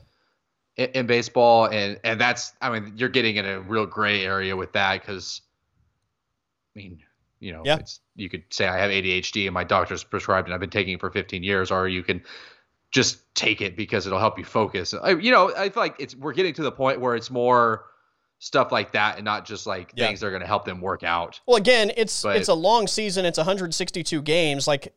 In, 0.76 0.90
in 0.90 1.06
baseball, 1.06 1.66
and 1.66 1.98
and 2.04 2.20
that's 2.20 2.52
I 2.60 2.70
mean 2.70 2.92
you're 2.96 3.08
getting 3.08 3.34
in 3.36 3.44
a 3.44 3.60
real 3.60 3.84
gray 3.84 4.24
area 4.24 4.56
with 4.56 4.72
that 4.74 5.00
because, 5.00 5.40
I 6.76 6.78
mean 6.78 7.00
you 7.40 7.52
know 7.52 7.62
Yeah. 7.64 7.78
it's 7.78 7.98
you 8.14 8.28
could 8.30 8.44
say 8.50 8.66
I 8.68 8.78
have 8.78 8.90
ADHD 8.90 9.46
and 9.46 9.54
my 9.54 9.64
doctor's 9.64 10.04
prescribed 10.04 10.46
and 10.46 10.54
I've 10.54 10.60
been 10.60 10.70
taking 10.70 10.94
it 10.94 11.00
for 11.00 11.10
15 11.10 11.42
years, 11.42 11.70
or 11.72 11.88
you 11.88 12.02
can 12.04 12.22
just 12.92 13.18
take 13.34 13.60
it 13.60 13.76
because 13.76 14.06
it'll 14.06 14.20
help 14.20 14.38
you 14.38 14.44
focus. 14.44 14.94
I, 14.94 15.10
you 15.10 15.32
know 15.32 15.52
I 15.56 15.68
feel 15.68 15.82
like 15.82 15.96
it's 15.98 16.14
we're 16.14 16.32
getting 16.32 16.54
to 16.54 16.62
the 16.62 16.72
point 16.72 17.00
where 17.00 17.16
it's 17.16 17.30
more 17.30 17.84
stuff 18.38 18.70
like 18.70 18.92
that 18.92 19.16
and 19.16 19.24
not 19.24 19.44
just 19.46 19.66
like 19.66 19.90
Yeah. 19.96 20.06
things 20.06 20.20
that 20.20 20.26
are 20.28 20.30
going 20.30 20.42
to 20.42 20.46
help 20.46 20.64
them 20.64 20.80
work 20.80 21.02
out. 21.02 21.40
Well, 21.44 21.56
again, 21.56 21.90
it's 21.96 22.22
But- 22.22 22.36
it's 22.36 22.46
a 22.48 22.54
long 22.54 22.86
season, 22.86 23.24
it's 23.24 23.38
162 23.38 24.22
games. 24.22 24.68
Like 24.68 24.94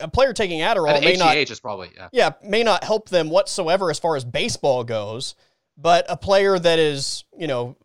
a, 0.00 0.08
player 0.08 0.32
taking 0.32 0.60
Adderall 0.60 1.00
may 1.00 1.16
not 1.16 1.36
is 1.36 1.60
probably 1.60 1.90
yeah. 1.96 2.08
yeah, 2.12 2.30
may 2.42 2.62
not 2.62 2.84
help 2.84 3.08
them 3.08 3.30
whatsoever 3.30 3.90
as 3.90 3.98
far 3.98 4.16
as 4.16 4.24
baseball 4.24 4.84
goes, 4.84 5.34
but 5.76 6.06
a 6.08 6.16
player 6.16 6.58
that 6.58 6.78
is, 6.78 7.24
you 7.36 7.46
know, 7.46 7.76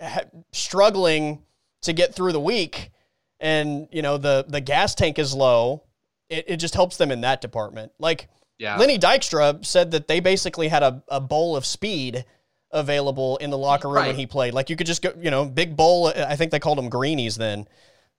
ha- 0.00 0.24
struggling 0.52 1.42
to 1.82 1.92
get 1.92 2.14
through 2.14 2.32
the 2.32 2.40
week 2.40 2.90
and, 3.38 3.88
you 3.90 4.02
know, 4.02 4.18
the 4.18 4.44
the 4.48 4.60
gas 4.60 4.94
tank 4.94 5.18
is 5.18 5.34
low, 5.34 5.84
it, 6.28 6.44
it 6.48 6.56
just 6.56 6.74
helps 6.74 6.96
them 6.96 7.10
in 7.10 7.22
that 7.22 7.40
department. 7.40 7.92
Like 7.98 8.28
Yeah. 8.58 8.76
Lenny 8.76 8.98
Dykstra 8.98 9.64
said 9.64 9.92
that 9.92 10.08
they 10.08 10.20
basically 10.20 10.68
had 10.68 10.82
a, 10.82 11.02
a 11.08 11.20
bowl 11.20 11.56
of 11.56 11.64
speed 11.64 12.24
available 12.72 13.36
in 13.38 13.50
the 13.50 13.58
locker 13.58 13.88
room 13.88 14.06
when 14.06 14.16
he 14.16 14.26
played. 14.26 14.54
Like 14.54 14.70
you 14.70 14.76
could 14.76 14.86
just 14.86 15.02
go, 15.02 15.12
you 15.20 15.30
know, 15.30 15.44
big 15.44 15.76
bowl. 15.76 16.08
I 16.08 16.36
think 16.36 16.52
they 16.52 16.60
called 16.60 16.78
them 16.78 16.88
greenies 16.88 17.36
then. 17.36 17.66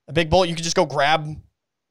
A 0.07 0.14
big 0.14 0.30
bowl, 0.30 0.45
you 0.45 0.55
could 0.55 0.64
just 0.64 0.76
go 0.76 0.86
grab 0.86 1.38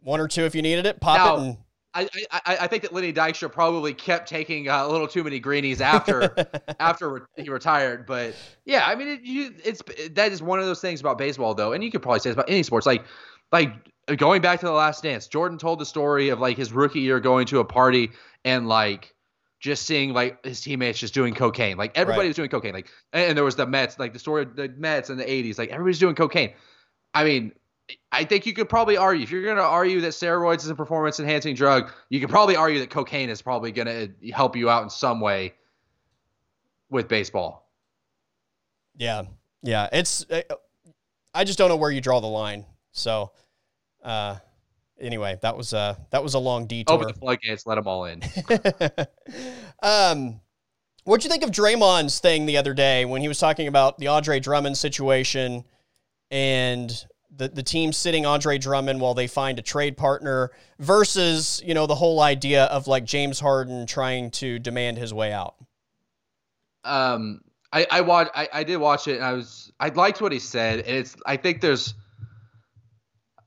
one 0.02 0.20
or 0.20 0.28
two 0.28 0.44
if 0.44 0.54
you 0.54 0.62
needed 0.62 0.86
it, 0.86 1.00
pop 1.00 1.16
Now- 1.18 1.36
it, 1.50 1.56
and 1.92 2.08
I, 2.30 2.40
I 2.46 2.56
I 2.62 2.66
think 2.68 2.82
that 2.84 2.92
Lenny 2.92 3.12
Dykstra 3.12 3.50
probably 3.50 3.92
kept 3.92 4.28
taking 4.28 4.68
uh, 4.68 4.86
a 4.86 4.88
little 4.88 5.08
too 5.08 5.24
many 5.24 5.40
greenies 5.40 5.80
after 5.80 6.32
after 6.80 7.08
re- 7.14 7.20
he 7.36 7.50
retired. 7.50 8.06
But 8.06 8.36
yeah, 8.64 8.84
I 8.86 8.94
mean, 8.94 9.08
it, 9.08 9.22
you, 9.22 9.52
it's 9.64 9.82
that 10.12 10.30
is 10.30 10.40
one 10.40 10.60
of 10.60 10.66
those 10.66 10.80
things 10.80 11.00
about 11.00 11.18
baseball, 11.18 11.52
though, 11.54 11.72
and 11.72 11.82
you 11.82 11.90
could 11.90 12.00
probably 12.00 12.20
say 12.20 12.30
this 12.30 12.34
about 12.34 12.48
any 12.48 12.62
sports. 12.62 12.86
Like 12.86 13.04
like 13.50 13.72
going 14.18 14.40
back 14.40 14.60
to 14.60 14.66
the 14.66 14.72
Last 14.72 15.02
Dance, 15.02 15.26
Jordan 15.26 15.58
told 15.58 15.80
the 15.80 15.84
story 15.84 16.28
of 16.28 16.38
like 16.38 16.56
his 16.56 16.72
rookie 16.72 17.00
year 17.00 17.18
going 17.18 17.46
to 17.48 17.58
a 17.58 17.64
party 17.64 18.10
and 18.44 18.68
like 18.68 19.12
just 19.58 19.84
seeing 19.84 20.12
like 20.12 20.44
his 20.44 20.60
teammates 20.60 21.00
just 21.00 21.12
doing 21.12 21.34
cocaine. 21.34 21.76
Like 21.76 21.90
everybody 21.98 22.26
Right. 22.26 22.28
was 22.28 22.36
doing 22.36 22.50
cocaine. 22.50 22.72
Like 22.72 22.88
and 23.12 23.36
there 23.36 23.42
was 23.44 23.56
the 23.56 23.66
Mets, 23.66 23.98
like 23.98 24.12
the 24.12 24.20
story 24.20 24.42
of 24.44 24.54
the 24.54 24.68
Mets 24.78 25.10
in 25.10 25.16
the 25.18 25.24
'80s. 25.24 25.58
Like 25.58 25.70
everybody's 25.70 25.98
doing 25.98 26.14
cocaine. 26.14 26.52
I 27.14 27.24
mean. 27.24 27.50
I 28.12 28.24
think 28.24 28.46
you 28.46 28.52
could 28.52 28.68
probably 28.68 28.96
argue 28.96 29.22
if 29.22 29.30
you're 29.30 29.42
going 29.42 29.56
to 29.56 29.62
argue 29.62 30.00
that 30.00 30.12
steroids 30.12 30.58
is 30.58 30.68
a 30.68 30.74
performance 30.74 31.20
enhancing 31.20 31.54
drug, 31.54 31.90
you 32.08 32.20
could 32.20 32.28
probably 32.28 32.56
argue 32.56 32.78
that 32.80 32.90
cocaine 32.90 33.30
is 33.30 33.42
probably 33.42 33.72
going 33.72 33.86
to 33.86 34.30
help 34.32 34.56
you 34.56 34.68
out 34.70 34.82
in 34.82 34.90
some 34.90 35.20
way 35.20 35.54
with 36.90 37.08
baseball. 37.08 37.70
Yeah, 38.96 39.22
yeah. 39.62 39.88
It's 39.92 40.28
uh, 40.30 40.42
I 41.32 41.44
just 41.44 41.58
don't 41.58 41.68
know 41.68 41.76
where 41.76 41.90
you 41.90 42.00
draw 42.00 42.20
the 42.20 42.26
line. 42.26 42.66
So, 42.92 43.32
uh, 44.02 44.36
anyway, 45.00 45.38
that 45.42 45.56
was 45.56 45.72
uh 45.72 45.94
that 46.10 46.22
was 46.22 46.34
a 46.34 46.38
long 46.38 46.66
detour. 46.66 46.96
Open 46.96 47.08
the 47.08 47.14
floodgates, 47.14 47.66
let 47.66 47.76
them 47.76 47.86
all 47.86 48.04
in. 48.04 48.22
um, 49.82 50.40
what'd 51.04 51.24
you 51.24 51.30
think 51.30 51.44
of 51.44 51.50
Draymond's 51.50 52.18
thing 52.18 52.46
the 52.46 52.56
other 52.56 52.74
day 52.74 53.04
when 53.04 53.22
he 53.22 53.28
was 53.28 53.38
talking 53.38 53.68
about 53.68 53.98
the 53.98 54.08
Andre 54.08 54.40
Drummond 54.40 54.76
situation 54.76 55.64
and 56.30 57.06
the 57.34 57.48
the 57.48 57.62
team 57.62 57.92
sitting 57.92 58.26
Andre 58.26 58.58
Drummond 58.58 59.00
while 59.00 59.14
they 59.14 59.26
find 59.26 59.58
a 59.58 59.62
trade 59.62 59.96
partner 59.96 60.50
versus 60.78 61.62
you 61.64 61.74
know 61.74 61.86
the 61.86 61.94
whole 61.94 62.20
idea 62.20 62.64
of 62.64 62.86
like 62.86 63.04
James 63.04 63.40
Harden 63.40 63.86
trying 63.86 64.30
to 64.32 64.58
demand 64.58 64.98
his 64.98 65.14
way 65.14 65.32
out. 65.32 65.54
um, 66.84 67.40
I 67.72 67.86
I 67.90 68.00
watched, 68.00 68.30
I, 68.34 68.48
I 68.52 68.64
did 68.64 68.78
watch 68.78 69.08
it, 69.08 69.16
and 69.16 69.24
I 69.24 69.32
was 69.32 69.72
I 69.78 69.88
liked 69.88 70.20
what 70.20 70.32
he 70.32 70.38
said, 70.38 70.80
and 70.80 70.98
it's 70.98 71.16
I 71.26 71.36
think 71.36 71.60
there's. 71.60 71.94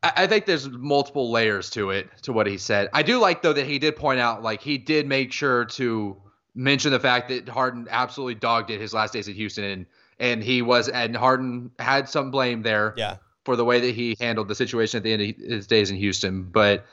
I 0.02 0.14
I 0.16 0.28
think 0.28 0.46
there's 0.46 0.70
multiple 0.70 1.32
layers 1.32 1.70
to 1.72 1.92
it 1.92 2.10
to 2.24 2.34
what 2.34 2.48
he 2.48 2.58
said. 2.58 2.90
I 2.94 3.04
do 3.04 3.20
like 3.20 3.42
though 3.42 3.54
that 3.54 3.66
he 3.66 3.80
did 3.80 3.96
point 3.96 4.20
out 4.20 4.44
like 4.44 4.62
he 4.62 4.78
did 4.78 5.08
make 5.08 5.32
sure 5.32 5.66
to 5.66 6.18
mention 6.56 6.92
the 6.92 7.00
fact 7.00 7.30
that 7.30 7.50
Harden 7.50 7.88
absolutely 7.90 8.36
dogged 8.36 8.70
it 8.70 8.80
his 8.80 8.94
last 8.94 9.14
days 9.14 9.28
at 9.28 9.36
Houston 9.36 9.64
and 9.64 9.86
and 10.20 10.44
he 10.44 10.62
was 10.62 10.88
and 10.88 11.16
Harden 11.18 11.72
had 11.80 12.08
some 12.08 12.32
blame 12.32 12.62
there. 12.62 12.94
Yeah, 12.96 13.18
for 13.46 13.56
the 13.56 13.66
way 13.66 13.80
that 13.80 13.94
he 13.94 14.16
handled 14.20 14.48
the 14.48 14.56
situation 14.56 14.98
at 14.98 15.04
the 15.04 15.14
end 15.14 15.22
of 15.22 15.36
his 15.38 15.68
days 15.68 15.92
in 15.92 15.98
Houston. 15.98 16.44
But 16.44 16.86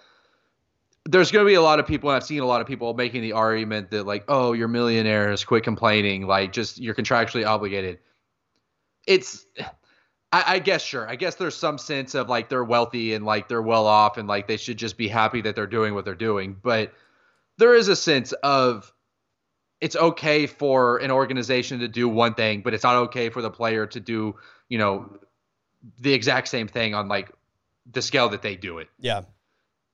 there's 1.04 1.30
going 1.30 1.44
to 1.44 1.48
be 1.48 1.54
a 1.54 1.62
lot 1.62 1.80
of 1.80 1.86
people, 1.86 2.10
and 2.10 2.16
I've 2.16 2.24
seen 2.24 2.40
a 2.40 2.46
lot 2.46 2.60
of 2.60 2.66
people 2.66 2.92
making 2.94 3.22
the 3.22 3.32
argument 3.32 3.90
that, 3.90 4.04
like, 4.04 4.24
oh, 4.28 4.52
you're 4.52 4.68
millionaires, 4.68 5.44
quit 5.44 5.64
complaining, 5.64 6.26
like, 6.26 6.52
just 6.52 6.78
you're 6.78 6.94
contractually 6.94 7.46
obligated. 7.46 7.98
It's, 9.06 9.46
I, 10.32 10.44
I 10.46 10.58
guess, 10.58 10.82
sure. 10.82 11.08
I 11.08 11.16
guess 11.16 11.36
there's 11.36 11.56
some 11.56 11.78
sense 11.78 12.14
of 12.14 12.28
like 12.28 12.48
they're 12.48 12.64
wealthy 12.64 13.14
and 13.14 13.24
like 13.24 13.48
they're 13.48 13.62
well 13.62 13.86
off 13.86 14.18
and 14.18 14.28
like 14.28 14.46
they 14.46 14.56
should 14.56 14.76
just 14.76 14.96
be 14.96 15.08
happy 15.08 15.40
that 15.42 15.56
they're 15.56 15.66
doing 15.66 15.94
what 15.94 16.04
they're 16.04 16.14
doing. 16.14 16.56
But 16.62 16.92
there 17.58 17.74
is 17.74 17.88
a 17.88 17.96
sense 17.96 18.32
of 18.32 18.92
it's 19.80 19.96
okay 19.96 20.46
for 20.46 20.98
an 20.98 21.10
organization 21.10 21.80
to 21.80 21.88
do 21.88 22.08
one 22.08 22.34
thing, 22.34 22.60
but 22.60 22.74
it's 22.74 22.84
not 22.84 22.96
okay 22.96 23.30
for 23.30 23.42
the 23.42 23.50
player 23.50 23.86
to 23.86 24.00
do, 24.00 24.36
you 24.68 24.78
know, 24.78 25.18
the 26.00 26.12
exact 26.12 26.48
same 26.48 26.68
thing 26.68 26.94
on 26.94 27.08
like 27.08 27.30
the 27.90 28.02
scale 28.02 28.28
that 28.28 28.42
they 28.42 28.56
do 28.56 28.78
it. 28.78 28.88
yeah, 28.98 29.22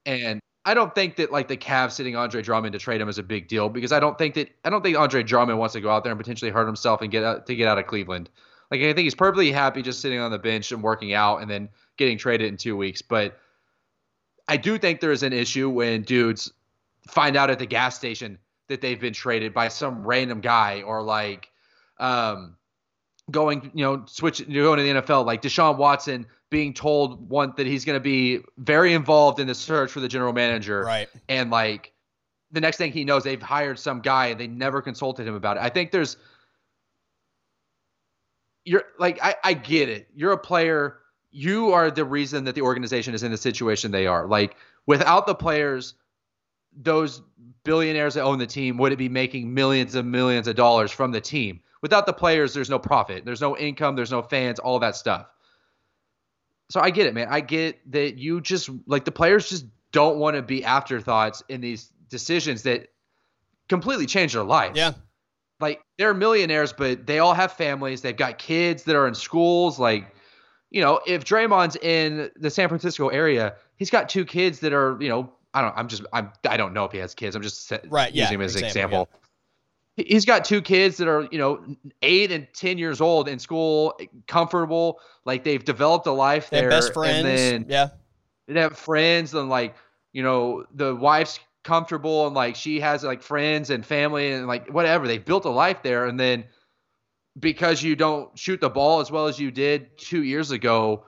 And 0.05 0.41
I 0.65 0.75
don't 0.75 0.95
think 0.95 1.17
that 1.17 1.31
like 1.31 1.47
the 1.49 1.57
Cavs 1.57 1.93
sitting 1.93 2.17
Andre 2.17 2.43
Drummond 2.43 2.73
to 2.73 2.79
trade 2.79 3.01
him 3.01 3.09
is 3.09 3.19
a 3.19 3.23
big 3.23 3.47
deal 3.47 3.69
because 3.69 3.93
I 3.93 4.01
don't 4.01 4.19
think 4.19 4.35
that 4.35 4.49
I 4.65 4.71
don't 4.71 4.83
think 4.83 4.97
Andre 4.99 5.23
Drummond 5.23 5.59
wants 5.59 5.75
to 5.75 5.81
go 5.81 5.91
out 5.91 6.03
there 6.03 6.13
and 6.13 6.21
potentially 6.21 6.51
hurt 6.51 6.67
himself 6.67 7.03
and 7.03 7.11
get 7.11 7.23
out 7.23 7.47
to 7.47 7.55
get 7.55 7.69
out 7.69 7.79
of 7.79 7.87
Cleveland. 7.87 8.29
Like 8.71 8.81
I 8.81 8.93
think 8.93 9.05
he's 9.05 9.15
perfectly 9.15 9.53
happy 9.53 9.81
just 9.83 10.01
sitting 10.01 10.19
on 10.19 10.33
the 10.33 10.39
bench 10.39 10.73
and 10.73 10.83
working 10.83 11.15
out 11.15 11.39
and 11.41 11.49
then 11.49 11.69
getting 11.97 12.19
traded 12.19 12.49
in 12.49 12.57
two 12.57 12.77
weeks. 12.77 13.01
But 13.01 13.39
I 14.49 14.57
do 14.57 14.77
think 14.77 15.01
there 15.01 15.13
is 15.13 15.23
an 15.23 15.33
issue 15.33 15.71
when 15.71 16.03
dudes 16.03 16.53
find 17.07 17.37
out 17.37 17.49
at 17.51 17.61
the 17.61 17.67
gas 17.67 17.97
station 17.97 18.39
that 18.67 18.81
they've 18.81 19.01
been 19.01 19.13
traded 19.13 19.55
by 19.55 19.69
some 19.69 20.05
random 20.05 20.41
guy 20.41 20.83
or 20.83 21.01
like 21.03 21.49
um 22.01 22.57
going, 23.31 23.71
you 23.75 23.85
know, 23.85 24.05
switch 24.07 24.41
you 24.41 24.63
going 24.63 24.79
to 24.79 24.83
the 24.83 25.01
NFL, 25.01 25.25
like 25.25 25.43
Deshaun 25.43 25.77
Watson 25.77 26.27
being 26.51 26.73
told 26.73 27.29
one 27.29 27.53
that 27.57 27.67
he's 27.67 27.85
going 27.85 27.97
to 27.97 28.01
be 28.01 28.41
very 28.59 28.93
involved 28.93 29.41
in 29.41 29.47
the 29.47 29.55
search 29.55 29.91
for 29.91 30.01
the 30.01 30.09
general 30.09 30.33
manager, 30.33 30.83
right. 30.83 31.09
and 31.29 31.51
like 31.51 31.93
the 32.53 32.61
next 32.61 32.77
thing 32.77 32.93
he 32.93 33.05
knows, 33.05 33.25
they've 33.25 33.43
hired 33.43 33.79
some 33.79 34.01
guy 34.01 34.27
and 34.27 34.41
they 34.41 34.47
never 34.47 34.81
consulted 34.81 35.27
him 35.27 35.35
about 35.35 35.57
it. 35.57 35.63
I 35.63 35.69
think 35.69 35.91
there's 35.91 36.17
you're 38.65 38.85
like 38.99 39.19
I, 39.23 39.35
I 39.43 39.55
get 39.55 39.89
it. 39.89 40.09
You're 40.15 40.33
a 40.33 40.39
player. 40.39 40.99
You 41.31 41.73
are 41.73 41.91
the 41.91 42.05
reason 42.05 42.45
that 42.45 42.55
the 42.55 42.63
organization 42.63 43.15
is 43.15 43.23
in 43.23 43.31
the 43.31 43.37
situation 43.37 43.91
they 43.91 44.07
are. 44.07 44.27
Like 44.27 44.57
without 44.87 45.27
the 45.27 45.35
players, 45.35 45.95
those 46.77 47.23
billionaires 47.65 48.15
that 48.15 48.23
own 48.23 48.39
the 48.39 48.47
team 48.47 48.77
wouldn't 48.79 48.99
be 48.99 49.09
making 49.09 49.53
millions 49.53 49.95
and 49.95 50.11
millions 50.11 50.47
of 50.47 50.57
dollars 50.57 50.91
from 50.91 51.11
the 51.11 51.21
team. 51.21 51.61
Without 51.87 52.05
the 52.05 52.13
players, 52.13 52.53
there's 52.53 52.69
no 52.69 52.81
profit. 52.81 53.25
There's 53.25 53.41
no 53.41 53.57
income. 53.57 53.95
There's 53.95 54.11
no 54.11 54.21
fans. 54.21 54.59
All 54.59 54.81
that 54.81 54.97
stuff. 54.97 55.29
So 56.69 56.81
I 56.81 56.91
get 56.91 57.07
it, 57.07 57.15
man. 57.15 57.29
I 57.31 57.39
get 57.39 57.79
that 57.93 58.19
you 58.19 58.41
just 58.41 58.69
like 58.89 59.05
the 59.05 59.13
players 59.13 59.49
just 59.49 59.67
don't 59.93 60.19
want 60.19 60.35
to 60.35 60.43
be 60.43 60.65
afterthoughts 60.65 61.45
in 61.49 61.61
these 61.61 61.93
decisions 62.09 62.65
that 62.65 62.89
completely 63.69 64.07
change 64.07 64.33
their 64.33 64.43
life. 64.43 64.73
Yeah, 64.75 64.95
Like 65.61 65.81
they're 65.97 66.13
millionaires, 66.13 66.73
but 66.73 67.07
they 67.07 67.21
all 67.21 67.35
have 67.35 67.53
families. 67.53 68.01
They've 68.01 68.17
got 68.17 68.39
kids 68.39 68.83
that 68.83 68.97
are 68.97 69.07
in 69.07 69.15
schools. 69.15 69.79
Like 69.79 70.13
you 70.71 70.81
know, 70.81 70.99
if 71.07 71.25
Draymond's 71.25 71.77
in 71.77 72.33
the 72.35 72.51
San 72.51 72.67
Francisco 72.69 73.11
area, 73.11 73.55
he's 73.77 73.91
got 73.91 74.09
two 74.09 74.25
kids 74.25 74.59
that 74.59 74.73
are, 74.73 74.99
you 75.01 75.09
know, 75.09 75.33
I 75.55 75.63
don't, 75.63 75.73
I'm 75.77 75.87
just, 75.87 76.03
I'm, 76.13 76.33
I 76.49 76.57
don't 76.57 76.75
know 76.75 76.85
if 76.85 76.91
he 76.91 76.99
has 76.99 77.15
kids. 77.15 77.37
I'm 77.37 77.43
just 77.43 77.73
right, 77.89 78.13
using 78.13 78.33
yeah, 78.33 78.35
him 78.35 78.41
as 78.43 78.57
an 78.57 78.65
example, 78.65 79.03
example. 79.03 79.21
He's 79.97 80.27
got 80.27 80.45
two 80.45 80.61
kids 80.61 80.99
that 80.99 81.09
are, 81.09 81.27
you 81.31 81.39
know, 81.39 81.65
eight 82.03 82.31
and 82.31 82.47
ten 82.53 82.77
years 82.77 83.01
old 83.01 83.29
in 83.29 83.39
school, 83.39 83.99
comfortable, 84.27 85.01
like 85.25 85.43
they've 85.43 85.65
developed 85.65 86.07
a 86.07 86.13
life 86.13 86.51
They 86.51 86.59
have 86.59 86.65
there, 86.65 86.71
best 86.71 86.93
friends. 86.93 87.17
and 87.17 87.27
then 87.27 87.67
yeah. 87.69 87.89
they 88.47 88.61
have 88.61 88.77
friends, 88.77 89.33
and 89.33 89.49
like, 89.49 89.75
you 90.13 90.23
know, 90.23 90.65
the 90.75 90.95
wife's 90.95 91.41
comfortable, 91.65 92.27
and 92.27 92.37
like 92.37 92.57
she 92.57 92.79
has 92.81 93.05
like 93.05 93.23
friends 93.23 93.71
and 93.71 93.85
family, 93.85 94.33
and 94.33 94.47
like 94.47 94.69
whatever. 94.69 95.07
They've 95.07 95.25
built 95.25 95.47
a 95.47 95.51
life 95.51 95.83
there, 95.83 96.07
and 96.07 96.21
then 96.21 96.45
because 97.39 97.83
you 97.83 97.97
don't 97.97 98.37
shoot 98.39 98.61
the 98.61 98.71
ball 98.71 99.01
as 99.01 99.11
well 99.11 99.27
as 99.27 99.39
you 99.39 99.51
did 99.51 99.97
two 99.99 100.23
years 100.23 100.51
ago, 100.51 101.05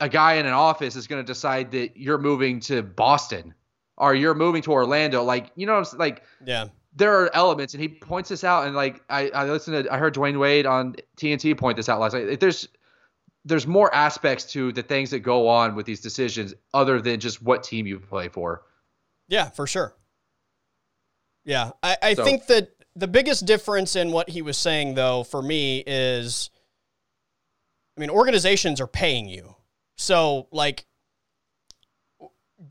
a 0.00 0.08
guy 0.08 0.34
in 0.34 0.46
an 0.46 0.52
office 0.52 0.96
is 0.96 1.06
going 1.06 1.22
to 1.22 1.26
decide 1.26 1.70
that 1.72 1.96
you're 1.96 2.18
moving 2.18 2.60
to 2.60 2.82
Boston 2.82 3.54
or 3.96 4.14
you're 4.14 4.34
moving 4.34 4.62
to 4.62 4.72
Orlando. 4.72 5.22
Like, 5.22 5.52
you 5.54 5.66
know, 5.66 5.84
like 5.96 6.22
Yeah. 6.44 6.68
There 6.94 7.14
are 7.22 7.30
elements, 7.34 7.74
and 7.74 7.80
he 7.82 7.88
points 7.88 8.28
this 8.28 8.42
out. 8.44 8.66
And 8.66 8.74
like, 8.74 9.02
I, 9.08 9.28
I 9.30 9.44
listened 9.44 9.84
to, 9.84 9.92
I 9.92 9.98
heard 9.98 10.14
Dwyane 10.14 10.38
Wade 10.38 10.66
on 10.66 10.96
TNT 11.16 11.56
point 11.56 11.76
this 11.76 11.88
out 11.88 12.00
last 12.00 12.14
night. 12.14 12.40
There's, 12.40 12.68
there's 13.44 13.66
more 13.66 13.94
aspects 13.94 14.44
to 14.52 14.72
the 14.72 14.82
things 14.82 15.10
that 15.10 15.20
go 15.20 15.46
on 15.48 15.74
with 15.74 15.86
these 15.86 16.00
decisions 16.00 16.52
other 16.74 17.00
than 17.00 17.20
just 17.20 17.42
what 17.42 17.62
team 17.62 17.86
you 17.86 18.00
play 18.00 18.28
for. 18.28 18.62
Yeah, 19.28 19.50
for 19.50 19.66
sure. 19.66 19.94
Yeah. 21.44 21.70
I, 21.82 21.96
I 22.02 22.14
So- 22.14 22.24
think 22.24 22.46
that 22.46 22.70
the 22.96 23.06
biggest 23.08 23.46
difference 23.46 23.94
in 23.94 24.10
what 24.10 24.28
he 24.28 24.42
was 24.42 24.56
saying, 24.56 24.94
though, 24.94 25.22
for 25.22 25.40
me 25.40 25.84
is 25.86 26.50
I 27.96 28.00
mean, 28.00 28.10
organizations 28.10 28.80
are 28.80 28.86
paying 28.86 29.28
you. 29.28 29.54
So, 29.96 30.48
like, 30.52 30.86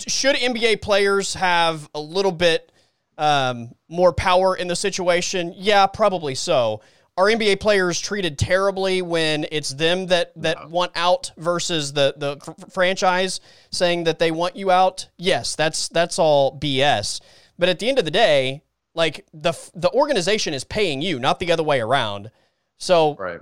should 0.07 0.35
NBA 0.35 0.81
players 0.81 1.35
have 1.35 1.89
a 1.93 1.99
little 1.99 2.31
bit 2.31 2.71
um, 3.19 3.75
more 3.87 4.13
power 4.13 4.55
in 4.55 4.67
the 4.67 4.75
situation? 4.75 5.53
Yeah, 5.55 5.85
probably 5.85 6.33
so. 6.33 6.81
Are 7.17 7.25
NBA 7.25 7.59
players 7.59 7.99
treated 7.99 8.39
terribly 8.39 9.01
when 9.01 9.45
it's 9.51 9.71
them 9.71 10.07
that, 10.07 10.31
that 10.37 10.69
want 10.69 10.93
out 10.95 11.31
versus 11.37 11.91
the 11.91 12.13
the 12.15 12.37
fr- 12.37 12.69
franchise 12.71 13.41
saying 13.71 14.05
that 14.05 14.19
they 14.19 14.31
want 14.31 14.55
you 14.55 14.71
out? 14.71 15.09
Yes, 15.17 15.55
that's 15.55 15.89
that's 15.89 16.17
all 16.17 16.57
BS. 16.57 17.19
But 17.57 17.67
at 17.67 17.79
the 17.79 17.89
end 17.89 17.99
of 17.99 18.05
the 18.05 18.11
day, 18.11 18.63
like 18.95 19.25
the 19.33 19.51
the 19.75 19.91
organization 19.91 20.53
is 20.53 20.63
paying 20.63 21.01
you, 21.01 21.19
not 21.19 21.39
the 21.39 21.51
other 21.51 21.63
way 21.63 21.81
around. 21.81 22.31
So 22.77 23.15
Right. 23.15 23.41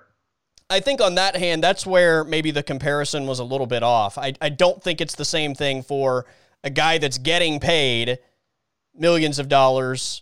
I 0.71 0.80
think 0.80 0.99
on 0.99 1.15
that 1.15 1.36
hand, 1.36 1.63
that's 1.63 1.86
where 1.86 2.23
maybe 2.23 2.49
the 2.49 2.63
comparison 2.63 3.28
was 3.28 3.38
a 3.38 3.43
little 3.43 3.67
bit 3.67 3.84
off. 3.84 4.17
I, 4.17 4.34
I 4.41 4.49
don't 4.49 4.82
think 4.82 4.99
it's 5.01 5.15
the 5.15 5.23
same 5.23 5.53
thing 5.53 5.84
for 5.84 6.25
a 6.63 6.69
guy 6.71 6.97
that's 6.97 7.19
getting 7.19 7.59
paid 7.59 8.17
millions 8.98 9.39
of 9.39 9.50
dollars 9.50 10.22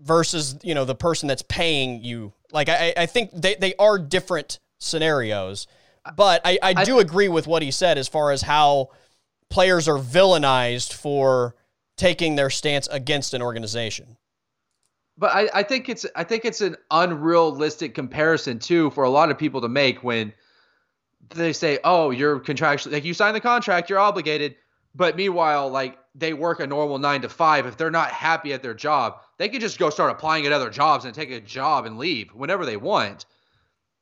versus, 0.00 0.58
you 0.62 0.74
know, 0.74 0.84
the 0.84 0.94
person 0.94 1.28
that's 1.28 1.42
paying 1.42 2.02
you. 2.02 2.32
Like, 2.52 2.68
I, 2.68 2.94
I 2.96 3.06
think 3.06 3.30
they, 3.32 3.54
they 3.54 3.74
are 3.78 3.98
different 3.98 4.58
scenarios. 4.78 5.66
But 6.14 6.42
I, 6.44 6.58
I 6.62 6.84
do 6.84 7.00
agree 7.00 7.28
with 7.28 7.46
what 7.46 7.62
he 7.62 7.70
said 7.70 7.98
as 7.98 8.06
far 8.06 8.30
as 8.30 8.42
how 8.42 8.90
players 9.48 9.88
are 9.88 9.98
villainized 9.98 10.92
for 10.92 11.56
taking 11.96 12.36
their 12.36 12.50
stance 12.50 12.86
against 12.88 13.34
an 13.34 13.42
organization. 13.42 14.16
But 15.18 15.32
I, 15.34 15.48
I 15.54 15.62
think 15.62 15.88
it's 15.88 16.04
I 16.14 16.24
think 16.24 16.44
it's 16.44 16.60
an 16.60 16.76
unrealistic 16.90 17.94
comparison 17.94 18.58
too 18.58 18.90
for 18.90 19.04
a 19.04 19.10
lot 19.10 19.30
of 19.30 19.38
people 19.38 19.62
to 19.62 19.68
make 19.68 20.04
when 20.04 20.32
they 21.34 21.54
say, 21.54 21.78
"Oh, 21.84 22.10
you're 22.10 22.38
contractually 22.38 22.92
like 22.92 23.04
you 23.04 23.14
signed 23.14 23.34
the 23.34 23.40
contract, 23.40 23.88
you're 23.88 23.98
obligated." 23.98 24.56
But 24.94 25.16
meanwhile, 25.16 25.70
like 25.70 25.98
they 26.18 26.32
work 26.32 26.60
a 26.60 26.66
normal 26.66 26.98
nine 26.98 27.20
to 27.22 27.28
five. 27.28 27.66
If 27.66 27.76
they're 27.76 27.90
not 27.90 28.10
happy 28.10 28.52
at 28.52 28.62
their 28.62 28.74
job, 28.74 29.20
they 29.38 29.48
can 29.48 29.60
just 29.60 29.78
go 29.78 29.90
start 29.90 30.10
applying 30.10 30.46
at 30.46 30.52
other 30.52 30.70
jobs 30.70 31.04
and 31.04 31.14
take 31.14 31.30
a 31.30 31.40
job 31.40 31.84
and 31.84 31.98
leave 31.98 32.30
whenever 32.32 32.64
they 32.64 32.76
want. 32.76 33.26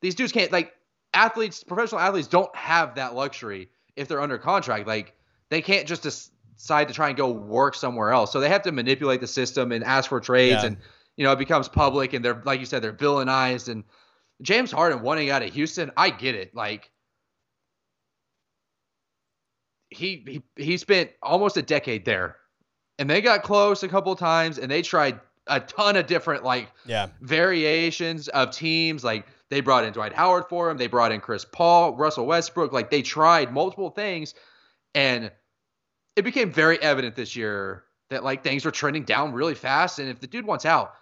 These 0.00 0.14
dudes 0.14 0.32
can't 0.32 0.52
like 0.52 0.72
athletes, 1.12 1.64
professional 1.64 2.00
athletes 2.00 2.28
don't 2.28 2.54
have 2.54 2.94
that 2.96 3.14
luxury 3.14 3.68
if 3.96 4.06
they're 4.08 4.20
under 4.20 4.38
contract. 4.38 4.86
Like 4.86 5.14
they 5.50 5.60
can't 5.60 5.88
just 5.88 6.02
decide 6.02 6.88
to 6.88 6.94
try 6.94 7.08
and 7.08 7.16
go 7.16 7.30
work 7.30 7.74
somewhere 7.74 8.10
else. 8.12 8.32
So 8.32 8.38
they 8.40 8.48
have 8.48 8.62
to 8.62 8.72
manipulate 8.72 9.20
the 9.20 9.26
system 9.26 9.72
and 9.72 9.82
ask 9.82 10.08
for 10.08 10.20
trades 10.20 10.62
Yeah. 10.62 10.66
and 10.66 10.76
you 11.16 11.24
know, 11.24 11.32
it 11.32 11.38
becomes 11.38 11.68
public 11.68 12.12
and 12.12 12.24
they're 12.24 12.40
like 12.44 12.60
you 12.60 12.66
said, 12.66 12.82
they're 12.82 12.92
villainized 12.92 13.68
and 13.68 13.84
James 14.42 14.70
Harden 14.72 15.00
wanting 15.02 15.30
out 15.30 15.42
of 15.42 15.52
Houston, 15.52 15.90
I 15.96 16.10
get 16.10 16.34
it. 16.34 16.54
Like 16.54 16.90
he 19.94 20.42
he 20.56 20.62
he 20.62 20.76
spent 20.76 21.10
almost 21.22 21.56
a 21.56 21.62
decade 21.62 22.04
there. 22.04 22.36
And 22.98 23.10
they 23.10 23.20
got 23.20 23.42
close 23.42 23.82
a 23.82 23.88
couple 23.88 24.12
of 24.12 24.18
times 24.18 24.58
and 24.58 24.70
they 24.70 24.82
tried 24.82 25.18
a 25.48 25.60
ton 25.60 25.96
of 25.96 26.06
different 26.06 26.44
like 26.44 26.70
Yeah. 26.86 27.08
variations 27.20 28.28
of 28.28 28.50
teams. 28.52 29.02
Like 29.04 29.26
they 29.50 29.60
brought 29.60 29.84
in 29.84 29.92
Dwight 29.92 30.12
Howard 30.12 30.44
for 30.48 30.70
him, 30.70 30.78
they 30.78 30.86
brought 30.86 31.12
in 31.12 31.20
Chris 31.20 31.44
Paul, 31.44 31.96
Russell 31.96 32.26
Westbrook. 32.26 32.72
Like 32.72 32.90
they 32.90 33.02
tried 33.02 33.52
multiple 33.52 33.90
things, 33.90 34.34
and 34.94 35.30
it 36.16 36.22
became 36.22 36.52
very 36.52 36.80
evident 36.80 37.16
this 37.16 37.34
year 37.34 37.84
that 38.10 38.22
like 38.22 38.44
things 38.44 38.64
were 38.64 38.70
trending 38.70 39.02
down 39.04 39.32
really 39.32 39.54
fast. 39.54 39.98
And 39.98 40.08
if 40.08 40.20
the 40.20 40.26
dude 40.26 40.46
wants 40.46 40.64
out, 40.64 40.94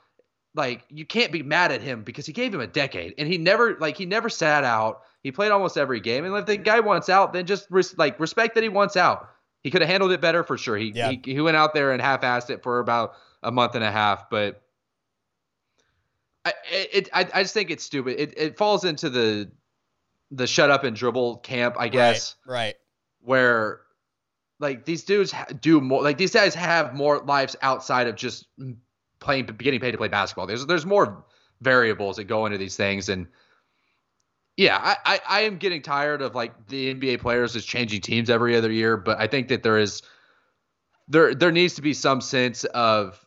like 0.55 0.85
you 0.89 1.05
can't 1.05 1.31
be 1.33 1.43
mad 1.43 1.73
at 1.73 1.83
him 1.83 2.03
because 2.03 2.27
he 2.27 2.33
gave 2.33 2.55
him 2.55 2.61
a 2.61 2.67
decade 2.67 3.15
and 3.19 3.29
he 3.29 3.39
never 3.39 3.77
like 3.79 3.97
he 3.97 4.07
never 4.07 4.29
sat 4.29 4.65
out. 4.65 5.03
He 5.23 5.31
played 5.33 5.51
almost 5.53 5.77
every 5.79 6.01
game, 6.01 6.25
and 6.25 6.37
if 6.37 6.47
the 6.47 6.57
guy 6.57 6.81
wants 6.81 7.09
out, 7.09 7.33
then 7.33 7.47
just 7.47 7.67
res- 7.71 7.97
like 7.97 8.19
respect 8.19 8.55
that 8.57 8.63
he 8.63 8.69
wants 8.69 8.97
out. 8.97 9.29
He 9.63 9.71
could 9.71 9.81
have 9.81 9.89
handled 9.91 10.11
it 10.13 10.21
better 10.21 10.43
for 10.43 10.59
sure. 10.59 10.77
He, 10.77 10.93
Yeah. 10.95 11.11
he 11.11 11.21
he 11.25 11.41
went 11.41 11.57
out 11.57 11.75
there 11.75 11.93
and 11.93 12.03
half-assed 12.03 12.51
it 12.51 12.63
for 12.65 12.81
about 12.81 13.15
a 13.43 13.53
month 13.53 13.75
and 13.77 13.85
a 13.85 13.91
half, 13.91 14.29
but 14.31 14.63
I 16.45 16.53
it 16.71 17.09
I, 17.13 17.21
I 17.35 17.43
just 17.43 17.55
think 17.55 17.71
it's 17.71 17.85
stupid. 17.85 18.21
It 18.21 18.35
it 18.37 18.59
falls 18.59 18.85
into 18.85 19.09
the 19.11 19.51
the 20.31 20.47
shut 20.47 20.71
up 20.71 20.83
and 20.85 20.97
dribble 20.97 21.37
camp, 21.39 21.77
I 21.79 21.89
guess, 21.89 22.37
Right. 22.47 22.55
right. 22.57 22.75
where 23.21 23.81
like 24.59 24.85
these 24.85 25.05
dudes 25.05 25.35
do 25.61 25.81
more. 25.81 26.03
Like 26.03 26.19
these 26.19 26.33
guys 26.33 26.55
have 26.55 26.95
more 26.95 27.19
lives 27.21 27.55
outside 27.63 28.07
of 28.09 28.17
just 28.17 28.47
mm, 28.59 28.77
playing, 29.21 29.47
getting 29.47 29.79
paid 29.81 29.93
to 29.93 29.99
play 29.99 30.09
basketball. 30.09 30.47
There's 30.47 30.67
there's 30.67 30.87
more 30.87 31.25
variables 31.61 32.17
that 32.17 32.25
go 32.25 32.47
into 32.47 32.59
these 32.59 32.77
things, 32.77 33.09
and 33.09 33.29
yeah, 34.57 34.79
I, 34.81 34.97
I 35.15 35.21
I 35.29 35.41
am 35.43 35.57
getting 35.59 35.83
tired 35.83 36.23
of 36.23 36.35
like 36.35 36.67
the 36.69 36.95
NBA 36.95 37.21
players 37.21 37.53
just 37.55 37.69
changing 37.69 38.01
teams 38.03 38.29
every 38.31 38.57
other 38.57 38.71
year. 38.71 38.97
But 38.97 39.21
I 39.21 39.27
think 39.27 39.49
that 39.49 39.63
there 39.63 39.79
is 39.79 40.03
there 41.09 41.35
there 41.35 41.53
needs 41.53 41.75
to 41.75 41.83
be 41.83 41.95
some 41.95 42.21
sense 42.21 42.65
of 42.65 43.25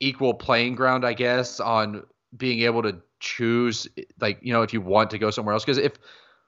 equal 0.00 0.34
playing 0.34 0.74
ground, 0.74 1.04
I 1.04 1.14
guess, 1.14 1.60
on 1.60 2.02
being 2.36 2.60
able 2.62 2.82
to 2.82 3.00
choose 3.20 3.88
like 4.20 4.38
you 4.42 4.52
know 4.52 4.62
if 4.62 4.72
you 4.74 4.80
want 4.80 5.10
to 5.10 5.18
go 5.18 5.30
somewhere 5.30 5.54
else 5.54 5.64
because 5.64 5.78
if 5.78 5.92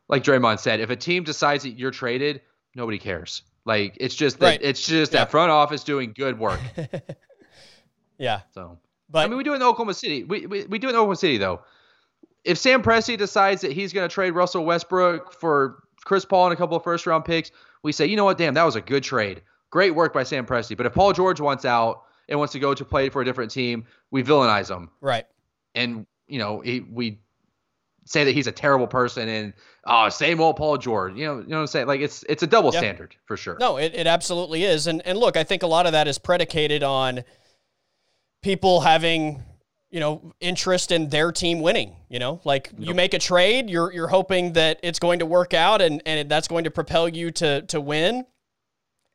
like 0.08 0.22
Draymond 0.24 0.58
said, 0.60 0.80
if 0.80 0.90
a 0.90 0.96
team 0.96 1.24
decides 1.24 1.64
that 1.64 1.70
you're 1.78 1.90
traded, 1.90 2.40
nobody 2.74 2.98
cares. 2.98 3.42
Like 3.64 3.96
it's 4.00 4.14
just 4.14 4.38
that 4.40 4.46
Right. 4.46 4.60
it's 4.62 4.86
just 4.86 5.12
Yeah. 5.12 5.20
that 5.20 5.30
front 5.30 5.50
office 5.50 5.84
doing 5.84 6.12
good 6.16 6.38
work. 6.38 6.60
yeah. 8.18 8.40
So 8.54 8.78
But 9.10 9.24
I 9.24 9.28
mean, 9.28 9.36
we 9.38 9.44
do 9.44 9.52
it 9.52 9.56
in 9.56 9.62
Oklahoma 9.62 9.94
City. 9.94 10.24
We, 10.24 10.46
we 10.46 10.64
we 10.66 10.78
do 10.78 10.86
it 10.88 10.90
in 10.90 10.96
Oklahoma 10.96 11.16
City 11.16 11.38
though. 11.38 11.62
If 12.46 12.58
Sam 12.58 12.82
Presti 12.82 13.18
decides 13.18 13.60
that 13.62 13.72
he's 13.72 13.92
going 13.92 14.08
to 14.08 14.12
trade 14.12 14.30
Russell 14.30 14.64
Westbrook 14.64 15.32
for 15.32 15.82
Chris 16.04 16.24
Paul 16.24 16.46
and 16.46 16.52
a 16.54 16.56
couple 16.56 16.76
of 16.76 16.84
first 16.84 17.06
round 17.06 17.24
picks, 17.24 17.50
we 17.82 17.92
say, 17.92 18.06
you 18.06 18.16
know 18.16 18.24
what, 18.24 18.38
damn, 18.38 18.54
that 18.54 18.62
was 18.64 18.76
a 18.76 18.80
good 18.80 19.02
trade. 19.02 19.42
Great 19.70 19.94
work 19.94 20.14
by 20.14 20.22
Sam 20.22 20.46
Presti. 20.46 20.76
But 20.76 20.86
if 20.86 20.94
Paul 20.94 21.12
George 21.12 21.40
wants 21.40 21.64
out 21.64 22.02
and 22.28 22.38
wants 22.38 22.52
to 22.52 22.58
go 22.60 22.72
to 22.72 22.84
play 22.84 23.08
for 23.08 23.20
a 23.20 23.24
different 23.24 23.50
team, 23.50 23.84
we 24.10 24.22
villainize 24.22 24.70
him 24.74 24.90
right. 25.00 25.26
and 25.74 26.06
you 26.28 26.38
know 26.38 26.60
he, 26.60 26.80
we 26.80 27.18
say 28.04 28.22
that 28.24 28.32
he's 28.32 28.46
a 28.46 28.52
terrible 28.52 28.86
person 28.86 29.28
and 29.28 29.52
oh 29.84 30.08
same 30.08 30.40
old 30.40 30.56
Paul 30.56 30.78
George. 30.78 31.16
You 31.16 31.26
know 31.26 31.38
you 31.40 31.46
know 31.48 31.56
what 31.56 31.60
I'm 31.62 31.66
saying? 31.66 31.86
Like 31.88 32.00
it's 32.00 32.24
it's 32.28 32.44
a 32.44 32.46
double 32.46 32.72
Yeah. 32.72 32.78
standard 32.78 33.16
for 33.26 33.36
sure. 33.36 33.56
No, 33.58 33.76
it, 33.76 33.94
it 33.94 34.06
absolutely 34.06 34.62
is. 34.62 34.86
And 34.86 35.02
and 35.04 35.18
look, 35.18 35.36
I 35.36 35.42
think 35.42 35.64
a 35.64 35.66
lot 35.66 35.86
of 35.86 35.92
that 35.92 36.06
is 36.06 36.18
predicated 36.18 36.82
on 36.84 37.24
people 38.42 38.80
having, 38.80 39.42
you 39.96 40.00
know, 40.00 40.34
interest 40.40 40.92
in 40.92 41.08
their 41.08 41.32
team 41.32 41.62
winning. 41.62 41.96
You 42.10 42.18
know, 42.18 42.38
like 42.44 42.70
you 42.76 42.92
make 42.92 43.14
a 43.14 43.18
trade, 43.18 43.70
you're 43.70 43.90
you're 43.94 44.08
hoping 44.08 44.52
that 44.52 44.78
it's 44.82 44.98
going 44.98 45.20
to 45.20 45.26
work 45.26 45.54
out 45.54 45.80
and, 45.80 46.02
and 46.04 46.28
that's 46.28 46.48
going 46.48 46.64
to 46.64 46.70
propel 46.70 47.08
you 47.08 47.30
to 47.30 47.62
to 47.62 47.80
win. 47.80 48.26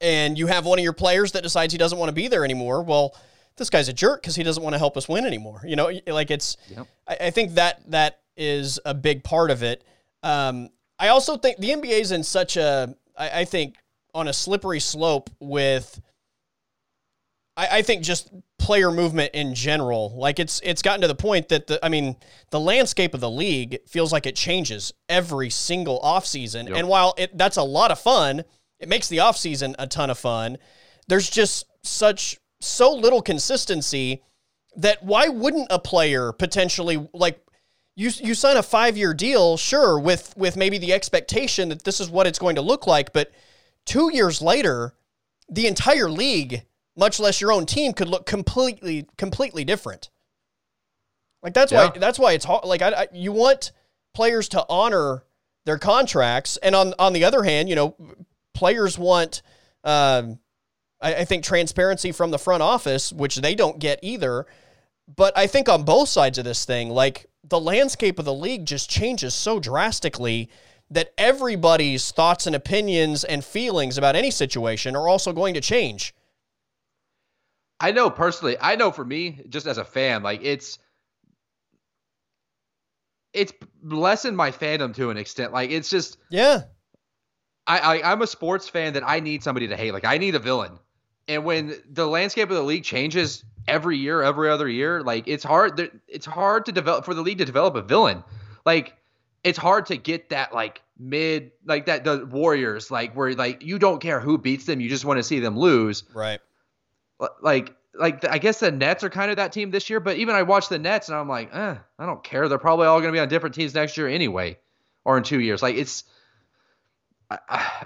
And 0.01 0.39
you 0.39 0.47
have 0.47 0.65
one 0.65 0.79
of 0.79 0.83
your 0.83 0.93
players 0.93 1.33
that 1.33 1.43
decides 1.43 1.71
he 1.71 1.77
doesn't 1.77 1.99
want 1.99 2.09
to 2.09 2.13
be 2.13 2.27
there 2.27 2.43
anymore. 2.43 2.81
Well, 2.81 3.15
this 3.57 3.69
guy's 3.69 3.89
a 3.89 3.93
jerk 3.93 4.23
because 4.23 4.35
he 4.35 4.41
doesn't 4.41 4.63
want 4.63 4.73
to 4.73 4.79
help 4.79 4.97
us 4.97 5.07
win 5.07 5.23
anymore. 5.23 5.61
You 5.63 5.75
know, 5.75 5.91
like 6.07 6.31
it's 6.31 6.57
Yep. 6.69 6.87
I, 7.07 7.17
I 7.27 7.29
think 7.29 7.53
that 7.53 7.83
that 7.91 8.21
is 8.35 8.79
a 8.83 8.95
big 8.95 9.23
part 9.23 9.51
of 9.51 9.61
it. 9.61 9.83
Um, 10.23 10.69
I 10.97 11.09
also 11.09 11.37
think 11.37 11.59
the 11.59 11.69
NBA 11.69 12.01
is 12.01 12.11
in 12.11 12.23
such 12.23 12.57
a, 12.57 12.95
I, 13.15 13.41
I 13.41 13.45
think, 13.45 13.75
on 14.15 14.27
a 14.27 14.33
slippery 14.33 14.79
slope 14.79 15.29
with. 15.39 16.01
I, 17.55 17.67
I 17.71 17.81
think 17.83 18.01
just 18.01 18.31
player 18.61 18.91
movement 18.91 19.31
in 19.33 19.55
general. 19.55 20.13
Like 20.15 20.39
it's 20.39 20.61
it's 20.63 20.83
gotten 20.83 21.01
to 21.01 21.07
the 21.07 21.15
point 21.15 21.49
that 21.49 21.67
the 21.67 21.83
I 21.83 21.89
mean, 21.89 22.15
the 22.51 22.59
landscape 22.59 23.13
of 23.13 23.19
the 23.19 23.29
league 23.29 23.79
feels 23.87 24.13
like 24.13 24.27
it 24.27 24.35
changes 24.35 24.93
every 25.09 25.49
single 25.49 25.99
offseason. 26.01 26.69
Yep. 26.69 26.77
And 26.77 26.87
while 26.87 27.15
it, 27.17 27.37
that's 27.37 27.57
a 27.57 27.63
lot 27.63 27.91
of 27.91 27.99
fun, 27.99 28.43
it 28.79 28.87
makes 28.87 29.09
the 29.09 29.17
offseason 29.17 29.73
a 29.79 29.87
ton 29.87 30.09
of 30.09 30.19
fun. 30.19 30.57
There's 31.07 31.29
just 31.29 31.65
such 31.83 32.39
so 32.59 32.93
little 32.93 33.21
consistency 33.21 34.21
that 34.75 35.03
why 35.03 35.27
wouldn't 35.27 35.67
a 35.71 35.79
player 35.79 36.31
potentially 36.31 37.09
like 37.13 37.43
you 37.95 38.11
you 38.21 38.35
sign 38.35 38.57
a 38.57 38.61
5-year 38.61 39.13
deal, 39.15 39.57
sure, 39.57 39.99
with 39.99 40.33
with 40.37 40.55
maybe 40.55 40.77
the 40.77 40.93
expectation 40.93 41.69
that 41.69 41.83
this 41.83 41.99
is 41.99 42.09
what 42.09 42.27
it's 42.27 42.39
going 42.39 42.55
to 42.55 42.61
look 42.61 42.85
like, 42.85 43.11
but 43.11 43.31
2 43.87 44.11
years 44.13 44.41
later, 44.41 44.93
the 45.49 45.65
entire 45.65 46.09
league 46.09 46.63
much 46.95 47.19
less 47.19 47.41
your 47.41 47.51
own 47.51 47.65
team, 47.65 47.93
could 47.93 48.07
look 48.07 48.25
completely 48.25 49.07
completely 49.17 49.63
different. 49.63 50.09
Like 51.43 51.53
that's 51.53 51.71
yeah. 51.71 51.89
why 51.89 51.97
that's 51.97 52.19
why 52.19 52.33
it's 52.33 52.45
hard. 52.45 52.65
Like 52.65 52.81
I, 52.81 52.89
I, 52.89 53.07
you 53.13 53.31
want 53.31 53.71
players 54.13 54.49
to 54.49 54.65
honor 54.69 55.23
their 55.65 55.77
contracts, 55.77 56.57
and 56.57 56.75
on 56.75 56.93
on 56.99 57.13
the 57.13 57.23
other 57.23 57.43
hand, 57.43 57.69
you 57.69 57.75
know, 57.75 57.95
players 58.53 58.97
want. 58.97 59.41
Um, 59.83 60.39
I, 61.01 61.15
I 61.15 61.25
think 61.25 61.43
transparency 61.43 62.11
from 62.11 62.31
the 62.31 62.37
front 62.37 62.61
office, 62.61 63.11
which 63.11 63.37
they 63.37 63.55
don't 63.55 63.79
get 63.79 63.99
either. 64.03 64.45
But 65.13 65.37
I 65.37 65.47
think 65.47 65.67
on 65.67 65.83
both 65.83 66.09
sides 66.09 66.37
of 66.37 66.45
this 66.45 66.63
thing, 66.63 66.89
like 66.89 67.25
the 67.43 67.59
landscape 67.59 68.19
of 68.19 68.25
the 68.25 68.33
league 68.33 68.65
just 68.65 68.89
changes 68.89 69.33
so 69.33 69.59
drastically 69.59 70.49
that 70.89 71.13
everybody's 71.17 72.11
thoughts 72.11 72.45
and 72.45 72.55
opinions 72.55 73.23
and 73.23 73.43
feelings 73.43 73.97
about 73.97 74.15
any 74.15 74.29
situation 74.29 74.95
are 74.95 75.07
also 75.07 75.33
going 75.33 75.53
to 75.53 75.61
change. 75.61 76.13
I 77.81 77.91
know 77.91 78.11
personally, 78.11 78.57
I 78.61 78.75
know 78.75 78.91
for 78.91 79.03
me, 79.03 79.41
just 79.49 79.65
as 79.65 79.79
a 79.79 79.83
fan, 79.83 80.21
like 80.21 80.41
it's 80.43 80.77
it's 83.33 83.51
lessened 83.83 84.37
my 84.37 84.51
fandom 84.51 84.95
to 84.95 85.09
an 85.09 85.17
extent. 85.17 85.51
Like 85.51 85.71
it's 85.71 85.89
just 85.89 86.17
yeah. 86.29 86.61
I, 87.65 87.79
I 87.79 88.11
I'm 88.11 88.21
a 88.21 88.27
sports 88.27 88.69
fan 88.69 88.93
that 88.93 89.03
I 89.07 89.19
need 89.19 89.41
somebody 89.41 89.67
to 89.69 89.75
hate. 89.75 89.93
Like 89.93 90.05
I 90.05 90.19
need 90.19 90.35
a 90.35 90.39
villain. 90.39 90.77
And 91.27 91.43
when 91.43 91.73
the 91.89 92.05
landscape 92.05 92.49
of 92.49 92.55
the 92.55 92.61
league 92.61 92.83
changes 92.83 93.43
every 93.67 93.97
year, 93.97 94.21
every 94.21 94.49
other 94.49 94.69
year, 94.69 95.01
like 95.01 95.27
it's 95.27 95.43
hard. 95.43 95.89
It's 96.07 96.25
hard 96.25 96.65
to 96.65 96.71
develop 96.71 97.03
for 97.03 97.15
the 97.15 97.21
league 97.21 97.39
to 97.39 97.45
develop 97.45 97.75
a 97.75 97.81
villain. 97.81 98.23
Like 98.63 98.95
it's 99.43 99.57
hard 99.57 99.87
to 99.87 99.97
get 99.97 100.29
that 100.29 100.53
like 100.53 100.83
mid, 100.99 101.51
like 101.65 101.87
that 101.87 102.03
the 102.03 102.27
Warriors, 102.27 102.91
like 102.91 103.15
where 103.15 103.33
like 103.33 103.63
you 103.63 103.79
don't 103.79 104.01
care 104.01 104.19
who 104.19 104.37
beats 104.37 104.65
them, 104.65 104.81
you 104.81 104.89
just 104.89 105.05
want 105.05 105.17
to 105.17 105.23
see 105.23 105.39
them 105.39 105.57
lose. 105.57 106.03
Right 106.13 106.39
like 107.41 107.75
like 107.93 108.25
I 108.25 108.37
guess 108.37 108.59
the 108.59 108.71
Nets 108.71 109.03
are 109.03 109.09
kind 109.09 109.31
of 109.31 109.37
that 109.37 109.51
team 109.51 109.71
this 109.71 109.89
year, 109.89 109.99
but 109.99 110.17
even 110.17 110.35
I 110.35 110.43
watch 110.43 110.69
the 110.69 110.79
Nets 110.79 111.09
and 111.09 111.17
I'm 111.17 111.27
like, 111.27 111.53
eh, 111.53 111.75
I 111.99 112.05
don't 112.05 112.23
care. 112.23 112.47
They're 112.47 112.57
probably 112.57 112.87
all 112.87 112.99
going 112.99 113.11
to 113.11 113.15
be 113.15 113.19
on 113.19 113.27
different 113.27 113.55
teams 113.55 113.73
next 113.73 113.97
year 113.97 114.07
anyway, 114.07 114.57
or 115.03 115.17
in 115.17 115.23
two 115.23 115.39
years. 115.39 115.61
Like 115.61 115.75
it's, 115.75 116.05
I, 117.29 117.37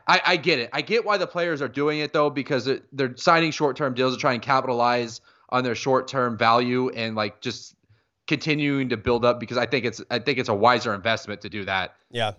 I, 0.08 0.22
I 0.26 0.38
get 0.38 0.60
it. 0.60 0.70
I 0.74 0.82
get 0.82 1.06
why 1.06 1.18
the 1.18 1.28
players 1.28 1.62
are 1.62 1.68
doing 1.68 2.00
it 2.00 2.14
though 2.14 2.30
because 2.30 2.68
it, 2.68 2.84
they're 2.92 3.18
signing 3.18 3.52
short 3.52 3.78
term 3.78 3.94
deals 3.94 4.16
to 4.16 4.20
try 4.20 4.34
and 4.34 4.42
capitalize 4.42 5.22
on 5.50 5.64
their 5.64 5.76
short 5.76 6.08
term 6.08 6.38
value 6.38 6.90
and 6.90 7.16
like 7.16 7.42
just 7.42 7.76
continuing 8.28 8.90
to 8.90 8.98
build 8.98 9.26
up 9.26 9.40
because 9.40 9.58
I 9.58 9.66
think 9.66 9.86
it's 9.86 10.02
I 10.10 10.20
think 10.20 10.40
it's 10.40 10.50
a 10.50 10.56
wiser 10.56 10.94
investment 10.94 11.42
to 11.42 11.50
do 11.50 11.66
that. 11.66 11.96
Yeah. 12.12 12.32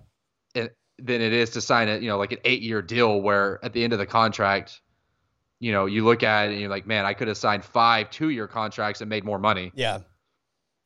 Than 0.54 1.20
it 1.20 1.34
is 1.34 1.50
to 1.50 1.60
sign 1.60 1.88
a 1.88 1.98
you 1.98 2.08
know 2.08 2.16
like 2.16 2.32
an 2.32 2.38
eight 2.44 2.62
year 2.62 2.80
deal 2.80 3.20
where 3.20 3.62
at 3.64 3.72
the 3.72 3.84
end 3.84 3.92
of 3.92 3.98
the 3.98 4.06
contract 4.06 4.80
you 5.58 5.72
know, 5.72 5.86
you 5.86 6.04
look 6.04 6.22
at 6.22 6.48
it 6.48 6.52
and 6.52 6.60
you're 6.60 6.70
like, 6.70 6.86
man, 6.86 7.04
I 7.04 7.14
could 7.14 7.28
have 7.28 7.36
signed 7.36 7.64
five 7.64 8.10
two 8.10 8.30
year 8.30 8.46
contracts 8.46 9.00
and 9.00 9.08
made 9.08 9.24
more 9.24 9.38
money. 9.38 9.72
Yeah. 9.74 10.00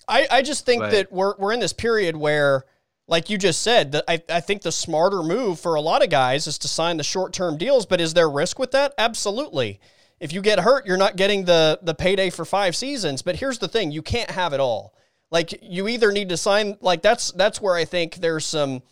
I, 0.08 0.26
I 0.30 0.42
just 0.42 0.66
think 0.66 0.80
but, 0.80 0.90
that 0.92 1.12
we're, 1.12 1.34
we're 1.38 1.52
in 1.52 1.60
this 1.60 1.72
period 1.72 2.16
where, 2.16 2.64
like 3.06 3.28
you 3.28 3.38
just 3.38 3.62
said, 3.62 3.92
that 3.92 4.04
I, 4.08 4.22
I 4.28 4.40
think 4.40 4.62
the 4.62 4.72
smarter 4.72 5.22
move 5.22 5.58
for 5.58 5.74
a 5.74 5.80
lot 5.80 6.02
of 6.02 6.10
guys 6.10 6.46
is 6.46 6.58
to 6.58 6.68
sign 6.68 6.96
the 6.96 7.02
short 7.02 7.32
term 7.32 7.58
deals. 7.58 7.86
But 7.86 8.00
is 8.00 8.14
there 8.14 8.30
risk 8.30 8.58
with 8.58 8.70
that? 8.72 8.94
Absolutely. 8.98 9.80
If 10.20 10.32
you 10.32 10.42
get 10.42 10.60
hurt, 10.60 10.86
you're 10.86 10.96
not 10.96 11.16
getting 11.16 11.44
the, 11.44 11.78
the 11.82 11.94
payday 11.94 12.30
for 12.30 12.44
five 12.44 12.76
seasons. 12.76 13.22
But 13.22 13.36
here's 13.36 13.58
the 13.58 13.68
thing 13.68 13.90
you 13.90 14.02
can't 14.02 14.30
have 14.30 14.52
it 14.52 14.60
all. 14.60 14.94
Like 15.30 15.58
you 15.62 15.88
either 15.88 16.12
need 16.12 16.28
to 16.28 16.36
sign, 16.36 16.76
like 16.80 17.02
that's 17.02 17.30
that's 17.32 17.60
where 17.60 17.74
I 17.74 17.84
think 17.84 18.16
there's 18.16 18.44
some 18.44 18.82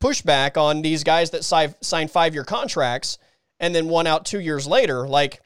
pushback 0.00 0.56
on 0.56 0.82
these 0.82 1.02
guys 1.02 1.30
that 1.30 1.44
sign, 1.44 1.74
sign 1.80 2.08
five 2.08 2.34
year 2.34 2.44
contracts 2.44 3.18
and 3.60 3.74
then 3.74 3.88
one 3.88 4.06
out 4.06 4.24
two 4.24 4.40
years 4.40 4.66
later. 4.66 5.06
Like, 5.06 5.40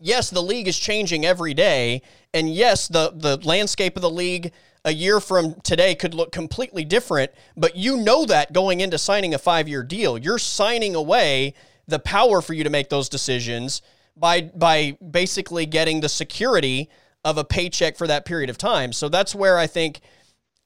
yes, 0.00 0.30
the 0.30 0.42
league 0.42 0.68
is 0.68 0.78
changing 0.78 1.24
every 1.24 1.54
day. 1.54 2.02
And 2.34 2.52
yes, 2.52 2.88
the, 2.88 3.12
the 3.14 3.36
landscape 3.38 3.96
of 3.96 4.02
the 4.02 4.10
league 4.10 4.52
a 4.84 4.92
year 4.92 5.20
from 5.20 5.54
today 5.62 5.94
could 5.94 6.14
look 6.14 6.32
completely 6.32 6.84
different, 6.84 7.32
but 7.56 7.76
you 7.76 7.96
know 7.96 8.24
that 8.24 8.52
going 8.52 8.80
into 8.80 8.96
signing 8.96 9.34
a 9.34 9.38
five 9.38 9.68
year 9.68 9.82
deal. 9.82 10.16
You're 10.16 10.38
signing 10.38 10.94
away 10.94 11.54
the 11.86 11.98
power 11.98 12.40
for 12.40 12.54
you 12.54 12.64
to 12.64 12.70
make 12.70 12.88
those 12.88 13.08
decisions 13.08 13.82
by 14.16 14.42
by 14.54 14.96
basically 15.10 15.66
getting 15.66 16.00
the 16.00 16.08
security 16.08 16.88
of 17.24 17.38
a 17.38 17.44
paycheck 17.44 17.96
for 17.96 18.06
that 18.06 18.24
period 18.24 18.50
of 18.50 18.58
time. 18.58 18.92
So 18.92 19.08
that's 19.08 19.34
where 19.34 19.58
I 19.58 19.66
think 19.66 20.00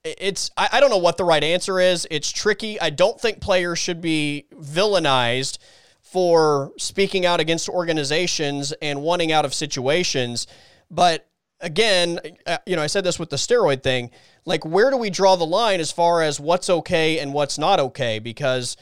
it's 0.05 0.51
I, 0.57 0.69
I 0.73 0.81
don't 0.81 0.91
know 0.91 0.99
what 0.99 1.17
the 1.17 1.25
right 1.25 1.43
answer 1.43 1.81
is. 1.81 2.07
It's 2.11 2.31
tricky. 2.31 2.81
I 2.81 2.91
don't 2.91 3.21
think 3.21 3.41
players 3.41 3.79
should 3.79 4.01
be 4.01 4.47
villainized 4.55 5.59
for 6.13 6.73
speaking 6.77 7.25
out 7.25 7.41
against 7.41 7.71
organizations 7.71 8.73
and 8.83 9.01
wanting 9.01 9.33
out 9.33 9.47
of 9.47 9.55
situations. 9.55 10.47
But 10.91 11.27
again, 11.59 12.21
uh, 12.47 12.59
you 12.67 12.77
know, 12.77 12.83
I 12.83 12.87
said 12.87 13.03
this 13.03 13.19
with 13.19 13.31
the 13.31 13.37
steroid 13.37 13.83
thing. 13.83 14.11
Like, 14.45 14.63
where 14.67 14.91
do 14.91 14.99
we 14.99 15.09
draw 15.09 15.37
the 15.37 15.47
line 15.47 15.81
as 15.81 15.91
far 15.91 16.21
as 16.21 16.39
what's 16.39 16.69
okay 16.69 17.19
and 17.19 17.33
what's 17.33 17.57
not 17.57 17.81
okay? 17.81 18.19
Because 18.19 18.77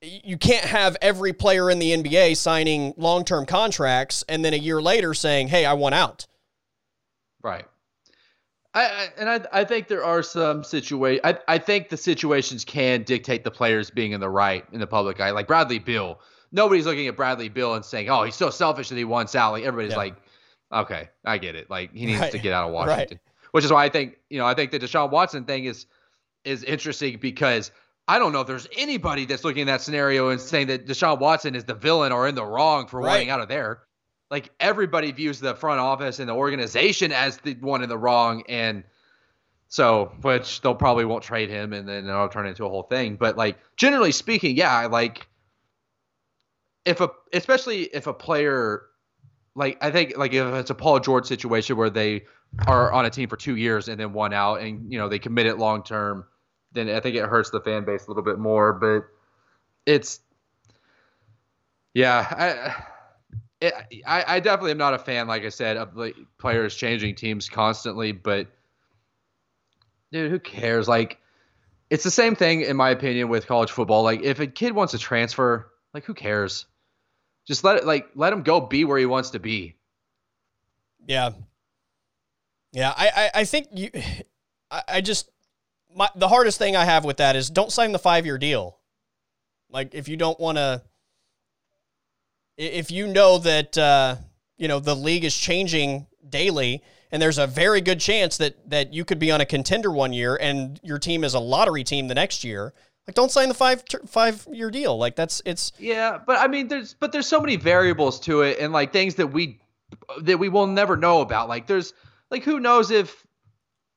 you 0.00 0.38
can't 0.38 0.64
have 0.64 0.96
every 1.02 1.34
player 1.34 1.70
in 1.70 1.78
the 1.78 1.92
NBA 1.92 2.38
signing 2.38 2.94
long 2.96 3.26
term 3.26 3.44
contracts 3.44 4.24
and 4.26 4.42
then 4.42 4.54
a 4.54 4.58
year 4.58 4.80
later 4.80 5.12
saying, 5.12 5.48
hey, 5.48 5.66
I 5.66 5.74
want 5.74 5.94
out. 5.94 6.26
Right. 7.42 7.66
I, 8.72 8.84
I, 8.86 9.08
and 9.18 9.28
I, 9.28 9.60
I 9.60 9.64
think 9.64 9.88
there 9.88 10.04
are 10.04 10.22
some 10.22 10.64
situations. 10.64 11.20
I, 11.24 11.38
I 11.46 11.58
think 11.58 11.90
the 11.90 11.96
situations 11.98 12.64
can 12.64 13.02
dictate 13.02 13.44
the 13.44 13.50
players 13.50 13.90
being 13.90 14.12
in 14.12 14.20
the 14.20 14.30
right 14.30 14.64
in 14.72 14.80
the 14.80 14.86
public 14.86 15.20
eye. 15.20 15.30
Like 15.30 15.46
Bradley 15.46 15.78
Beal 15.78 16.18
nobody's 16.54 16.86
looking 16.86 17.08
at 17.08 17.16
Bradley 17.16 17.48
Beal 17.48 17.74
and 17.74 17.84
saying, 17.84 18.08
"Oh, 18.08 18.22
he's 18.22 18.36
so 18.36 18.48
selfish 18.48 18.88
that 18.88 18.96
he 18.96 19.04
wants 19.04 19.34
out." 19.34 19.52
Like 19.52 19.64
everybody's 19.64 19.92
yeah. 19.92 19.98
like, 19.98 20.14
"Okay, 20.72 21.08
I 21.24 21.36
get 21.36 21.56
it. 21.56 21.68
Like 21.68 21.92
he 21.92 22.06
needs 22.06 22.20
right. 22.20 22.32
to 22.32 22.38
get 22.38 22.52
out 22.52 22.68
of 22.68 22.72
Washington." 22.72 23.18
Right. 23.22 23.50
Which 23.50 23.64
is 23.64 23.72
why 23.72 23.84
I 23.84 23.88
think 23.88 24.16
you 24.30 24.38
know 24.38 24.46
I 24.46 24.54
think 24.54 24.70
the 24.70 24.78
Deshaun 24.78 25.10
Watson 25.10 25.44
thing 25.44 25.64
is 25.66 25.86
is 26.44 26.62
interesting 26.64 27.18
because 27.20 27.70
I 28.06 28.18
don't 28.18 28.32
know 28.32 28.40
if 28.40 28.46
there's 28.46 28.68
anybody 28.76 29.26
that's 29.26 29.44
looking 29.44 29.62
at 29.62 29.66
that 29.66 29.80
scenario 29.80 30.28
and 30.28 30.40
saying 30.40 30.68
that 30.68 30.86
Deshaun 30.86 31.18
Watson 31.18 31.54
is 31.54 31.64
the 31.64 31.74
villain 31.74 32.12
or 32.12 32.28
in 32.28 32.34
the 32.34 32.44
wrong 32.44 32.86
for 32.86 33.00
right. 33.00 33.10
wanting 33.10 33.30
out 33.30 33.40
of 33.40 33.48
there. 33.48 33.80
Like 34.30 34.50
everybody 34.60 35.10
views 35.12 35.40
the 35.40 35.54
front 35.54 35.80
office 35.80 36.18
and 36.18 36.28
the 36.28 36.34
organization 36.34 37.12
as 37.12 37.38
the 37.38 37.54
one 37.54 37.82
in 37.82 37.88
the 37.88 37.98
wrong, 37.98 38.42
and 38.48 38.84
so 39.68 40.12
which 40.22 40.60
they'll 40.60 40.74
probably 40.74 41.04
won't 41.04 41.22
trade 41.22 41.50
him, 41.50 41.72
and 41.72 41.88
then 41.88 42.06
it'll 42.08 42.28
turn 42.28 42.46
into 42.46 42.64
a 42.64 42.68
whole 42.68 42.84
thing. 42.84 43.16
But 43.16 43.36
like 43.36 43.58
generally 43.76 44.12
speaking, 44.12 44.56
yeah, 44.56 44.72
I 44.72 44.86
like 44.86 45.26
if 46.84 47.00
a 47.00 47.10
especially 47.32 47.82
if 47.82 48.06
a 48.06 48.12
player 48.14 48.82
like 49.54 49.78
I 49.80 49.90
think 49.90 50.16
like 50.16 50.32
if 50.32 50.46
it's 50.54 50.70
a 50.70 50.74
Paul 50.74 51.00
George 51.00 51.26
situation 51.26 51.76
where 51.76 51.90
they 51.90 52.24
are 52.66 52.92
on 52.92 53.04
a 53.04 53.10
team 53.10 53.28
for 53.28 53.36
two 53.36 53.56
years 53.56 53.88
and 53.88 53.98
then 53.98 54.12
one 54.12 54.32
out 54.32 54.60
and 54.60 54.92
you 54.92 54.98
know 54.98 55.08
they 55.08 55.18
commit 55.18 55.46
it 55.46 55.58
long 55.58 55.82
term, 55.82 56.24
then 56.72 56.88
I 56.88 57.00
think 57.00 57.16
it 57.16 57.24
hurts 57.24 57.50
the 57.50 57.60
fan 57.60 57.84
base 57.84 58.06
a 58.06 58.10
little 58.10 58.22
bit 58.22 58.38
more. 58.38 58.72
But 58.72 59.04
it's 59.86 60.20
yeah, 61.94 62.26
I. 62.30 62.84
It, 63.60 63.72
I, 64.04 64.24
I 64.26 64.40
definitely 64.40 64.72
am 64.72 64.78
not 64.78 64.92
a 64.92 64.98
fan, 64.98 65.26
like 65.26 65.44
I 65.44 65.48
said, 65.48 65.78
of 65.78 65.96
like 65.96 66.16
players 66.36 66.74
changing 66.74 67.14
teams 67.14 67.48
constantly. 67.48 68.12
But 68.12 68.48
dude, 70.12 70.30
who 70.30 70.38
cares? 70.38 70.86
Like, 70.86 71.18
it's 71.88 72.04
the 72.04 72.10
same 72.10 72.34
thing 72.34 72.60
in 72.60 72.76
my 72.76 72.90
opinion 72.90 73.28
with 73.28 73.46
college 73.46 73.70
football. 73.70 74.02
Like, 74.02 74.22
if 74.22 74.38
a 74.38 74.46
kid 74.46 74.74
wants 74.74 74.90
to 74.90 74.98
transfer, 74.98 75.70
like, 75.94 76.04
who 76.04 76.12
cares? 76.12 76.66
Just 77.46 77.64
let 77.64 77.76
it 77.76 77.84
like 77.84 78.08
let 78.14 78.32
him 78.32 78.42
go 78.42 78.60
be 78.60 78.84
where 78.84 78.98
he 78.98 79.06
wants 79.06 79.30
to 79.30 79.38
be. 79.38 79.76
Yeah. 81.06 81.30
Yeah, 82.72 82.92
I, 82.96 83.10
I, 83.14 83.40
I 83.40 83.44
think 83.44 83.68
you 83.72 83.90
I, 84.70 84.82
I 84.88 85.00
just 85.00 85.30
my 85.94 86.08
the 86.16 86.28
hardest 86.28 86.58
thing 86.58 86.76
I 86.76 86.84
have 86.84 87.04
with 87.04 87.18
that 87.18 87.36
is 87.36 87.50
don't 87.50 87.72
sign 87.72 87.92
the 87.92 87.98
five 87.98 88.26
year 88.26 88.38
deal. 88.38 88.78
Like 89.70 89.94
if 89.94 90.08
you 90.08 90.16
don't 90.16 90.38
want 90.38 90.58
to 90.58 90.82
if 92.56 92.90
you 92.90 93.06
know 93.06 93.38
that 93.38 93.76
uh, 93.76 94.16
you 94.56 94.68
know 94.68 94.80
the 94.80 94.94
league 94.94 95.24
is 95.24 95.36
changing 95.36 96.06
daily 96.28 96.82
and 97.10 97.20
there's 97.20 97.38
a 97.38 97.46
very 97.46 97.80
good 97.80 98.00
chance 98.00 98.36
that 98.38 98.70
that 98.70 98.92
you 98.92 99.04
could 99.04 99.18
be 99.18 99.30
on 99.30 99.40
a 99.40 99.46
contender 99.46 99.90
one 99.90 100.12
year 100.12 100.36
and 100.36 100.80
your 100.82 100.98
team 100.98 101.24
is 101.24 101.34
a 101.34 101.40
lottery 101.40 101.84
team 101.84 102.08
the 102.08 102.14
next 102.14 102.44
year 102.44 102.72
like, 103.06 103.14
don't 103.14 103.30
sign 103.30 103.48
the 103.48 103.54
five 103.54 103.82
five 104.06 104.46
year 104.50 104.70
deal. 104.70 104.96
Like, 104.96 105.16
that's 105.16 105.42
it's 105.44 105.72
yeah. 105.78 106.18
But 106.24 106.38
I 106.40 106.48
mean, 106.48 106.68
there's 106.68 106.94
but 106.94 107.12
there's 107.12 107.26
so 107.26 107.40
many 107.40 107.56
variables 107.56 108.20
to 108.20 108.42
it, 108.42 108.58
and 108.58 108.72
like 108.72 108.92
things 108.92 109.16
that 109.16 109.28
we 109.28 109.60
that 110.22 110.38
we 110.38 110.48
will 110.48 110.66
never 110.66 110.96
know 110.96 111.20
about. 111.20 111.48
Like 111.48 111.66
there's 111.66 111.92
like 112.30 112.42
who 112.42 112.60
knows 112.60 112.90
if 112.90 113.24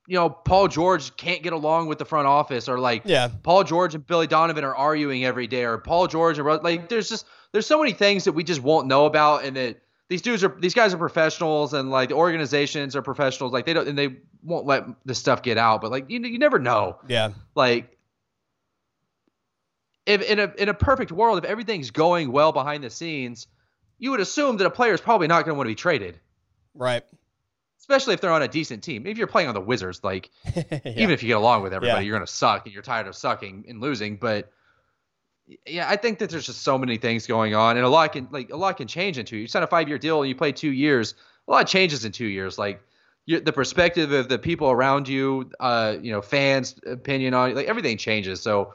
you 0.07 0.15
know 0.15 0.29
Paul 0.29 0.67
George 0.67 1.15
can't 1.17 1.41
get 1.43 1.53
along 1.53 1.87
with 1.87 1.97
the 1.97 2.05
front 2.05 2.27
office 2.27 2.69
or 2.69 2.79
like 2.79 3.03
yeah. 3.05 3.29
Paul 3.43 3.63
George 3.63 3.95
and 3.95 4.05
Billy 4.05 4.27
Donovan 4.27 4.63
are 4.63 4.75
arguing 4.75 5.25
every 5.25 5.47
day 5.47 5.63
or 5.65 5.77
Paul 5.77 6.07
George 6.07 6.37
and 6.37 6.47
like 6.63 6.87
there's 6.89 7.09
just 7.09 7.25
there's 7.51 7.65
so 7.65 7.79
many 7.79 7.93
things 7.93 8.25
that 8.25 8.33
we 8.33 8.43
just 8.43 8.61
won't 8.61 8.87
know 8.87 9.05
about 9.05 9.43
and 9.43 9.57
that 9.57 9.81
these 10.09 10.21
dudes 10.21 10.43
are 10.43 10.55
these 10.59 10.73
guys 10.73 10.93
are 10.93 10.97
professionals 10.97 11.73
and 11.73 11.89
like 11.91 12.09
the 12.09 12.15
organizations 12.15 12.95
are 12.95 13.01
professionals 13.01 13.51
like 13.51 13.65
they 13.65 13.73
don't 13.73 13.87
and 13.87 13.97
they 13.97 14.15
won't 14.43 14.65
let 14.65 14.85
this 15.03 15.17
stuff 15.19 15.41
get 15.41 15.57
out 15.57 15.81
but 15.81 15.91
like 15.91 16.09
you 16.09 16.19
you 16.21 16.39
never 16.39 16.59
know 16.59 16.97
Yeah. 17.09 17.31
like 17.55 17.96
if 20.07 20.21
in 20.23 20.39
a 20.39 20.51
in 20.57 20.69
a 20.69 20.73
perfect 20.73 21.11
world 21.11 21.37
if 21.37 21.43
everything's 21.45 21.91
going 21.91 22.31
well 22.31 22.51
behind 22.51 22.83
the 22.83 22.89
scenes 22.89 23.45
you 23.99 24.09
would 24.11 24.19
assume 24.19 24.57
that 24.57 24.65
a 24.65 24.69
player 24.71 24.93
is 24.93 25.01
probably 25.01 25.27
not 25.27 25.45
going 25.45 25.53
to 25.53 25.57
want 25.57 25.67
to 25.67 25.71
be 25.71 25.75
traded 25.75 26.19
Right. 26.73 27.03
especially 27.79 28.13
if 28.15 28.21
they're 28.21 28.31
on 28.31 28.41
a 28.41 28.47
decent 28.47 28.83
team 28.83 29.05
if 29.05 29.17
you're 29.17 29.27
playing 29.27 29.47
on 29.49 29.53
the 29.53 29.61
Wizards 29.61 30.03
like 30.03 30.29
yeah. 30.55 30.63
even 30.85 31.11
if 31.11 31.21
you 31.21 31.27
get 31.27 31.37
along 31.37 31.61
with 31.63 31.73
everybody, 31.73 32.03
Yeah. 32.03 32.07
you're 32.07 32.15
gonna 32.17 32.27
suck 32.27 32.65
and 32.65 32.73
you're 32.73 32.83
tired 32.83 33.07
of 33.07 33.15
sucking 33.15 33.65
and 33.69 33.81
losing. 33.81 34.17
But 34.17 34.51
yeah, 35.65 35.87
I 35.89 35.95
think 35.95 36.19
that 36.19 36.29
there's 36.29 36.45
just 36.45 36.61
so 36.61 36.77
many 36.77 36.97
things 36.97 37.25
going 37.25 37.55
on, 37.55 37.77
and 37.77 37.85
a 37.85 37.89
lot 37.89 38.11
can 38.11 38.27
like 38.31 38.49
a 38.49 38.57
lot 38.57 38.75
can 38.77 38.87
change 38.87 39.17
in 39.17 39.25
two. 39.25 39.37
You 39.37 39.47
sign 39.47 39.63
a 39.63 39.67
five 39.67 39.87
year 39.87 39.97
deal 39.97 40.21
and 40.21 40.27
you 40.27 40.35
play 40.35 40.51
two 40.51 40.71
years. 40.71 41.13
A 41.47 41.51
lot 41.51 41.65
changes 41.67 42.03
in 42.03 42.11
two 42.11 42.25
years. 42.25 42.57
Like 42.57 42.81
the 43.27 43.53
perspective 43.53 44.11
of 44.11 44.27
the 44.27 44.37
people 44.39 44.69
around 44.69 45.07
you, 45.07 45.49
uh, 45.59 45.95
you 46.01 46.11
know, 46.11 46.21
fans' 46.21 46.75
opinion 46.85 47.33
on 47.33 47.55
like 47.55 47.67
everything 47.67 47.97
changes. 47.97 48.41
So 48.41 48.73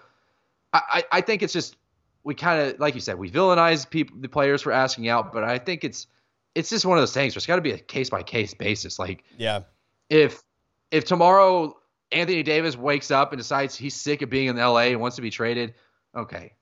I 0.72 1.04
I, 1.12 1.20
think 1.20 1.42
it's 1.42 1.52
just 1.52 1.76
we 2.24 2.34
kind 2.34 2.60
of 2.60 2.80
like 2.80 2.94
you 2.94 3.00
said 3.00 3.18
we 3.18 3.30
villainize 3.30 3.88
people 3.88 4.16
the 4.20 4.28
players 4.28 4.62
for 4.62 4.72
asking 4.72 5.08
out, 5.08 5.32
but 5.32 5.44
I 5.44 5.58
think 5.58 5.84
it's 5.84 6.06
it's 6.54 6.70
just 6.70 6.86
one 6.86 6.98
of 6.98 7.02
those 7.02 7.12
things. 7.12 7.34
Where 7.34 7.38
it's 7.38 7.46
got 7.46 7.56
to 7.56 7.62
be 7.62 7.72
a 7.72 7.78
case 7.78 8.10
by 8.10 8.22
case 8.22 8.54
basis. 8.54 8.98
Like 8.98 9.24
yeah. 9.36 9.62
if 10.08 10.42
if 10.90 11.04
tomorrow 11.04 11.76
Anthony 12.10 12.42
Davis 12.42 12.76
wakes 12.76 13.10
up 13.10 13.32
and 13.32 13.38
decides 13.38 13.76
he's 13.76 13.94
sick 13.94 14.22
of 14.22 14.30
being 14.30 14.48
in 14.48 14.56
LA 14.56 14.88
and 14.88 15.00
wants 15.00 15.16
to 15.16 15.22
be 15.22 15.30
traded, 15.30 15.74
okay. 16.16 16.54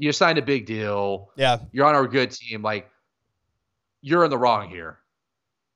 You 0.00 0.12
signed 0.12 0.38
a 0.38 0.42
big 0.42 0.66
deal. 0.66 1.30
Yeah. 1.36 1.58
You're 1.72 1.86
on 1.86 1.94
our 1.94 2.06
good 2.06 2.30
team. 2.30 2.62
Like 2.62 2.88
you're 4.00 4.24
in 4.24 4.30
the 4.30 4.38
wrong 4.38 4.68
here. 4.68 4.98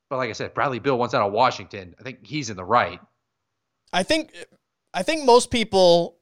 But 0.08 0.18
like 0.18 0.30
I 0.30 0.32
said, 0.32 0.54
Bradley 0.54 0.78
Beal 0.78 0.98
wants 0.98 1.14
out 1.14 1.26
of 1.26 1.32
Washington. 1.32 1.94
I 1.98 2.02
think 2.02 2.26
he's 2.26 2.50
in 2.50 2.56
the 2.56 2.64
right. 2.64 3.00
I 3.92 4.02
think 4.02 4.32
I 4.94 5.02
think 5.02 5.24
most 5.24 5.50
people 5.50 6.18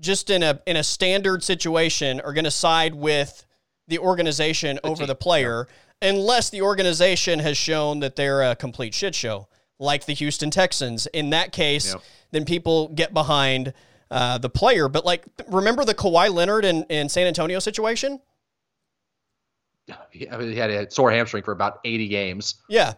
just 0.00 0.30
in 0.30 0.42
a 0.42 0.60
in 0.66 0.76
a 0.76 0.82
standard 0.84 1.42
situation 1.42 2.20
are 2.20 2.32
going 2.32 2.44
to 2.44 2.50
side 2.50 2.94
with 2.94 3.46
the 3.88 3.98
organization 3.98 4.76
The 4.82 4.86
over 4.88 4.98
team, 5.00 5.06
the 5.08 5.14
player 5.14 5.68
unless 6.02 6.50
the 6.50 6.60
organization 6.62 7.38
has 7.38 7.56
shown 7.56 8.00
that 8.00 8.16
they're 8.16 8.42
a 8.42 8.56
complete 8.56 8.92
shit 8.94 9.14
show 9.14 9.48
like 9.78 10.04
the 10.06 10.12
Houston 10.14 10.50
Texans. 10.50 11.06
In 11.06 11.30
that 11.30 11.52
case, 11.52 11.92
Yep. 11.94 12.02
then 12.32 12.44
people 12.44 12.88
get 12.88 13.12
behind 13.14 13.72
uh, 14.10 14.38
the 14.38 14.50
player. 14.50 14.88
But 14.88 15.04
like 15.04 15.24
remember 15.48 15.84
the 15.84 15.94
Kawhi 15.94 16.32
Leonard 16.32 16.64
and, 16.64 16.84
and 16.90 17.10
San 17.10 17.26
Antonio 17.26 17.58
situation? 17.58 18.20
Yeah, 19.86 19.96
I 20.32 20.36
mean, 20.38 20.50
he 20.52 20.56
had 20.56 20.70
a 20.70 20.90
sore 20.90 21.10
hamstring 21.10 21.42
for 21.42 21.52
about 21.52 21.80
80 21.84 22.08
games. 22.08 22.56
Yeah. 22.68 22.94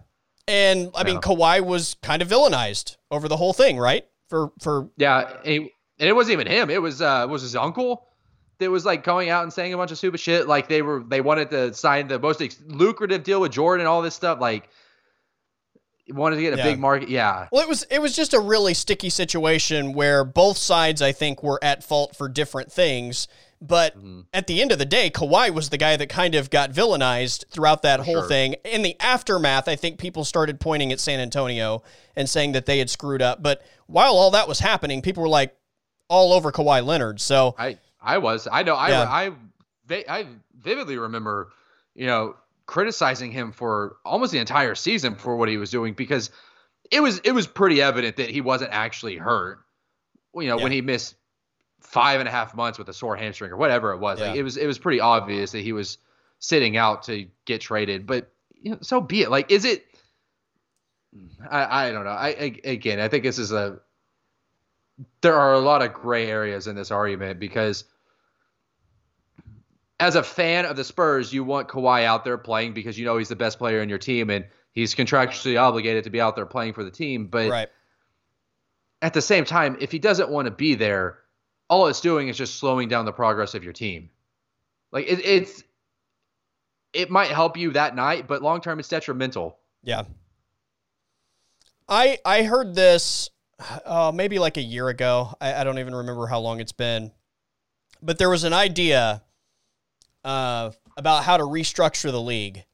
And 0.48 0.90
I 0.94 1.02
mean 1.04 1.14
Yeah. 1.14 1.20
Kawhi 1.20 1.60
was 1.64 1.96
kind 2.02 2.22
of 2.22 2.28
villainized 2.28 2.96
over 3.10 3.28
the 3.28 3.36
whole 3.36 3.52
thing, 3.52 3.76
right? 3.78 4.06
For 4.28 4.52
for 4.60 4.88
Yeah, 4.96 5.36
he- 5.44 5.72
and 5.98 6.08
it 6.08 6.12
wasn't 6.12 6.34
even 6.34 6.46
him. 6.46 6.70
It 6.70 6.80
was 6.82 7.00
uh, 7.02 7.26
it 7.28 7.30
was 7.30 7.42
his 7.42 7.56
uncle 7.56 8.06
that 8.58 8.70
was 8.70 8.84
like 8.86 9.04
going 9.04 9.28
out 9.28 9.42
and 9.42 9.52
saying 9.52 9.74
a 9.74 9.76
bunch 9.76 9.90
of 9.90 9.98
stupid 9.98 10.18
shit. 10.20 10.46
Like 10.48 10.68
they 10.68 10.82
were 10.82 11.02
they 11.06 11.20
wanted 11.20 11.50
to 11.50 11.74
sign 11.74 12.08
the 12.08 12.18
most 12.18 12.40
ex- 12.40 12.58
lucrative 12.66 13.22
deal 13.22 13.40
with 13.40 13.52
Jordan 13.52 13.82
and 13.82 13.88
all 13.88 14.02
this 14.02 14.14
stuff. 14.14 14.40
Like 14.40 14.68
wanted 16.08 16.36
to 16.36 16.42
get 16.42 16.54
a 16.54 16.56
Yeah. 16.58 16.64
big 16.64 16.78
market. 16.78 17.08
Yeah, 17.08 17.48
Well, 17.50 17.62
it 17.62 17.68
was 17.68 17.82
it 17.90 18.00
was 18.00 18.14
just 18.14 18.32
a 18.32 18.38
really 18.40 18.74
sticky 18.74 19.10
situation 19.10 19.92
where 19.92 20.24
both 20.24 20.56
sides, 20.56 21.02
I 21.02 21.12
think, 21.12 21.42
were 21.42 21.58
at 21.62 21.82
fault 21.82 22.14
for 22.16 22.28
different 22.28 22.70
things. 22.72 23.26
But 23.60 23.98
Mhm. 23.98 24.26
at 24.34 24.46
the 24.46 24.60
end 24.60 24.70
of 24.70 24.78
the 24.78 24.84
day, 24.84 25.08
Kawhi 25.10 25.50
was 25.50 25.70
the 25.70 25.78
guy 25.78 25.96
that 25.96 26.08
kind 26.10 26.34
of 26.34 26.50
got 26.50 26.70
villainized 26.72 27.44
throughout 27.50 27.80
that 27.82 28.00
For 28.00 28.04
whole 28.04 28.14
sure. 28.20 28.28
thing. 28.28 28.54
In 28.64 28.82
the 28.82 28.94
aftermath, 29.00 29.66
I 29.66 29.76
think 29.76 29.98
people 29.98 30.24
started 30.26 30.60
pointing 30.60 30.92
at 30.92 31.00
San 31.00 31.18
Antonio 31.20 31.82
and 32.14 32.28
saying 32.28 32.52
that 32.52 32.66
they 32.66 32.78
had 32.78 32.90
screwed 32.90 33.22
up. 33.22 33.42
But 33.42 33.62
while 33.86 34.14
all 34.14 34.30
that 34.32 34.46
was 34.46 34.60
happening, 34.60 35.00
people 35.02 35.22
were 35.22 35.28
like 35.28 35.56
all 36.08 36.32
over 36.32 36.52
Kawhi 36.52 36.84
Leonard. 36.84 37.20
So 37.20 37.54
I 37.58 37.78
I 38.00 38.18
was 38.18 38.48
I 38.50 38.62
know 38.62 38.74
I 38.74 38.88
Yeah. 38.90 39.02
I 39.02 39.32
va- 39.86 40.10
I 40.12 40.26
vividly 40.58 40.98
remember 40.98 41.52
you 41.94 42.06
know 42.06 42.36
criticizing 42.66 43.30
him 43.30 43.52
for 43.52 43.96
almost 44.04 44.32
the 44.32 44.38
entire 44.38 44.74
season 44.74 45.14
for 45.14 45.36
what 45.36 45.48
he 45.48 45.56
was 45.56 45.70
doing 45.70 45.94
because 45.94 46.30
it 46.90 47.00
was 47.00 47.18
it 47.20 47.32
was 47.32 47.46
pretty 47.46 47.80
evident 47.82 48.16
that 48.16 48.30
he 48.30 48.40
wasn't 48.40 48.70
actually 48.72 49.16
hurt. 49.16 49.58
You 50.34 50.48
know 50.48 50.56
when 50.56 50.72
he 50.72 50.82
missed 50.82 51.14
five 51.80 52.20
and 52.20 52.28
a 52.28 52.32
half 52.32 52.54
months 52.54 52.78
with 52.78 52.88
a 52.88 52.92
sore 52.92 53.16
hamstring 53.16 53.52
or 53.52 53.56
whatever 53.56 53.92
it 53.92 53.98
was. 53.98 54.20
Like 54.20 54.36
it 54.36 54.42
was 54.42 54.56
it 54.56 54.66
was 54.66 54.78
pretty 54.78 55.00
obvious 55.00 55.52
that 55.52 55.60
he 55.60 55.72
was 55.72 55.98
sitting 56.40 56.76
out 56.76 57.04
to 57.04 57.26
get 57.46 57.60
traded. 57.60 58.06
But 58.06 58.30
you 58.60 58.72
know, 58.72 58.78
so 58.82 59.00
be 59.00 59.22
it. 59.22 59.30
Like 59.30 59.50
is 59.50 59.64
it? 59.64 59.84
I 61.48 61.88
I 61.88 61.92
don't 61.92 62.04
know. 62.04 62.10
I, 62.10 62.28
I 62.28 62.60
again 62.64 63.00
I 63.00 63.08
think 63.08 63.24
this 63.24 63.38
is 63.38 63.52
a 63.52 63.80
there 65.20 65.34
are 65.34 65.54
a 65.54 65.58
lot 65.58 65.82
of 65.82 65.92
gray 65.92 66.28
areas 66.28 66.66
in 66.66 66.76
this 66.76 66.90
argument 66.90 67.38
because 67.38 67.84
as 69.98 70.14
a 70.14 70.22
fan 70.22 70.66
of 70.66 70.76
the 70.76 70.84
Spurs, 70.84 71.32
you 71.32 71.44
want 71.44 71.68
Kawhi 71.68 72.04
out 72.04 72.24
there 72.24 72.38
playing 72.38 72.74
because 72.74 72.98
you 72.98 73.04
know 73.04 73.16
he's 73.16 73.28
the 73.28 73.36
best 73.36 73.58
player 73.58 73.82
in 73.82 73.88
your 73.88 73.98
team 73.98 74.30
and 74.30 74.44
he's 74.72 74.94
contractually 74.94 75.60
obligated 75.60 76.04
to 76.04 76.10
be 76.10 76.20
out 76.20 76.36
there 76.36 76.46
playing 76.46 76.74
for 76.74 76.84
the 76.84 76.90
team. 76.90 77.26
But 77.26 77.50
right, 77.50 77.68
at 79.02 79.14
the 79.14 79.22
same 79.22 79.44
time, 79.44 79.76
if 79.80 79.92
he 79.92 79.98
doesn't 79.98 80.30
want 80.30 80.46
to 80.46 80.50
be 80.50 80.74
there, 80.74 81.18
all 81.68 81.86
it's 81.86 82.00
doing 82.00 82.28
is 82.28 82.36
just 82.36 82.56
slowing 82.56 82.88
down 82.88 83.04
the 83.04 83.12
progress 83.12 83.54
of 83.54 83.64
your 83.64 83.72
team. 83.72 84.10
Like 84.92 85.06
it, 85.06 85.24
it's 85.24 85.62
it 86.92 87.10
might 87.10 87.28
help 87.28 87.56
you 87.56 87.72
that 87.72 87.94
night, 87.94 88.26
but 88.26 88.42
long 88.42 88.60
term 88.60 88.78
it's 88.78 88.88
detrimental. 88.88 89.58
yeah. 89.82 90.04
I 91.88 92.18
I 92.24 92.42
heard 92.42 92.74
this 92.74 93.30
uh, 93.84 94.12
maybe 94.14 94.38
like 94.38 94.56
a 94.56 94.62
year 94.62 94.88
ago. 94.88 95.34
I, 95.40 95.54
I 95.54 95.64
don't 95.64 95.78
even 95.78 95.94
remember 95.94 96.26
how 96.26 96.40
long 96.40 96.60
it's 96.60 96.72
been, 96.72 97.12
but 98.02 98.18
there 98.18 98.30
was 98.30 98.44
an 98.44 98.52
idea 98.52 99.22
uh, 100.24 100.70
about 100.96 101.24
how 101.24 101.36
to 101.36 101.44
restructure 101.44 102.10
the 102.10 102.20
league 102.20 102.64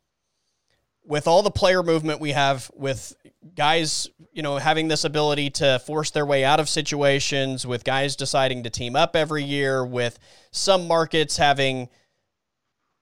with 1.05 1.27
all 1.27 1.43
the 1.43 1.51
player 1.51 1.83
movement 1.83 2.21
we 2.21 2.31
have 2.31 2.71
with 2.75 3.17
guys, 3.57 4.09
you 4.33 4.43
know, 4.43 4.57
having 4.57 4.89
this 4.89 5.05
ability 5.05 5.51
to 5.51 5.81
force 5.81 6.11
their 6.11 6.25
way 6.25 6.45
out 6.45 6.61
of 6.61 6.69
situations, 6.69 7.67
with 7.67 7.85
guys 7.85 8.15
deciding 8.17 8.63
to 8.63 8.71
team 8.71 8.95
up 8.95 9.17
every 9.17 9.43
year, 9.43 9.85
with 9.85 10.19
some 10.53 10.87
markets 10.87 11.37
having 11.37 11.89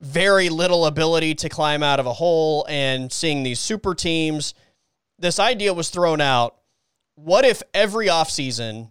very 0.01 0.49
little 0.49 0.87
ability 0.87 1.35
to 1.35 1.49
climb 1.49 1.83
out 1.83 2.01
of 2.01 2.07
a 2.07 2.13
hole 2.13 2.67
and 2.71 3.13
seeing 3.13 3.43
these 3.43 3.61
super 3.61 3.95
teams. 3.95 4.55
This 5.19 5.39
idea 5.39 5.75
was 5.75 5.91
thrown 5.91 6.23
out. 6.23 6.57
What 7.23 7.45
if 7.45 7.63
every 7.75 8.07
offseason, 8.07 8.89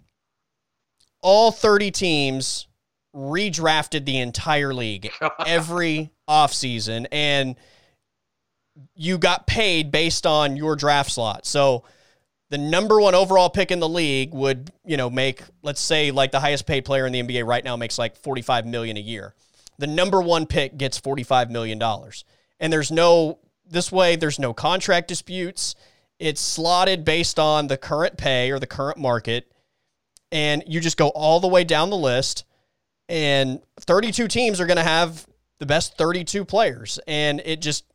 all 1.22 1.52
30 1.52 1.92
teams 1.92 2.68
redrafted 3.16 4.06
the 4.06 4.20
entire 4.20 4.74
league 4.74 5.10
every 5.46 6.12
offseason 6.30 7.08
and 7.12 7.56
you 8.96 9.18
got 9.18 9.48
paid 9.48 9.92
based 9.92 10.26
on 10.26 10.56
your 10.56 10.76
draft 10.76 11.12
slot. 11.12 11.46
So 11.46 11.84
the 12.50 12.58
number 12.58 13.00
one 13.00 13.16
overall 13.16 13.50
pick 13.50 13.72
in 13.72 13.80
the 13.80 13.90
league 13.90 14.34
would, 14.34 14.72
you 14.86 14.96
know, 14.98 15.10
make 15.10 15.42
let's 15.64 15.82
say 15.82 16.12
like 16.12 16.32
the 16.32 16.40
highest 16.40 16.66
paid 16.66 16.86
player 16.86 17.06
in 17.06 17.14
the 17.14 17.22
NBA 17.22 17.46
right 17.46 17.64
now 17.64 17.76
makes 17.76 17.98
like 17.98 18.16
45 18.16 18.66
million 18.66 18.96
a 18.98 19.02
year. 19.02 19.34
The 19.80 19.88
number 19.88 20.22
one 20.22 20.46
pick 20.46 20.78
gets 20.78 20.98
45 20.98 21.50
million 21.50 21.80
dollars. 21.80 22.26
And 22.60 22.72
there's 22.72 22.92
no 22.92 23.40
this 23.66 23.92
way 23.92 24.16
there's 24.16 24.40
no 24.40 24.54
contract 24.54 25.08
disputes. 25.08 25.76
It's 26.20 26.42
slotted 26.42 27.06
based 27.06 27.40
on 27.40 27.68
the 27.68 27.78
current 27.78 28.18
pay 28.18 28.52
or 28.52 28.60
the 28.60 28.68
current 28.68 28.98
market 28.98 29.52
and 30.32 30.64
you 30.68 30.80
just 30.80 30.98
go 30.98 31.10
all 31.10 31.40
the 31.40 31.48
way 31.48 31.64
down 31.64 31.90
the 31.90 31.98
list 31.98 32.46
and 33.08 33.62
32 33.80 34.28
teams 34.28 34.60
are 34.60 34.68
going 34.68 34.78
to 34.78 34.84
have 34.84 35.26
the 35.60 35.66
best 35.66 35.98
32 35.98 36.46
players 36.46 37.00
and 37.08 37.42
it 37.46 37.62
just 37.62 37.86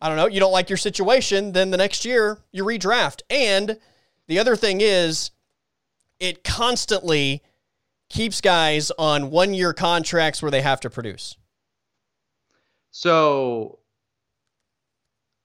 I 0.00 0.08
don't 0.08 0.16
know, 0.16 0.26
you 0.26 0.38
don't 0.38 0.52
like 0.52 0.70
your 0.70 0.76
situation, 0.76 1.52
then 1.52 1.72
the 1.72 1.76
next 1.76 2.04
year 2.04 2.38
you 2.52 2.64
redraft. 2.64 3.22
And 3.28 3.78
the 4.28 4.38
other 4.38 4.54
thing 4.54 4.80
is 4.80 5.32
it 6.20 6.44
constantly 6.44 7.42
keeps 8.08 8.40
guys 8.40 8.90
on 8.98 9.30
one 9.30 9.54
year 9.54 9.72
contracts 9.72 10.40
where 10.40 10.50
they 10.50 10.62
have 10.62 10.80
to 10.80 10.90
produce. 10.90 11.36
So 12.90 13.80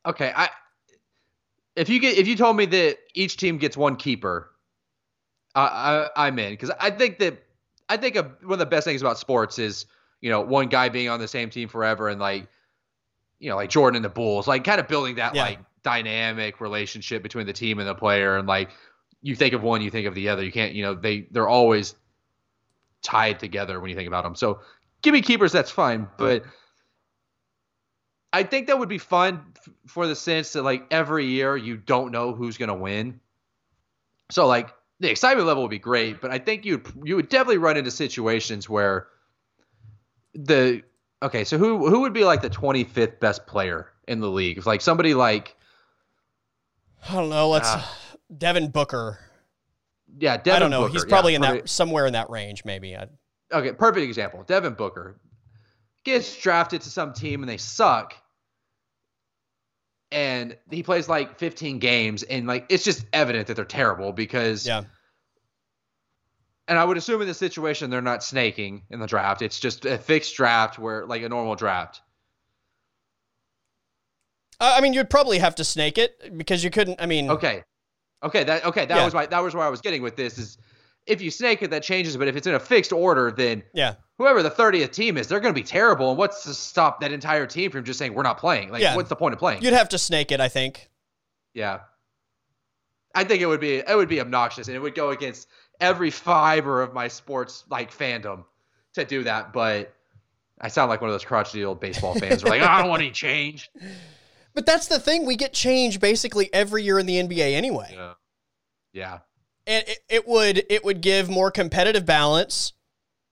okay, 0.06 0.32
I 0.36 0.50
if 1.76 1.90
you 1.90 2.00
get 2.00 2.18
if 2.18 2.28
you 2.28 2.36
told 2.36 2.56
me 2.58 2.66
that 2.68 2.98
each 3.14 3.38
team 3.38 3.58
gets 3.58 3.76
one 3.76 3.96
keeper, 3.96 4.52
I, 5.56 6.08
I 6.16 6.28
I'm 6.28 6.40
in 6.40 6.54
because 6.54 6.72
I 6.80 6.92
think 6.92 7.20
that 7.20 7.44
I 7.90 7.98
think 7.98 8.16
a, 8.16 8.24
one 8.42 8.54
of 8.54 8.60
the 8.60 8.66
best 8.66 8.86
things 8.86 9.02
about 9.02 9.18
sports 9.18 9.60
is 9.60 9.86
you 10.22 10.30
know 10.30 10.42
one 10.42 10.68
guy 10.68 10.90
being 10.90 11.10
on 11.10 11.20
the 11.20 11.28
same 11.28 11.50
team 11.50 11.68
forever 11.68 12.10
and 12.10 12.20
like 12.20 12.48
you 13.40 13.50
know, 13.50 13.58
like 13.58 13.70
Jordan 13.70 13.98
and 13.98 14.06
the 14.06 14.10
Bulls, 14.10 14.48
like 14.48 14.64
kind 14.64 14.80
of 14.80 14.88
building 14.88 15.16
that 15.16 15.36
Yeah. 15.36 15.44
like 15.44 15.60
dynamic 15.84 16.62
relationship 16.62 17.22
between 17.22 17.46
the 17.46 17.52
team 17.52 17.80
and 17.80 17.88
the 17.88 17.94
player. 17.94 18.38
And 18.38 18.48
like 18.48 18.70
you 19.22 19.36
think 19.36 19.54
of 19.54 19.62
one, 19.62 19.82
you 19.82 19.90
think 19.90 20.08
of 20.08 20.16
the 20.16 20.30
other. 20.30 20.46
You 20.46 20.52
can't, 20.52 20.74
you 20.74 20.82
know, 20.82 20.94
they 20.94 21.28
they're 21.32 21.50
always 21.50 21.94
tied 23.02 23.40
together 23.40 23.82
when 23.82 23.90
you 23.90 23.98
think 23.98 24.08
about 24.08 24.24
them. 24.24 24.36
So 24.36 24.62
give 25.02 25.14
me 25.14 25.22
keepers, 25.22 25.52
that's 25.52 25.72
fine. 25.72 26.08
But 26.18 26.44
I 28.34 28.44
think 28.44 28.68
that 28.68 28.78
would 28.80 28.90
be 28.90 28.98
fun 28.98 29.46
f- 29.56 29.70
for 29.86 30.08
the 30.08 30.16
sense 30.16 30.54
that 30.54 30.64
like 30.64 30.86
every 30.92 31.26
year 31.28 31.56
you 31.56 31.78
don't 31.78 32.12
know 32.12 32.34
who's 32.34 32.58
gonna 32.58 32.74
win. 32.76 33.20
So 34.32 34.48
like 34.48 34.74
the 35.00 35.10
excitement 35.10 35.48
level 35.48 35.64
would 35.64 35.70
be 35.70 35.80
great, 35.80 36.20
but 36.20 36.32
I 36.32 36.40
think 36.40 36.66
you 36.66 36.82
you 37.04 37.16
would 37.16 37.30
definitely 37.30 37.60
run 37.60 37.78
into 37.78 37.92
situations 37.92 38.68
where 38.68 39.08
the 40.34 40.82
okay, 41.22 41.44
so 41.44 41.58
who 41.58 41.88
who 41.90 42.02
would 42.02 42.14
be 42.14 42.24
like 42.26 42.42
the 42.42 42.50
25th 42.50 43.20
best 43.20 43.46
player 43.46 43.90
in 44.08 44.20
the 44.20 44.30
league? 44.30 44.58
If 44.58 44.66
like 44.66 44.82
somebody 44.82 45.14
like 45.14 45.56
I 47.10 47.14
don't 47.16 47.30
know. 47.30 47.50
Let's 47.50 47.68
Ah. 47.70 47.98
Devin 48.36 48.72
Booker. 48.72 49.20
yeah, 50.18 50.38
Devin 50.38 50.54
I 50.56 50.60
don't 50.60 50.72
know. 50.72 50.82
Booker, 50.82 50.94
He's 50.94 51.04
yeah, 51.04 51.10
probably 51.10 51.36
in 51.36 51.42
perfect- 51.42 51.64
that 51.66 51.70
somewhere 51.70 52.08
in 52.08 52.14
that 52.14 52.30
range, 52.30 52.64
maybe. 52.66 52.96
I, 52.96 53.08
okay, 53.52 53.74
perfect 53.74 54.04
example. 54.06 54.44
Devin 54.48 54.74
Booker 54.74 55.20
gets 56.04 56.36
drafted 56.42 56.82
to 56.82 56.90
some 56.90 57.14
team 57.14 57.44
and 57.44 57.50
they 57.50 57.58
suck. 57.58 58.16
And 60.14 60.56
he 60.70 60.84
plays 60.84 61.10
like 61.10 61.40
15 61.40 61.80
games 61.80 62.22
and 62.24 62.46
like 62.46 62.68
it's 62.70 62.84
just 62.84 63.06
evident 63.12 63.48
that 63.48 63.56
they're 63.56 63.66
terrible 63.66 64.14
because 64.14 64.68
yeah. 64.68 64.84
and 66.68 66.78
I 66.78 66.86
would 66.86 66.98
assume 66.98 67.20
in 67.22 67.28
this 67.28 67.40
situation 67.40 67.90
they're 67.90 68.02
not 68.02 68.24
snaking 68.24 68.84
in 68.92 69.00
the 69.00 69.08
draft. 69.08 69.42
It's 69.42 69.60
just 69.60 69.86
a 69.86 69.98
fixed 69.98 70.36
draft 70.36 70.78
where 70.78 71.06
like 71.08 71.24
a 71.24 71.30
normal 71.30 71.56
draft. 71.56 72.02
I 74.60 74.78
I 74.78 74.82
mean, 74.82 74.94
you'd 74.94 75.10
probably 75.10 75.40
have 75.40 75.56
to 75.56 75.64
snake 75.64 75.98
it 75.98 76.38
because 76.38 76.64
you 76.64 76.70
couldn't. 76.70 77.02
I 77.02 77.08
mean, 77.08 77.30
Okay. 77.30 77.64
Okay, 78.24 78.44
that 78.46 78.66
okay, 78.66 78.86
that 78.86 78.96
Yeah. 78.96 79.04
was 79.04 79.14
my 79.14 79.26
that 79.26 79.40
was 79.40 79.54
where 79.54 79.66
I 79.66 79.70
was 79.70 79.82
getting 79.82 80.02
with 80.02 80.16
this 80.16 80.38
is 80.38 80.58
if 81.06 81.22
you 81.22 81.30
snake 81.32 81.62
it 81.62 81.70
that 81.72 81.84
changes, 81.84 82.16
but 82.18 82.28
if 82.28 82.36
it's 82.36 82.48
in 82.48 82.54
a 82.56 82.60
fixed 82.60 82.94
order, 82.94 83.32
then 83.32 83.64
yeah, 83.74 83.96
whoever 84.18 84.42
the 84.44 84.52
30th 84.52 84.92
team 84.92 85.18
is, 85.18 85.28
they're 85.28 85.40
going 85.40 85.54
to 85.54 85.60
be 85.60 85.66
terrible. 85.66 86.10
And 86.10 86.18
what's 86.18 86.44
to 86.44 86.54
stop 86.54 87.02
that 87.02 87.12
entire 87.12 87.46
team 87.46 87.72
from 87.72 87.84
just 87.84 88.00
saying 88.00 88.14
we're 88.14 88.24
not 88.24 88.38
playing? 88.38 88.72
Like, 88.72 88.82
Yeah. 88.82 88.96
what's 88.96 89.10
the 89.10 89.16
point 89.16 89.34
of 89.34 89.40
playing? 89.40 89.62
you'd 89.62 89.74
have 89.74 89.90
to 89.90 89.98
snake 89.98 90.32
it. 90.32 90.40
I 90.40 90.48
think. 90.50 90.90
Yeah. 91.54 91.80
I 93.16 93.24
think 93.24 93.42
it 93.42 93.46
would 93.46 93.60
be 93.60 93.76
it 93.76 93.96
would 93.96 94.10
be 94.10 94.20
obnoxious 94.22 94.68
and 94.68 94.76
it 94.76 94.80
would 94.80 94.96
go 94.96 95.10
against 95.12 95.48
every 95.80 96.10
fiber 96.10 96.82
of 96.82 96.94
my 96.94 97.08
sports 97.08 97.64
like 97.70 97.92
fandom 97.96 98.46
to 98.94 99.06
do 99.06 99.24
that, 99.24 99.54
but 99.54 99.94
I 100.62 100.68
sound 100.70 100.90
like 100.90 101.02
one 101.02 101.10
of 101.10 101.14
those 101.14 101.26
crotchety 101.26 101.64
old 101.66 101.80
baseball 101.80 102.14
fans 102.16 102.42
who 102.42 102.48
are 102.48 102.52
like, 102.52 102.62
I 102.62 102.80
don't 102.82 102.90
want 102.90 103.02
any 103.02 103.12
change. 103.12 103.70
But 104.56 104.68
that's 104.68 104.86
the 104.88 105.00
thing. 105.00 105.26
We 105.26 105.36
get 105.36 105.52
change 105.52 106.00
basically 106.00 106.48
every 106.54 106.84
year 106.84 107.00
in 107.00 107.08
the 107.08 107.16
NBA 107.16 107.56
anyway. 107.56 107.90
Yeah. 107.92 108.14
Yeah. 108.94 109.18
And 109.68 109.88
it, 109.88 110.00
it 110.10 110.28
would 110.28 110.66
it 110.70 110.84
would 110.84 111.02
give 111.02 111.30
more 111.30 111.52
competitive 111.52 112.06
balance. 112.06 112.74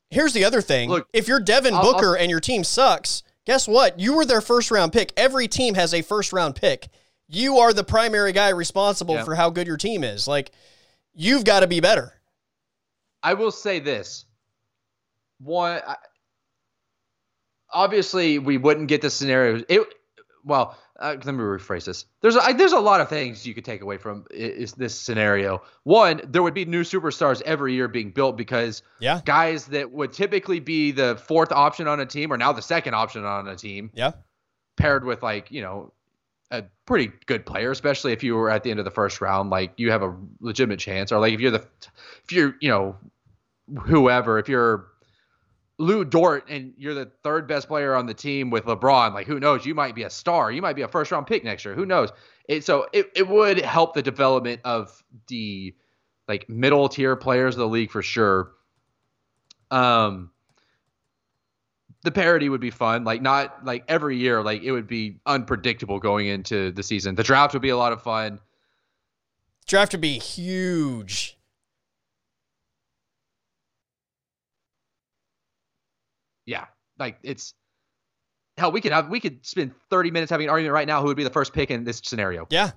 Here's 0.10 0.34
the 0.34 0.44
other 0.46 0.62
thing: 0.62 0.90
Look, 0.90 1.08
if 1.14 1.28
you're 1.28 1.40
Devin 1.40 1.74
I'll- 1.74 1.82
Booker 1.94 2.16
and 2.18 2.30
your 2.30 2.40
team 2.40 2.64
sucks, 2.64 3.24
guess 3.46 3.68
what? 3.68 4.00
You 4.00 4.16
were 4.16 4.26
their 4.26 4.42
first 4.42 4.72
round 4.72 4.94
pick. 4.94 5.14
Every 5.18 5.48
team 5.48 5.76
has 5.76 5.94
a 5.94 6.02
first 6.02 6.34
round 6.34 6.56
pick. 6.56 6.90
You 7.28 7.60
are 7.60 7.72
the 7.74 7.84
primary 7.84 8.34
guy 8.34 8.50
responsible 8.50 9.16
Yeah. 9.16 9.24
for 9.24 9.36
how 9.36 9.50
good 9.50 9.66
your 9.68 9.78
team 9.78 10.04
is. 10.04 10.28
Like, 10.28 10.52
you've 11.14 11.46
got 11.46 11.62
to 11.62 11.68
be 11.68 11.80
better. 11.80 12.20
I 13.24 13.36
will 13.36 13.52
say 13.52 13.80
this. 13.80 14.26
One, 15.40 15.82
I, 15.88 15.96
obviously, 17.72 18.38
we 18.40 18.58
wouldn't 18.58 18.88
get 18.88 19.02
the 19.02 19.10
scenario. 19.10 19.64
It 19.70 19.82
well, 20.44 20.78
uh, 21.02 21.16
let 21.24 21.26
me 21.26 21.42
rephrase 21.42 21.86
this. 21.86 22.06
There's 22.22 22.36
a, 22.36 22.44
I, 22.44 22.54
there's 22.54 22.74
a 22.74 22.80
lot 22.80 23.02
of 23.02 23.10
things 23.10 23.46
you 23.46 23.54
could 23.56 23.66
take 23.66 23.82
away 23.82 23.98
from 23.98 24.26
is 24.30 24.74
this 24.74 24.98
scenario. 24.98 25.64
One, 25.84 26.22
there 26.24 26.44
would 26.44 26.54
be 26.54 26.66
new 26.66 26.84
superstars 26.84 27.42
every 27.42 27.74
year 27.74 27.88
being 27.88 28.12
built 28.12 28.38
because 28.38 28.84
Yeah, 29.00 29.20
guys 29.26 29.66
that 29.68 29.92
would 29.92 30.14
typically 30.14 30.60
be 30.60 30.92
the 30.92 31.16
fourth 31.16 31.52
option 31.52 31.88
on 31.88 32.00
a 32.00 32.06
team 32.06 32.32
are 32.32 32.38
now 32.38 32.54
the 32.54 32.62
second 32.62 32.94
option 32.94 33.26
on 33.26 33.48
a 33.48 33.56
team, 33.56 33.90
yeah, 33.96 34.12
paired 34.78 35.04
with 35.04 35.24
like 35.24 35.52
you 35.52 35.62
know 35.62 35.92
a 36.52 36.66
pretty 36.86 37.12
good 37.26 37.46
player, 37.46 37.72
especially 37.72 38.14
if 38.14 38.24
you 38.24 38.36
were 38.36 38.52
at 38.52 38.62
the 38.64 38.70
end 38.70 38.80
of 38.80 38.86
the 38.86 38.92
first 38.92 39.22
round. 39.22 39.50
Like 39.50 39.74
you 39.78 39.90
have 39.90 40.04
a 40.04 40.16
legitimate 40.40 40.80
chance, 40.80 41.12
or 41.12 41.20
like 41.20 41.34
if 41.34 41.40
you're 41.42 41.52
the 41.52 41.66
if 42.24 42.32
you're 42.32 42.56
you 42.62 42.70
know 42.70 42.96
whoever, 43.88 44.38
if 44.38 44.48
you're 44.48 44.88
Lu 45.78 46.06
Dort 46.06 46.50
and 46.50 46.74
you're 46.78 46.94
the 46.94 47.12
third 47.24 47.48
best 47.48 47.68
player 47.68 47.96
on 47.96 48.06
the 48.06 48.14
team 48.14 48.50
with 48.50 48.66
LeBron, 48.66 49.14
like 49.14 49.28
who 49.28 49.40
knows? 49.40 49.66
You 49.66 49.74
might 49.74 49.96
be 49.96 50.04
a 50.04 50.10
star. 50.10 50.52
You 50.52 50.62
might 50.62 50.76
be 50.76 50.84
a 50.84 50.88
first 50.88 51.12
round 51.12 51.28
pick 51.28 51.44
next 51.44 51.66
year. 51.66 51.74
Who 51.74 51.86
knows? 51.86 52.10
It, 52.48 52.64
so 52.64 52.88
it, 52.94 53.10
it 53.16 53.28
would 53.28 53.60
help 53.60 53.94
the 53.94 54.02
development 54.02 54.62
of 54.64 55.04
the 55.28 55.76
like 56.28 56.48
middle 56.50 56.88
tier 56.88 57.16
players 57.16 57.56
of 57.56 57.60
the 57.60 57.68
league 57.68 57.92
for 57.92 58.02
sure. 58.02 58.52
Um, 59.72 60.32
the 62.04 62.12
parody 62.12 62.50
would 62.50 62.62
be 62.62 62.70
fun. 62.72 63.04
Like 63.04 63.22
not 63.22 63.66
like 63.66 63.84
every 63.88 64.18
year, 64.18 64.42
like 64.42 64.64
it 64.64 64.72
would 64.72 64.88
be 64.88 65.20
unpredictable 65.26 66.00
going 66.00 66.28
into 66.28 66.72
the 66.72 66.84
season. 66.84 67.16
The 67.16 67.24
draft 67.24 67.54
would 67.54 67.62
be 67.62 67.70
a 67.70 67.78
lot 67.78 67.94
of 67.94 68.02
fun. 68.02 68.40
draft 69.68 69.94
would 69.94 70.02
be 70.02 70.20
huge. 70.20 71.38
Yeah, 76.46 76.66
like 77.00 77.18
it's 77.24 77.54
hell. 78.58 78.72
We 78.72 78.82
could 78.82 78.92
have 78.92 79.10
we 79.10 79.20
could 79.20 79.46
spend 79.46 79.74
thirty 79.90 80.12
minutes 80.12 80.30
having 80.30 80.48
an 80.48 80.52
argument 80.52 80.74
right 80.74 80.88
now 80.88 81.02
who 81.02 81.08
would 81.08 81.18
be 81.18 81.24
the 81.24 81.30
first 81.30 81.54
pick 81.54 81.72
in 81.72 81.84
this 81.84 82.02
scenario. 82.04 82.48
Yeah, 82.50 82.72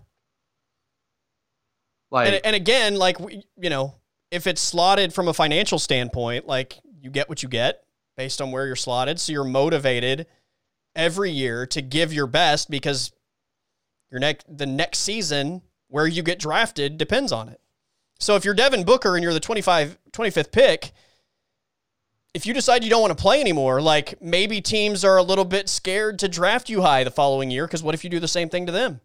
Like 2.10 2.28
and, 2.32 2.40
and 2.46 2.56
again, 2.56 2.96
like 2.96 3.18
we- 3.18 3.42
you 3.60 3.70
know, 3.70 3.94
if 4.30 4.46
it's 4.46 4.60
slotted 4.60 5.12
from 5.12 5.28
a 5.28 5.34
financial 5.34 5.78
standpoint, 5.78 6.46
like 6.46 6.78
you 7.00 7.10
get 7.10 7.28
what 7.28 7.42
you 7.42 7.48
get 7.48 7.84
based 8.16 8.40
on 8.40 8.52
where 8.52 8.66
you're 8.66 8.76
slotted, 8.76 9.18
so 9.20 9.32
you're 9.32 9.44
motivated 9.44 10.26
every 10.94 11.30
year 11.30 11.66
to 11.66 11.82
give 11.82 12.12
your 12.12 12.26
best 12.26 12.70
because 12.70 13.12
your 14.10 14.20
next 14.20 14.46
the 14.48 14.66
next 14.66 14.98
season 14.98 15.62
where 15.88 16.06
you 16.06 16.22
get 16.22 16.38
drafted 16.38 16.98
depends 16.98 17.32
on 17.32 17.48
it. 17.48 17.60
So 18.20 18.36
if 18.36 18.44
you're 18.44 18.54
Devin 18.54 18.84
Booker 18.84 19.16
and 19.16 19.22
you're 19.24 19.32
the 19.34 19.40
25 19.40 19.98
25th 20.12 20.52
pick, 20.52 20.92
if 22.34 22.46
you 22.46 22.52
decide 22.52 22.82
you 22.84 22.90
don't 22.90 23.00
want 23.00 23.16
to 23.16 23.20
play 23.22 23.40
anymore, 23.40 23.80
like 23.80 24.20
maybe 24.20 24.60
teams 24.60 25.04
are 25.04 25.16
a 25.16 25.22
little 25.22 25.44
bit 25.44 25.68
scared 25.68 26.18
to 26.18 26.28
draft 26.28 26.68
you 26.68 26.82
high 26.82 27.04
the 27.04 27.10
following 27.10 27.50
year 27.50 27.66
because 27.66 27.82
what 27.82 27.94
if 27.94 28.02
you 28.04 28.10
do 28.10 28.20
the 28.20 28.28
same 28.28 28.48
thing 28.48 28.66
to 28.66 28.72
them? 28.72 29.00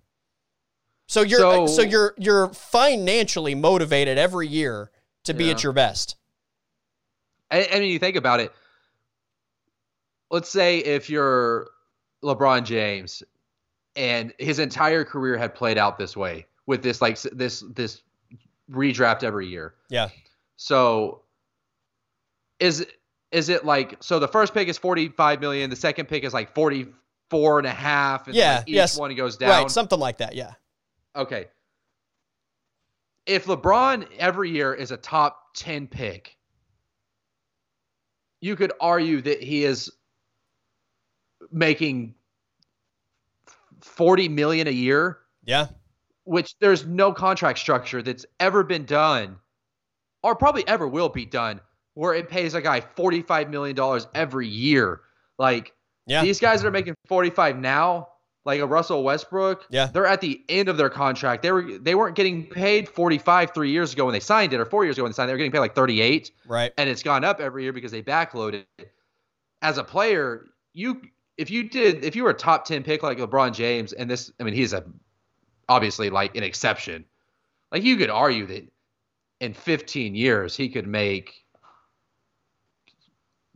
So 1.07 1.21
you're 1.21 1.39
so, 1.39 1.67
So- 1.67 1.81
you're 1.83 2.13
you're 2.17 2.47
financially 2.49 3.55
motivated 3.55 4.17
every 4.17 4.47
year 4.47 4.91
to 5.23 5.33
be 5.33 5.45
Yeah. 5.45 5.51
at 5.51 5.63
your 5.63 5.73
best. 5.73 6.15
I, 7.51 7.67
I 7.73 7.79
mean, 7.79 7.89
you 7.91 7.99
think 7.99 8.15
about 8.15 8.39
it. 8.39 8.51
Let's 10.31 10.49
say 10.49 10.79
if 10.79 11.09
you're 11.09 11.69
LeBron 12.23 12.63
James, 12.63 13.23
and 13.95 14.33
his 14.37 14.59
entire 14.59 15.03
career 15.03 15.35
had 15.37 15.55
played 15.55 15.77
out 15.77 15.97
this 15.97 16.15
way 16.15 16.45
with 16.67 16.83
this 16.83 17.01
like 17.01 17.19
this 17.21 17.63
this 17.73 18.01
redraft 18.71 19.23
every 19.23 19.47
year. 19.47 19.73
Yeah. 19.89 20.09
So 20.57 21.23
is 22.59 22.85
is 23.31 23.49
it 23.49 23.65
like 23.65 23.95
so 24.01 24.19
the 24.19 24.27
first 24.27 24.53
pick 24.53 24.67
is 24.67 24.77
45 24.77 25.39
million, 25.41 25.69
the 25.69 25.75
second 25.75 26.07
pick 26.07 26.23
is 26.23 26.33
like 26.33 26.53
44 26.55 27.59
and 27.59 27.67
a 27.67 27.71
half 27.71 28.27
and 28.27 28.35
Yeah, 28.35 28.57
like 28.57 28.69
each 28.69 28.75
yes. 28.75 28.97
one 28.97 29.13
goes 29.15 29.37
down. 29.37 29.49
Right, 29.49 29.71
something 29.71 29.99
like 29.99 30.17
that. 30.17 30.35
Yeah. 30.35 30.53
Okay. 31.15 31.47
If 33.25 33.45
LeBron 33.45 34.07
every 34.17 34.49
year 34.49 34.73
is 34.73 34.91
a 34.91 34.97
top 34.97 35.53
10 35.55 35.87
pick, 35.87 36.35
you 38.41 38.55
could 38.55 38.71
argue 38.79 39.21
that 39.21 39.43
he 39.43 39.63
is 39.63 39.91
making 41.51 42.15
40 43.81 44.29
million 44.29 44.67
a 44.67 44.71
year, 44.71 45.19
Yeah. 45.43 45.67
which 46.23 46.55
there's 46.59 46.85
no 46.85 47.13
contract 47.13 47.59
structure 47.59 48.01
that's 48.01 48.25
ever 48.39 48.63
been 48.63 48.85
done 48.85 49.37
or 50.23 50.35
probably 50.35 50.67
ever 50.67 50.87
will 50.87 51.09
be 51.09 51.25
done 51.25 51.61
where 51.99 52.13
it 52.13 52.29
pays 52.29 52.53
a 52.53 52.61
guy 52.61 52.79
45 52.79 53.49
million 53.49 53.75
dollars 53.75 54.07
every 54.15 54.47
year. 54.47 55.01
Like 55.37 55.73
Yeah. 56.07 56.23
these 56.23 56.39
guys 56.39 56.61
that 56.61 56.67
are 56.69 56.71
making 56.71 56.95
45 57.07 57.57
now, 57.59 58.07
like 58.45 58.61
a 58.61 58.65
Russell 58.65 59.03
Westbrook, 59.03 59.65
Yeah. 59.69 59.87
they're 59.87 60.05
at 60.05 60.21
the 60.21 60.41
end 60.47 60.69
of 60.69 60.77
their 60.77 60.89
contract. 60.89 61.43
They 61.43 61.51
were 61.51 61.77
they 61.77 61.95
weren't 61.95 62.15
getting 62.15 62.45
paid 62.47 62.87
45 62.87 63.53
3 63.53 63.69
years 63.69 63.91
ago 63.91 64.05
when 64.05 64.13
they 64.13 64.21
signed 64.21 64.53
it 64.53 64.61
or 64.61 64.65
4 64.65 64.85
years 64.85 64.95
ago 64.97 65.03
when 65.03 65.11
they 65.11 65.15
signed 65.15 65.27
it. 65.27 65.31
They 65.31 65.33
were 65.33 65.37
getting 65.39 65.51
paid 65.51 65.59
like 65.59 65.75
38 65.75 66.31
Right. 66.47 66.71
and 66.77 66.89
it's 66.89 67.03
gone 67.03 67.25
up 67.25 67.41
every 67.41 67.63
year 67.63 67.73
because 67.73 67.91
they 67.91 68.01
backloaded 68.01 68.63
it. 68.77 68.93
As 69.61 69.77
a 69.77 69.83
player, 69.83 70.45
you 70.71 71.01
if 71.37 71.51
you 71.51 71.63
did 71.67 72.05
if 72.05 72.15
you 72.15 72.23
were 72.23 72.29
a 72.29 72.33
top 72.33 72.63
10 72.63 72.81
pick 72.83 73.03
like 73.03 73.17
LeBron 73.17 73.53
James 73.53 73.91
and 73.91 74.09
this 74.09 74.31
I 74.39 74.43
mean 74.43 74.53
he's 74.53 74.71
a 74.71 74.85
obviously 75.67 76.09
like 76.09 76.37
an 76.37 76.43
exception. 76.43 77.03
Like 77.73 77.83
you 77.83 77.97
could 77.97 78.09
argue 78.09 78.45
that 78.47 78.71
in 79.41 79.53
15 79.53 80.15
years 80.15 80.55
he 80.55 80.69
could 80.69 80.87
make 80.87 81.43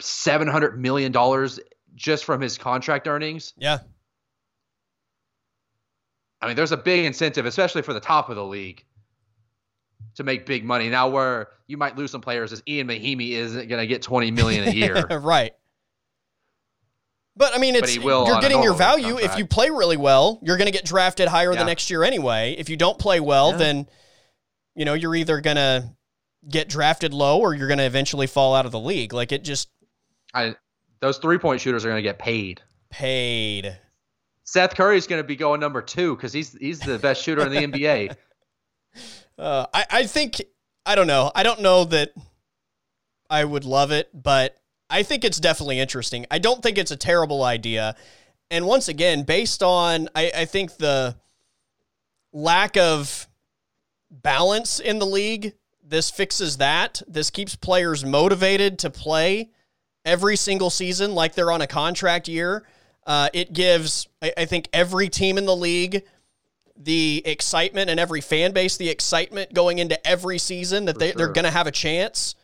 700 0.03 0.79
million 0.79 1.11
dollars 1.11 1.59
just 1.95 2.25
from 2.25 2.41
his 2.41 2.57
contract 2.57 3.07
earnings. 3.07 3.53
Yeah. 3.57 3.79
I 6.41 6.47
mean, 6.47 6.55
there's 6.55 6.71
a 6.73 6.77
big 6.77 7.05
incentive, 7.05 7.45
especially 7.45 7.83
for 7.83 7.93
the 7.93 7.99
top 7.99 8.29
of 8.29 8.35
the 8.35 8.43
league, 8.43 8.83
to 10.15 10.23
make 10.23 10.45
big 10.45 10.65
money. 10.65 10.89
Now, 10.89 11.07
where 11.07 11.49
you 11.67 11.77
might 11.77 11.97
lose 11.97 12.11
some 12.11 12.19
players, 12.19 12.51
is 12.51 12.61
Ian 12.67 12.87
Mahinmi 12.87 13.31
isn't 13.31 13.69
going 13.69 13.79
to 13.79 13.87
get 13.87 14.01
20 14.01 14.31
million 14.31 14.67
a 14.67 14.71
year. 14.73 15.05
right. 15.19 15.53
But 17.35 17.55
I 17.55 17.57
mean, 17.57 17.75
it's 17.75 17.95
you're 17.95 18.41
getting 18.41 18.61
your 18.61 18.75
value 18.75 19.13
contract. 19.13 19.33
if 19.33 19.39
you 19.39 19.47
play 19.47 19.69
really 19.71 19.97
well. 19.97 20.39
You're 20.43 20.57
going 20.57 20.67
to 20.67 20.71
get 20.71 20.85
drafted 20.85 21.27
higher 21.27 21.51
yeah. 21.53 21.59
the 21.59 21.65
next 21.65 21.89
year 21.89 22.03
anyway. 22.03 22.55
If 22.59 22.69
you 22.69 22.77
don't 22.77 22.99
play 22.99 23.19
well, 23.19 23.51
yeah. 23.51 23.57
then 23.57 23.87
you 24.75 24.85
know 24.85 24.93
you're 24.93 25.15
either 25.15 25.41
going 25.41 25.55
to 25.55 25.95
get 26.47 26.69
drafted 26.69 27.13
low 27.13 27.39
or 27.39 27.53
you're 27.55 27.67
going 27.67 27.79
to 27.79 27.85
eventually 27.85 28.27
fall 28.27 28.53
out 28.53 28.65
of 28.65 28.71
the 28.71 28.79
league. 28.79 29.13
Like 29.13 29.31
it 29.31 29.43
just, 29.43 29.69
I 30.33 30.55
those 30.99 31.17
three 31.17 31.37
point 31.37 31.61
shooters 31.61 31.85
are 31.85 31.89
going 31.89 31.99
to 31.99 32.07
get 32.07 32.19
paid. 32.19 32.61
Paid. 32.89 33.77
Seth 34.45 34.75
Curry 34.75 34.97
is 34.97 35.07
going 35.07 35.21
to 35.21 35.27
be 35.27 35.35
going 35.35 35.59
number 35.59 35.81
two 35.81 36.15
because 36.15 36.33
he's 36.33 36.53
he's 36.53 36.79
the 36.79 36.99
best 36.99 37.23
shooter 37.23 37.45
in 37.45 37.51
the 37.51 37.79
NBA. 37.79 38.15
Uh, 39.35 39.65
I 39.73 39.85
I 39.89 40.05
think 40.05 40.43
I 40.85 40.93
don't 40.93 41.07
know. 41.07 41.31
I 41.33 41.41
don't 41.41 41.61
know 41.61 41.85
that 41.85 42.13
I 43.31 43.43
would 43.43 43.65
love 43.65 43.91
it, 43.91 44.07
but 44.13 44.55
I 44.91 45.01
think 45.01 45.23
it's 45.23 45.39
definitely 45.39 45.79
interesting. 45.79 46.27
I 46.29 46.37
don't 46.37 46.61
think 46.61 46.77
it's 46.77 46.91
a 46.91 46.95
terrible 46.95 47.43
idea. 47.43 47.95
And 48.51 48.67
once 48.67 48.89
again, 48.89 49.23
based 49.23 49.63
on 49.63 50.07
I, 50.13 50.31
I 50.37 50.45
think 50.45 50.77
the 50.77 51.15
lack 52.31 52.77
of 52.77 53.27
balance 54.11 54.79
in 54.79 54.99
the 54.99 55.07
league, 55.07 55.55
this 55.83 56.11
fixes 56.11 56.57
that. 56.57 57.01
This 57.07 57.31
keeps 57.31 57.55
players 57.55 58.05
motivated 58.05 58.77
to 58.79 58.91
play 58.91 59.49
every 60.05 60.35
single 60.35 60.69
season 60.69 61.15
like 61.15 61.35
they're 61.35 61.51
on 61.51 61.61
a 61.61 61.67
contract 61.67 62.27
year. 62.27 62.63
Uh, 63.05 63.29
it 63.33 63.53
gives, 63.53 64.07
I, 64.21 64.33
I 64.37 64.45
think, 64.45 64.69
every 64.73 65.09
team 65.09 65.37
in 65.37 65.45
the 65.45 65.55
league 65.55 66.03
the 66.75 67.21
excitement 67.25 67.89
and 67.89 67.99
every 67.99 68.21
fan 68.21 68.51
base 68.51 68.77
the 68.77 68.89
excitement 68.89 69.53
going 69.53 69.77
into 69.77 70.07
every 70.07 70.39
season 70.39 70.85
that 70.85 70.97
they, 70.97 71.11
sure. 71.11 71.17
they're 71.17 71.31
going 71.31 71.45
to 71.45 71.51
have 71.51 71.67
a 71.67 71.71
chance. 71.71 72.35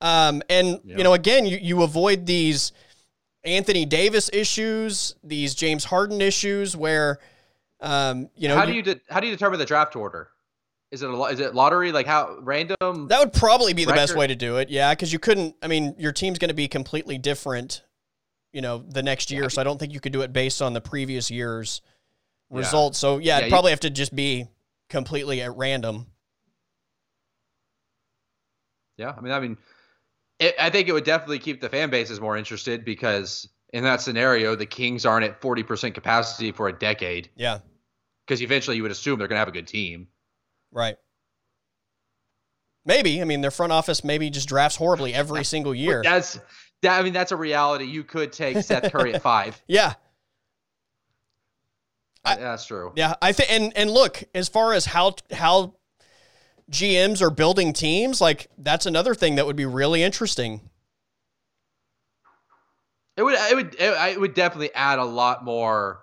Um, 0.00 0.42
and 0.50 0.80
yeah. 0.84 0.98
you 0.98 1.04
know, 1.04 1.14
again, 1.14 1.46
you, 1.46 1.56
you 1.56 1.82
avoid 1.82 2.26
these 2.26 2.72
Anthony 3.44 3.84
Davis 3.84 4.28
issues, 4.32 5.14
these 5.22 5.54
James 5.54 5.84
Harden 5.84 6.20
issues, 6.20 6.76
where 6.76 7.18
um, 7.80 8.28
you 8.36 8.48
know, 8.48 8.56
how 8.56 8.64
do 8.64 8.72
you 8.72 8.82
de- 8.82 9.00
how 9.08 9.20
do 9.20 9.26
you 9.26 9.32
determine 9.32 9.58
the 9.58 9.64
draft 9.64 9.96
order? 9.96 10.28
Is 10.92 11.02
it 11.02 11.08
a 11.08 11.22
is 11.24 11.40
it 11.40 11.54
lottery 11.54 11.90
like 11.90 12.06
how 12.06 12.36
random? 12.40 13.08
That 13.08 13.18
would 13.18 13.32
probably 13.32 13.72
be 13.72 13.86
the 13.86 13.94
best 13.94 14.14
way 14.14 14.26
to 14.26 14.36
do 14.36 14.58
it. 14.58 14.68
Yeah, 14.68 14.94
because 14.94 15.10
you 15.10 15.18
couldn't. 15.18 15.56
I 15.62 15.66
mean, 15.66 15.94
your 15.98 16.12
team's 16.12 16.38
going 16.38 16.50
to 16.50 16.54
be 16.54 16.68
completely 16.68 17.16
different, 17.16 17.82
you 18.52 18.60
know, 18.60 18.84
the 18.86 19.02
next 19.02 19.30
year. 19.30 19.44
Yeah. 19.44 19.48
So 19.48 19.62
I 19.62 19.64
don't 19.64 19.78
think 19.78 19.94
you 19.94 20.00
could 20.00 20.12
do 20.12 20.20
it 20.20 20.34
based 20.34 20.60
on 20.60 20.74
the 20.74 20.82
previous 20.82 21.30
year's 21.30 21.80
results. 22.50 22.98
So 22.98 23.16
yeah, 23.16 23.24
yeah 23.24 23.38
it'd 23.38 23.50
probably 23.50 23.70
you, 23.70 23.72
have 23.72 23.80
to 23.80 23.90
just 23.90 24.14
be 24.14 24.48
completely 24.90 25.40
at 25.40 25.56
random. 25.56 26.08
Yeah, 28.98 29.14
I 29.16 29.20
mean, 29.22 29.32
I 29.32 29.40
mean, 29.40 29.56
it, 30.38 30.54
I 30.60 30.68
think 30.68 30.88
it 30.88 30.92
would 30.92 31.04
definitely 31.04 31.38
keep 31.38 31.62
the 31.62 31.70
fan 31.70 31.88
bases 31.88 32.20
more 32.20 32.36
interested 32.36 32.84
because 32.84 33.48
in 33.72 33.84
that 33.84 34.02
scenario, 34.02 34.54
the 34.54 34.66
Kings 34.66 35.06
aren't 35.06 35.24
at 35.24 35.40
40% 35.40 35.94
capacity 35.94 36.52
for 36.52 36.68
a 36.68 36.72
decade. 36.72 37.30
Yeah. 37.34 37.60
Because 38.26 38.42
eventually 38.42 38.76
you 38.76 38.82
would 38.82 38.92
assume 38.92 39.18
they're 39.18 39.28
going 39.28 39.36
to 39.36 39.40
have 39.40 39.48
a 39.48 39.52
good 39.52 39.66
team. 39.66 40.08
Right. 40.72 40.96
Maybe. 42.84 43.20
I 43.20 43.24
mean, 43.24 43.40
their 43.42 43.50
front 43.50 43.72
office 43.72 44.02
maybe 44.02 44.30
just 44.30 44.48
drafts 44.48 44.76
horribly 44.76 45.14
every 45.14 45.44
single 45.54 45.74
year. 45.74 46.02
That's 46.02 46.40
that. 46.82 46.98
I 46.98 47.02
mean, 47.02 47.12
that's 47.12 47.32
a 47.32 47.36
reality. 47.36 47.84
You 47.84 48.02
could 48.02 48.32
take 48.32 48.58
Seth 48.58 48.90
Curry 48.92 49.14
at 49.14 49.22
five. 49.22 49.60
Yeah. 49.66 49.94
I, 52.24 52.36
that's 52.36 52.66
true. 52.66 52.92
Yeah, 52.94 53.14
I 53.20 53.32
think. 53.32 53.50
And 53.50 53.76
and 53.76 53.90
look, 53.90 54.22
as 54.34 54.48
far 54.48 54.72
as 54.72 54.86
how 54.86 55.16
how 55.32 55.74
GMs 56.70 57.20
are 57.20 57.30
building 57.30 57.72
teams, 57.72 58.20
like 58.20 58.48
that's 58.58 58.86
another 58.86 59.14
thing 59.14 59.36
that 59.36 59.46
would 59.46 59.56
be 59.56 59.66
really 59.66 60.02
interesting. 60.02 60.60
It 63.16 63.22
would 63.22 63.34
it 63.34 63.54
would 63.56 63.76
it, 63.78 64.20
would 64.20 64.34
definitely 64.34 64.72
add 64.74 64.98
a 64.98 65.04
lot 65.04 65.44
more 65.44 66.00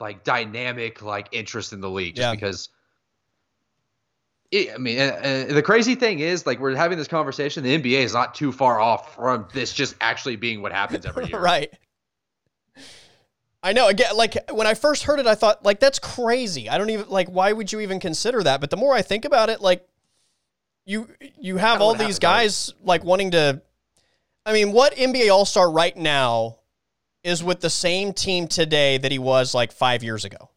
like 0.00 0.24
dynamic 0.24 1.02
like 1.02 1.28
interest 1.32 1.72
in 1.72 1.80
the 1.80 1.90
league 1.90 2.16
just 2.16 2.26
yeah. 2.26 2.34
because 2.34 2.68
it, 4.50 4.74
I 4.74 4.78
mean, 4.78 4.98
uh, 4.98 5.46
the 5.50 5.62
crazy 5.62 5.94
thing 5.94 6.20
is, 6.20 6.46
like, 6.46 6.58
we're 6.58 6.74
having 6.74 6.96
this 6.98 7.08
conversation. 7.08 7.62
The 7.62 7.78
NBA 7.78 8.00
is 8.00 8.14
not 8.14 8.34
too 8.34 8.52
far 8.52 8.80
off 8.80 9.14
from 9.14 9.46
this 9.52 9.72
just 9.72 9.94
actually 10.00 10.36
being 10.36 10.62
what 10.62 10.72
happens 10.72 11.04
every 11.04 11.26
year. 11.28 11.38
right. 11.38 11.72
I 13.62 13.72
know. 13.72 13.88
Again, 13.88 14.16
like 14.16 14.50
when 14.52 14.66
I 14.66 14.74
first 14.74 15.02
heard 15.02 15.18
it, 15.18 15.26
I 15.26 15.34
thought 15.34 15.64
like 15.64 15.80
that's 15.80 15.98
crazy. 15.98 16.68
I 16.70 16.78
don't 16.78 16.90
even 16.90 17.08
like 17.08 17.28
why 17.28 17.52
would 17.52 17.72
you 17.72 17.80
even 17.80 17.98
consider 17.98 18.42
that? 18.44 18.60
But 18.60 18.70
the 18.70 18.76
more 18.76 18.94
I 18.94 19.02
think 19.02 19.24
about 19.24 19.50
it, 19.50 19.60
like 19.60 19.86
you 20.86 21.08
you 21.38 21.56
have 21.56 21.80
all 21.80 21.94
these 21.94 22.18
guys 22.18 22.72
like 22.82 23.04
wanting 23.04 23.32
to. 23.32 23.60
I 24.46 24.52
mean, 24.52 24.72
what 24.72 24.94
NBA 24.94 25.30
All 25.30 25.44
Star 25.44 25.70
right 25.70 25.96
now 25.96 26.58
is 27.24 27.42
with 27.42 27.60
the 27.60 27.68
same 27.68 28.12
team 28.12 28.46
today 28.46 28.96
that 28.96 29.10
he 29.10 29.18
was 29.18 29.54
like 29.54 29.72
five 29.72 30.04
years 30.04 30.24
ago? 30.24 30.50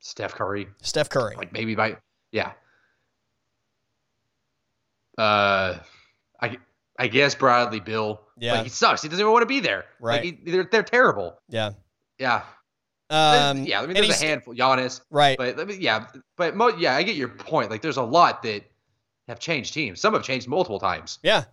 Steph 0.00 0.34
Curry. 0.34 0.68
Steph 0.80 1.10
Curry. 1.10 1.36
Like 1.36 1.52
maybe 1.52 1.74
by 1.74 1.98
yeah. 2.32 2.52
Uh, 5.16 5.78
I 6.40 6.58
I 6.98 7.08
guess 7.08 7.34
Bradley 7.34 7.80
Beal. 7.80 8.20
Yeah, 8.38 8.56
but 8.56 8.64
he 8.64 8.70
sucks. 8.70 9.02
He 9.02 9.08
doesn't 9.08 9.20
even 9.20 9.32
want 9.32 9.42
to 9.42 9.46
be 9.46 9.60
there. 9.60 9.84
Right. 10.00 10.24
Like 10.24 10.40
he, 10.44 10.50
they're 10.50 10.68
they're 10.70 10.82
terrible. 10.82 11.38
Yeah. 11.48 11.72
Yeah. 12.18 12.42
Um, 13.10 13.64
yeah, 13.64 13.82
I 13.82 13.86
mean, 13.86 13.92
there's 13.92 14.22
a 14.22 14.24
handful, 14.24 14.54
Giannis, 14.54 15.02
right? 15.10 15.36
But 15.36 15.60
I 15.60 15.64
mean, 15.64 15.82
yeah, 15.82 16.06
but 16.38 16.56
mo- 16.56 16.74
yeah, 16.78 16.96
I 16.96 17.02
get 17.02 17.14
your 17.14 17.28
point. 17.28 17.70
Like, 17.70 17.82
there's 17.82 17.98
a 17.98 18.02
lot 18.02 18.42
that 18.44 18.64
have 19.28 19.38
changed 19.38 19.74
teams. 19.74 20.00
Some 20.00 20.14
have 20.14 20.22
changed 20.22 20.48
multiple 20.48 20.80
times. 20.80 21.18
Yeah, 21.22 21.44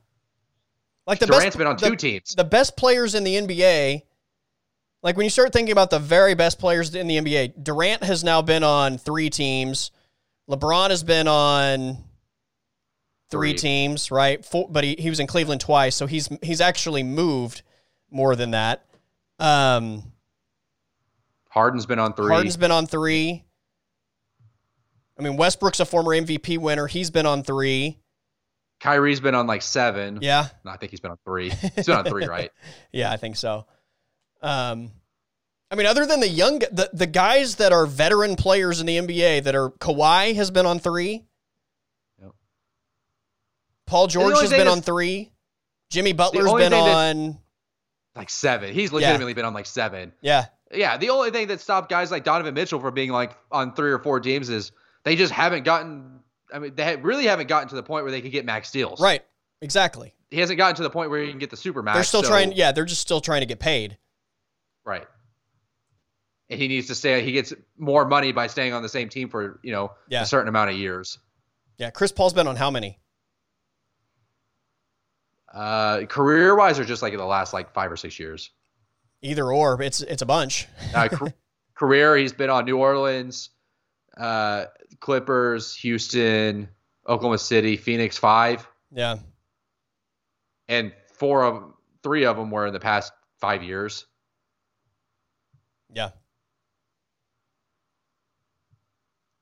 like 1.05 1.19
the 1.19 1.25
Durant's 1.25 1.47
best, 1.47 1.57
been 1.57 1.67
on 1.67 1.75
two 1.75 1.97
teams. 1.97 2.33
The 2.33 2.45
best 2.45 2.77
players 2.77 3.13
in 3.13 3.25
the 3.25 3.35
NBA, 3.35 4.03
like 5.03 5.17
when 5.17 5.25
you 5.25 5.29
start 5.29 5.51
thinking 5.51 5.73
about 5.73 5.89
the 5.89 5.99
very 5.99 6.33
best 6.33 6.59
players 6.59 6.95
in 6.95 7.07
the 7.07 7.17
NBA, 7.17 7.61
Durant 7.61 8.03
has 8.03 8.23
now 8.23 8.41
been 8.41 8.63
on 8.63 8.97
three 8.97 9.29
teams. 9.29 9.91
LeBron 10.49 10.89
has 10.89 11.03
been 11.03 11.27
on 11.27 11.97
three, 13.29 13.51
three. 13.51 13.53
teams, 13.53 14.11
right? 14.11 14.43
Four, 14.43 14.67
but 14.69 14.83
he, 14.83 14.95
he 14.97 15.09
was 15.09 15.19
in 15.19 15.27
Cleveland 15.27 15.61
twice, 15.61 15.95
so 15.95 16.07
he's 16.07 16.29
he's 16.41 16.61
actually 16.61 17.03
moved 17.03 17.61
more 18.09 18.35
than 18.35 18.51
that. 18.51 18.85
Um, 19.37 20.11
Harden's 21.49 21.85
been 21.85 21.99
on 21.99 22.13
three. 22.13 22.29
Harden's 22.29 22.57
been 22.57 22.71
on 22.71 22.87
three. 22.87 23.45
I 25.17 25.21
mean, 25.21 25.37
Westbrook's 25.37 25.79
a 25.79 25.85
former 25.85 26.11
MVP 26.11 26.57
winner. 26.57 26.87
He's 26.87 27.11
been 27.11 27.25
on 27.25 27.43
three. 27.43 27.99
Kyrie's 28.79 29.19
been 29.19 29.35
on 29.35 29.47
like 29.47 29.61
seven. 29.61 30.19
Yeah. 30.21 30.47
No, 30.63 30.71
I 30.71 30.77
think 30.77 30.91
he's 30.91 31.01
been 31.01 31.11
on 31.11 31.17
three. 31.25 31.49
He's 31.49 31.85
been 31.85 31.97
on 31.97 32.05
three, 32.05 32.25
right? 32.25 32.51
yeah, 32.93 33.11
I 33.11 33.17
think 33.17 33.35
so. 33.35 33.65
Um, 34.41 34.91
I 35.71 35.75
mean, 35.75 35.85
other 35.85 36.05
than 36.05 36.19
the 36.19 36.27
young, 36.27 36.59
the, 36.59 36.89
the 36.93 37.05
guys 37.05 37.55
that 37.55 37.71
are 37.71 37.85
veteran 37.85 38.35
players 38.35 38.79
in 38.79 38.87
the 38.87 38.97
NBA 38.97 39.43
that 39.43 39.55
are 39.55 39.69
Kawhi 39.69 40.35
has 40.35 40.49
been 40.49 40.65
on 40.65 40.79
three. 40.79 41.25
Yep. 42.21 42.31
Paul 43.85 44.07
George 44.07 44.39
has 44.39 44.49
been 44.49 44.67
on 44.67 44.81
three. 44.81 45.31
Jimmy 45.91 46.13
Butler's 46.13 46.51
been 46.53 46.73
on 46.73 47.37
like 48.15 48.29
seven. 48.29 48.73
He's 48.73 48.91
legitimately 48.91 49.31
yeah. 49.31 49.35
been 49.35 49.45
on 49.45 49.53
like 49.53 49.67
seven. 49.67 50.11
Yeah. 50.21 50.45
Yeah. 50.71 50.97
The 50.97 51.11
only 51.11 51.29
thing 51.29 51.47
that 51.47 51.61
stopped 51.61 51.89
guys 51.89 52.09
like 52.09 52.23
Donovan 52.23 52.53
Mitchell 52.53 52.79
from 52.79 52.93
being 52.93 53.11
like 53.11 53.37
on 53.51 53.73
three 53.73 53.91
or 53.91 53.99
four 53.99 54.19
teams 54.19 54.49
is 54.49 54.71
they 55.03 55.15
just 55.15 55.31
haven't 55.31 55.63
gotten. 55.63 56.19
I 56.51 56.57
mean, 56.57 56.73
they 56.73 56.95
really 56.95 57.25
haven't 57.25 57.47
gotten 57.47 57.69
to 57.69 57.75
the 57.75 57.83
point 57.83 58.05
where 58.05 58.11
they 58.11 58.21
could 58.21 58.31
get 58.31 58.43
max 58.43 58.71
deals. 58.71 58.99
Right. 58.99 59.23
Exactly. 59.61 60.15
He 60.31 60.39
hasn't 60.39 60.57
gotten 60.57 60.75
to 60.77 60.83
the 60.83 60.89
point 60.89 61.11
where 61.11 61.21
he 61.21 61.29
can 61.29 61.37
get 61.37 61.51
the 61.51 61.57
super 61.57 61.83
max. 61.83 61.95
They're 61.95 62.03
still 62.03 62.23
so. 62.23 62.29
trying. 62.29 62.53
Yeah, 62.53 62.71
they're 62.71 62.85
just 62.85 63.01
still 63.01 63.21
trying 63.21 63.41
to 63.41 63.45
get 63.45 63.59
paid. 63.59 63.97
Right 64.83 65.05
and 66.49 66.59
he 66.59 66.67
needs 66.67 66.87
to 66.87 66.95
stay. 66.95 67.23
He 67.23 67.31
gets 67.31 67.53
more 67.77 68.05
money 68.05 68.31
by 68.31 68.47
staying 68.47 68.73
on 68.73 68.81
the 68.81 68.89
same 68.89 69.09
team 69.09 69.29
for 69.29 69.59
you 69.63 69.71
know 69.71 69.91
yeah. 70.07 70.23
a 70.23 70.25
certain 70.25 70.47
amount 70.47 70.71
of 70.71 70.77
years. 70.77 71.19
Yeah, 71.77 71.91
Chris 71.91 72.11
Paul's 72.11 72.33
been 72.33 72.47
on 72.47 72.55
how 72.55 72.71
many? 72.71 72.99
Uh, 75.53 76.05
career 76.05 76.55
wise, 76.55 76.79
or 76.79 76.85
just 76.85 77.01
like 77.01 77.13
in 77.13 77.19
the 77.19 77.25
last 77.25 77.53
like 77.53 77.73
five 77.73 77.91
or 77.91 77.97
six 77.97 78.19
years. 78.19 78.51
Either 79.21 79.51
or, 79.51 79.81
it's 79.81 80.01
it's 80.01 80.21
a 80.21 80.25
bunch. 80.25 80.67
uh, 80.95 81.09
career, 81.75 82.17
he's 82.17 82.33
been 82.33 82.49
on 82.49 82.65
New 82.65 82.77
Orleans, 82.77 83.49
uh, 84.17 84.65
Clippers, 84.99 85.75
Houston, 85.75 86.69
Oklahoma 87.07 87.37
City, 87.37 87.77
Phoenix, 87.77 88.17
five. 88.17 88.67
Yeah. 88.91 89.17
And 90.67 90.93
four 91.13 91.43
of 91.43 91.73
three 92.03 92.25
of 92.25 92.37
them 92.37 92.51
were 92.51 92.67
in 92.67 92.73
the 92.73 92.79
past 92.79 93.11
five 93.39 93.63
years. 93.63 94.05
Yeah. 95.93 96.09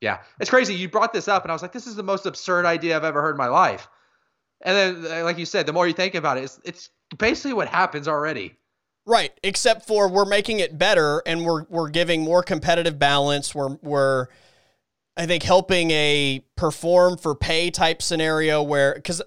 Yeah, 0.01 0.19
it's 0.39 0.49
crazy. 0.49 0.75
You 0.75 0.89
brought 0.89 1.13
this 1.13 1.27
up, 1.27 1.43
and 1.43 1.51
I 1.51 1.55
was 1.55 1.61
like, 1.61 1.71
"This 1.71 1.87
is 1.87 1.95
the 1.95 2.03
most 2.03 2.25
absurd 2.25 2.65
idea 2.65 2.95
I've 2.95 3.03
ever 3.03 3.21
heard 3.21 3.31
in 3.31 3.37
my 3.37 3.47
life." 3.47 3.87
And 4.61 4.75
then, 4.75 5.11
uh, 5.11 5.23
like 5.23 5.37
you 5.37 5.45
said, 5.45 5.65
the 5.65 5.73
more 5.73 5.87
you 5.87 5.93
think 5.93 6.15
about 6.15 6.37
it, 6.37 6.43
it's, 6.43 6.59
it's 6.63 6.89
basically 7.17 7.53
what 7.53 7.67
happens 7.67 8.07
already. 8.07 8.57
Right, 9.05 9.31
except 9.43 9.87
for 9.87 10.09
we're 10.09 10.25
making 10.25 10.59
it 10.59 10.77
better 10.77 11.23
and 11.25 11.45
we're 11.45 11.63
we're 11.69 11.89
giving 11.89 12.21
more 12.21 12.43
competitive 12.43 12.99
balance. 12.99 13.55
We're 13.55 13.77
we're 13.81 14.27
I 15.15 15.25
think 15.25 15.43
helping 15.43 15.91
a 15.91 16.43
perform 16.57 17.17
for 17.17 17.33
pay 17.33 17.71
type 17.71 18.01
scenario 18.01 18.61
where 18.61 18.99
cuz 18.99 19.21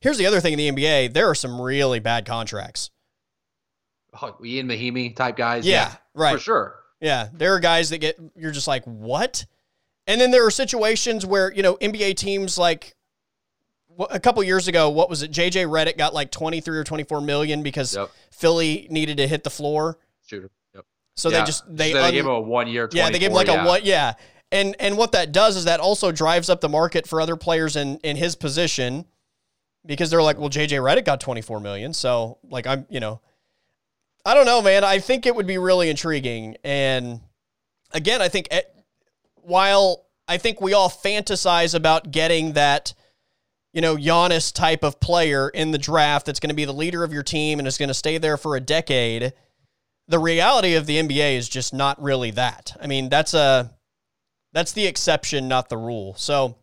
here's 0.00 0.18
the 0.18 0.26
other 0.26 0.38
thing 0.40 0.52
in 0.52 0.58
the 0.58 0.70
NBA, 0.70 1.14
there 1.14 1.30
are 1.30 1.34
some 1.34 1.58
really 1.58 1.98
bad 1.98 2.26
contracts. 2.26 2.90
Oh, 4.20 4.36
Ian 4.44 4.68
Mahinmi 4.68 5.16
type 5.16 5.36
guys. 5.36 5.66
Yeah, 5.66 5.94
right. 6.12 6.34
For 6.34 6.38
sure. 6.38 6.78
Yeah, 7.00 7.28
there 7.32 7.54
are 7.54 7.60
guys 7.60 7.88
that 7.88 7.98
get 7.98 8.18
you're 8.36 8.52
just 8.52 8.68
like, 8.68 8.84
"What?" 8.84 9.46
And 10.06 10.20
then 10.20 10.30
there 10.30 10.44
are 10.46 10.50
situations 10.50 11.24
where, 11.24 11.52
you 11.52 11.62
know, 11.62 11.76
NBA 11.76 12.16
teams 12.16 12.58
like 12.58 12.94
a 14.10 14.18
couple 14.18 14.42
years 14.42 14.68
ago, 14.68 14.88
what 14.90 15.08
was 15.10 15.22
it? 15.22 15.30
JJ 15.30 15.66
Redick 15.68 15.96
got 15.98 16.14
like 16.14 16.30
23 16.30 16.76
or 16.78 16.84
24 16.84 17.20
million 17.20 17.62
because 17.62 17.94
Yep. 17.94 18.10
Philly 18.30 18.86
needed 18.90 19.18
to 19.18 19.28
hit 19.28 19.44
the 19.44 19.50
floor. 19.50 19.98
Shooter. 20.26 20.50
Yep. 20.74 20.84
So 21.14 21.28
Yeah. 21.30 21.40
they 21.40 21.44
just 21.46 21.64
they, 21.76 21.92
So 21.92 21.98
they 21.98 22.04
un- 22.06 22.12
gave 22.12 22.24
him 22.24 22.30
a 22.32 22.40
one 22.40 22.66
year. 22.68 22.88
yeah 22.92 23.10
they 23.10 23.18
gave 23.18 23.30
him 23.30 23.34
like 23.36 23.48
a 23.48 23.64
what 23.64 23.84
yeah 23.84 24.14
and 24.50 24.74
and 24.80 24.96
what 24.96 25.12
that 25.12 25.30
does 25.32 25.56
is 25.56 25.64
that 25.64 25.78
also 25.78 26.10
drives 26.10 26.48
up 26.50 26.60
the 26.60 26.68
market 26.68 27.06
for 27.06 27.20
other 27.20 27.36
players 27.36 27.76
in 27.76 27.98
in 27.98 28.16
his 28.16 28.34
position 28.34 29.04
because 29.84 30.10
they're 30.10 30.22
like 30.22 30.38
well 30.38 30.48
JJ 30.50 30.80
Redick 30.82 31.04
got 31.04 31.20
24 31.20 31.60
million 31.60 31.92
so 31.92 32.38
like 32.50 32.66
I'm 32.66 32.86
you 32.88 32.98
know 33.00 33.20
I 34.24 34.32
don't 34.34 34.46
know 34.46 34.62
man 34.62 34.84
I 34.84 34.98
think 35.00 35.26
it 35.26 35.36
would 35.36 35.46
be 35.46 35.58
really 35.58 35.90
intriguing 35.90 36.56
and 36.64 37.20
again 37.92 38.22
I 38.22 38.28
think 38.28 38.48
eh, 38.50 38.62
while 39.42 40.06
I 40.26 40.38
think 40.38 40.60
we 40.60 40.72
all 40.72 40.88
fantasize 40.88 41.74
about 41.74 42.10
getting 42.10 42.54
that 42.54 42.94
you 43.72 43.80
know 43.80 43.96
Giannis 43.96 44.52
type 44.52 44.82
of 44.82 44.98
player 45.00 45.48
in 45.48 45.70
the 45.70 45.78
draft 45.78 46.26
that's 46.26 46.40
going 46.40 46.50
to 46.50 46.54
be 46.56 46.64
the 46.64 46.72
leader 46.74 47.04
of 47.04 47.12
your 47.12 47.22
team 47.22 47.58
and 47.58 47.68
is 47.68 47.78
going 47.78 47.88
to 47.88 47.94
stay 47.94 48.18
there 48.18 48.36
for 48.36 48.56
a 48.56 48.60
decade 48.60 49.32
the 50.08 50.18
reality 50.18 50.74
of 50.74 50.86
the 50.86 50.98
NBA 50.98 51.36
is 51.36 51.48
just 51.48 51.72
not 51.72 52.02
really 52.02 52.32
that. 52.32 52.76
I 52.80 52.86
mean, 52.88 53.08
that's 53.08 53.34
a 53.34 53.70
that's 54.52 54.72
the 54.72 54.84
exception, 54.86 55.48
not 55.48 55.68
the 55.70 55.76
rule. 55.78 56.14
So, 56.18 56.56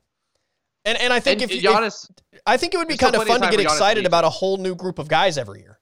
and 0.85 0.97
and 0.99 1.11
I 1.11 1.19
think 1.19 1.41
And 1.41 1.49
if, 1.49 1.63
you- 1.63 1.67
Giannis, 1.69 2.11
if 2.31 2.41
I 2.45 2.57
think 2.57 2.73
it 2.73 2.77
would 2.77 2.87
be 2.89 2.97
kind 2.97 3.15
of 3.15 3.21
plenty 3.23 3.31
of 3.31 3.39
fun 3.39 3.49
to 3.49 3.57
get 3.57 3.63
for 3.63 3.69
Giannis 3.69 3.71
to 3.71 3.75
excited 3.75 4.05
about 4.05 4.25
a 4.25 4.29
whole 4.29 4.57
new 4.57 4.75
group 4.75 4.99
of 4.99 5.07
guys 5.07 5.37
every 5.37 5.61
year. 5.61 5.79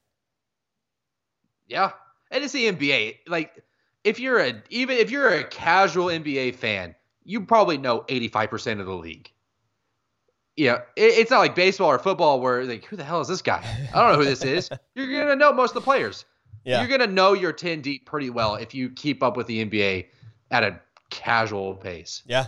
yeah, 1.67 1.91
and 2.31 2.43
it's 2.43 2.53
the 2.53 2.71
NBA. 2.71 3.17
Like, 3.27 3.61
if 4.07 4.19
you're 4.19 4.39
a 4.39 4.53
even 4.69 4.97
if 4.97 5.11
you're 5.11 5.29
a 5.29 5.43
casual 5.43 6.05
NBA 6.05 6.55
fan, 6.55 6.95
you 7.23 7.41
probably 7.41 7.77
know 7.77 8.05
85 8.07 8.49
percent 8.49 8.79
of 8.79 8.85
the 8.85 8.93
league. 8.95 9.31
Yeah, 10.55 10.77
it, 10.95 11.19
it's 11.19 11.29
not 11.29 11.39
like 11.39 11.55
baseball 11.55 11.89
or 11.89 11.99
football 11.99 12.39
where 12.39 12.63
like, 12.63 12.85
who 12.85 12.95
the 12.95 13.03
hell 13.03 13.21
is 13.21 13.27
this 13.27 13.41
guy? 13.41 13.63
I 13.93 14.01
don't 14.01 14.13
know 14.13 14.19
who 14.19 14.25
this 14.25 14.43
is. 14.43 14.69
You're 14.95 15.07
gonna 15.21 15.35
know 15.35 15.51
most 15.51 15.71
of 15.71 15.75
the 15.75 15.81
players. 15.81 16.25
Yeah, 16.63 16.79
You're 16.79 16.89
gonna 16.89 17.11
know 17.11 17.33
your 17.33 17.53
10 17.53 17.81
deep 17.81 18.05
pretty 18.05 18.29
well 18.29 18.55
if 18.55 18.73
you 18.73 18.89
keep 18.89 19.21
up 19.21 19.37
with 19.37 19.47
the 19.47 19.63
NBA 19.63 20.07
at 20.51 20.63
a 20.63 20.79
casual 21.09 21.75
pace. 21.75 22.23
yeah, 22.25 22.47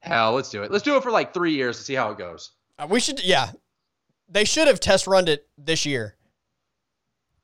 Hell, 0.00 0.32
let's 0.34 0.50
do 0.50 0.62
it. 0.62 0.70
Let's 0.70 0.84
do 0.84 0.96
it 0.96 1.02
for 1.02 1.10
like 1.10 1.32
three 1.32 1.52
years 1.54 1.78
to 1.78 1.84
see 1.84 1.94
how 1.94 2.10
it 2.10 2.18
goes. 2.18 2.52
Uh, 2.78 2.86
we 2.88 3.00
should. 3.00 3.24
Yeah, 3.24 3.50
they 4.28 4.44
should 4.44 4.68
have 4.68 4.78
test 4.80 5.06
run 5.06 5.26
it 5.28 5.46
this 5.56 5.86
year. 5.86 6.15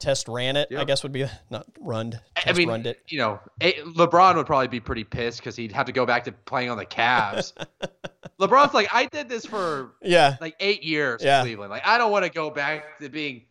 Test 0.03 0.29
ran 0.29 0.57
it, 0.57 0.69
I 0.77 0.85
guess 0.85 1.03
would 1.05 1.13
be 1.13 1.25
not 1.49 1.67
runned. 1.81 2.21
Test 2.37 2.49
I 2.49 2.53
mean, 2.53 2.69
runned 2.69 2.87
it. 2.87 3.01
you 3.09 3.19
know, 3.19 3.41
LeBron 3.61 4.35
would 4.37 4.47
probably 4.47 4.69
be 4.69 4.81
pretty 4.81 5.05
pissed 5.05 5.39
because 5.39 5.57
he'd 5.57 5.73
have 5.73 5.87
to 5.87 5.93
go 5.93 6.05
back 6.05 6.25
to 6.25 6.33
playing 6.33 6.69
on 6.71 6.77
the 6.77 6.85
Cavs. 6.85 7.53
LeBron's 8.41 8.75
like, 8.75 8.89
I 8.93 9.07
did 9.07 9.29
this 9.29 9.47
for 9.47 9.93
Yeah, 10.03 10.37
like 10.41 10.57
eight 10.61 10.83
years 10.83 11.23
Yeah. 11.23 11.39
in 11.41 11.45
Cleveland. 11.47 11.71
Like, 11.71 11.87
I 11.87 11.99
don't 11.99 12.11
want 12.11 12.25
to 12.25 12.31
go 12.31 12.51
back 12.51 12.99
to 13.01 13.09
being, 13.09 13.43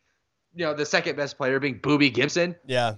you 0.54 0.66
know, 0.66 0.74
the 0.74 0.86
second 0.86 1.16
best 1.16 1.38
player, 1.38 1.60
being 1.60 1.80
Boobie 1.80 2.14
Gibson, 2.14 2.56
yeah, 2.66 2.96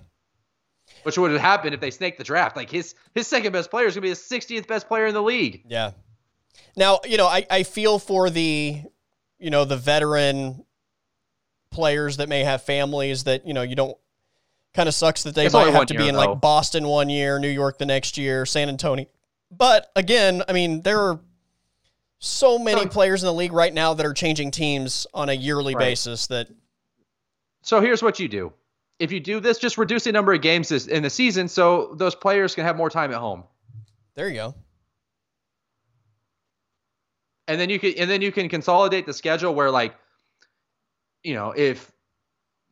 which 1.03 1.17
would 1.17 1.31
have 1.31 1.39
happened 1.39 1.73
if 1.75 1.79
they 1.81 1.91
snaked 1.91 2.17
the 2.17 2.23
draft. 2.23 2.55
Like 2.55 2.69
his 2.69 2.95
his 3.13 3.27
second 3.27 3.51
best 3.51 3.69
player 3.69 3.85
is 3.85 3.93
gonna 3.93 4.01
be 4.01 4.09
the 4.09 4.15
60th 4.15 4.67
best 4.67 4.87
player 4.87 5.05
in 5.05 5.13
the 5.13 5.21
league. 5.21 5.63
yeah. 5.67 5.91
Now 6.75 6.99
you 7.05 7.17
know 7.17 7.27
I 7.27 7.45
I 7.51 7.63
feel 7.63 7.99
for 7.99 8.29
the 8.31 8.81
you 9.37 9.49
know 9.51 9.63
the 9.65 9.77
veteran 9.77 10.65
players 11.73 12.17
that 12.17 12.29
may 12.29 12.43
have 12.43 12.61
families 12.61 13.25
that 13.25 13.45
you 13.45 13.53
know 13.53 13.61
you 13.63 13.75
don't 13.75 13.97
kind 14.73 14.87
of 14.87 14.95
sucks 14.95 15.23
that 15.23 15.35
they 15.35 15.45
It's 15.45 15.53
might 15.53 15.71
have 15.73 15.85
to 15.87 15.93
be 15.97 16.07
in 16.07 16.15
though. 16.15 16.31
like 16.31 16.41
Boston 16.41 16.87
one 16.87 17.09
year, 17.09 17.37
New 17.39 17.49
York 17.49 17.77
the 17.77 17.85
next 17.85 18.17
year, 18.17 18.45
San 18.45 18.69
Antonio. 18.69 19.05
But 19.51 19.91
again, 19.95 20.43
I 20.47 20.53
mean 20.53 20.81
there 20.81 20.99
are 20.99 21.19
so 22.19 22.57
many 22.57 22.81
So- 22.83 22.87
players 22.87 23.21
in 23.23 23.27
the 23.27 23.33
league 23.33 23.51
right 23.53 23.73
now 23.73 23.93
that 23.93 24.05
are 24.05 24.13
changing 24.13 24.51
teams 24.51 25.05
on 25.13 25.29
a 25.29 25.33
yearly 25.33 25.75
Right. 25.75 25.89
basis 25.89 26.27
that 26.27 26.47
So 27.61 27.81
here's 27.81 28.01
what 28.01 28.19
you 28.19 28.27
do. 28.27 28.53
If 28.99 29.11
you 29.11 29.19
do 29.19 29.39
this, 29.39 29.57
just 29.57 29.77
reduce 29.77 30.05
the 30.05 30.11
number 30.11 30.33
of 30.33 30.41
games 30.41 30.71
in 30.71 31.03
the 31.03 31.09
season 31.09 31.47
so 31.49 31.93
those 31.95 32.15
players 32.15 32.55
can 32.55 32.63
have 32.63 32.77
more 32.77 32.89
time 32.89 33.11
at 33.11 33.17
home. 33.17 33.43
there 34.15 34.27
you 34.29 34.35
go. 34.35 34.55
and 37.47 37.59
then 37.59 37.69
you 37.69 37.77
can 37.79 37.93
and 37.97 38.09
then 38.09 38.21
you 38.21 38.31
can 38.31 38.47
consolidate 38.49 39.05
the 39.05 39.13
schedule 39.13 39.53
where 39.53 39.69
like 39.69 39.93
you 41.23 41.33
know 41.33 41.51
if 41.55 41.91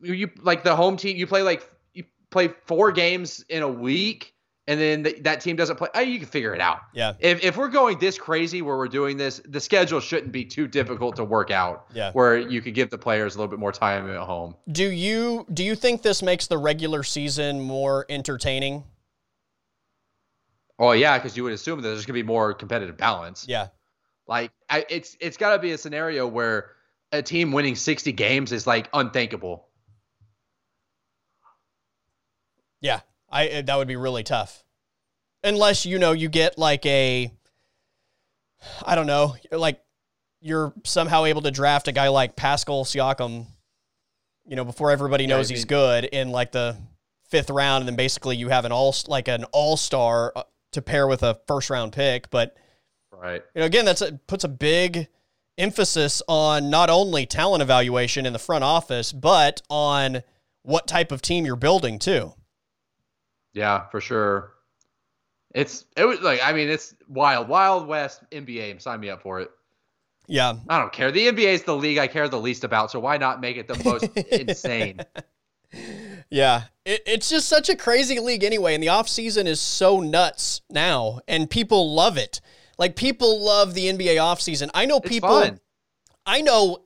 you 0.00 0.30
like 0.42 0.62
the 0.64 0.74
home 0.76 0.96
team 0.96 1.16
you 1.16 1.26
play 1.26 1.42
like 1.42 1.68
you 1.94 2.04
play 2.30 2.48
four 2.66 2.92
games 2.92 3.44
in 3.48 3.62
a 3.62 3.68
week 3.68 4.34
and 4.68 4.80
then 4.80 5.02
th- 5.04 5.22
that 5.24 5.40
team 5.40 5.56
doesn't 5.56 5.76
play 5.76 5.88
oh, 5.94 6.00
you 6.00 6.18
can 6.18 6.28
figure 6.28 6.54
it 6.54 6.60
out 6.60 6.78
Yeah. 6.92 7.14
if, 7.18 7.42
if 7.44 7.56
we're 7.56 7.68
going 7.68 7.98
this 7.98 8.16
crazy 8.18 8.62
where 8.62 8.76
we're 8.76 8.88
doing 8.88 9.16
this 9.16 9.40
the 9.48 9.60
schedule 9.60 10.00
shouldn't 10.00 10.32
be 10.32 10.44
too 10.44 10.66
difficult 10.68 11.16
to 11.16 11.24
work 11.24 11.50
out 11.50 11.86
Yeah. 11.94 12.12
where 12.12 12.38
you 12.38 12.60
could 12.62 12.74
give 12.74 12.90
the 12.90 12.98
players 12.98 13.34
a 13.34 13.38
little 13.38 13.50
bit 13.50 13.58
more 13.58 13.72
time 13.72 14.08
at 14.10 14.16
home 14.18 14.54
Do 14.70 14.88
you 14.88 15.46
do 15.52 15.64
you 15.64 15.74
think 15.74 16.02
this 16.02 16.22
makes 16.22 16.46
the 16.46 16.58
regular 16.58 17.02
season 17.02 17.60
more 17.60 18.06
entertaining? 18.08 18.84
oh 20.78 20.92
yeah 20.92 21.18
because 21.18 21.36
you 21.36 21.44
would 21.44 21.52
assume 21.52 21.80
that 21.80 21.88
there's 21.88 22.06
going 22.06 22.14
to 22.18 22.22
be 22.22 22.26
more 22.26 22.52
competitive 22.54 22.96
balance 22.96 23.46
Yeah. 23.48 23.68
Like 24.28 24.52
I, 24.70 24.86
it's 24.88 25.16
it's 25.20 25.36
got 25.36 25.54
to 25.54 25.58
be 25.58 25.72
a 25.72 25.78
scenario 25.78 26.26
where 26.26 26.70
a 27.12 27.22
team 27.22 27.52
winning 27.52 27.76
60 27.76 28.12
games 28.12 28.52
is 28.52 28.66
like 28.66 28.88
unthinkable. 28.92 29.68
Yeah, 32.80 33.00
I 33.30 33.46
eh, 33.46 33.62
that 33.62 33.76
would 33.76 33.88
be 33.88 33.96
really 33.96 34.22
tough. 34.24 34.64
Unless 35.44 35.86
you 35.86 35.98
know 35.98 36.12
you 36.12 36.28
get 36.28 36.58
like 36.58 36.84
a 36.86 37.32
I 38.84 38.94
don't 38.94 39.06
know, 39.06 39.36
like 39.50 39.80
you're 40.40 40.72
somehow 40.84 41.24
able 41.24 41.42
to 41.42 41.50
draft 41.50 41.86
a 41.88 41.92
guy 41.92 42.08
like 42.08 42.34
Pascal 42.34 42.84
Siakam, 42.84 43.46
you 44.46 44.56
know, 44.56 44.64
before 44.64 44.90
everybody 44.90 45.24
Yeah, 45.24 45.36
knows 45.36 45.48
he's 45.48 45.60
mean- 45.60 45.66
good 45.68 46.04
in 46.06 46.30
like 46.30 46.52
the 46.52 46.76
fifth 47.28 47.50
round, 47.50 47.82
and 47.82 47.88
then 47.88 47.96
basically 47.96 48.36
you 48.36 48.48
have 48.48 48.64
an 48.64 48.72
all 48.72 48.94
like 49.06 49.28
an 49.28 49.44
all 49.52 49.76
star 49.76 50.32
uh, 50.34 50.42
to 50.72 50.82
pair 50.82 51.06
with 51.06 51.22
a 51.22 51.38
first 51.46 51.70
round 51.70 51.92
pick. 51.92 52.30
But 52.30 52.56
Right. 53.12 53.42
you 53.54 53.60
know, 53.60 53.66
again, 53.66 53.84
that's 53.84 54.00
a, 54.00 54.12
puts 54.26 54.42
a 54.42 54.48
big 54.48 55.06
emphasis 55.58 56.22
on 56.28 56.70
not 56.70 56.90
only 56.90 57.26
talent 57.26 57.62
evaluation 57.62 58.26
in 58.26 58.32
the 58.32 58.38
front 58.38 58.64
office, 58.64 59.12
but 59.12 59.62
on 59.68 60.22
what 60.62 60.86
type 60.86 61.12
of 61.12 61.22
team 61.22 61.44
you're 61.44 61.56
building 61.56 61.98
too. 61.98 62.34
Yeah, 63.52 63.88
for 63.90 64.00
sure. 64.00 64.52
It's 65.54 65.84
it 65.96 66.04
was 66.04 66.20
like 66.20 66.40
I 66.42 66.52
mean 66.52 66.68
it's 66.68 66.94
wild, 67.08 67.48
wild 67.48 67.86
west 67.86 68.22
NBA. 68.30 68.80
Sign 68.80 69.00
me 69.00 69.10
up 69.10 69.22
for 69.22 69.40
it. 69.40 69.50
Yeah, 70.26 70.54
I 70.68 70.78
don't 70.78 70.92
care. 70.92 71.10
The 71.10 71.28
NBA 71.28 71.52
is 71.52 71.62
the 71.64 71.76
league 71.76 71.98
I 71.98 72.06
care 72.06 72.28
the 72.28 72.40
least 72.40 72.64
about, 72.64 72.90
so 72.90 73.00
why 73.00 73.18
not 73.18 73.40
make 73.40 73.56
it 73.56 73.68
the 73.68 73.82
most 73.84 74.04
insane? 74.16 75.00
Yeah, 76.30 76.62
it, 76.86 77.02
it's 77.04 77.28
just 77.28 77.48
such 77.48 77.68
a 77.68 77.76
crazy 77.76 78.18
league 78.18 78.44
anyway, 78.44 78.74
and 78.74 78.82
the 78.82 78.88
off 78.88 79.08
season 79.08 79.46
is 79.46 79.60
so 79.60 80.00
nuts 80.00 80.62
now, 80.70 81.20
and 81.28 81.50
people 81.50 81.94
love 81.94 82.16
it. 82.16 82.40
Like 82.82 82.96
people 82.96 83.44
love 83.44 83.74
the 83.74 83.86
NBA 83.92 84.20
off 84.20 84.40
season. 84.40 84.68
I 84.74 84.86
know 84.86 84.96
It's 84.96 85.08
people. 85.08 85.28
fun. 85.28 85.60
I 86.26 86.40
know 86.40 86.82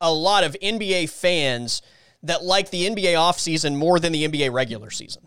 a 0.00 0.10
lot 0.10 0.42
of 0.42 0.56
NBA 0.62 1.10
fans 1.10 1.82
that 2.22 2.42
like 2.42 2.70
the 2.70 2.88
NBA 2.88 3.20
off 3.20 3.38
season 3.38 3.76
more 3.76 4.00
than 4.00 4.12
the 4.12 4.26
NBA 4.26 4.50
regular 4.50 4.88
season. 4.90 5.26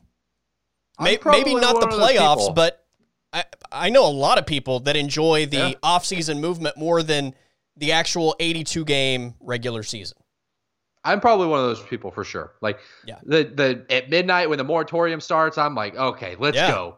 I'm 0.97 1.05
May, 1.05 1.19
maybe 1.23 1.53
not 1.53 1.79
the 1.79 1.85
playoffs, 1.85 2.55
but 2.55 2.83
I 3.31 3.43
I 3.71 3.89
know 3.91 4.07
a 4.07 4.09
lot 4.11 4.39
of 4.39 4.47
people 4.47 4.79
that 4.81 4.95
enjoy 4.95 5.45
the 5.45 5.57
Yeah. 5.57 5.73
off 5.83 6.03
season 6.03 6.41
movement 6.41 6.77
more 6.77 7.03
than 7.03 7.35
the 7.75 7.91
actual 7.91 8.35
82 8.39 8.85
game 8.85 9.35
regular 9.39 9.83
season. 9.83 10.17
I'm 11.03 11.19
probably 11.21 11.45
one 11.45 11.59
of 11.59 11.65
those 11.67 11.83
people 11.83 12.09
for 12.09 12.23
sure. 12.23 12.53
Like 12.59 12.79
Yeah. 13.05 13.19
the 13.23 13.43
the 13.43 13.85
at 13.95 14.09
midnight 14.09 14.49
when 14.49 14.57
the 14.57 14.63
moratorium 14.63 15.21
starts, 15.21 15.59
I'm 15.59 15.75
like, 15.75 15.95
okay, 15.95 16.35
let's 16.39 16.55
Yeah. 16.57 16.71
go. 16.71 16.97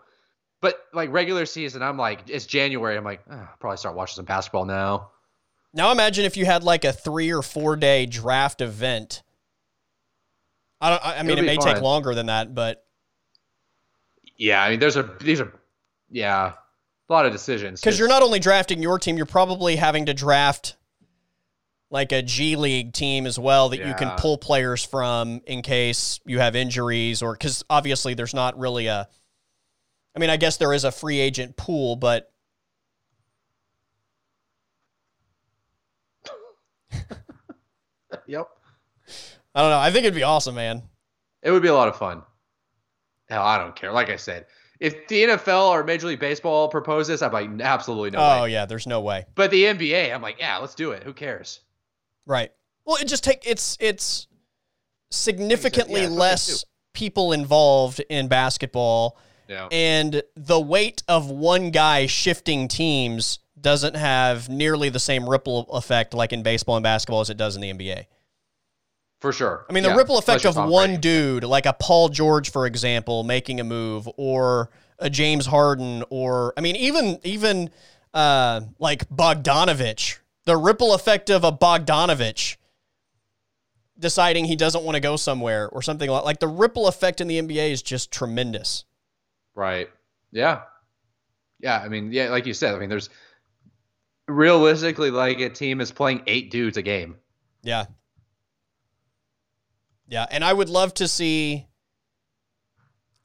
But 0.61 0.76
like 0.94 1.11
regular 1.11 1.45
season, 1.45 1.81
I'm 1.81 1.98
like, 1.98 2.23
it's 2.27 2.45
January. 2.45 2.98
I'm 2.98 3.06
like, 3.06 3.22
"Ah, 3.30 3.49
I'll 3.52 3.57
probably 3.60 3.77
start 3.77 3.95
watching 3.95 4.15
some 4.15 4.26
basketball 4.26 4.65
now. 4.65 5.11
Now 5.73 5.91
imagine 5.91 6.26
if 6.26 6.36
you 6.36 6.45
had 6.45 6.64
like 6.64 6.84
a 6.84 6.91
three 6.91 7.31
or 7.31 7.41
four 7.41 7.76
day 7.76 8.06
draft 8.06 8.61
event. 8.61 9.23
I 10.81 10.90
don't. 10.90 11.06
I 11.06 11.23
mean, 11.23 11.38
it 11.38 11.45
may 11.45 11.57
take 11.57 11.81
longer 11.81 12.15
than 12.15 12.27
that, 12.27 12.56
but 12.56 12.86
Yeah, 14.38 14.61
I 14.61 14.69
mean, 14.69 14.80
there's 14.80 14.95
a 14.95 15.10
these 15.22 15.41
are, 15.41 15.53
yeah, 16.10 16.53
a 17.10 17.14
lot 17.14 17.26
of 17.26 17.31
decisions. 17.31 17.80
because 17.81 17.99
you're 17.99 18.07
not 18.07 18.23
only 18.23 18.40
drafting 18.40 18.81
your 18.81 18.98
team, 18.99 19.18
you're 19.18 19.26
probably 19.26 19.76
having 19.76 20.06
to 20.07 20.14
draft 20.14 20.76
like 21.91 22.11
a 22.11 22.22
G 22.22 22.56
League 22.56 22.94
team 22.94 23.26
as 23.26 23.38
well 23.40 23.69
that 23.69 23.80
you 23.86 23.94
can 23.94 24.11
pull 24.18 24.38
players 24.38 24.84
from 24.84 25.41
in 25.45 25.61
case 25.61 26.19
you 26.26 26.40
have 26.40 26.56
injuries 26.56 27.22
or 27.22 27.34
because 27.34 27.64
obviously 27.69 28.14
there's 28.14 28.34
not 28.34 28.57
really 28.60 28.88
a. 28.88 29.07
I 30.20 30.22
mean, 30.22 30.30
I 30.30 30.36
guess 30.36 30.58
there 30.58 30.74
is 30.74 30.84
a 30.84 30.91
free 30.91 31.18
agent 31.18 31.56
pool, 31.56 31.96
but 31.96 32.30
Yep. 38.28 38.50
I 39.56 39.62
don't 39.62 39.70
know. 39.70 39.80
I 39.80 39.91
think 39.91 40.04
it'd 40.04 40.14
be 40.14 40.24
awesome, 40.24 40.56
man. 40.56 40.84
It 41.41 41.52
would 41.52 41.62
be 41.62 41.70
a 41.70 41.74
lot 41.74 41.88
of 41.88 41.96
fun. 41.96 42.22
Hell, 43.30 43.44
I 43.44 43.58
don't 43.58 43.74
care. 43.78 43.94
Like 43.94 44.10
I 44.10 44.18
said, 44.18 44.48
if 44.82 45.08
the 45.08 45.24
NFL 45.24 45.70
or 45.70 45.86
Major 45.86 46.08
League 46.08 46.20
Baseball 46.20 46.68
propose 46.68 47.08
this, 47.08 47.22
I'm 47.22 47.32
like, 47.32 47.50
absolutely 47.62 48.10
no 48.12 48.20
oh 48.20 48.44
way. 48.44 48.52
yeah, 48.52 48.66
there's 48.66 48.88
no 48.88 49.00
way. 49.00 49.26
But 49.36 49.52
the 49.52 49.64
NBA, 49.64 50.14
I'm 50.14 50.22
like, 50.22 50.38
yeah, 50.38 50.58
let's 50.58 50.76
do 50.76 50.91
it. 50.91 51.04
Who 51.04 51.14
cares? 51.14 51.62
Right. 52.26 52.52
Well, 52.84 52.98
it 52.98 53.08
just 53.08 53.24
take 53.24 53.48
it's 53.48 53.78
it's 53.80 54.28
significantly 55.12 56.02
yeah, 56.02 56.10
less 56.10 56.66
people 56.94 57.32
involved 57.32 58.02
in 58.10 58.28
basketball 58.28 59.18
Yeah. 59.49 59.67
and 59.71 60.21
the 60.35 60.59
weight 60.59 61.01
of 61.07 61.30
one 61.30 61.71
guy 61.71 62.05
shifting 62.05 62.67
teams 62.67 63.39
doesn't 63.59 63.95
have 63.95 64.47
nearly 64.47 64.89
the 64.89 64.99
same 64.99 65.27
ripple 65.27 65.61
effect 65.71 66.13
like 66.13 66.31
in 66.31 66.43
baseball 66.43 66.77
and 66.77 66.84
basketball 66.84 67.21
as 67.21 67.30
it 67.30 67.38
does 67.38 67.55
in 67.55 67.61
the 67.61 67.73
NBA. 67.73 68.05
For 69.19 69.34
sure. 69.34 69.65
I 69.69 69.73
mean, 69.73 69.84
the 69.84 69.89
Yeah, 69.89 69.95
ripple 69.95 70.17
effect 70.17 70.45
especially 70.45 70.63
of 70.63 70.69
one 70.69 71.01
dude, 71.01 71.43
like 71.43 71.65
a 71.65 71.73
Paul 71.73 72.09
George, 72.09 72.51
for 72.51 72.65
example, 72.65 73.23
making 73.23 73.59
a 73.59 73.63
move, 73.65 74.07
or 74.15 74.69
a 74.97 75.09
James 75.09 75.45
Harden, 75.45 76.03
or 76.09 76.53
I 76.55 76.61
mean, 76.61 76.76
even 76.77 77.19
even 77.23 77.69
uh, 78.13 78.61
like 78.77 79.09
Bogdanovich, 79.09 80.19
the 80.45 80.55
ripple 80.55 80.93
effect 80.93 81.30
of 81.30 81.43
a 81.43 81.51
Bogdanovich 81.51 82.55
deciding 83.97 84.45
he 84.45 84.55
doesn't 84.55 84.84
want 84.84 84.95
to 84.95 85.01
go 85.01 85.17
somewhere 85.17 85.67
or 85.69 85.81
something 85.81 86.09
like 86.09 86.23
like 86.23 86.39
the 86.39 86.47
ripple 86.47 86.88
effect 86.88 87.19
in 87.19 87.27
the 87.27 87.41
NBA 87.41 87.71
is 87.71 87.81
just 87.81 88.11
tremendous. 88.11 88.85
Right. 89.55 89.89
Yeah. 90.31 90.61
Yeah. 91.59 91.80
I 91.80 91.89
mean, 91.89 92.11
yeah, 92.11 92.30
like 92.30 92.45
you 92.45 92.53
said, 92.53 92.76
I 92.76 92.80
mean, 92.80 92.89
there's 92.89 93.09
realistically 94.27 95.11
like 95.11 95.39
a 95.39 95.49
team 95.49 95.81
is 95.81 95.91
playing 95.91 96.21
eight 96.27 96.51
dudes 96.51 96.77
a 96.77 96.81
game. 96.81 97.17
Yeah. 97.63 97.85
Yeah. 100.07 100.26
And 100.31 100.43
I 100.43 100.53
would 100.53 100.69
love 100.69 100.93
to 100.95 101.07
see 101.07 101.67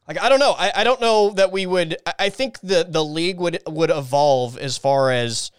like 0.08 0.20
I 0.20 0.28
don't 0.28 0.40
know. 0.40 0.52
I, 0.52 0.72
I 0.76 0.84
don't 0.84 1.00
know 1.00 1.30
that 1.30 1.52
we 1.52 1.66
would 1.66 1.96
I- 2.18 2.28
think 2.28 2.60
the 2.60 2.86
the 2.88 3.04
league 3.04 3.38
would 3.38 3.60
would 3.66 3.90
evolve 3.90 4.58
as 4.58 4.76
far 4.76 5.10
as 5.10 5.50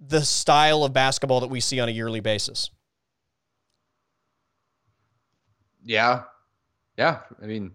the 0.00 0.24
style 0.24 0.84
of 0.84 0.92
basketball 0.92 1.40
that 1.40 1.50
we 1.50 1.60
see 1.60 1.78
on 1.80 1.88
a 1.88 1.92
yearly 1.92 2.20
basis. 2.20 2.70
Yeah. 5.84 6.24
Yeah. 6.96 7.20
I 7.42 7.46
mean, 7.46 7.72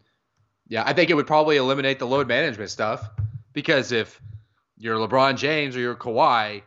yeah, 0.70 0.84
I 0.86 0.94
think 0.94 1.10
it 1.10 1.14
would 1.14 1.28
probably 1.28 1.58
eliminate 1.58 2.00
the 2.00 2.08
load 2.08 2.28
management 2.28 2.70
stuff 2.70 3.10
because 3.54 3.92
if 3.92 4.22
you're 4.78 4.98
LeBron 4.98 5.38
James 5.38 5.76
or 5.76 5.80
you're 5.80 5.96
Kawhi, 5.96 6.64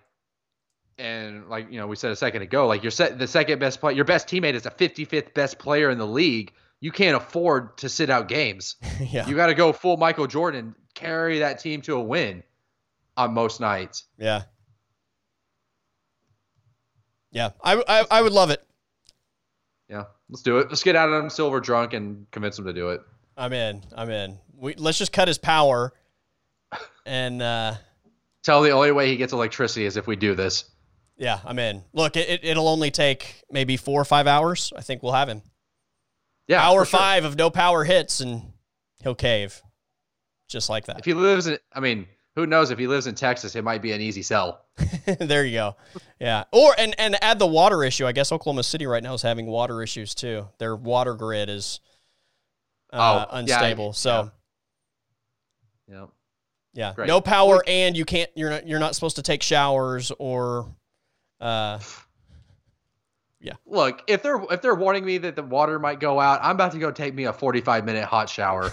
and 0.99 1.49
like 1.49 1.71
you 1.71 1.79
know 1.79 1.87
we 1.87 1.97
said 1.97 2.11
a 2.11 2.17
second 2.17 2.43
ago, 2.43 2.67
like 2.67 2.83
you're 2.83 2.91
set 2.91 3.19
the 3.19 3.27
second 3.27 3.59
best 3.59 3.81
player, 3.81 3.95
your 3.95 4.05
best 4.05 4.29
teammate 4.29 4.55
is 4.55 4.63
the 4.63 4.71
55th 4.71 5.35
best 5.35 5.59
player 5.59 5.91
in 5.91 5.99
the 5.99 6.07
league. 6.07 6.53
You 6.81 6.93
can't 6.93 7.17
afford 7.17 7.77
to 7.79 7.89
sit 7.89 8.09
out 8.09 8.29
games. 8.29 8.77
yeah. 9.01 9.27
You 9.27 9.37
got 9.37 9.47
to 9.47 9.55
go 9.55 9.73
full 9.73 9.99
Michael 9.99 10.27
Jordan, 10.27 10.75
carry 10.95 11.41
that 11.41 11.61
team 11.61 11.83
to 11.83 11.97
a 11.97 12.01
win 12.03 12.43
on 13.17 13.35
most 13.35 13.61
nights. 13.61 14.05
yeah. 14.19 14.43
Yeah. 17.33 17.51
I, 17.63 17.83
I 17.87 18.07
I 18.11 18.23
would 18.23 18.33
love 18.33 18.51
it. 18.51 18.63
Yeah, 19.89 20.05
let's 20.29 20.43
do 20.43 20.59
it. 20.59 20.69
Let's 20.69 20.83
get 20.83 20.97
Adam 20.97 21.31
Silver 21.31 21.61
drunk 21.61 21.93
and 21.95 22.31
convince 22.31 22.59
him 22.59 22.65
to 22.67 22.73
do 22.73 22.91
it. 22.91 23.01
I'm 23.41 23.53
in. 23.55 23.83
I'm 23.97 24.11
in. 24.11 24.39
We 24.55 24.75
let's 24.75 24.99
just 24.99 25.13
cut 25.13 25.27
his 25.29 25.39
power 25.39 25.93
and 27.07 27.41
uh 27.41 27.75
Tell 28.43 28.63
the 28.63 28.71
only 28.71 28.93
way 28.93 29.09
he 29.09 29.17
gets 29.17 29.33
electricity 29.33 29.85
is 29.87 29.97
if 29.97 30.07
we 30.07 30.17
do 30.17 30.35
this. 30.35 30.65
yeah, 31.17 31.41
I'm 31.45 31.59
in. 31.59 31.83
Look, 31.93 32.17
it, 32.17 32.29
it, 32.29 32.41
it'll 32.45 32.69
only 32.69 32.91
take 32.91 33.43
maybe 33.51 33.77
four 33.77 34.01
or 34.01 34.05
five 34.05 34.27
hours. 34.27 34.73
I 34.77 34.81
think 34.83 35.03
we'll 35.03 35.13
have 35.13 35.29
him. 35.29 35.43
Yeah, 36.49 36.63
hour 36.63 36.85
for 36.85 36.91
sure. 36.91 37.01
five 37.01 37.25
of 37.25 37.37
no 37.37 37.49
power 37.51 37.85
hits 37.85 38.21
and 38.21 38.43
he'll 39.03 39.15
cave 39.15 39.61
just 40.49 40.69
like 40.69 40.87
that 40.87 40.99
If 40.99 41.05
he 41.05 41.15
lives 41.15 41.47
in, 41.47 41.59
I 41.73 41.81
mean, 41.81 42.07
who 42.35 42.45
knows? 42.47 42.71
If 42.71 42.79
he 42.79 42.87
lives 42.89 43.07
in 43.07 43.15
Texas, 43.15 43.55
it 43.55 43.63
might 43.63 43.83
be 43.83 43.93
an 43.93 44.01
easy 44.01 44.23
sell. 44.23 44.65
there 45.21 45.45
you 45.45 45.53
go 45.57 45.77
yeah 46.21 46.45
or 46.53 46.75
and 46.79 46.95
and 46.99 47.17
add 47.23 47.39
the 47.39 47.47
water 47.47 47.85
issue 47.85 48.07
i 48.07 48.13
guess 48.13 48.33
oklahoma 48.33 48.63
city 48.63 48.87
right 48.87 49.03
now 49.03 49.13
is 49.13 49.21
having 49.23 49.47
water 49.47 49.83
issues 49.83 50.15
too 50.15 50.49
their 50.59 50.75
water 50.75 51.15
grid 51.15 51.51
is 51.51 51.81
uh, 52.93 53.27
Oh, 53.31 53.35
yeah, 53.35 53.39
unstable 53.41 53.93
so 53.93 54.31
Yeah. 55.89 56.07
yeah, 56.75 56.93
Great. 56.95 57.09
no 57.09 57.21
power 57.21 57.63
and 57.67 57.97
you 57.97 58.05
can't 58.05 58.31
you're 58.37 58.51
not 58.51 58.67
you're 58.67 58.79
not 58.79 58.95
supposed 58.95 59.17
to 59.17 59.23
take 59.23 59.43
showers 59.43 60.13
or 60.19 60.75
uh 61.41 61.79
yeah. 63.43 63.55
Look, 63.65 64.03
if 64.07 64.23
they're 64.23 64.39
if 64.51 64.61
they're 64.61 64.75
warning 64.75 65.03
me 65.05 65.17
that 65.19 65.35
the 65.35 65.43
water 65.43 65.79
might 65.79 65.99
go 65.99 66.21
out, 66.21 66.41
I'm 66.43 66.57
about 66.57 66.73
to 66.73 66.79
go 66.79 66.91
take 66.91 67.15
me 67.15 67.25
a 67.25 67.33
45 67.33 67.87
minute 67.87 68.05
hot 68.05 68.29
shower. 68.29 68.71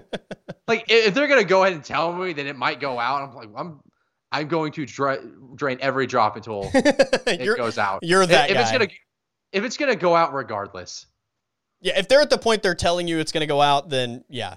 like 0.68 0.84
if 0.88 1.12
they're 1.12 1.26
gonna 1.26 1.42
go 1.42 1.64
ahead 1.64 1.74
and 1.74 1.84
tell 1.84 2.12
me 2.12 2.32
that 2.32 2.46
it 2.46 2.54
might 2.56 2.78
go 2.78 3.00
out, 3.00 3.28
I'm 3.28 3.34
like, 3.34 3.48
I'm 3.56 3.80
I'm 4.30 4.46
going 4.48 4.70
to 4.72 4.86
dra- 4.86 5.18
drain 5.56 5.78
every 5.80 6.06
drop 6.06 6.36
until 6.36 6.70
it 6.74 7.56
goes 7.56 7.78
out. 7.78 8.00
you're 8.02 8.22
If- 8.22 8.28
that 8.30 8.50
if, 8.50 8.56
it's 8.56 8.70
guy. 8.70 8.78
gonna 8.78 8.90
if 9.52 9.64
it's 9.64 9.76
gonna 9.76 9.96
go 9.96 10.14
out 10.14 10.32
regardless. 10.32 11.06
Yeah 11.86 11.98
if 11.98 12.08
they're 12.08 12.20
at 12.20 12.30
the 12.30 12.38
point 12.38 12.62
they're 12.62 12.74
telling 12.74 13.08
you 13.08 13.18
it's 13.18 13.32
going 13.32 13.40
to 13.42 13.46
go 13.46 13.60
out 13.62 13.88
then 13.88 14.24
yeah 14.28 14.56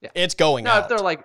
Yeah. 0.00 0.10
it's 0.14 0.34
going 0.34 0.64
No, 0.64 0.72
out 0.72 0.82
if 0.84 0.88
they're 0.88 0.98
like, 0.98 1.24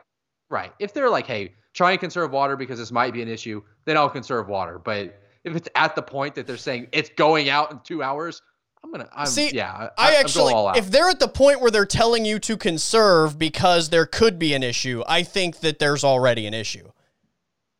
right. 0.50 0.72
If 0.80 0.94
they're 0.94 1.10
like, 1.10 1.28
hey, 1.28 1.54
try 1.74 1.92
and 1.92 2.00
conserve 2.00 2.32
water 2.32 2.56
because 2.56 2.80
this 2.80 2.92
might 2.92 3.14
be 3.14 3.22
an 3.22 3.28
issue, 3.28 3.62
then 3.86 3.98
I'll 3.98 4.10
conserve 4.10 4.48
water. 4.48 4.80
But 4.80 5.20
if 5.44 5.56
it's 5.56 5.70
at 5.76 5.96
the 5.96 6.02
point 6.02 6.36
that 6.36 6.48
they're 6.48 6.58
saying 6.58 6.88
it's 6.92 7.10
going 7.18 7.50
out 7.50 7.72
in 7.72 7.80
two 7.84 8.02
hours, 8.04 8.42
I'm 8.84 8.92
gonna. 8.92 9.10
I'm, 9.14 9.26
See, 9.26 9.52
yeah, 9.54 9.90
I 9.98 10.08
I'm 10.10 10.14
actually, 10.26 10.54
all 10.54 10.68
out. 10.70 10.78
if 10.78 10.90
they're 10.90 11.10
at 11.10 11.20
the 11.20 11.28
point 11.28 11.60
where 11.62 11.70
they're 11.72 11.86
telling 11.86 12.24
you 12.26 12.40
to 12.40 12.56
conserve 12.56 13.38
because 13.38 13.90
there 13.90 14.06
could 14.06 14.40
be 14.40 14.54
an 14.54 14.64
issue, 14.64 15.04
I 15.08 15.24
think 15.24 15.60
that 15.60 15.80
there's 15.80 16.04
already 16.06 16.48
an 16.48 16.54
issue. 16.54 16.90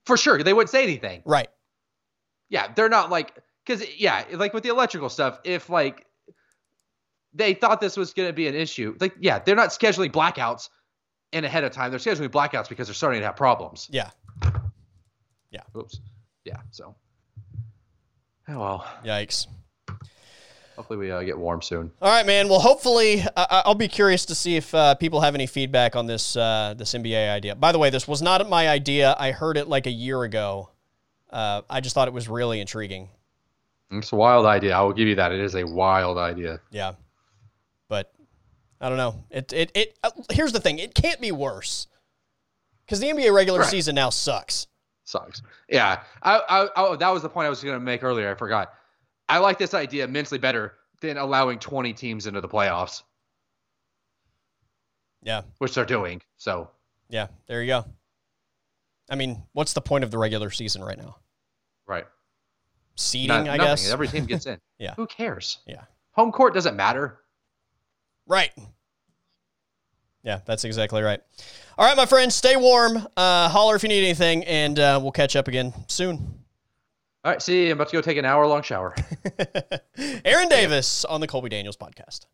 for 0.06 0.18
sure, 0.18 0.44
they 0.44 0.52
wouldn't 0.54 0.70
say 0.72 0.84
anything. 0.84 1.22
Right. 1.26 1.48
Yeah, 2.50 2.68
they're 2.76 2.90
not 2.90 3.10
like 3.10 3.34
because 3.66 3.82
yeah, 3.98 4.26
like 4.34 4.54
with 4.54 4.64
the 4.64 4.70
electrical 4.70 5.08
stuff, 5.10 5.40
if 5.46 5.70
like 5.70 6.06
they 7.34 7.54
thought 7.54 7.82
this 7.82 7.98
was 7.98 8.14
gonna 8.14 8.34
be 8.34 8.48
an 8.48 8.56
issue, 8.56 8.96
like 9.00 9.16
yeah, 9.20 9.40
they're 9.40 9.56
not 9.56 9.70
scheduling 9.70 10.12
blackouts 10.12 10.70
in 11.32 11.46
ahead 11.46 11.64
of 11.64 11.72
time. 11.72 11.92
They're 11.92 12.00
scheduling 12.00 12.30
blackouts 12.30 12.70
because 12.70 12.88
they're 12.88 12.96
starting 12.96 13.22
to 13.22 13.26
have 13.26 13.36
problems. 13.36 13.88
Yeah. 13.92 14.10
Yeah. 15.52 15.62
Oops. 15.76 16.00
Yeah. 16.46 16.58
So. 16.72 16.96
Oh 18.48 18.60
well. 18.60 18.88
Yikes. 19.04 19.48
Hopefully 20.76 20.98
we 20.98 21.12
uh, 21.12 21.22
get 21.24 21.38
warm 21.38 21.62
soon. 21.62 21.92
All 22.02 22.10
right, 22.10 22.26
man. 22.26 22.48
Well, 22.48 22.62
hopefully, 22.62 23.22
I 23.36 23.64
I'll 23.66 23.76
be 23.76 23.90
curious 23.90 24.26
to 24.28 24.34
see 24.34 24.56
if 24.56 24.74
uh, 24.74 24.96
people 24.96 25.20
have 25.20 25.36
any 25.36 25.46
feedback 25.46 25.98
on 25.98 26.06
this 26.06 26.38
uh, 26.38 26.74
this 26.78 26.94
NBA 26.94 27.30
idea. 27.30 27.56
By 27.56 27.74
the 27.74 27.80
way, 27.80 27.90
this 27.90 28.08
was 28.08 28.22
not 28.22 28.48
my 28.50 28.70
idea. 28.70 29.14
I 29.20 29.32
heard 29.32 29.58
it 29.58 29.68
like 29.68 29.88
a 29.88 29.92
year 29.92 30.24
ago. 30.24 30.70
Uh, 31.30 31.64
I 31.70 31.82
just 31.82 31.94
thought 31.94 32.08
it 32.08 32.14
was 32.14 32.30
really 32.30 32.62
intriguing. 32.62 33.10
It's 33.92 34.14
a 34.14 34.16
wild 34.16 34.46
idea. 34.46 34.74
I 34.74 34.82
will 34.82 34.94
give 34.94 35.10
you 35.10 35.16
that. 35.16 35.34
It 35.34 35.42
is 35.42 35.56
a 35.56 35.66
wild 35.66 36.18
idea. 36.18 36.62
Yeah, 36.72 36.94
I 38.82 38.88
don't 38.90 38.98
know. 38.98 39.24
It 39.30 39.52
it 39.54 39.72
it. 39.76 39.98
Uh, 40.04 40.12
here's 40.32 40.52
the 40.54 40.60
thing. 40.60 40.80
It 40.80 40.94
can't 40.96 41.20
be 41.20 41.32
worse 41.32 41.88
because 42.86 43.00
the 43.00 43.08
NBA 43.08 43.34
regular 43.34 43.60
Right. 43.60 43.70
season 43.70 43.96
now 43.96 44.10
sucks. 44.10 44.68
Sucks. 45.04 45.42
Yeah. 45.68 46.02
I, 46.24 46.38
I, 46.76 46.92
I 46.94 46.96
that 46.96 47.10
was 47.10 47.22
the 47.24 47.30
point 47.30 47.48
I 47.48 47.50
was 47.50 47.64
going 47.64 47.76
to 47.76 47.80
make 47.84 48.04
earlier. 48.04 48.32
I 48.32 48.36
forgot. 48.36 48.74
I 49.28 49.40
like 49.40 49.58
this 49.58 49.74
idea 49.74 50.04
immensely 50.06 50.38
better 50.38 50.76
than 51.02 51.18
allowing 51.18 51.60
20 51.60 51.94
teams 51.94 52.28
into 52.28 52.42
the 52.42 52.48
playoffs, 52.48 53.04
Yeah. 55.22 55.42
which 55.58 55.74
they're 55.76 55.86
doing. 55.86 56.22
So 56.38 56.70
Yeah, 57.10 57.28
there 57.48 57.62
you 57.62 57.68
go. 57.68 57.86
I 59.10 59.16
mean, 59.16 59.44
what's 59.54 59.74
the 59.74 59.82
point 59.82 60.04
of 60.04 60.12
the 60.12 60.18
regular 60.18 60.52
season 60.52 60.84
right 60.84 60.98
now? 60.98 61.18
right. 61.88 62.06
Seeding, 62.96 63.30
Not- 63.30 63.40
I 63.48 63.58
nothing. 63.58 63.60
guess. 63.72 63.92
Every 63.92 64.08
team 64.08 64.26
gets 64.26 64.46
in. 64.46 64.60
Yeah. 64.78 64.94
Who 64.96 65.08
cares? 65.08 65.58
Yeah. 65.66 65.84
Home 66.12 66.32
court 66.32 66.54
doesn't 66.54 66.76
matter. 66.76 67.20
Right. 68.30 68.52
Yeah, 70.24 70.40
that's 70.46 70.64
exactly 70.64 71.02
right. 71.02 71.20
All 71.78 71.86
right, 71.86 71.98
my 71.98 72.06
friends, 72.06 72.36
stay 72.36 72.56
warm. 72.56 73.08
Uh, 73.18 73.50
holler 73.50 73.76
if 73.76 73.84
you 73.84 73.90
need 73.90 74.04
anything, 74.06 74.44
and 74.46 74.78
uh, 74.80 75.00
we'll 75.02 75.12
catch 75.12 75.36
up 75.36 75.48
again 75.48 75.74
soon. 75.88 76.18
All 77.26 77.32
right. 77.32 77.42
See, 77.42 77.66
I'm 77.70 77.78
about 77.78 77.90
to 77.90 77.94
go 77.94 78.02
take 78.02 78.18
an 78.18 78.26
hour 78.26 78.46
long 78.46 78.62
shower. 78.62 78.96
Aaron 80.26 80.48
Davis 80.48 81.04
on 81.06 81.20
the 81.20 81.28
Colby 81.28 81.50
Daniels 81.50 81.76
podcast. 81.76 82.28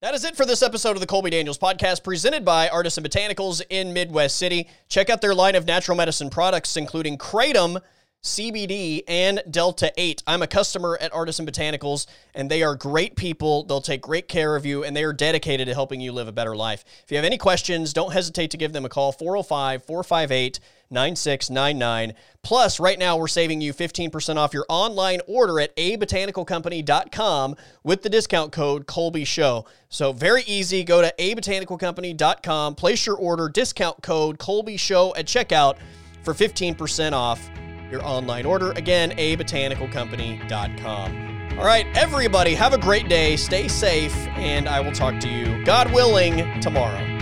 That 0.00 0.14
is 0.14 0.24
it 0.24 0.34
for 0.34 0.46
this 0.46 0.62
episode 0.62 0.92
of 0.92 1.00
the 1.00 1.06
Colby 1.06 1.28
Daniels 1.28 1.58
podcast, 1.58 2.02
presented 2.02 2.42
by 2.42 2.70
Artisan 2.70 3.04
Botanicals 3.04 3.60
in 3.68 3.92
Midwest 3.92 4.38
City. 4.38 4.66
Check 4.88 5.10
out 5.10 5.20
their 5.20 5.34
line 5.34 5.56
of 5.56 5.66
natural 5.66 5.96
medicine 5.96 6.30
products, 6.30 6.78
including 6.78 7.18
Kratom 7.18 7.80
CBD, 8.22 9.02
and 9.08 9.42
Delta 9.50 9.90
8. 9.96 10.22
I'm 10.26 10.42
a 10.42 10.46
customer 10.46 10.98
at 11.00 11.14
Artisan 11.14 11.46
Botanicals, 11.46 12.06
and 12.34 12.50
they 12.50 12.62
are 12.62 12.74
great 12.74 13.16
people. 13.16 13.64
They'll 13.64 13.80
take 13.80 14.02
great 14.02 14.28
care 14.28 14.56
of 14.56 14.66
you, 14.66 14.84
and 14.84 14.94
they 14.94 15.04
are 15.04 15.14
dedicated 15.14 15.68
to 15.68 15.74
helping 15.74 16.02
you 16.02 16.12
live 16.12 16.28
a 16.28 16.32
better 16.32 16.54
life. 16.54 16.84
If 17.02 17.10
you 17.10 17.16
have 17.16 17.24
any 17.24 17.38
questions, 17.38 17.94
don't 17.94 18.12
hesitate 18.12 18.50
to 18.50 18.58
give 18.58 18.74
them 18.74 18.84
a 18.84 18.90
call 18.90 19.12
405 19.12 19.84
458 19.84 20.60
9699. 20.90 22.14
Plus, 22.42 22.78
right 22.78 22.98
now 22.98 23.16
we're 23.16 23.28
saving 23.28 23.62
you 23.62 23.72
15% 23.72 24.36
off 24.36 24.52
your 24.52 24.66
online 24.68 25.20
order 25.26 25.58
at 25.58 25.74
abotanicalcompany.com 25.76 27.56
with 27.84 28.02
the 28.02 28.10
discount 28.10 28.52
code 28.52 28.86
Colby 28.86 29.24
Show. 29.24 29.64
So, 29.88 30.12
very 30.12 30.42
easy. 30.42 30.84
Go 30.84 31.00
to 31.00 31.14
abotanicalcompany.com, 31.18 32.74
place 32.74 33.06
your 33.06 33.16
order, 33.16 33.48
discount 33.48 34.02
code 34.02 34.38
Colby 34.38 34.76
Show 34.76 35.14
at 35.14 35.24
checkout 35.26 35.76
for 36.22 36.34
15% 36.34 37.12
off 37.12 37.48
your 37.90 38.04
online 38.04 38.46
order. 38.46 38.70
Again, 38.72 39.12
abotanicalcompany.com. 39.12 41.58
All 41.58 41.64
right, 41.64 41.86
everybody, 41.94 42.54
have 42.54 42.72
a 42.72 42.78
great 42.78 43.08
day. 43.08 43.36
Stay 43.36 43.68
safe, 43.68 44.14
and 44.28 44.68
I 44.68 44.80
will 44.80 44.92
talk 44.92 45.20
to 45.20 45.28
you, 45.28 45.64
God 45.64 45.92
willing, 45.92 46.60
tomorrow. 46.60 47.19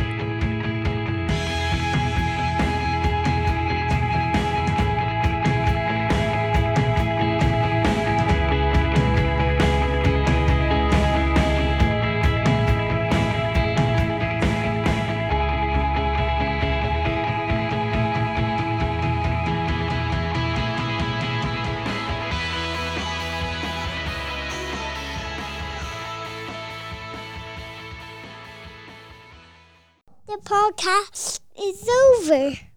Podcast 30.72 31.40
is 31.58 31.88
over. 31.88 32.67